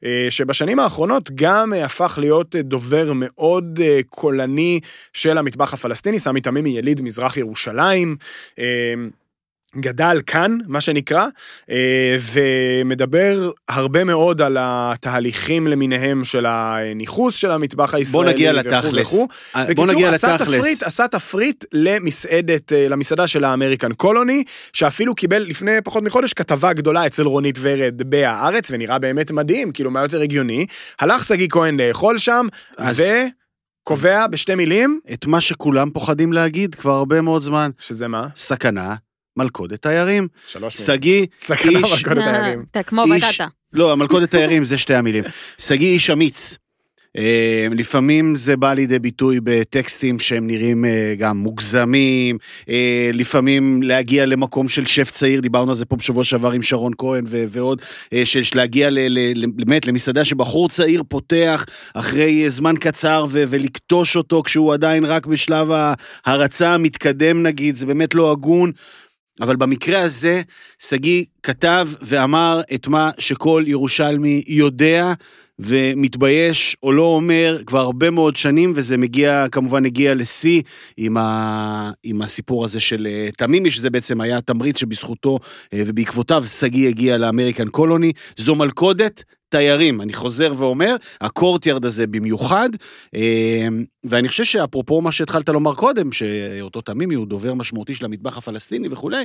אה, 0.05 0.27
שבשנים 0.31 0.79
האחרונות 0.79 1.31
גם 1.35 1.75
אה, 1.75 1.85
הפך 1.85 2.19
להיות 2.21 2.57
אה, 2.57 2.63
דובר 2.63 3.13
מאוד 3.15 3.81
אה, 3.83 4.01
קולני 4.09 4.81
של 5.13 5.39
המטבח 5.39 5.75
הפלסטיני, 5.75 6.19
סמי 6.19 6.41
תמימי 6.41 6.71
יליד 6.71 7.01
מזרח 7.01 7.37
ירושלים. 7.37 8.17
אה, 8.59 8.95
גדל 9.77 10.21
כאן, 10.27 10.59
מה 10.67 10.81
שנקרא, 10.81 11.27
אה, 11.71 12.17
ומדבר 12.33 13.51
הרבה 13.69 14.05
מאוד 14.05 14.43
על 14.43 14.57
התהליכים 14.61 15.67
למיניהם 15.67 16.25
של 16.25 16.47
הניכוס 16.47 17.35
של 17.35 17.51
המטבח 17.51 17.95
הישראלי. 17.95 18.25
בוא 18.27 18.33
נגיע 18.33 18.53
לתכלס. 18.53 19.15
אה, 19.57 19.65
בוא 19.77 19.87
נגיע 19.87 20.11
עשה 20.11 20.35
לתכלס. 20.35 20.59
תפריט, 20.59 20.83
עשה 20.83 21.09
תפריט 21.09 21.65
למסעדת, 21.73 22.73
אה, 22.73 22.89
למסעדה 22.89 23.27
של 23.27 23.45
האמריקן 23.45 23.93
קולוני, 23.93 24.45
שאפילו 24.73 25.15
קיבל 25.15 25.43
לפני 25.43 25.73
פחות 25.85 26.03
מחודש 26.03 26.33
כתבה 26.33 26.73
גדולה 26.73 27.07
אצל 27.07 27.23
רונית 27.27 27.59
ורד 27.61 28.03
בהארץ, 28.07 28.69
ונראה 28.71 28.99
באמת 28.99 29.31
מדהים, 29.31 29.73
כאילו 29.73 29.91
מה 29.91 30.03
יותר 30.03 30.21
הגיוני. 30.21 30.67
הלך 31.01 31.25
שגיא 31.25 31.49
כהן 31.51 31.81
לאכול 31.81 32.19
שם, 32.19 32.47
אז- 32.79 33.03
וקובע 33.83 34.27
בשתי 34.27 34.55
מילים, 34.55 35.01
את 35.13 35.27
מה 35.27 35.41
שכולם 35.41 35.91
פוחדים 35.91 36.33
להגיד 36.33 36.75
כבר 36.75 36.93
הרבה 36.93 37.21
מאוד 37.21 37.43
זמן. 37.43 37.71
שזה 37.79 38.09
מה? 38.09 38.27
סכנה, 38.37 38.95
מלכודת 39.37 39.83
תיירים. 39.83 40.29
שלוש 40.47 40.75
מילים. 40.81 40.87
שגיא, 40.97 41.27
סכנה 41.41 41.71
איש- 41.71 42.05
מלכודת 42.05 42.25
תיירים. 42.25 42.65
אתה 42.71 42.83
כמו 42.83 43.03
בטטה. 43.17 43.47
לא, 43.73 43.93
המלכודת 43.93 44.31
תיירים 44.31 44.65
זה 44.65 44.79
שתי 44.79 44.95
המילים. 44.95 45.25
שגיא 45.59 45.89
איש 45.89 46.11
אמיץ. 46.11 46.57
אה, 47.19 47.67
לפעמים 47.71 48.37
זה 48.37 48.57
בא 48.57 48.75
לידי 48.75 48.99
ביטוי 48.99 49.39
בטקסטים 49.45 50.19
שהם 50.19 50.47
נראים 50.47 50.85
אה, 50.85 51.15
גם 51.19 51.37
מוגזמים, 51.37 52.39
אה, 52.69 53.11
לפעמים 53.15 53.83
להגיע 53.83 54.27
למקום 54.27 54.69
של 54.69 54.87
שף 54.87 55.11
צעיר, 55.11 55.41
דיברנו 55.41 55.71
על 55.71 55.77
זה 55.77 55.85
פה 55.85 55.97
בשבוע 55.97 56.25
שעבר 56.25 56.53
עם 56.53 56.63
שרון 56.63 56.93
כהן 56.99 57.25
ו- 57.29 57.45
ועוד, 57.49 57.83
אה, 58.13 58.23
של 58.27 58.41
להגיע 58.55 58.91
ל- 58.91 58.99
ל- 58.99 59.33
ל- 59.45 59.51
באמת 59.57 59.87
למסעדה 59.87 60.25
שבחור 60.25 60.69
צעיר 60.69 61.03
פותח 61.09 61.65
אחרי 61.95 62.45
אה, 62.45 62.49
זמן 62.51 62.75
קצר 62.81 63.27
ו- 63.31 63.45
ולכתוש 63.49 64.17
אותו 64.17 64.43
כשהוא 64.43 64.73
עדיין 64.75 65.05
רק 65.05 65.27
בשלב 65.27 65.69
ההרצה 66.25 66.75
המתקדם 66.75 67.43
נגיד, 67.43 67.77
זה 67.77 67.87
באמת 67.87 68.15
לא 68.15 68.31
הגון. 68.33 68.73
אבל 69.41 69.57
במקרה 69.57 70.01
הזה, 70.01 70.43
שגיא 70.79 71.25
כתב 71.43 71.89
ואמר 72.01 72.61
את 72.75 72.89
מה 72.89 73.11
שכל 73.19 73.65
ירושלמי 73.67 74.45
יודע 74.47 75.13
ומתבייש 75.59 76.77
או 76.83 76.93
לא 76.93 77.03
אומר 77.03 77.59
כבר 77.67 77.79
הרבה 77.79 78.11
מאוד 78.11 78.37
שנים, 78.37 78.73
וזה 78.75 78.97
מגיע, 78.97 79.47
כמובן 79.53 79.87
הגיע 79.87 80.15
לשיא 80.15 80.63
עם, 80.97 81.17
ה... 81.17 81.91
עם 82.05 82.23
הסיפור 82.23 82.65
הזה 82.65 82.81
של 82.81 83.07
אה, 83.11 83.29
תמימי, 83.39 83.71
שזה 83.71 83.91
בעצם 83.91 84.21
היה 84.21 84.39
התמריץ 84.39 84.81
שבזכותו 84.81 85.39
אה, 85.75 85.83
ובעקבותיו 85.87 86.45
שגיא 86.47 86.89
הגיע 86.89 87.19
לאמריקן 87.19 87.69
קולוני. 87.69 88.13
זו 88.37 88.55
מלכודת 88.55 89.23
תיירים, 89.49 90.01
אני 90.01 90.13
חוזר 90.13 90.55
ואומר, 90.57 90.97
הקורטיארד 91.21 91.85
הזה 91.85 92.07
במיוחד, 92.07 92.69
אה, 93.15 93.69
ואני 94.05 94.29
חושב 94.29 94.45
שאפרופו 94.45 95.01
מה 95.01 95.13
שהתחלת 95.13 95.49
לומר 95.49 95.75
קודם, 95.75 96.13
שאותו 96.13 96.81
תמימי 96.81 97.15
הוא 97.15 97.27
דובר 97.27 97.55
משמעותי 97.55 97.95
של 97.95 98.05
המטבח 98.05 98.39
הפלסטיני 98.39 98.89
וכולי, 98.91 99.25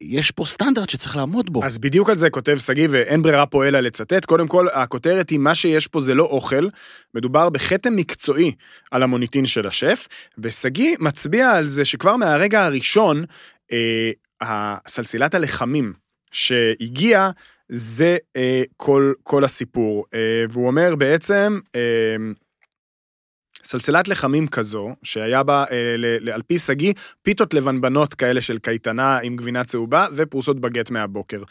יש 0.00 0.30
פה 0.30 0.44
סטנדרט 0.46 0.88
שצריך 0.88 1.16
לעמוד 1.16 1.52
בו. 1.52 1.64
אז 1.64 1.78
בדיוק 1.78 2.10
על 2.10 2.18
זה 2.18 2.30
כותב 2.30 2.58
שגיא, 2.58 2.88
ואין 2.90 3.22
ברירה 3.22 3.46
פה 3.46 3.68
אלא 3.68 3.80
לצטט. 3.80 4.24
קודם 4.24 4.48
כל, 4.48 4.66
הכותרת 4.72 5.30
היא, 5.30 5.38
מה 5.38 5.54
שיש 5.54 5.86
פה 5.86 6.00
זה 6.00 6.14
לא 6.14 6.24
אוכל, 6.24 6.68
מדובר 7.14 7.48
בכתם 7.48 7.96
מקצועי 7.96 8.52
על 8.90 9.02
המוניטין 9.02 9.46
של 9.46 9.66
השף, 9.66 10.08
ושגיא 10.38 10.96
מצביע 11.00 11.50
על 11.50 11.68
זה 11.68 11.84
שכבר 11.84 12.16
מהרגע 12.16 12.64
הראשון, 12.64 13.24
אה, 13.72 14.10
הסלסילת 14.40 15.34
הלחמים 15.34 15.92
שהגיע, 16.30 17.30
זה 17.68 18.16
אה, 18.36 18.62
כל, 18.76 19.12
כל 19.22 19.44
הסיפור. 19.44 20.04
אה, 20.14 20.44
והוא 20.50 20.66
אומר 20.66 20.94
בעצם, 20.96 21.60
אה, 21.74 21.80
סלסלת 23.66 24.08
לחמים 24.08 24.46
כזו, 24.46 24.94
שהיה 25.02 25.42
בה, 25.42 25.64
אה, 25.70 26.34
על 26.34 26.42
פי 26.42 26.58
שגיא, 26.58 26.92
פיתות 27.22 27.54
לבנבנות 27.54 28.14
כאלה 28.14 28.40
של 28.40 28.58
קייטנה 28.58 29.18
עם 29.22 29.36
גבינה 29.36 29.64
צהובה 29.64 30.06
ופרוסות 30.14 30.60
בגט 30.60 30.90
מהבוקר. 30.90 31.42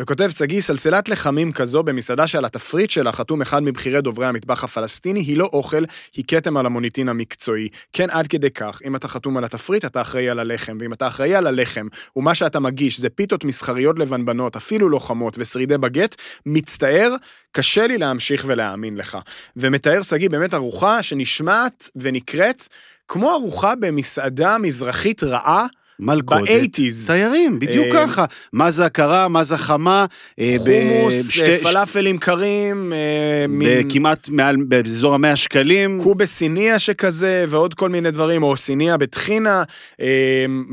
וכותב 0.00 0.30
שגיא, 0.30 0.60
סלסלת 0.60 1.08
לחמים 1.08 1.52
כזו 1.52 1.82
במסעדה 1.82 2.26
שעל 2.26 2.44
התפריט 2.44 2.90
שלה 2.90 3.12
חתום 3.12 3.42
אחד 3.42 3.62
מבכירי 3.62 4.00
דוברי 4.00 4.26
המטבח 4.26 4.64
הפלסטיני, 4.64 5.20
היא 5.20 5.36
לא 5.36 5.50
אוכל, 5.52 5.84
היא 6.14 6.24
כתם 6.28 6.56
על 6.56 6.66
המוניטין 6.66 7.08
המקצועי. 7.08 7.68
כן, 7.92 8.10
עד 8.10 8.26
כדי 8.26 8.50
כך, 8.50 8.80
אם 8.84 8.96
אתה 8.96 9.08
חתום 9.08 9.36
על 9.36 9.44
התפריט, 9.44 9.84
אתה 9.84 10.00
אחראי 10.00 10.28
על 10.28 10.38
הלחם, 10.38 10.78
ואם 10.80 10.92
אתה 10.92 11.06
אחראי 11.06 11.34
על 11.34 11.46
הלחם, 11.46 11.86
ומה 12.16 12.34
שאתה 12.34 12.60
מגיש 12.60 13.00
זה 13.00 13.08
פיתות 13.08 13.44
מסחריות 13.44 13.98
לבנבנות, 13.98 14.56
אפילו 14.56 14.88
לא 14.88 14.98
חמות, 14.98 15.38
ושרידי 15.38 15.78
בגט, 15.78 16.16
מצטער, 16.46 17.14
קשה 17.52 17.86
לי 17.86 17.98
להמשיך 17.98 18.44
ולהאמין 18.46 18.96
לך. 18.96 19.18
ומתאר 19.56 20.02
שגיא 20.02 20.30
באמת 20.30 20.54
ארוחה 20.54 21.02
שנשמעת 21.02 21.90
ונקראת 21.96 22.68
כמו 23.08 23.30
ארוחה 23.32 23.74
במסעדה 23.80 24.58
מזרחית 24.58 25.22
רעה 25.22 25.66
מלכודת 26.02 26.48
ב-80's. 26.50 27.06
תיירים, 27.06 27.60
בדיוק 27.60 27.86
אה, 27.86 28.06
ככה. 28.06 28.24
מה 28.52 28.70
זה 28.70 28.84
הקרה, 28.84 29.28
מה 29.28 29.44
זה 29.44 29.56
חמה. 29.56 30.06
אה, 30.40 30.56
חומוס, 30.58 31.42
אה, 31.42 31.58
פלאפלים 31.62 32.18
קרים, 32.18 32.92
אה, 32.92 33.80
כמעט 33.88 34.28
מעל, 34.28 34.56
באזור 34.56 35.14
המאה 35.14 35.36
שקלים. 35.36 36.00
קובה 36.02 36.26
סיניה 36.26 36.78
שכזה, 36.78 37.44
ועוד 37.48 37.74
כל 37.74 37.88
מיני 37.88 38.10
דברים, 38.10 38.42
או 38.42 38.56
סיניה 38.56 38.96
בטחינה, 38.96 39.62
אה, 40.00 40.06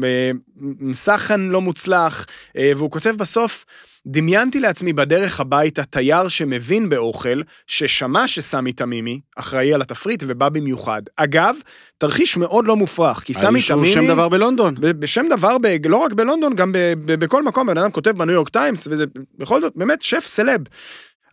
אה, 0.04 0.32
מסחן 0.80 1.40
לא 1.40 1.62
מוצלח, 1.62 2.26
אה, 2.58 2.72
והוא 2.78 2.92
כותב 2.92 3.16
בסוף, 3.18 3.66
דמיינתי 4.08 4.60
לעצמי 4.60 4.94
בדרך 4.94 5.40
הביתה 5.40 5.84
תייר 5.84 6.28
שמבין 6.28 6.90
באוכל, 6.90 7.42
ששמע 7.68 8.28
שסמי 8.28 8.74
תמימי 8.74 9.20
אחראי 9.36 9.74
על 9.74 9.82
התפריט 9.82 10.24
ובא 10.28 10.50
במיוחד. 10.50 11.02
אגב, 11.16 11.56
תרחיש 11.98 12.38
מאוד 12.38 12.66
לא 12.66 12.76
מופרך, 12.76 13.20
כי 13.20 13.34
סמי 13.34 13.60
האיש 13.60 13.72
הוא 13.72 13.86
תמימי... 13.86 14.08
שם 14.08 14.14
דבר 14.14 14.30
בלונדון. 14.30 14.76
בשם 14.80 15.26
דבר, 15.30 15.58
ב- 15.62 15.88
לא 15.88 15.98
רק 15.98 16.14
בלונדון, 16.14 16.56
גם 16.56 16.72
ב- 16.72 16.94
ב- 17.06 17.14
בכל 17.20 17.44
מקום, 17.44 17.68
בן 17.68 17.78
אדם 17.78 17.92
כותב 17.92 18.12
בניו 18.12 18.34
יורק 18.36 18.50
טיימס, 18.50 18.88
וזה 18.92 19.06
בכל 19.38 19.62
זאת, 19.62 19.74
באמת, 19.76 20.02
שף 20.02 20.24
סלב. 20.26 20.62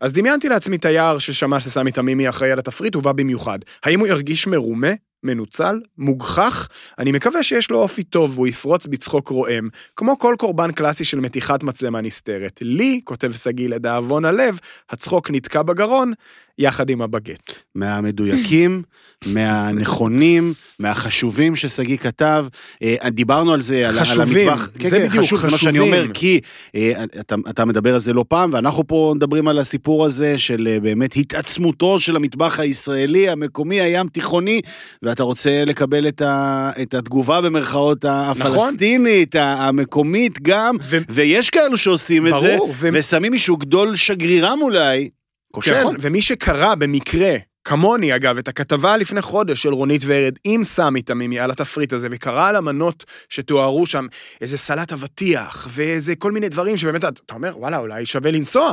אז 0.01 0.13
דמיינתי 0.13 0.49
לעצמי 0.49 0.79
תייר 0.79 1.19
ששמע 1.19 1.61
שסמי 1.61 1.93
תמימי 1.93 2.29
אחראי 2.29 2.51
על 2.51 2.59
התפריט 2.59 2.97
ובא 2.97 3.13
במיוחד. 3.13 3.59
האם 3.85 4.01
הוא 4.01 4.09
ירגיש 4.09 4.47
מרומה, 4.47 4.91
מנוצל, 5.23 5.81
מוגחך? 5.99 6.69
אני 6.99 7.13
מקווה 7.13 7.43
שיש 7.43 7.71
לו 7.71 7.79
אופי 7.79 8.03
טוב 8.03 8.33
והוא 8.35 8.47
יפרוץ 8.47 8.87
בצחוק 8.87 9.29
רועם, 9.29 9.69
כמו 9.97 10.19
כל 10.19 10.35
קורבן 10.39 10.73
קלאסי 10.73 11.05
של 11.05 11.21
מתיחת 11.21 11.63
מצלמה 11.63 12.01
נסתרת. 12.01 12.59
לי, 12.63 13.01
כותב 13.05 13.33
שגיא 13.33 13.69
לדאבון 13.69 14.25
הלב, 14.25 14.59
הצחוק 14.91 15.31
נתקע 15.31 15.63
בגרון, 15.63 16.13
יחד 16.59 16.91
עם 16.91 17.03
הבגט. 17.03 17.53
מהמדויקים, 17.75 18.83
מהנכונים, 19.27 20.53
מהחשובים 20.79 21.57
ששגיא 21.57 21.97
כתב. 21.97 22.47
אה, 22.83 23.11
דיברנו 23.11 23.53
על 23.53 23.63
זה, 23.63 23.89
על, 23.89 23.99
על 23.99 24.05
חשובים, 24.05 24.49
המטבח. 24.49 24.71
כן, 24.79 24.89
זה 24.89 24.99
כן, 24.99 25.09
בדיוק, 25.09 25.25
חשוב, 25.25 25.41
זה 25.41 25.49
מה 25.51 25.59
שאני 25.59 25.73
חשובים. 25.73 25.95
אומר, 25.95 26.07
כי 26.15 26.41
אה, 26.75 27.05
אתה, 27.21 27.35
אתה 27.51 27.65
מדבר 27.65 27.95
על 27.95 28.01
זה 28.01 28.13
לא 28.13 28.25
פעם, 28.29 28.51
ואנחנו 28.53 28.87
פה 28.87 29.13
מדברים 29.17 29.49
על 29.49 29.59
הסיפור 29.59 30.07
הזה 30.07 30.39
של 30.39 30.69
אה, 30.71 30.81
באמת 30.81 31.17
התעצמותו 31.17 32.01
של 32.01 32.17
המטבח 32.17 32.61
הישראלי, 32.61 33.29
המקומי, 33.29 33.81
הים 33.81 34.09
תיכוני, 34.09 34.61
ואתה 35.03 35.23
רוצה 35.23 35.65
לקבל 35.65 36.09
את, 36.09 36.23
ה, 36.23 36.71
את 36.83 36.95
התגובה 36.95 37.41
במרכאות 37.41 38.05
הפלסטינית, 38.09 39.35
המקומית 39.39 40.43
גם, 40.43 40.77
ו- 40.83 40.99
ויש 41.09 41.51
כאלו 41.51 41.77
שעושים 41.77 42.27
את 42.27 42.33
זה, 42.41 42.57
ברור, 42.57 42.71
ו- 42.75 42.89
ושמים 42.93 43.33
מישהו 43.33 43.57
גדול 43.57 43.97
שגרירם 43.97 44.59
אולי, 44.63 45.09
כושל. 45.57 45.81
נכון, 45.81 45.97
ומי 46.01 46.23
שקרא 46.23 46.75
במקרה, 46.75 47.37
כמוני 47.65 48.17
אגב, 48.17 48.39
את 48.39 48.49
הכתבה 48.49 48.97
לפני 48.97 49.23
חודש 49.23 49.63
של 49.63 49.73
רונית 49.73 50.03
ורד 50.07 50.35
עם 50.45 50.65
סמי 50.65 51.03
תמימי 51.03 51.41
על 51.41 51.51
התפריט 51.51 51.93
הזה, 51.93 52.09
וקרא 52.11 52.49
על 52.49 52.57
המנות 52.57 53.05
שתוארו 53.29 53.87
שם, 53.87 54.07
איזה 54.41 54.59
סלט 54.59 54.93
אבטיח, 54.93 55.69
ואיזה 55.71 56.17
כל 56.17 56.33
מיני 56.33 56.49
דברים 56.49 56.77
שבאמת, 56.77 57.05
אתה 57.05 57.35
אומר, 57.35 57.59
וואלה, 57.59 57.79
אולי 57.79 58.07
שווה 58.07 58.31
לנסוע. 58.31 58.73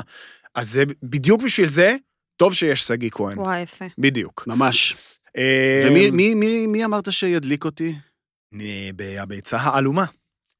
אז 0.55 0.69
זה 0.69 0.83
בדיוק 1.03 1.41
בשביל 1.41 1.69
זה, 1.69 1.95
טוב 2.37 2.53
שיש 2.53 2.83
שגיא 2.83 3.09
כהן. 3.09 3.39
וואי, 3.39 3.61
יפה. 3.61 3.85
בדיוק. 3.97 4.43
ממש. 4.47 4.95
אה, 5.37 5.83
ומי 5.87 6.11
מי, 6.11 6.33
מי, 6.33 6.67
מי 6.67 6.85
אמרת 6.85 7.11
שידליק 7.11 7.65
אותי? 7.65 7.95
בהביצה 8.95 9.57
העלומה. 9.57 10.05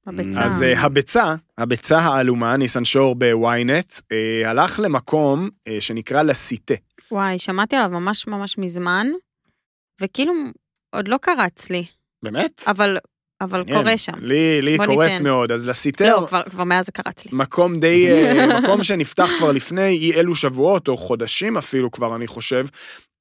הביצה. 0.08 0.44
אז 0.46 0.64
אה, 0.64 0.82
הביצה, 0.82 1.36
הביצה 1.58 1.98
העלומה, 1.98 2.58
ניסן 2.58 2.86
שור 2.86 3.16
בוויינט, 3.16 3.94
אה, 4.12 4.50
הלך 4.50 4.80
למקום 4.80 5.50
אה, 5.68 5.82
שנקרא 5.82 6.22
לסיטה. 6.22 6.74
וואי, 7.12 7.40
שמעתי 7.40 7.76
עליו 7.76 7.90
ממש 7.90 8.28
ממש 8.28 8.58
מזמן, 8.58 9.08
וכאילו 10.02 10.34
עוד 10.96 11.08
לא 11.08 11.18
קרץ 11.18 11.70
לי, 11.70 11.86
באמת? 12.24 12.64
אבל, 12.68 12.98
אבל. 13.44 13.64
קורה 13.74 13.98
שם. 13.98 14.14
לי, 14.22 14.62
לי 14.62 14.78
קורץ 14.78 15.12
ניתן. 15.12 15.24
מאוד, 15.24 15.52
אז 15.52 15.70
לסיטה, 15.70 16.12
לא, 16.12 16.26
כבר, 16.28 16.42
כבר 16.50 16.64
מאז 16.64 16.86
זה 16.86 16.92
קרץ 16.92 17.26
לי. 17.26 17.32
מקום 17.34 17.80
די, 17.80 18.12
אה, 18.12 18.48
מקום 18.60 18.84
שנפתח 18.84 19.30
כבר 19.38 19.52
לפני 19.52 19.88
אי 19.88 20.14
אלו 20.14 20.36
שבועות, 20.36 20.88
או 20.88 20.98
חודשים 20.98 21.58
אפילו 21.58 21.92
כבר, 21.92 22.16
אני 22.16 22.28
חושב, 22.28 22.66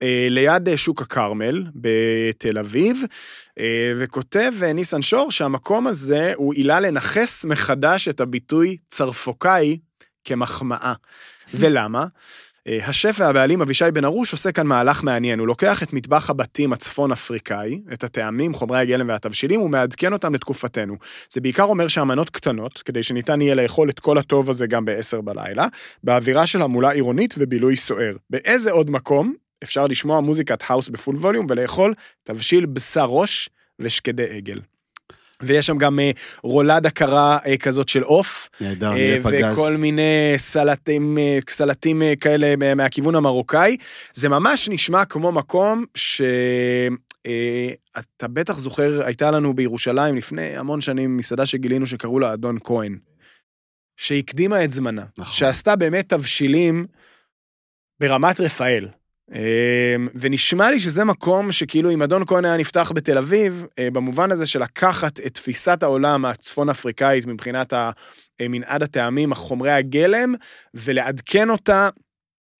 אה, 0.03 0.27
ליד 0.31 0.69
אה, 0.69 0.77
שוק 0.77 1.03
הכרמל 1.03 1.65
בתל 1.75 2.59
אביב, 2.59 3.03
וכותב 3.97 4.53
ניסן 4.75 5.03
שור 5.03 5.31
שהמקום 5.31 5.87
הזה 5.87 6.33
הוא 6.37 6.55
עילה 6.55 6.81
לנכס 6.81 7.45
מחדש 7.45 8.09
את 8.09 8.21
הביטוי 8.21 8.77
צרפוקאי 8.89 9.79
כמחמאה. 10.25 10.93
ולמה? 11.55 12.05
אה, 12.69 12.79
השף 12.87 13.17
והבעלים 13.19 13.63
אבישי 13.63 13.85
בן 13.95 14.05
ארוש 14.05 14.33
עושה 14.33 14.53
כאן 14.53 14.67
מהלך 14.67 15.03
מעניין, 15.03 15.39
הוא 15.39 15.47
לוקח 15.47 15.83
את 15.83 15.93
מטבח 15.93 16.31
הבתים 16.31 16.73
הצפון 16.73 17.13
אפריקאי, 17.13 17.81
את 17.93 18.05
הטעמים, 18.05 18.55
חומרי 18.55 18.79
הגלם 18.79 19.09
והתבשילים, 19.09 19.63
ומעדכן 19.63 20.13
אותם 20.13 20.35
לתקופתנו. 20.35 20.97
זה 21.33 21.41
בעיקר 21.41 21.65
אומר 21.65 21.89
שהמנות 21.89 22.31
קטנות, 22.31 22.79
כדי 22.79 23.03
שניתן 23.03 23.41
יהיה 23.41 23.55
לאכול 23.55 23.91
את 23.91 24.01
כל 24.01 24.19
הטוב 24.19 24.51
הזה 24.51 24.67
גם 24.67 24.85
בעשר 24.85 25.21
בלילה, 25.21 25.67
באווירה 26.05 26.47
של 26.47 26.63
המולה 26.63 26.91
עירונית 26.91 27.35
ובילוי 27.39 27.77
סוער. 27.77 28.17
באיזה 28.31 28.73
עוד 28.73 28.91
מקום 28.91 29.35
אפשר 29.63 29.87
לשמוע 29.87 30.21
מוזיקת 30.21 30.63
האוס 30.67 30.89
ב 30.89 30.94
full 30.94 31.17
volume 31.17 31.47
ולאכול 31.49 31.95
תבשיל 32.25 32.67
בשר 32.67 33.05
ראש 33.05 33.49
ושקדי 33.79 34.37
עגל. 34.37 34.61
ויש 35.43 35.67
שם 35.67 35.79
גם 35.79 36.01
אה, 36.01 36.11
רולדה 36.43 36.91
קרה 36.91 37.39
אה, 37.47 37.57
כזאת 37.57 37.89
של 37.89 38.03
עוף, 38.03 38.49
נהדר, 38.61 38.89
אה, 38.89 38.95
נהיה 38.95 39.23
פגז. 39.23 39.53
וכל 39.59 39.77
מיני 39.77 40.35
סלטים, 40.37 41.19
סלטים 41.49 42.03
כאלה 42.21 42.57
מה- 42.57 42.75
מהכיוון 42.75 43.15
המרוקאי. 43.15 43.77
זה 44.13 44.29
ממש 44.29 44.69
נשמע 44.69 45.05
כמו 45.05 45.33
מקום 45.33 45.85
ש... 45.95 46.23
אתה 47.99 48.29
בטח 48.29 48.59
זוכר, 48.59 49.03
הייתה 49.05 49.31
לנו 49.31 49.55
בירושלים 49.55 50.17
לפני 50.17 50.57
המון 50.57 50.81
שנים 50.81 51.17
מסעדה 51.17 51.47
שגילינו 51.47 51.87
שקראו 51.87 52.19
לה 52.19 52.33
אדון 52.33 52.59
כהן, 52.65 52.99
שהקדימה 53.97 54.65
את 54.65 54.73
זמנה, 54.73 55.05
נכון. 55.19 55.33
שעשתה 55.35 55.77
באמת 55.77 56.09
תבשילים 56.09 56.87
ברמת 58.01 58.41
רפאל. 58.41 58.89
אה, 59.35 59.97
ונשמע 60.15 60.71
לי 60.71 60.81
שזה 60.81 61.05
מקום 61.05 61.53
שכאילו 61.53 61.91
אם 61.91 62.03
אדון 62.03 62.27
כהן 62.27 62.45
היה 62.45 62.57
נפתח 62.57 62.93
בתל 62.95 63.19
אביב, 63.19 63.67
אה, 63.79 63.91
במובן 63.91 64.33
הזה 64.33 64.47
של 64.47 64.63
לקחת 64.63 65.21
את 65.21 65.35
תפיסת 65.35 65.83
העולם 65.83 66.25
הצפון 66.25 66.69
אפריקאית 66.69 67.27
מבחינת 67.27 67.73
מנעד 68.43 68.83
הטעמים, 68.83 69.33
החומרי 69.33 69.71
הגלם, 69.73 70.35
ולעדכן 70.75 71.51
אותה 71.51 71.89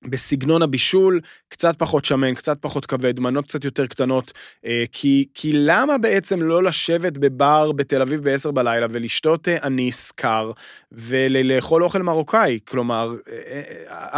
בסגנון 0.07 0.63
הבישול, 0.63 1.21
קצת 1.49 1.75
פחות 1.79 2.05
שמן, 2.05 2.35
קצת 2.35 2.57
פחות 2.61 2.87
כבד, 2.87 3.21
מנות 3.21 3.45
קצת 3.45 3.65
יותר 3.65 3.87
קטנות, 3.87 4.33
אה, 4.67 4.85
כי, 4.93 5.27
כי 5.35 5.51
למה 5.55 5.99
בעצם 5.99 6.43
לא 6.43 6.63
לשבת 6.63 7.13
בבר 7.13 7.73
בתל 7.73 8.03
אביב 8.03 8.29
ב-10 8.31 8.51
בלילה 8.51 8.87
ולשתות 8.91 9.49
אה, 9.49 9.57
אניס 9.67 10.11
קר 10.11 10.51
ולאכול 10.93 11.85
אוכל 11.85 12.03
מרוקאי? 12.03 12.59
כלומר, 12.69 13.15
אה, 13.33 13.63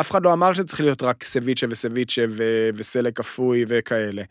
אף 0.01 0.11
אחד 0.11 0.25
לא 0.25 0.33
אמר 0.33 0.55
שצריך 0.55 0.81
להיות 0.81 1.03
רק 1.03 1.23
סביצ'ה 1.25 1.67
וסביצ'ה 1.71 2.25
ו- 2.29 2.69
וסלק 2.75 3.21
אפוי 3.21 3.65
וכאלה. 3.69 4.23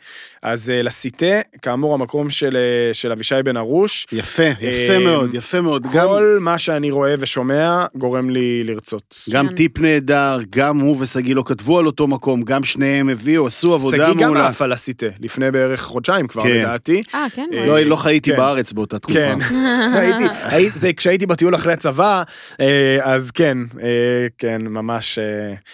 אז 0.41 0.71
לסיטה, 0.83 1.25
כאמור, 1.61 1.93
המקום 1.93 2.29
של, 2.29 2.57
של 2.93 3.11
אבישי 3.11 3.35
בן 3.45 3.57
ארוש, 3.57 4.07
יפה, 4.11 4.43
יפה 4.61 4.99
מאוד, 4.99 5.33
יפה 5.33 5.61
מאוד. 5.61 5.83
גם- 5.93 6.07
כל 6.07 6.37
מה 6.41 6.57
שאני 6.57 6.91
רואה 6.91 7.15
ושומע 7.19 7.85
גורם 7.95 8.29
לי 8.29 8.63
לרצות. 8.63 9.15
גם 9.29 9.47
כן. 9.49 9.55
טיפ 9.55 9.79
נהדר, 9.79 10.37
גם 10.49 10.79
הוא 10.79 10.97
ושגיא 10.99 11.35
לא 11.43 11.47
כתבו 11.47 11.79
על 11.79 11.85
אותו 11.85 12.07
מקום, 12.07 12.41
גם 12.41 12.63
שניהם 12.63 13.09
הביאו, 13.09 13.47
עשו 13.47 13.73
עבודה 13.73 13.97
שגיא 13.97 14.07
גם 14.07 14.19
מעולה. 14.19 14.47
עף 14.47 14.61
על 14.61 14.71
הסיטה, 14.71 15.05
לפני 15.19 15.51
בערך 15.51 15.81
חודשיים 15.81 16.27
כבר, 16.27 16.43
כן. 16.43 16.49
לדעתי. 16.49 17.03
אה, 17.15 17.25
כן? 17.35 17.49
אה. 17.53 17.65
לא, 17.65 17.79
לא 17.79 17.95
חייתי 17.95 18.29
כן. 18.29 18.37
בארץ 18.37 18.71
באותה 18.71 18.99
תקופה. 18.99 19.19
כן, 19.19 19.37
הייתי, 19.99 20.23
הייתי, 20.43 20.79
זה 20.79 20.93
כשהייתי 20.93 21.25
בטיול 21.25 21.55
אחרי 21.55 21.73
הצבא, 21.73 22.23
אה, 22.59 22.97
אז 23.01 23.31
כן, 23.31 23.57
אה, 23.81 24.27
כן, 24.37 24.61
ממש... 24.61 25.19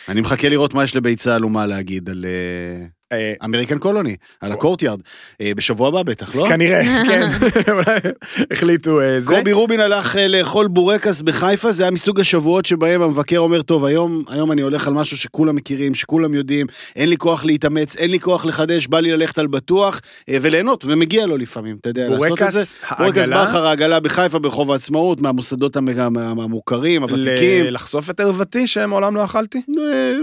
אני 0.10 0.22
מחכה 0.22 0.50
לראות 0.50 0.74
מה 0.74 0.84
יש 0.84 0.96
לביצה 0.96 1.36
עלומה 1.36 1.66
להגיד 1.66 2.10
על 2.10 2.26
אמריקן 3.46 3.78
קולוני, 3.78 4.16
על 4.42 4.52
הקורטיארד. 4.52 5.00
אה, 5.42 5.52
בשבוע 5.56 5.88
הבא 5.88 6.04
בטח, 6.04 6.36
לא? 6.36 6.46
כנראה, 6.50 6.82
כן, 7.08 7.28
החליטו 8.54 9.02
אה, 9.02 9.20
זה. 9.20 9.36
קובי 9.36 9.52
רובין 9.52 9.80
הלך 9.80 10.16
אה, 10.16 10.28
לאכול 10.28 10.68
בורקס 10.68 11.22
בחיפה, 11.22 11.72
זה 11.72 11.84
היה 11.84 11.92
מסוג 11.92 12.20
השבועות 12.20 12.66
שבהם 12.66 13.02
המבקר 13.02 13.38
אומר, 13.38 13.62
טוב, 13.62 13.86
היום, 13.86 14.24
היום 14.30 14.52
אני 14.52 14.62
הולך 14.62 14.88
על 14.88 14.94
משהו 14.94 15.18
שכולם 15.18 15.56
מכירים, 15.56 15.96
שכולם 15.96 16.34
יודעים, 16.34 16.68
אין 16.96 17.10
לי 17.10 17.18
כוח 17.18 17.46
להתאמץ, 17.46 17.96
אין 17.98 18.12
לי 18.12 18.20
כוח 18.20 18.46
לחדש, 18.46 18.88
בא 18.88 19.00
לי 19.00 19.12
ללכת 19.12 19.38
על 19.40 19.48
בטוח, 19.48 20.02
אה, 20.30 20.38
וליהנות, 20.42 20.86
ומגיע 20.88 21.26
לו 21.26 21.38
לפעמים, 21.38 21.78
אתה 21.82 21.90
יודע, 21.90 22.08
לעשות 22.08 22.42
את 22.42 22.52
זה. 22.52 22.64
בורקס 23.00 23.28
בכר 23.30 23.66
העגלה 23.66 24.00
בחיפה 24.00 24.40
ברחוב 24.40 24.72
העצמאות, 24.72 25.22
מהמוסדות 25.22 25.76
המ- 25.78 25.90
המ- 26.00 26.18
המוכרים, 26.40 27.04
הוותיקים. 27.04 27.66
לחשוף 27.66 28.10
את 28.10 28.20
ערוותי 28.20 28.68
שמעולם 28.68 29.16
לא 29.16 29.26
אכלתי? 29.26 29.62
אה, 29.80 30.14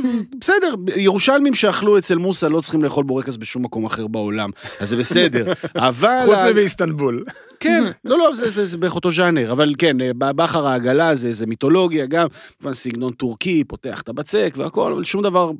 בסדר, 0.40 0.74
ירושלמים 0.96 1.54
שאכלו 1.54 1.98
אצל 1.98 2.14
מוסא 2.18 2.46
לא 2.46 2.60
צריכים 2.60 2.75
לאכול 2.82 3.04
בורקס 3.04 3.36
בשום 3.36 3.62
מקום 3.62 3.84
אחר 3.84 4.06
בעולם, 4.06 4.50
אז 4.80 4.88
זה 4.88 4.96
בסדר. 4.96 5.52
אבל... 5.76 6.22
חוץ 6.24 6.38
מבאיסטנבול. 6.50 7.24
כן, 7.60 7.84
לא, 8.04 8.18
לא, 8.18 8.34
זה, 8.34 8.50
זה, 8.50 8.66
זה 8.66 8.78
בערך 8.78 8.94
אותו 8.94 9.12
ז'אנר, 9.12 9.52
אבל 9.52 9.74
כן, 9.78 10.00
אה, 10.00 10.12
בכר 10.14 10.66
העגלה 10.66 11.14
זה, 11.14 11.32
זה 11.32 11.46
מיתולוגיה 11.46 12.06
גם, 12.06 12.26
כמובן 12.58 12.74
סגנון 12.74 13.12
טורקי, 13.12 13.64
פותח 13.64 14.00
את 14.00 14.08
הבצק 14.08 14.54
והכל, 14.56 14.92
אבל 14.92 15.04
שום 15.04 15.22
דבר 15.22 15.50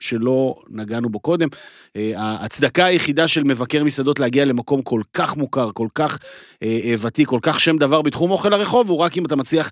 שלא 0.00 0.54
נגענו 0.70 1.08
בו 1.08 1.20
קודם. 1.20 1.48
אה, 1.96 2.12
ההצדקה 2.16 2.84
היחידה 2.84 3.28
של 3.28 3.44
מבקר 3.44 3.84
מסעדות 3.84 4.20
להגיע 4.20 4.44
למקום 4.44 4.82
כל 4.82 5.00
כך 5.12 5.36
מוכר, 5.36 5.70
כל 5.74 5.88
כך 5.94 6.18
אה, 6.62 6.94
ותיק, 7.00 7.28
כל 7.28 7.40
כך 7.42 7.60
שם 7.60 7.76
דבר 7.76 8.02
בתחום 8.02 8.30
אוכל 8.30 8.52
הרחוב, 8.52 8.88
הוא 8.90 8.98
רק 8.98 9.18
אם 9.18 9.24
אתה 9.24 9.36
מצליח... 9.36 9.70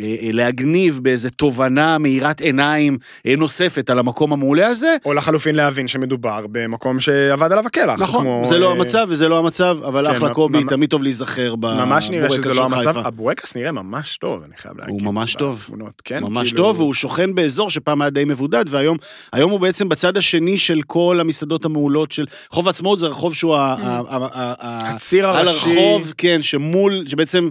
אה, 0.00 0.16
אה, 0.22 0.28
להגניב 0.32 1.00
באיזה 1.02 1.30
תובנה 1.30 1.98
מאירת 1.98 2.40
עיניים 2.40 2.98
אה, 3.26 3.36
נוספת 3.36 3.90
על 3.90 3.98
המקום 3.98 4.32
המעולה 4.32 4.66
הזה. 4.66 4.96
או 5.04 5.14
לחלופין 5.14 5.54
להבין 5.54 5.88
שמדובר 5.88 6.46
במקום 6.52 7.00
שאבד 7.00 7.52
עליו 7.52 7.66
הקלח. 7.66 8.00
נכון, 8.00 8.20
כמו, 8.20 8.44
זה 8.48 8.58
לא 8.58 8.72
המצב 8.72 9.06
וזה 9.10 9.28
לא 9.28 9.38
המצב, 9.38 9.78
אבל 9.84 10.06
כן, 10.08 10.16
אחלה 10.16 10.34
קובי, 10.34 10.58
ממ- 10.58 10.68
תמיד 10.68 10.90
טוב 10.90 11.02
להיזכר 11.02 11.54
בבורקס 11.56 11.78
ממש 11.86 12.10
נראה 12.10 12.30
שזה 12.30 12.54
של 12.54 12.60
לא 12.60 12.64
המצב. 12.64 12.92
חיפה. 12.92 13.00
הבורקס 13.08 13.56
נראה 13.56 13.72
ממש 13.72 14.16
טוב, 14.16 14.42
אני 14.42 14.52
חייב 14.56 14.74
להגיד. 14.78 14.94
הוא 14.94 15.12
ממש 15.12 15.34
טוב. 15.34 15.60
בתמונות, 15.64 16.02
כן? 16.04 16.22
ממש 16.22 16.48
כאילו- 16.52 16.62
טוב, 16.64 16.80
והוא 16.80 16.94
שוכן 16.94 17.34
באזור 17.34 17.70
שפעם 17.70 18.02
היה 18.02 18.10
די 18.10 18.24
מבודד, 18.24 18.64
והיום 18.68 18.96
היום 19.32 19.50
הוא 19.50 19.60
בעצם 19.60 19.88
בצד 19.88 20.16
השני 20.16 20.58
של 20.58 20.80
כל 20.86 21.18
המסעדות 21.20 21.64
המעולות 21.64 22.12
של... 22.12 22.24
רחוב 22.52 22.66
העצמאות 22.66 22.98
זה 22.98 23.06
רחוב 23.06 23.34
שהוא 23.34 23.54
ה- 23.56 23.58
ה- 23.60 23.74
ה- 23.78 24.02
ה- 24.08 24.54
ה- 24.60 24.90
הציר 24.94 25.28
על 25.28 25.48
הראשי. 25.48 25.68
הרחוב, 25.70 26.12
כן, 26.18 26.42
שמול, 26.42 27.04
שבעצם, 27.06 27.48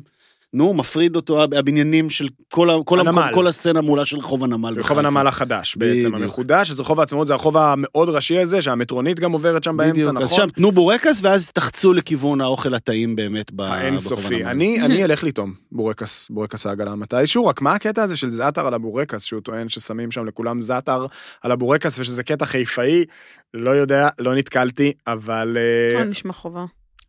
נו, 0.53 0.73
מפריד 0.73 1.15
אותו 1.15 1.43
הבניינים 1.43 2.09
של 2.09 2.27
כל 2.53 2.69
ה- 2.69 2.73
כל 2.85 2.99
המקום. 2.99 3.23
כל 3.33 3.47
הסצנה 3.47 3.79
המעולה 3.79 4.05
של 4.05 4.17
רחוב 4.17 4.43
הנמל. 4.43 4.75
רחוב. 4.79 4.97
הנמל 4.99 5.27
החדש 5.27 5.75
בעצם, 5.75 5.97
בדיוק. 6.11 6.15
המחודש, 6.15 6.71
אז 6.71 6.79
רחוב 6.79 6.99
העצמאות 6.99 7.27
זה 7.27 7.33
הרחוב 7.33 7.57
המאוד 7.57 8.09
ראשי 8.09 8.37
הזה, 8.39 8.61
שהמטרונית 8.61 9.19
גם 9.19 9.31
עוברת 9.31 9.63
שם 9.63 9.77
באמצע, 9.77 9.93
בדיוק, 9.93 10.09
אז 10.17 10.23
נכון? 10.23 10.37
שם 10.39 10.49
תנו 10.49 10.71
בורקס, 10.71 11.19
ואז 11.23 11.51
תחצו 11.51 11.93
לכיוון 11.93 12.41
האוכל 12.41 12.73
הטעים 12.73 13.15
באמת 13.15 13.51
ב- 13.51 13.55
ברחוב 13.55 13.75
האינסופי. 13.77 14.35
הנמל. 14.35 14.47
אני 14.49 14.81
אני 14.81 15.03
אלך 15.03 15.23
לטעום 15.23 15.53
בורקס, 15.71 16.27
בורקס 16.29 16.65
העגלה 16.65 16.95
מתישהו, 16.95 17.45
רק 17.45 17.61
מה 17.61 17.73
הקטע 17.75 18.03
הזה 18.03 18.17
של 18.17 18.29
זעתר 18.29 18.67
על 18.67 18.73
הבורקס, 18.73 19.23
שהוא 19.23 19.41
טוען 19.41 19.69
ששמים 19.69 20.11
שם 20.11 20.25
לכולם 20.25 20.61
זעתר 20.61 21.05
על 21.41 21.51
הבורקס, 21.51 21.99
ושזה 21.99 22.23
קטע 22.23 22.45
חיפאי, 22.45 23.05
לא 23.53 23.69
יודע, 23.69 24.09
לא 24.19 24.35
נתקלתי, 24.35 24.93
אבל... 25.07 25.57
אה, 25.97 26.03
נשמע 26.03 26.33
חובה. 26.33 26.65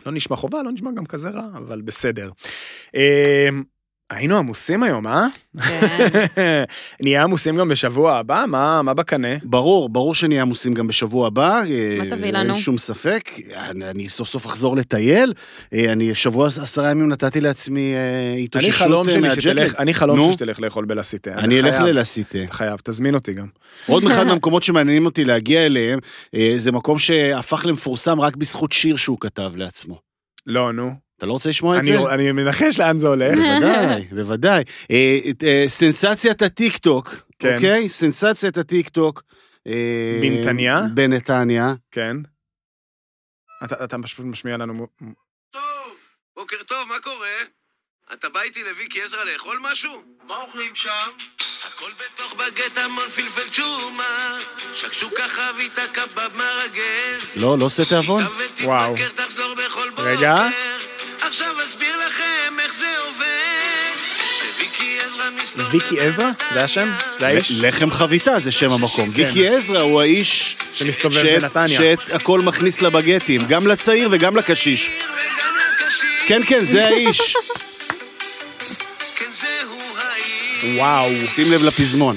לא 0.06 0.12
נשמע 0.12 0.36
חובה, 0.36 0.62
לא 0.62 0.72
נשמע 0.72 0.90
גם 0.96 1.06
כזה 1.06 1.30
רע, 1.30 1.46
אבל 1.54 1.80
בסדר. 1.80 2.30
אה, 4.12 4.16
היינו 4.16 4.36
עמוסים 4.38 4.82
היום, 4.82 5.06
אה? 5.06 5.26
כן. 5.62 6.64
נהיה 7.00 7.22
עמוסים 7.22 7.56
גם 7.56 7.68
בשבוע 7.68 8.16
הבא? 8.16 8.44
מה 8.48 8.82
מה 8.82 8.94
בקנה? 8.94 9.28
ברור, 9.44 9.88
ברור 9.88 10.14
שנהיה 10.14 10.42
עמוסים 10.42 10.74
גם 10.74 10.86
בשבוע 10.86 11.26
הבא. 11.26 11.60
מה 11.98 12.04
תביא 12.16 12.24
אין 12.24 12.34
לנו? 12.34 12.56
שום 12.56 12.78
ספק. 12.78 13.30
אני, 13.56 13.90
אני 13.90 14.08
סוף 14.08 14.28
סוף 14.28 14.46
אחזור 14.46 14.76
לטייל. 14.76 15.32
אה, 15.72 15.92
אני 15.92 16.14
שבוע, 16.14 16.46
עשרה 16.46 16.90
ימים 16.90 17.08
נתתי 17.08 17.40
לעצמי 17.40 17.94
אה, 17.94 18.34
התאוששות 18.34 18.70
אני 18.70 18.78
חלום 18.78 19.08
אה, 19.08 19.12
שלי 19.12 19.20
מהג'טלג. 19.20 19.40
שתלך, 19.40 19.74
אני 19.78 19.94
חלום. 19.94 20.20
שלי 20.22 20.32
שתלך 20.32 20.60
לאכול 20.60 20.84
בלסיטה. 20.84 21.34
אני 21.34 21.60
אלך 21.60 21.74
חייב. 21.74 21.86
ללסיטה. 21.86 22.42
אתה 22.44 22.52
חייב, 22.52 22.76
תזמין 22.84 23.14
אותי 23.14 23.32
גם. 23.32 23.46
עוד 23.86 24.04
אחד 24.10 24.26
מהמקומות 24.26 24.62
שמעניינים 24.62 25.06
אותי 25.06 25.24
להגיע 25.24 25.66
אליהם, 25.66 25.98
אה, 26.34 26.54
זה 26.56 26.72
מקום 26.72 26.98
שהפך 26.98 27.66
למפורסם 27.66 28.20
רק 28.20 28.36
בזכות 28.36 28.72
שיר 28.72 28.96
שהוא 28.96 29.18
כתב 29.20 29.52
לעצמו. 29.56 29.98
לא, 30.46 30.72
נו. 30.72 31.03
אתה 31.18 31.26
לא 31.26 31.32
רוצה 31.32 31.48
לשמוע 31.48 31.76
את 31.76 31.80
אני, 31.82 31.92
זה? 31.92 31.98
אני 32.14 32.32
מנחש 32.32 32.78
לאן 32.78 32.98
זה 32.98 33.06
הולך. 33.06 33.34
בוודאי, 33.38 34.04
בוודאי. 34.12 34.62
אה, 34.90 35.18
אה, 35.46 35.64
סנסציית 35.68 36.42
הטיק 36.42 36.76
טוק, 36.76 37.14
כן. 37.38 37.54
אוקיי? 37.54 37.88
סנסציית 37.88 38.56
הטיק 38.56 38.88
טוק. 38.88 39.22
אה, 39.66 40.18
בנתניה? 40.22 40.80
בנתניה. 40.94 41.74
כן. 41.90 42.16
אתה, 43.64 43.84
אתה 43.84 43.96
פשוט 44.02 44.20
משמיע 44.26 44.56
לנו... 44.56 44.74
מו- 44.74 44.86
בוקר 46.36 46.56
טוב, 46.66 46.88
מה 46.88 46.94
קורה? 47.02 47.28
אתה 48.12 48.28
בא 48.28 48.40
איתי 48.42 48.64
לוויקי 48.64 49.02
עזרא 49.02 49.24
לאכול 49.24 49.58
משהו? 49.62 50.02
מה 50.26 50.36
אוכלים 50.42 50.74
שם? 50.74 51.08
הכל 51.66 51.90
בתוך 51.98 52.34
בגט 52.34 52.78
המון 52.78 53.08
פלפל 53.08 53.48
צ'ומה, 53.48 54.38
שקשוקה 54.72 55.28
חביתה 55.28 55.82
קבב 55.92 56.30
מרגז. 56.36 57.42
לא, 57.42 57.58
לא 57.58 57.64
עושה 57.64 57.84
תיאבון? 57.84 58.22
וואו. 58.64 58.92
ותתבקר, 58.92 59.22
תחזור 59.22 59.54
בכל 59.54 59.90
בוקר. 59.90 60.02
רגע. 60.04 60.34
עכשיו 61.20 61.54
אסביר 61.64 61.96
לכם 62.06 62.60
איך 62.60 62.74
זה 62.74 62.94
עובד. 63.06 63.24
ויקי 65.70 66.00
עזרא? 66.00 66.30
זה 66.52 66.64
השם? 66.64 66.90
זה 67.18 67.26
האיש? 67.26 67.52
לחם 67.60 67.90
חביתה 67.90 68.40
זה 68.40 68.50
שם 68.50 68.72
המקום. 68.72 69.10
ויקי 69.12 69.48
עזרא 69.48 69.80
הוא 69.80 70.00
האיש 70.00 70.56
שמסתובב 70.72 71.22
בנתניה. 71.40 71.78
שאת 71.78 72.10
הכל 72.12 72.40
מכניס 72.40 72.82
לבגטים, 72.82 73.40
גם 73.48 73.66
לצעיר 73.66 74.08
וגם 74.12 74.36
לקשיש. 74.36 74.90
כן, 76.26 76.42
כן, 76.46 76.64
זה. 76.64 76.78
כן, 76.88 76.92
האיש. 76.92 77.36
וואו. 80.64 81.10
שים 81.34 81.52
לב 81.52 81.64
לפזמון. 81.64 82.16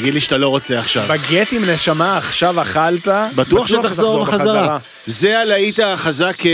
תגיד 0.00 0.14
לי 0.14 0.20
שאתה 0.20 0.36
לא 0.36 0.48
רוצה 0.48 0.78
עכשיו. 0.78 1.04
בגט 1.08 1.52
עם 1.52 1.70
נשמה, 1.70 2.16
עכשיו 2.16 2.62
אכלת. 2.62 3.08
בטוח 3.36 3.66
שתחזור 3.66 4.24
בחזרה. 4.24 4.78
זה 5.06 5.40
הלהיט 5.40 5.78
החזק 5.80 6.46
אה, 6.46 6.50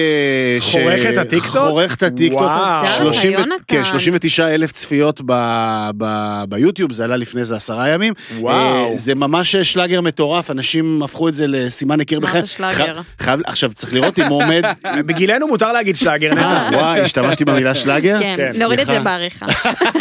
ש- 0.60 0.72
חורך 0.72 1.00
את 1.12 1.18
הטיקטוק? 1.18 1.56
חורך 1.56 1.94
את 1.94 2.02
הטיקטוק. 2.02 2.40
וואו. 2.40 2.50
תודה 2.58 2.82
לך, 2.82 2.96
30 2.96 3.30
ו- 3.30 3.32
יונתן. 3.34 3.54
כן, 3.68 3.84
39 3.84 4.48
אלף 4.48 4.72
צפיות 4.72 5.20
ב- 5.26 5.90
ב- 5.98 6.44
ביוטיוב, 6.48 6.92
זה 6.92 7.04
עלה 7.04 7.16
לפני 7.16 7.40
איזה 7.40 7.56
עשרה 7.56 7.88
ימים. 7.88 8.12
וואו. 8.38 8.90
אה, 8.90 8.96
זה 8.96 9.14
ממש 9.14 9.56
שלאגר 9.56 10.00
מטורף, 10.00 10.50
אנשים 10.50 11.02
הפכו 11.02 11.28
את 11.28 11.34
זה 11.34 11.44
לסימן 11.46 12.00
הכיר 12.00 12.18
אמרת 12.18 12.30
בכם. 12.30 12.44
שלאגר. 12.46 13.00
ח- 13.20 13.24
חייב- 13.24 13.40
עכשיו, 13.46 13.70
צריך 13.74 13.92
לראות 13.92 14.18
אם 14.18 14.24
הוא 14.24 14.42
עומד... 14.42 14.62
בגילנו 15.06 15.48
מותר 15.48 15.72
להגיד 15.72 15.96
שלאגר 15.96 16.28
אה, 16.30 16.34
נטע. 16.34 16.76
וואי, 16.78 17.00
השתמשתי 17.00 17.44
במילה 17.44 17.74
שלאגר? 17.80 18.18
כן, 18.20 18.34
כן, 18.36 18.50
נוריד 18.58 18.80
את. 18.80 18.86
זה 18.86 19.00
בעריכה. 19.00 19.46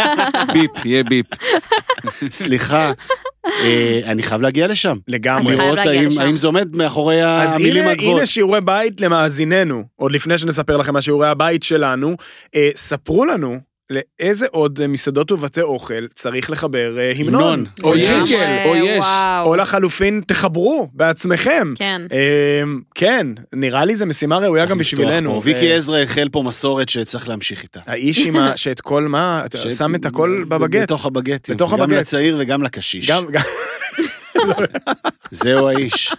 ביפ, 0.53 0.85
יהיה 0.85 1.03
ביפ. 1.03 1.25
סליחה, 2.31 2.91
אני 4.05 4.23
חייב 4.23 4.41
להגיע 4.41 4.67
לשם. 4.67 4.97
לגמרי. 5.07 5.55
לראות 5.55 5.75
להגיע 5.77 5.91
האם- 5.99 6.07
לשם. 6.07 6.21
האם 6.21 6.35
זה 6.35 6.47
עומד 6.47 6.75
מאחורי 6.75 7.25
אז 7.25 7.55
המילים 7.55 7.87
הגבוהות. 7.89 8.17
הנה 8.17 8.25
שיעורי 8.25 8.61
בית 8.61 9.01
למאזיננו, 9.01 9.83
עוד 9.95 10.11
לפני 10.11 10.37
שנספר 10.37 10.77
לכם 10.77 10.95
על 10.95 11.01
שיעורי 11.01 11.27
הבית 11.27 11.63
שלנו, 11.63 12.15
אה, 12.55 12.69
ספרו 12.75 13.25
לנו 13.25 13.57
לאיזה 13.89 14.45
עוד 14.51 14.81
אה, 14.81 14.87
מסעדות 14.87 15.31
ובתי 15.31 15.61
אוכל 15.61 16.07
צריך 16.15 16.49
לחבר 16.49 16.99
אה, 16.99 17.13
המנון. 17.17 17.65
או. 17.83 17.93
ג'ינגל, 17.93 18.63
או 18.65 18.75
יש. 18.75 19.05
או 19.45 19.55
לחלופין 19.55 20.21
תחברו 20.27 20.89
בעצמכם. 20.93 21.73
כן. 21.75 22.01
אה, 22.11 22.63
כן, 22.95 23.27
נראה 23.53 23.85
לי 23.85 23.95
זו 23.95 24.05
משימה 24.05 24.37
ראויה 24.37 24.65
גם 24.65 24.77
בשבילנו. 24.77 25.43
ויקי 25.43 25.71
אה, 25.71 25.75
עזרא 25.75 25.97
החל 25.97 26.29
פה 26.31 26.43
מסורת 26.43 26.89
שצריך 26.89 27.29
להמשיך 27.29 27.63
איתה. 27.63 27.79
האיש 27.87 28.25
עם 28.25 28.37
ה... 28.37 28.57
שאת 28.57 28.81
כל 28.81 29.07
מה, 29.07 29.43
שם 29.69 29.95
את 29.95 30.05
הכל 30.05 30.43
בבגט. 30.47 30.83
בתוך 30.83 31.05
הבגטים. 31.05 31.55
בתוך 31.55 31.73
גם 31.73 31.81
הבגט. 31.81 31.97
לצעיר 31.97 32.35
וגם 32.39 32.63
לקשיש. 32.63 33.11
זהו 35.31 35.67
האיש. 35.67 36.13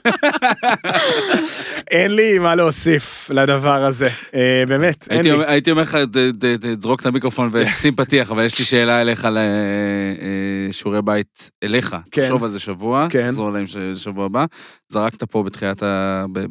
אין 1.90 2.10
לי 2.16 2.38
מה 2.38 2.54
להוסיף 2.54 3.30
לדבר 3.30 3.84
הזה. 3.84 4.08
אה, 4.34 4.64
באמת, 4.68 5.08
אין 5.10 5.24
לי. 5.24 5.44
הייתי 5.46 5.70
אומר 5.70 5.82
לך, 5.82 5.98
תזרוק 6.60 7.00
את 7.00 7.06
המיקרופון 7.06 7.50
ושים 7.52 7.96
פתיח, 7.96 8.30
אבל 8.30 8.44
יש 8.44 8.58
לי 8.58 8.64
שאלה 8.64 9.00
אליך 9.00 9.28
לשיעורי 10.68 11.02
בית 11.02 11.50
אליך. 11.64 11.96
כן. 12.10 12.22
תחשוב 12.22 12.44
על 12.44 12.50
זה 12.50 12.58
שבוע, 12.58 13.06
כן. 13.10 13.26
תחזור 13.26 13.48
אליהם 13.50 13.66
ש- 13.66 13.76
שבוע 13.94 14.26
הבא. 14.26 14.44
זרקת 14.88 15.22
פה 15.22 15.42
בתחילת, 15.42 15.82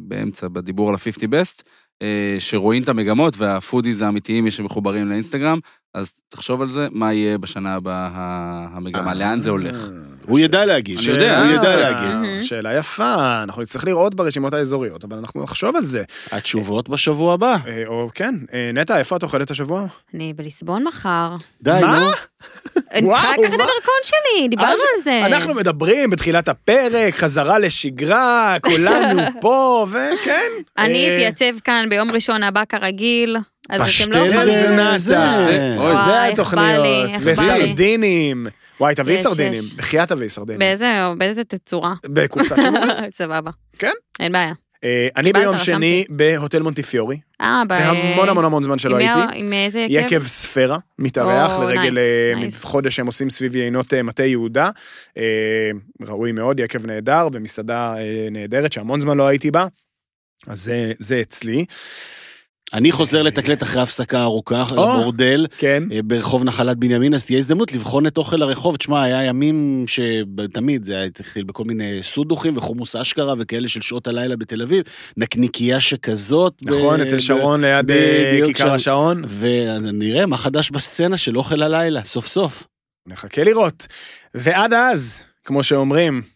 באמצע, 0.00 0.48
בדיבור 0.48 0.88
על 0.88 0.94
ה-50 0.94 1.22
best, 1.28 1.62
אה, 2.02 2.36
שרואים 2.38 2.82
את 2.82 2.88
המגמות 2.88 3.34
והפודיז 3.38 4.02
האמיתיים 4.02 4.50
שמחוברים 4.50 5.08
לאינסטגרם, 5.08 5.58
אז 5.94 6.10
תחשוב 6.28 6.62
על 6.62 6.68
זה, 6.68 6.88
מה 6.92 7.12
יהיה 7.12 7.38
בשנה 7.38 7.74
הבאה 7.74 8.08
המגמה, 8.72 9.14
לאן 9.14 9.40
זה 9.40 9.50
הולך. 9.50 9.88
הוא 10.26 10.38
ידע 10.38 10.64
להגיד. 10.64 10.98
אני 10.98 11.08
יודע. 11.08 11.42
הוא 11.42 11.52
ידע 11.52 11.76
להגיד. 11.76 12.14
מהמם. 12.14 12.42
שאלה 12.42 12.74
יפה, 12.78 13.42
אנחנו 13.42 13.62
נצטרך 13.62 13.84
לראות 13.84 14.14
ברשימות 14.14 14.54
האזוריות, 14.54 15.04
אבל 15.04 15.16
אנחנו 15.16 15.42
נחשוב 15.42 15.76
על 15.76 15.84
זה. 15.84 16.02
התשובות 16.32 16.88
בשבוע 16.88 17.34
הבא. 17.34 17.56
אה, 17.66 17.82
או 17.86 18.08
כן, 18.14 18.34
אה, 18.52 18.70
נטע, 18.74 18.98
איפה 18.98 19.16
את 19.16 19.22
אוכלת 19.22 19.50
השבוע? 19.50 19.86
אני 20.14 20.32
בליסבון 20.36 20.84
מחר. 20.84 21.34
די, 21.62 21.70
מה? 21.70 21.98
נו. 21.98 22.06
אני 22.92 23.08
צריכה 23.10 23.32
לקחת 23.32 23.54
את? 23.54 23.60
הדרכון 23.60 24.00
שלי, 24.02 24.48
דיברנו 24.48 24.70
על 24.70 25.02
זה. 25.04 25.26
אנחנו 25.26 25.54
מדברים 25.54 26.10
בתחילת 26.10 26.48
הפרק, 26.48 27.14
חזרה 27.14 27.58
לשגרה, 27.58 28.56
כולנו 28.60 29.22
פה, 29.40 29.86
וכן. 29.90 30.52
אני 30.78 31.08
אה, 31.08 31.16
אתייצב 31.28 31.58
כאן 31.64 31.86
ביום 31.90 32.10
ראשון 32.10 32.42
הבא 32.42 32.62
כרגיל, 32.68 33.36
אז 33.70 33.80
אתם 33.80 33.84
פשטל 33.84 34.10
לא 34.10 34.16
יכולים... 34.16 34.98
זה. 34.98 35.18
אוי, 35.78 35.92
זה 35.92 35.98
וואי, 35.98 35.98
איך 35.98 36.04
בא 36.04 36.22
לי, 36.24 36.32
התוכניות, 36.32 36.84
איך 37.14 37.38
בא 37.38 37.54
לי. 37.54 37.64
וסרדינים. 37.64 38.46
וואי, 38.80 38.94
תביאי 38.94 39.16
סרדינים. 39.16 39.62
בחייאת 39.76 40.08
תביאי 40.08 40.28
סרדינים. 40.28 40.58
באיזה, 40.58 41.04
באיזה 41.18 41.44
תצורה? 41.44 41.94
בקופסת 42.06 42.56
שימורים. 42.56 42.90
סבבה. 43.18 43.50
כן? 43.78 43.92
אין 44.20 44.32
בעיה. 44.32 44.52
אה, 44.84 45.08
אני 45.16 45.32
ביום. 45.32 45.58
שני 45.58 46.04
בהוטל 46.08 46.62
מונטיפיורי, 46.62 47.18
אה, 47.40 47.62
ב... 47.68 47.74
זה 47.74 47.88
המון 47.88 48.28
המון 48.28 48.44
המון 48.44 48.62
זמן 48.62 48.78
שלא 48.78 48.96
הייתי. 48.96 49.18
עם 49.34 49.52
איזה 49.52 49.86
יקב 49.88 50.22
ספירה, 50.26 50.78
מתארח 50.98 51.52
לרגל 51.58 51.98
אה. 51.98 52.32
חודש 52.62 52.96
שהם 52.96 53.06
עושים 53.06 53.30
סביב 53.30 53.56
יינות 53.56 53.94
אה, 53.94 54.02
מטה 54.02 54.24
יהודה. 54.24 54.70
ראוי 56.02 56.32
מאוד, 56.32 56.60
יקב 56.60 56.86
נהדר, 56.86 57.28
במסעדה 57.28 57.94
נהדרת 58.30 58.72
שהמון 58.72 59.00
זמן 59.00 59.16
לא 59.16 59.26
הייתי 59.26 59.50
בה. 59.50 59.66
אז 60.46 60.72
זה 60.98 61.20
אצלי, 61.20 61.64
אני 62.72 62.92
חוזר 62.92 63.22
לתקלט 63.22 63.62
אחרי 63.62 63.82
הפסקה 63.82 64.22
ארוכה, 64.22 64.64
בורדל, 64.74 65.46
כן. 65.58 65.82
אה, 65.92 66.00
ברחוב 66.04 66.44
נחלת 66.44 66.76
בנימין, 66.76 67.14
אז 67.14 67.24
תהיה 67.24 67.38
הזדמנות 67.38 67.72
לבחון 67.72 68.06
את 68.06 68.16
אוכל 68.18 68.42
הרחוב. 68.42 68.76
תשמע, 68.76 69.02
היה 69.02 69.24
ימים 69.24 69.84
שתמיד 69.86 70.84
זה 70.84 70.94
היה 70.94 71.04
התחיל 71.04 71.44
בכל 71.44 71.64
מיני 71.64 71.98
סודוחים 72.02 72.56
וחומוס 72.56 72.96
אשכרה 72.96 73.34
וכאלה 73.38 73.68
של 73.68 73.80
שעות 73.82 74.06
הלילה 74.06 74.36
בתל 74.36 74.62
אביב, 74.62 74.82
נקניקייה 75.16 75.80
שכזאת. 75.80 76.54
ב- 76.62 76.70
נכון, 76.70 77.00
אצל 77.00 77.16
ב- 77.16 77.20
שרון 77.20 77.60
ליד 77.60 77.90
אה, 77.90 78.30
בדיוק 78.32 78.56
כיכר. 78.56 78.72
השעון. 78.72 79.24
ונראה 79.38 80.26
מה 80.26 80.36
חדש 80.36 80.70
בסצנה 80.70 81.16
של 81.16 81.36
אוכל 81.38 81.62
הלילה, 81.62 82.00
סוף 82.04 82.26
סוף. 82.26 82.66
נחכה 83.06 83.44
לראות. 83.44 83.86
ועד 84.34 84.72
אז, 84.74 85.20
כמו 85.44 85.62
שאומרים, 85.62 86.22
אה, 86.24 86.33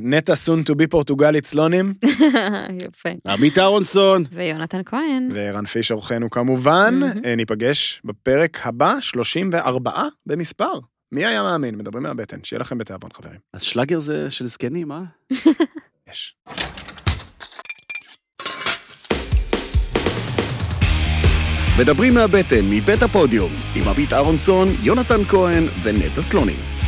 נטע 0.00 0.34
סון 0.34 0.62
טו 0.62 0.74
בי 0.74 0.86
פורטוגלית 0.86 1.46
סלונים, 1.46 1.94
יפה. 2.86 3.08
עמית 3.26 3.58
אהרונסון. 3.58 4.24
ויונתן 4.32 4.80
כהן. 4.86 5.28
ורן 5.34 5.66
פיש 5.66 5.92
אורחנו 5.92 6.30
כמובן. 6.30 7.00
אה, 7.24 7.36
ניפגש 7.36 8.00
בפרק 8.04 8.58
הבא, 8.66 8.94
34 9.00 9.92
במספר. 10.26 10.72
מי 11.12 11.26
היה 11.26 11.42
מאמין? 11.42 11.74
מדברים 11.74 12.02
מהבטן. 12.02 12.36
שיהיה 12.42 12.60
לכם 12.60 12.78
בתיאבון, 12.78 13.10
חברים. 13.14 13.38
אז 13.52 13.62
שלאגר 13.62 14.00
זה 14.00 14.30
של 14.30 14.46
זקנים, 14.46 14.92
אה? 14.92 15.02
יש. 16.10 16.34
מדברים 21.80 22.14
מהבטן, 22.14 22.64
מבית 22.70 23.02
הפודיום, 23.02 23.52
עם 23.76 23.88
עמית 23.88 24.12
אהרונסון, 24.12 24.68
יונתן 24.82 25.24
כהן 25.24 25.64
ונטע 25.82 26.22
סלונים. 26.22 26.79